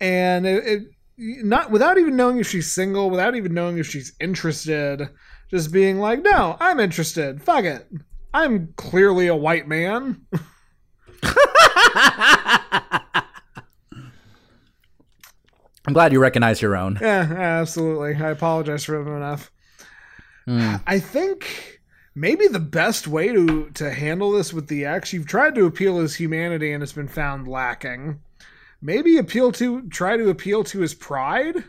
And 0.00 0.46
it, 0.46 0.66
it 0.66 0.82
not 1.16 1.70
without 1.70 1.96
even 1.98 2.16
knowing 2.16 2.38
if 2.38 2.48
she's 2.48 2.70
single, 2.70 3.08
without 3.08 3.36
even 3.36 3.54
knowing 3.54 3.78
if 3.78 3.86
she's 3.86 4.14
interested, 4.20 5.08
just 5.50 5.72
being 5.72 5.98
like, 5.98 6.22
no, 6.22 6.56
I'm 6.60 6.80
interested. 6.80 7.42
Fuck 7.42 7.64
it. 7.64 7.88
I'm 8.34 8.74
clearly 8.76 9.28
a 9.28 9.36
white 9.36 9.68
man. 9.68 10.26
I'm 15.86 15.92
glad 15.92 16.12
you 16.12 16.20
recognize 16.20 16.60
your 16.60 16.76
own. 16.76 16.98
Yeah, 17.00 17.28
absolutely. 17.30 18.14
I 18.16 18.30
apologize 18.30 18.84
for 18.84 19.02
them 19.02 19.16
enough. 19.16 19.52
Mm. 20.48 20.82
I 20.86 20.98
think 20.98 21.80
maybe 22.14 22.48
the 22.48 22.58
best 22.58 23.06
way 23.06 23.32
to 23.32 23.70
to 23.74 23.92
handle 23.92 24.32
this 24.32 24.52
with 24.52 24.68
the 24.68 24.84
X, 24.84 25.12
you've 25.12 25.26
tried 25.26 25.54
to 25.54 25.66
appeal 25.66 25.98
his 25.98 26.16
humanity 26.16 26.72
and 26.72 26.82
it's 26.82 26.92
been 26.92 27.08
found 27.08 27.46
lacking. 27.46 28.20
Maybe 28.82 29.16
appeal 29.16 29.52
to 29.52 29.88
try 29.88 30.16
to 30.16 30.28
appeal 30.28 30.64
to 30.64 30.80
his 30.80 30.94
pride 30.94 31.64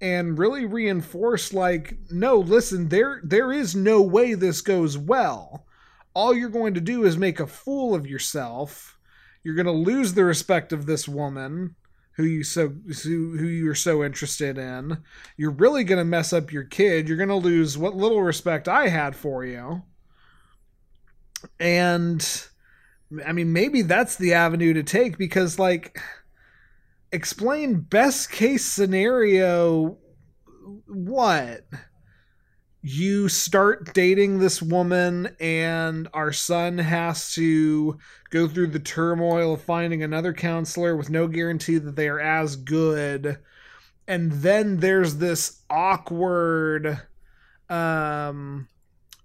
and 0.00 0.38
really 0.38 0.66
reinforce 0.66 1.52
like 1.52 1.96
no 2.10 2.36
listen 2.36 2.88
there 2.88 3.20
there 3.24 3.50
is 3.50 3.74
no 3.74 4.02
way 4.02 4.34
this 4.34 4.60
goes 4.60 4.98
well 4.98 5.64
all 6.12 6.34
you're 6.34 6.50
going 6.50 6.74
to 6.74 6.80
do 6.80 7.04
is 7.04 7.16
make 7.16 7.40
a 7.40 7.46
fool 7.46 7.94
of 7.94 8.06
yourself 8.06 8.98
you're 9.42 9.54
going 9.54 9.64
to 9.64 9.72
lose 9.72 10.12
the 10.12 10.24
respect 10.24 10.72
of 10.72 10.84
this 10.84 11.08
woman 11.08 11.74
who 12.16 12.24
you 12.24 12.42
so 12.42 12.68
who, 12.68 13.46
you're 13.46 13.74
so 13.74 14.02
interested 14.02 14.58
in. 14.58 14.98
You're 15.36 15.50
really 15.50 15.84
going 15.84 15.98
to 15.98 16.04
mess 16.04 16.32
up 16.32 16.52
your 16.52 16.64
kid. 16.64 17.08
You're 17.08 17.16
going 17.18 17.28
to 17.28 17.34
lose 17.34 17.76
what 17.76 17.94
little 17.94 18.22
respect 18.22 18.68
i 18.68 18.88
had 18.88 19.14
for 19.14 19.44
you. 19.44 19.82
And 21.60 22.46
i 23.24 23.32
mean 23.32 23.52
maybe 23.52 23.82
that's 23.82 24.16
the 24.16 24.34
avenue 24.34 24.74
to 24.74 24.82
take 24.82 25.16
because 25.16 25.60
like 25.60 26.00
explain 27.12 27.80
best 27.80 28.32
case 28.32 28.64
scenario 28.64 29.96
what? 30.86 31.64
You 32.82 33.28
start 33.28 33.94
dating 33.94 34.38
this 34.38 34.62
woman 34.62 35.34
and 35.40 36.08
our 36.12 36.32
son 36.32 36.78
has 36.78 37.32
to 37.34 37.98
go 38.30 38.48
through 38.48 38.68
the 38.68 38.78
turmoil 38.78 39.54
of 39.54 39.62
finding 39.62 40.02
another 40.02 40.32
counselor 40.32 40.96
with 40.96 41.10
no 41.10 41.28
guarantee 41.28 41.78
that 41.78 41.96
they 41.96 42.08
are 42.08 42.20
as 42.20 42.56
good. 42.56 43.38
And 44.08 44.32
then 44.32 44.78
there's 44.78 45.16
this 45.16 45.62
awkward 45.70 47.02
um 47.68 48.68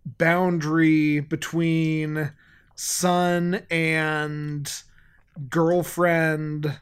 boundary 0.06 1.19
between 1.19 2.32
son 2.76 3.61
and 3.69 4.72
girlfriend 5.49 6.80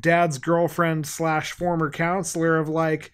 dad's 0.00 0.38
girlfriend 0.38 1.06
slash 1.06 1.52
former 1.52 1.90
counselor 1.90 2.58
of 2.58 2.68
like 2.68 3.12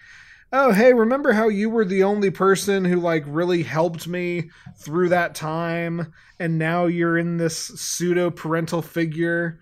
oh 0.53 0.73
hey 0.73 0.93
remember 0.93 1.33
how 1.33 1.49
you 1.49 1.69
were 1.69 1.85
the 1.85 2.03
only 2.03 2.31
person 2.31 2.85
who 2.85 2.99
like 2.99 3.23
really 3.27 3.63
helped 3.63 4.09
me 4.09 4.51
through 4.79 5.09
that 5.11 5.35
time 5.35 6.13
and 6.41 6.59
now 6.59 6.87
you're 6.87 7.19
in 7.19 7.37
this 7.37 7.57
pseudo 7.57 8.31
parental 8.31 8.83
figure. 8.83 9.61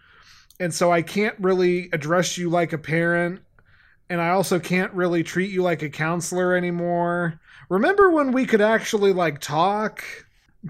And 0.61 0.73
so 0.73 0.93
i 0.93 1.03
can't 1.03 1.35
really 1.39 1.89
address 1.93 2.39
you 2.39 2.49
like 2.49 2.73
a 2.73 2.79
parent 2.79 3.41
and 4.09 4.21
i 4.21 4.29
also 4.31 4.61
can't 4.61 4.93
really 4.93 5.23
treat 5.23 5.51
you 5.51 5.63
like 5.63 5.83
a 5.83 5.91
counselor 5.91 6.55
anymore. 6.55 7.41
Remember 7.69 8.11
when 8.11 8.33
we 8.33 8.47
could 8.47 8.61
actually 8.61 9.13
like 9.13 9.41
talk? 9.41 10.05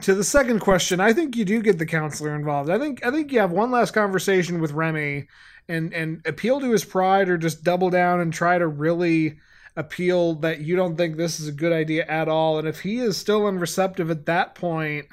To 0.03 0.15
the 0.15 0.25
second 0.25 0.61
question 0.61 1.01
i 1.01 1.13
think 1.13 1.37
you 1.37 1.45
do 1.45 1.61
get 1.61 1.79
the 1.79 1.87
counselor 1.87 2.35
involved. 2.35 2.71
I 2.71 2.79
think 2.79 3.05
i 3.05 3.11
think 3.11 3.33
you 3.33 3.41
have 3.41 3.53
one 3.53 3.71
last 3.71 3.93
conversation 3.93 4.61
with 4.61 4.73
remy 4.73 5.29
and 5.69 5.93
and 5.93 6.23
appeal 6.27 6.61
to 6.61 6.71
his 6.71 6.85
pride 6.85 7.29
or 7.29 7.37
just 7.37 7.63
double 7.63 7.91
down 7.91 8.21
and 8.21 8.33
try 8.33 8.57
to 8.57 8.67
really 8.67 9.39
appeal 9.77 10.35
that 10.37 10.61
you 10.61 10.77
don't 10.77 10.97
think 10.97 11.17
this 11.17 11.41
is 11.41 11.49
a 11.49 11.53
good 11.53 11.73
idea 11.73 12.07
at 12.07 12.29
all. 12.29 12.59
And 12.59 12.69
if 12.69 12.81
he 12.81 12.99
is 12.99 13.17
still 13.17 13.43
unreceptive 13.43 14.11
at 14.11 14.27
that 14.27 14.55
point 14.55 15.07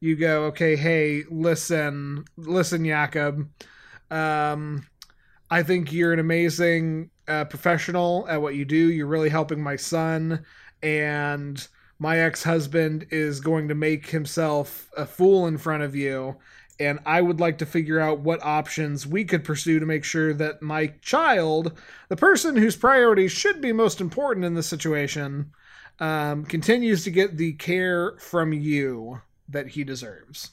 you 0.00 0.16
go, 0.16 0.44
okay, 0.44 0.76
hey, 0.76 1.24
listen, 1.30 2.24
listen, 2.36 2.84
Jakob. 2.84 3.48
Um, 4.10 4.86
I 5.50 5.62
think 5.62 5.92
you're 5.92 6.12
an 6.12 6.18
amazing 6.18 7.10
uh, 7.28 7.44
professional 7.44 8.26
at 8.28 8.40
what 8.40 8.54
you 8.54 8.64
do. 8.64 8.76
You're 8.76 9.06
really 9.06 9.28
helping 9.28 9.62
my 9.62 9.76
son, 9.76 10.44
and 10.82 11.66
my 11.98 12.18
ex 12.18 12.42
husband 12.42 13.06
is 13.10 13.40
going 13.40 13.68
to 13.68 13.74
make 13.74 14.08
himself 14.08 14.90
a 14.96 15.04
fool 15.04 15.46
in 15.46 15.58
front 15.58 15.82
of 15.82 15.94
you. 15.94 16.36
And 16.78 16.98
I 17.04 17.20
would 17.20 17.40
like 17.40 17.58
to 17.58 17.66
figure 17.66 18.00
out 18.00 18.20
what 18.20 18.42
options 18.42 19.06
we 19.06 19.26
could 19.26 19.44
pursue 19.44 19.80
to 19.80 19.86
make 19.86 20.02
sure 20.02 20.32
that 20.32 20.62
my 20.62 20.94
child, 21.02 21.78
the 22.08 22.16
person 22.16 22.56
whose 22.56 22.74
priorities 22.74 23.32
should 23.32 23.60
be 23.60 23.72
most 23.72 24.00
important 24.00 24.46
in 24.46 24.54
this 24.54 24.66
situation, 24.66 25.52
um, 25.98 26.46
continues 26.46 27.04
to 27.04 27.10
get 27.10 27.36
the 27.36 27.52
care 27.52 28.16
from 28.16 28.54
you 28.54 29.20
that 29.50 29.68
he 29.68 29.84
deserves. 29.84 30.50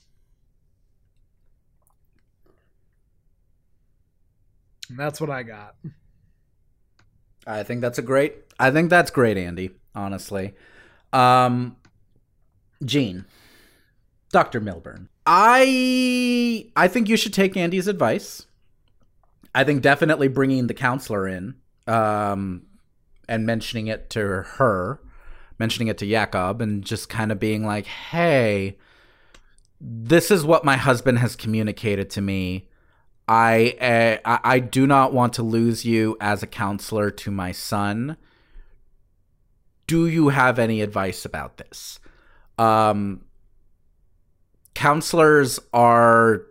And 4.90 4.98
that's 4.98 5.19
what 5.19 5.30
I 5.30 5.44
got. 5.44 5.76
I 7.45 7.64
think 7.64 7.82
that's 7.82 7.98
a 7.98 8.02
great. 8.02 8.36
I 8.60 8.72
think 8.72 8.90
that's 8.90 9.11
great, 9.11 9.38
Andy. 9.38 9.72
Honestly, 9.95 10.53
um, 11.14 11.78
Jean, 12.84 13.26
Doctor 14.32 14.60
Milburn. 14.60 15.10
I 15.26 16.69
I 16.76 16.88
think 16.88 17.10
you 17.10 17.18
should 17.18 17.34
take 17.34 17.57
Andy's 17.57 17.88
advice. 17.88 18.45
I 19.56 19.64
think 19.64 19.82
definitely 19.82 20.28
bringing 20.28 20.68
the 20.68 20.74
counselor 20.74 21.28
in, 21.28 21.56
um, 21.88 22.64
and 23.28 23.45
mentioning 23.45 23.88
it 23.88 24.10
to 24.11 24.19
her, 24.44 24.99
mentioning 25.57 25.88
it 25.88 25.98
to 25.99 26.06
Jakob, 26.06 26.61
and 26.61 26.84
just 26.84 27.10
kind 27.10 27.32
of 27.32 27.40
being 27.40 27.65
like, 27.65 27.86
"Hey, 27.86 28.78
this 29.80 30.32
is 30.32 30.45
what 30.45 30.66
my 30.66 30.78
husband 30.78 31.20
has 31.20 31.36
communicated 31.36 32.10
to 32.12 32.22
me. 32.22 32.68
I, 33.28 34.20
uh, 34.24 34.38
I 34.44 34.60
do 34.60 34.88
not 34.88 35.14
want 35.14 35.34
to 35.34 35.44
lose 35.44 35.86
you 35.86 36.18
as 36.22 36.41
a 36.41 36.48
counselor 36.48 37.12
to 37.12 37.32
my 37.32 37.52
son. 37.52 38.18
Do 39.86 40.08
you 40.08 40.30
have 40.30 40.60
any 40.60 40.82
advice 40.82 41.26
about 41.26 41.58
this? 41.58 41.99
Um, 42.58 43.26
counselors 44.74 45.60
are 45.74 46.44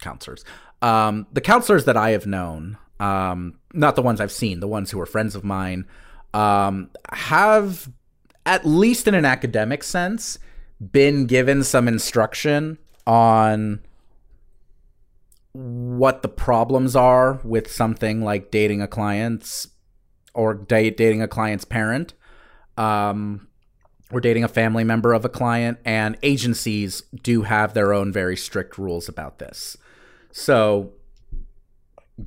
counselors. 0.00 0.44
Um, 0.80 1.26
the 1.32 1.40
counselors 1.40 1.84
that 1.86 1.96
I 1.96 2.10
have 2.10 2.26
known, 2.26 2.78
um, 3.00 3.58
not 3.72 3.96
the 3.96 4.02
ones 4.02 4.20
I've 4.20 4.32
seen, 4.32 4.60
the 4.60 4.68
ones 4.68 4.90
who 4.90 5.00
are 5.00 5.06
friends 5.06 5.34
of 5.34 5.44
mine, 5.44 5.86
um, 6.32 6.90
have 7.12 7.90
at 8.46 8.64
least 8.64 9.08
in 9.08 9.14
an 9.14 9.24
academic 9.24 9.82
sense 9.82 10.38
been 10.80 11.26
given 11.26 11.62
some 11.64 11.88
instruction 11.88 12.78
on 13.06 13.80
what 15.52 16.22
the 16.22 16.28
problems 16.28 16.94
are 16.94 17.40
with 17.42 17.70
something 17.70 18.22
like 18.22 18.50
dating 18.50 18.80
a 18.80 18.86
client's 18.86 19.68
or 20.34 20.54
date 20.54 20.96
dating 20.96 21.20
a 21.20 21.26
client's 21.26 21.64
parent 21.64 22.14
um, 22.76 23.48
or 24.12 24.20
dating 24.20 24.44
a 24.44 24.48
family 24.48 24.84
member 24.84 25.12
of 25.12 25.24
a 25.24 25.28
client 25.28 25.78
and 25.84 26.16
agencies 26.22 27.02
do 27.22 27.42
have 27.42 27.74
their 27.74 27.92
own 27.92 28.12
very 28.12 28.36
strict 28.36 28.78
rules 28.78 29.08
about 29.08 29.38
this. 29.38 29.76
So 30.30 30.92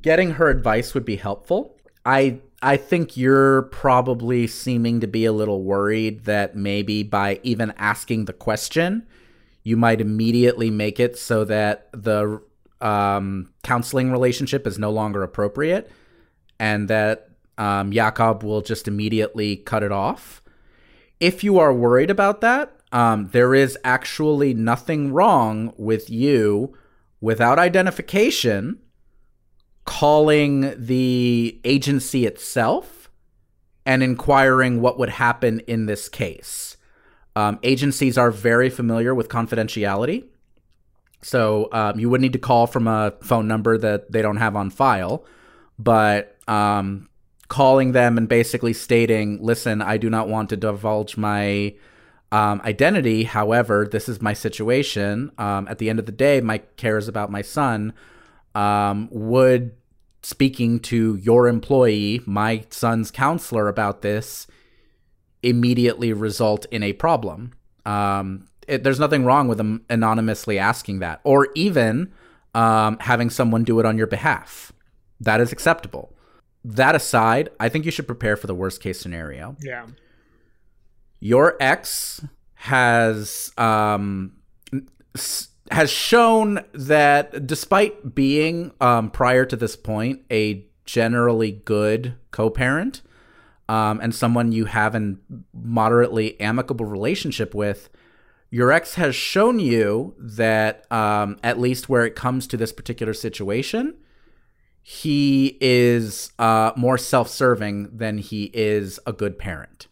getting 0.00 0.32
her 0.32 0.48
advice 0.48 0.92
would 0.94 1.04
be 1.04 1.16
helpful. 1.16 1.76
I 2.04 2.40
i 2.62 2.76
think 2.76 3.16
you're 3.16 3.62
probably 3.62 4.46
seeming 4.46 5.00
to 5.00 5.06
be 5.06 5.24
a 5.24 5.32
little 5.32 5.62
worried 5.62 6.24
that 6.24 6.56
maybe 6.56 7.02
by 7.02 7.38
even 7.42 7.72
asking 7.76 8.24
the 8.24 8.32
question 8.32 9.06
you 9.64 9.76
might 9.76 10.00
immediately 10.00 10.70
make 10.70 10.98
it 10.98 11.16
so 11.18 11.44
that 11.44 11.88
the 11.92 12.40
um, 12.80 13.50
counseling 13.62 14.10
relationship 14.10 14.66
is 14.66 14.78
no 14.78 14.90
longer 14.90 15.22
appropriate 15.22 15.90
and 16.58 16.88
that 16.88 17.28
um, 17.58 17.92
Jakob 17.92 18.42
will 18.42 18.60
just 18.60 18.88
immediately 18.88 19.56
cut 19.56 19.82
it 19.82 19.92
off. 19.92 20.42
If 21.20 21.44
you 21.44 21.58
are 21.58 21.72
worried 21.72 22.10
about 22.10 22.40
that, 22.40 22.76
um, 22.90 23.28
there 23.28 23.54
is 23.54 23.78
actually 23.84 24.52
nothing 24.52 25.12
wrong 25.12 25.72
with 25.76 26.10
you 26.10 26.76
without 27.20 27.58
identification 27.58 28.78
calling 29.84 30.74
the 30.76 31.60
agency 31.64 32.26
itself 32.26 33.10
and 33.84 34.02
inquiring 34.02 34.80
what 34.80 34.98
would 34.98 35.08
happen 35.08 35.60
in 35.60 35.86
this 35.86 36.08
case. 36.08 36.76
Um, 37.34 37.58
agencies 37.62 38.18
are 38.18 38.30
very 38.30 38.70
familiar 38.70 39.14
with 39.14 39.28
confidentiality. 39.28 40.24
So 41.22 41.68
um, 41.72 41.98
you 41.98 42.10
would 42.10 42.20
need 42.20 42.32
to 42.34 42.38
call 42.38 42.66
from 42.66 42.86
a 42.86 43.14
phone 43.22 43.48
number 43.48 43.78
that 43.78 44.10
they 44.10 44.22
don't 44.22 44.36
have 44.36 44.56
on 44.56 44.70
file, 44.70 45.24
but 45.78 46.36
um, 46.48 47.08
calling 47.48 47.92
them 47.92 48.18
and 48.18 48.28
basically 48.28 48.72
stating, 48.72 49.40
"Listen, 49.40 49.80
I 49.80 49.96
do 49.98 50.10
not 50.10 50.28
want 50.28 50.50
to 50.50 50.56
divulge 50.56 51.16
my 51.16 51.74
um, 52.32 52.60
identity. 52.64 53.24
However, 53.24 53.86
this 53.86 54.08
is 54.08 54.20
my 54.20 54.32
situation. 54.32 55.30
Um, 55.38 55.68
at 55.68 55.78
the 55.78 55.90
end 55.90 55.98
of 55.98 56.06
the 56.06 56.12
day, 56.12 56.40
my 56.40 56.58
care 56.58 56.96
is 56.96 57.06
about 57.06 57.30
my 57.30 57.42
son. 57.42 57.92
Um, 58.54 59.08
would 59.10 59.72
speaking 60.22 60.78
to 60.80 61.16
your 61.16 61.48
employee, 61.48 62.20
my 62.26 62.64
son's 62.70 63.10
counselor, 63.10 63.68
about 63.68 64.02
this 64.02 64.46
immediately 65.42 66.12
result 66.12 66.66
in 66.70 66.82
a 66.82 66.92
problem?" 66.92 67.52
Um, 67.84 68.46
it, 68.68 68.84
there's 68.84 69.00
nothing 69.00 69.24
wrong 69.24 69.48
with 69.48 69.58
them 69.58 69.84
anonymously 69.90 70.58
asking 70.58 71.00
that, 71.00 71.20
or 71.24 71.48
even 71.54 72.12
um, 72.54 72.98
having 73.00 73.30
someone 73.30 73.64
do 73.64 73.80
it 73.80 73.86
on 73.86 73.98
your 73.98 74.06
behalf. 74.06 74.72
That 75.20 75.40
is 75.40 75.52
acceptable. 75.52 76.14
That 76.64 76.94
aside, 76.94 77.48
I 77.58 77.68
think 77.68 77.84
you 77.84 77.90
should 77.90 78.06
prepare 78.06 78.36
for 78.36 78.46
the 78.46 78.54
worst 78.54 78.80
case 78.80 79.00
scenario. 79.00 79.56
Yeah. 79.60 79.86
Your 81.18 81.56
ex 81.60 82.24
has 82.54 83.52
um, 83.58 84.32
has 85.70 85.90
shown 85.90 86.64
that 86.72 87.46
despite 87.46 88.14
being 88.14 88.72
um, 88.80 89.10
prior 89.10 89.44
to 89.44 89.56
this 89.56 89.76
point 89.76 90.22
a 90.30 90.66
generally 90.84 91.52
good 91.52 92.14
co-parent 92.30 93.02
um, 93.68 94.00
and 94.00 94.14
someone 94.14 94.52
you 94.52 94.64
have 94.66 94.94
a 94.94 95.14
moderately 95.54 96.38
amicable 96.40 96.84
relationship 96.84 97.54
with, 97.54 97.88
your 98.50 98.72
ex 98.72 98.96
has 98.96 99.14
shown 99.14 99.58
you 99.58 100.14
that 100.18 100.90
um, 100.92 101.38
at 101.42 101.58
least 101.58 101.88
where 101.88 102.04
it 102.04 102.14
comes 102.16 102.46
to 102.48 102.56
this 102.56 102.72
particular 102.72 103.14
situation 103.14 103.94
he 104.82 105.56
is 105.60 106.32
uh, 106.40 106.72
more 106.76 106.98
self-serving 106.98 107.96
than 107.96 108.18
he 108.18 108.50
is 108.52 108.98
a 109.06 109.12
good 109.12 109.38
parent. 109.38 109.86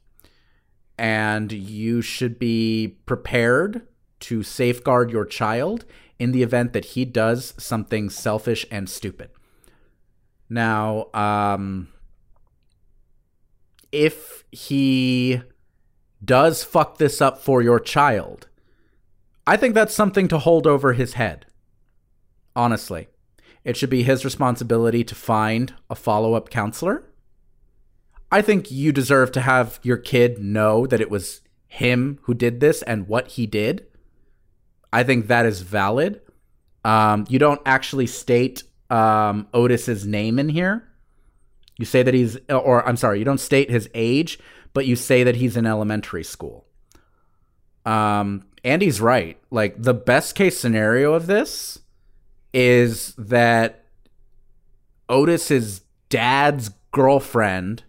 And 0.99 1.53
you 1.53 2.03
should 2.03 2.39
be 2.39 2.99
prepared 3.07 3.87
to 4.21 4.43
safeguard 4.43 5.11
your 5.11 5.25
child 5.25 5.85
in 6.19 6.33
the 6.33 6.43
event 6.43 6.73
that 6.73 6.85
he 6.85 7.05
does 7.05 7.55
something 7.57 8.11
selfish 8.11 8.67
and 8.71 8.89
stupid 8.89 9.31
now 10.49 11.07
um, 11.15 11.89
if 13.91 14.45
he 14.53 15.41
does 16.25 16.63
fuck 16.63 16.99
this 16.99 17.21
up 17.21 17.43
for 17.43 17.63
your 17.63 17.81
child 17.81 18.47
I 19.51 19.57
think 19.57 19.75
that's 19.75 19.95
something 19.95 20.29
to 20.29 20.39
hold 20.39 20.65
over 20.65 20.93
his 20.93 21.15
head. 21.15 21.47
Honestly, 22.55 23.09
it 23.65 23.77
should 23.77 23.91
be 23.91 24.05
his 24.05 24.25
responsibility 24.25 25.03
to 25.03 25.15
find 25.17 25.75
a 25.91 25.97
follow 25.97 26.35
up 26.35 26.51
counselor. 26.51 27.05
I 28.31 28.43
think 28.43 28.71
you 28.71 28.93
deserve 28.93 29.33
to 29.33 29.41
have 29.41 29.81
your 29.83 29.97
kid 29.97 30.39
know 30.39 30.87
that 30.87 31.01
it 31.01 31.11
was 31.11 31.41
him 31.67 32.21
who 32.23 32.35
did 32.35 32.61
this 32.61 32.83
and 32.83 33.09
what 33.09 33.29
he 33.29 33.45
did. 33.45 33.89
I 34.93 35.03
think 35.03 35.29
that 35.29 35.47
is 35.47 35.63
valid. 35.63 36.21
Um, 36.85 37.27
you 37.29 37.39
don't 37.39 37.61
actually 37.65 38.07
state 38.07 38.63
um, 38.89 39.47
Otis's 39.55 40.07
name 40.07 40.39
in 40.39 40.49
here. 40.49 40.89
You 41.79 41.85
say 41.85 42.03
that 42.03 42.15
he's, 42.15 42.37
or 42.49 42.87
I'm 42.87 42.97
sorry, 42.97 43.19
you 43.19 43.25
don't 43.25 43.41
state 43.41 43.71
his 43.71 43.89
age, 43.95 44.39
but 44.73 44.87
you 44.87 44.97
say 44.97 45.25
that 45.25 45.37
he's 45.37 45.57
in 45.57 45.67
elementary 45.67 46.25
school. 46.25 46.67
Um, 47.87 48.45
Andy's 48.65 49.01
right. 49.01 49.39
Like 49.51 49.83
the 49.83 49.95
best 49.95 50.35
case 50.35 50.59
scenario 50.59 51.15
of 51.15 51.27
this 51.27 51.79
is 52.53 53.15
that 53.17 53.85
Otis's 55.09 55.83
dad's 56.09 56.71
girlfriend 56.93 57.85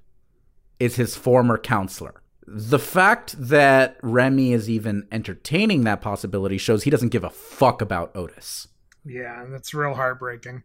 is 0.79 0.95
his 0.95 1.15
former 1.15 1.57
counselor. 1.57 2.20
The 2.53 2.79
fact 2.79 3.35
that 3.37 3.97
Remy 4.01 4.51
is 4.51 4.69
even 4.69 5.07
entertaining 5.11 5.83
that 5.85 6.01
possibility 6.01 6.57
shows 6.57 6.83
he 6.83 6.89
doesn't 6.89 7.09
give 7.09 7.23
a 7.23 7.29
fuck 7.29 7.81
about 7.81 8.15
Otis. 8.15 8.67
Yeah, 9.05 9.45
that's 9.49 9.73
real 9.73 9.93
heartbreaking. 9.93 10.63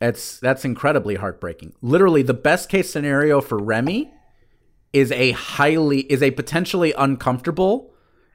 It's 0.00 0.40
that's 0.40 0.64
incredibly 0.64 1.16
heartbreaking. 1.16 1.74
Literally 1.80 2.22
the 2.22 2.34
best 2.34 2.68
case 2.68 2.90
scenario 2.90 3.40
for 3.40 3.58
Remy 3.58 4.12
is 4.92 5.12
a 5.12 5.32
highly 5.32 6.00
is 6.00 6.22
a 6.22 6.32
potentially 6.32 6.92
uncomfortable 6.94 7.92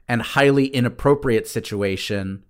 and 0.08 0.22
highly 0.22 0.66
inappropriate 0.66 1.46
situation 1.46 2.44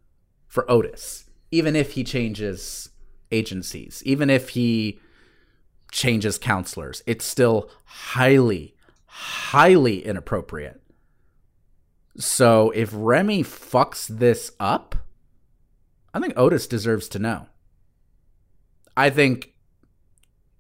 for 0.47 0.71
Otis, 0.71 1.29
even 1.51 1.75
if 1.75 1.93
he 1.93 2.05
changes 2.05 2.91
agencies, 3.33 4.03
even 4.07 4.31
if 4.31 4.51
he 4.51 5.01
changes 5.91 6.39
counselors. 6.39 7.03
It's 7.07 7.25
still 7.25 7.71
highly, 7.85 8.75
highly 9.19 10.05
inappropriate. 10.05 10.81
So 12.17 12.71
if 12.71 12.91
Remy 12.93 13.43
fucks 13.43 14.07
this 14.07 14.53
up, 14.61 14.95
I 16.15 16.21
think 16.21 16.35
Otis 16.37 16.69
deserves 16.69 17.09
to 17.09 17.19
know. 17.19 17.47
I 18.97 19.11
think 19.11 19.55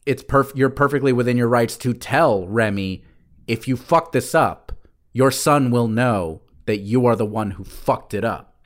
it's 0.06 0.24
perf- 0.24 0.56
you're 0.56 0.70
perfectly 0.70 1.12
within 1.12 1.36
your 1.36 1.48
rights 1.48 1.76
to 1.78 1.94
tell 1.94 2.48
Remy 2.48 3.04
if 3.46 3.68
you 3.68 3.76
fuck 3.76 4.10
this 4.10 4.34
up, 4.34 4.72
your 5.12 5.30
son 5.30 5.70
will 5.70 5.88
know 5.88 6.42
that 6.66 6.78
you 6.78 7.06
are 7.06 7.16
the 7.16 7.24
one 7.24 7.52
who 7.52 7.64
fucked 7.64 8.12
it 8.12 8.24
up. 8.24 8.56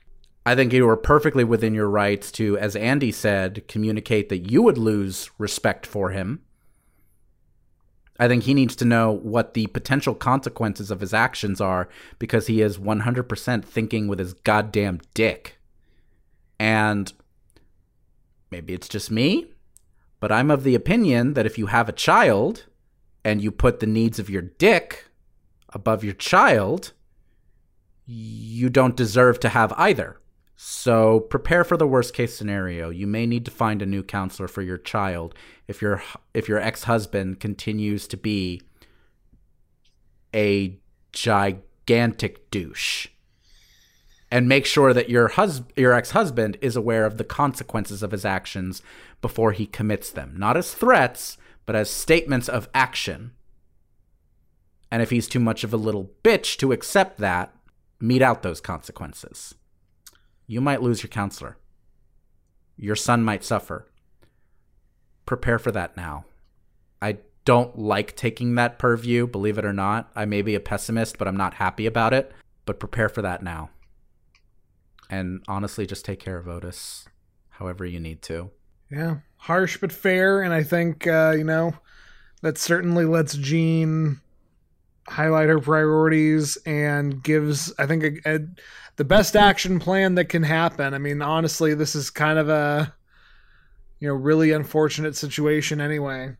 I 0.46 0.54
think 0.54 0.72
you 0.72 0.88
are 0.88 0.96
perfectly 0.96 1.44
within 1.44 1.74
your 1.74 1.88
rights 1.88 2.32
to, 2.32 2.56
as 2.56 2.74
Andy 2.74 3.12
said, 3.12 3.68
communicate 3.68 4.30
that 4.30 4.50
you 4.50 4.62
would 4.62 4.78
lose 4.78 5.30
respect 5.38 5.86
for 5.86 6.10
him. 6.10 6.40
I 8.22 8.28
think 8.28 8.44
he 8.44 8.54
needs 8.54 8.76
to 8.76 8.84
know 8.84 9.10
what 9.10 9.54
the 9.54 9.66
potential 9.66 10.14
consequences 10.14 10.92
of 10.92 11.00
his 11.00 11.12
actions 11.12 11.60
are 11.60 11.88
because 12.20 12.46
he 12.46 12.60
is 12.62 12.78
100% 12.78 13.64
thinking 13.64 14.06
with 14.06 14.20
his 14.20 14.32
goddamn 14.32 15.00
dick. 15.12 15.58
And 16.56 17.12
maybe 18.48 18.74
it's 18.74 18.88
just 18.88 19.10
me, 19.10 19.50
but 20.20 20.30
I'm 20.30 20.52
of 20.52 20.62
the 20.62 20.76
opinion 20.76 21.34
that 21.34 21.46
if 21.46 21.58
you 21.58 21.66
have 21.66 21.88
a 21.88 21.92
child 21.92 22.66
and 23.24 23.42
you 23.42 23.50
put 23.50 23.80
the 23.80 23.86
needs 23.86 24.20
of 24.20 24.30
your 24.30 24.42
dick 24.42 25.08
above 25.70 26.04
your 26.04 26.14
child, 26.14 26.92
you 28.06 28.70
don't 28.70 28.94
deserve 28.94 29.40
to 29.40 29.48
have 29.48 29.72
either. 29.76 30.20
So 30.64 31.18
prepare 31.18 31.64
for 31.64 31.76
the 31.76 31.88
worst 31.88 32.14
case 32.14 32.36
scenario. 32.36 32.88
You 32.88 33.08
may 33.08 33.26
need 33.26 33.44
to 33.46 33.50
find 33.50 33.82
a 33.82 33.86
new 33.86 34.04
counselor 34.04 34.46
for 34.46 34.62
your 34.62 34.78
child 34.78 35.34
if 35.66 35.82
your 35.82 36.04
if 36.34 36.48
your 36.48 36.60
ex-husband 36.60 37.40
continues 37.40 38.06
to 38.06 38.16
be 38.16 38.62
a 40.32 40.78
gigantic 41.10 42.48
douche. 42.52 43.08
And 44.30 44.48
make 44.48 44.64
sure 44.64 44.94
that 44.94 45.10
your 45.10 45.28
hus- 45.28 45.62
your 45.76 45.94
ex-husband 45.94 46.58
is 46.60 46.76
aware 46.76 47.06
of 47.06 47.18
the 47.18 47.24
consequences 47.24 48.04
of 48.04 48.12
his 48.12 48.24
actions 48.24 48.82
before 49.20 49.50
he 49.50 49.66
commits 49.66 50.12
them, 50.12 50.36
not 50.36 50.56
as 50.56 50.72
threats, 50.72 51.38
but 51.66 51.74
as 51.74 51.90
statements 51.90 52.48
of 52.48 52.68
action. 52.72 53.32
And 54.92 55.02
if 55.02 55.10
he's 55.10 55.26
too 55.26 55.40
much 55.40 55.64
of 55.64 55.72
a 55.72 55.76
little 55.76 56.12
bitch 56.22 56.56
to 56.58 56.70
accept 56.70 57.18
that, 57.18 57.52
mete 57.98 58.22
out 58.22 58.44
those 58.44 58.60
consequences. 58.60 59.56
You 60.46 60.60
might 60.60 60.82
lose 60.82 61.02
your 61.02 61.08
counselor. 61.08 61.56
Your 62.76 62.96
son 62.96 63.22
might 63.22 63.44
suffer. 63.44 63.86
Prepare 65.26 65.58
for 65.58 65.72
that 65.72 65.96
now. 65.96 66.24
I 67.00 67.18
don't 67.44 67.78
like 67.78 68.16
taking 68.16 68.54
that 68.54 68.78
purview, 68.78 69.26
believe 69.26 69.58
it 69.58 69.64
or 69.64 69.72
not. 69.72 70.10
I 70.14 70.24
may 70.24 70.42
be 70.42 70.54
a 70.54 70.60
pessimist, 70.60 71.18
but 71.18 71.28
I'm 71.28 71.36
not 71.36 71.54
happy 71.54 71.86
about 71.86 72.12
it. 72.12 72.32
But 72.64 72.80
prepare 72.80 73.08
for 73.08 73.22
that 73.22 73.42
now. 73.42 73.70
And 75.10 75.42
honestly, 75.46 75.86
just 75.86 76.04
take 76.04 76.20
care 76.20 76.38
of 76.38 76.48
Otis 76.48 77.06
however 77.50 77.84
you 77.84 78.00
need 78.00 78.22
to. 78.22 78.50
Yeah, 78.90 79.16
harsh 79.36 79.76
but 79.76 79.92
fair. 79.92 80.42
And 80.42 80.54
I 80.54 80.62
think, 80.62 81.06
uh, 81.06 81.34
you 81.36 81.44
know, 81.44 81.74
that 82.40 82.58
certainly 82.58 83.04
lets 83.04 83.34
Jean 83.34 84.20
highlight 85.12 85.48
her 85.48 85.60
priorities 85.60 86.56
and 86.64 87.22
gives, 87.22 87.72
I 87.78 87.86
think, 87.86 88.04
a, 88.24 88.36
a 88.36 88.40
the 88.96 89.04
best 89.04 89.36
action 89.36 89.78
plan 89.78 90.16
that 90.16 90.26
can 90.26 90.42
happen. 90.42 90.94
I 90.94 90.98
mean, 90.98 91.22
honestly, 91.22 91.74
this 91.74 91.94
is 91.94 92.10
kind 92.10 92.38
of 92.38 92.48
a 92.48 92.94
you 94.00 94.08
know 94.08 94.14
really 94.14 94.52
unfortunate 94.52 95.16
situation 95.16 95.80
anyway. 95.80 96.36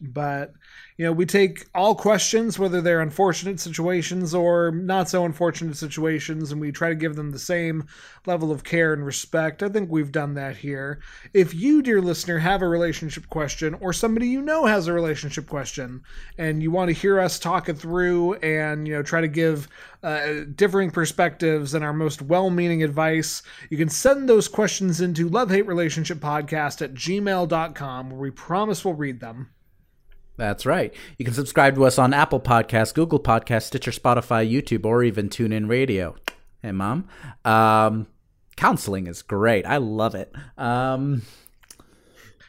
But 0.00 0.52
you 0.96 1.04
know, 1.04 1.12
we 1.12 1.26
take 1.26 1.66
all 1.74 1.94
questions, 1.94 2.58
whether 2.58 2.80
they're 2.80 3.02
unfortunate 3.02 3.60
situations 3.60 4.34
or 4.34 4.70
not 4.70 5.10
so 5.10 5.26
unfortunate 5.26 5.76
situations, 5.76 6.50
and 6.50 6.60
we 6.60 6.72
try 6.72 6.88
to 6.88 6.94
give 6.94 7.16
them 7.16 7.32
the 7.32 7.38
same 7.38 7.86
level 8.24 8.50
of 8.50 8.64
care 8.64 8.94
and 8.94 9.04
respect. 9.04 9.62
I 9.62 9.68
think 9.68 9.90
we've 9.90 10.10
done 10.10 10.34
that 10.34 10.56
here. 10.56 11.00
If 11.34 11.54
you, 11.54 11.82
dear 11.82 12.00
listener, 12.00 12.38
have 12.38 12.62
a 12.62 12.68
relationship 12.68 13.28
question, 13.28 13.74
or 13.74 13.92
somebody 13.92 14.28
you 14.28 14.40
know 14.40 14.64
has 14.64 14.86
a 14.86 14.92
relationship 14.94 15.46
question, 15.46 16.00
and 16.38 16.62
you 16.62 16.70
want 16.70 16.88
to 16.88 16.94
hear 16.94 17.20
us 17.20 17.38
talk 17.38 17.68
it 17.68 17.76
through 17.76 18.34
and, 18.36 18.88
you 18.88 18.94
know, 18.94 19.02
try 19.02 19.20
to 19.20 19.28
give 19.28 19.68
uh, 20.02 20.44
differing 20.54 20.90
perspectives 20.90 21.74
and 21.74 21.84
our 21.84 21.92
most 21.92 22.22
well 22.22 22.48
meaning 22.48 22.82
advice, 22.82 23.42
you 23.68 23.76
can 23.76 23.90
send 23.90 24.28
those 24.28 24.48
questions 24.48 25.02
into 25.02 25.28
love 25.28 25.50
hate 25.50 25.66
relationship 25.66 26.18
podcast 26.18 26.80
at 26.80 26.94
gmail.com, 26.94 28.10
where 28.10 28.20
we 28.20 28.30
promise 28.30 28.82
we'll 28.82 28.94
read 28.94 29.20
them. 29.20 29.50
That's 30.36 30.66
right. 30.66 30.92
You 31.18 31.24
can 31.24 31.34
subscribe 31.34 31.74
to 31.76 31.84
us 31.84 31.98
on 31.98 32.12
Apple 32.12 32.40
Podcasts, 32.40 32.94
Google 32.94 33.20
Podcasts, 33.20 33.64
Stitcher, 33.64 33.90
Spotify, 33.90 34.50
YouTube, 34.50 34.84
or 34.84 35.02
even 35.02 35.28
TuneIn 35.28 35.68
Radio. 35.68 36.16
Hey, 36.62 36.72
Mom. 36.72 37.08
Um, 37.44 38.06
counseling 38.56 39.06
is 39.06 39.22
great. 39.22 39.64
I 39.64 39.78
love 39.78 40.14
it. 40.14 40.32
Um, 40.58 41.22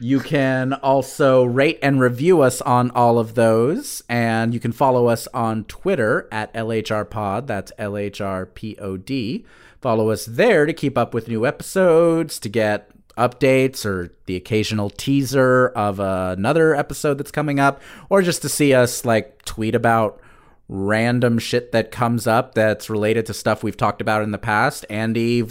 you 0.00 0.20
can 0.20 0.74
also 0.74 1.44
rate 1.44 1.78
and 1.82 2.00
review 2.00 2.42
us 2.42 2.60
on 2.60 2.90
all 2.92 3.18
of 3.18 3.34
those. 3.34 4.02
And 4.08 4.52
you 4.52 4.60
can 4.60 4.72
follow 4.72 5.06
us 5.06 5.26
on 5.34 5.64
Twitter 5.64 6.28
at 6.30 6.52
LHRPod. 6.54 7.46
That's 7.46 7.72
LHRPOD. 7.78 9.44
Follow 9.80 10.10
us 10.10 10.26
there 10.26 10.66
to 10.66 10.72
keep 10.72 10.98
up 10.98 11.14
with 11.14 11.28
new 11.28 11.46
episodes, 11.46 12.38
to 12.40 12.48
get 12.48 12.90
updates 13.18 13.84
or 13.84 14.14
the 14.26 14.36
occasional 14.36 14.90
teaser 14.90 15.68
of 15.68 16.00
uh, 16.00 16.34
another 16.36 16.74
episode 16.74 17.18
that's 17.18 17.30
coming 17.30 17.60
up, 17.60 17.82
or 18.08 18.22
just 18.22 18.42
to 18.42 18.48
see 18.48 18.72
us 18.72 19.04
like 19.04 19.44
tweet 19.44 19.74
about 19.74 20.20
random 20.68 21.38
shit 21.38 21.72
that 21.72 21.90
comes 21.90 22.26
up 22.26 22.54
that's 22.54 22.90
related 22.90 23.26
to 23.26 23.34
stuff 23.34 23.62
we've 23.62 23.76
talked 23.76 24.00
about 24.00 24.22
in 24.22 24.30
the 24.30 24.38
past. 24.38 24.84
Andy 24.88 25.44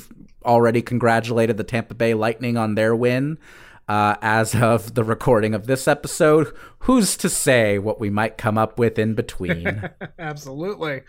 already 0.45 0.81
congratulated 0.81 1.57
the 1.57 1.64
Tampa 1.64 1.94
Bay 1.94 2.14
Lightning 2.14 2.57
on 2.57 2.76
their 2.76 2.95
win. 2.95 3.38
Uh, 3.89 4.18
as 4.22 4.53
of 4.53 4.95
the 4.95 5.03
recording 5.03 5.53
of 5.53 5.65
this 5.65 5.88
episode, 5.88 6.53
who's 6.80 7.15
to 7.15 7.30
say 7.30 7.80
what 7.80 8.02
we 8.02 8.10
might 8.10 8.38
come 8.38 8.57
up 8.57 8.77
with 8.77 8.99
in 8.99 9.14
between? 9.14 9.89
Absolutely. 10.19 11.03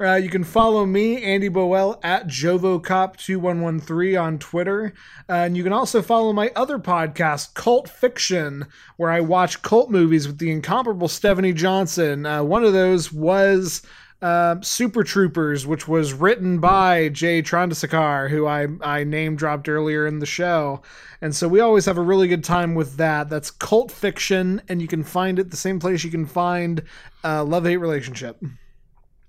Uh, 0.00 0.14
you 0.14 0.30
can 0.30 0.44
follow 0.44 0.86
me, 0.86 1.22
Andy 1.22 1.48
Bowell, 1.48 2.00
at 2.02 2.26
JovoCop2113 2.26 4.22
on 4.22 4.38
Twitter. 4.38 4.94
Uh, 5.28 5.32
and 5.32 5.58
you 5.58 5.62
can 5.62 5.74
also 5.74 6.00
follow 6.00 6.32
my 6.32 6.50
other 6.56 6.78
podcast, 6.78 7.52
Cult 7.52 7.86
Fiction, 7.86 8.66
where 8.96 9.10
I 9.10 9.20
watch 9.20 9.60
cult 9.60 9.90
movies 9.90 10.26
with 10.26 10.38
the 10.38 10.50
incomparable 10.50 11.08
Stephanie 11.08 11.52
Johnson. 11.52 12.24
Uh, 12.24 12.42
one 12.42 12.64
of 12.64 12.72
those 12.72 13.12
was 13.12 13.82
uh, 14.22 14.56
Super 14.62 15.04
Troopers, 15.04 15.66
which 15.66 15.86
was 15.86 16.14
written 16.14 16.60
by 16.60 17.10
Jay 17.10 17.42
Chandrasekhar, 17.42 18.30
who 18.30 18.46
I, 18.46 18.68
I 18.80 19.04
name 19.04 19.36
dropped 19.36 19.68
earlier 19.68 20.06
in 20.06 20.18
the 20.18 20.24
show. 20.24 20.80
And 21.20 21.36
so 21.36 21.46
we 21.46 21.60
always 21.60 21.84
have 21.84 21.98
a 21.98 22.02
really 22.02 22.28
good 22.28 22.44
time 22.44 22.74
with 22.74 22.96
that. 22.96 23.28
That's 23.28 23.50
Cult 23.50 23.92
Fiction, 23.92 24.62
and 24.66 24.80
you 24.80 24.88
can 24.88 25.04
find 25.04 25.38
it 25.38 25.50
the 25.50 25.58
same 25.58 25.78
place 25.78 26.04
you 26.04 26.10
can 26.10 26.24
find 26.24 26.82
uh, 27.22 27.44
Love 27.44 27.66
Hate 27.66 27.76
Relationship. 27.76 28.42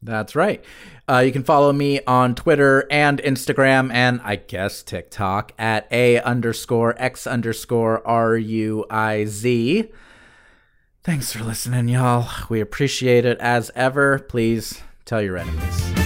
That's 0.04 0.36
right. 0.36 0.64
Uh, 1.08 1.20
you 1.20 1.32
can 1.32 1.44
follow 1.44 1.72
me 1.72 2.02
on 2.08 2.36
Twitter 2.36 2.88
and 2.90 3.20
Instagram 3.22 3.94
and 3.94 4.20
I 4.24 4.38
guess 4.38 4.82
TikTok 4.82 5.54
at 5.60 5.88
A 5.92 6.20
underscore 6.22 6.96
X 6.98 7.28
underscore 7.28 8.06
R 8.08 8.36
U 8.38 8.86
I 8.90 9.26
Z. 9.26 9.92
Thanks 11.04 11.34
for 11.34 11.44
listening, 11.44 11.88
y'all. 11.88 12.30
We 12.50 12.62
appreciate 12.62 13.26
it 13.26 13.40
as 13.40 13.72
ever. 13.76 14.20
Please 14.20 14.82
tell 15.06 15.22
your 15.22 15.38
enemies. 15.38 16.01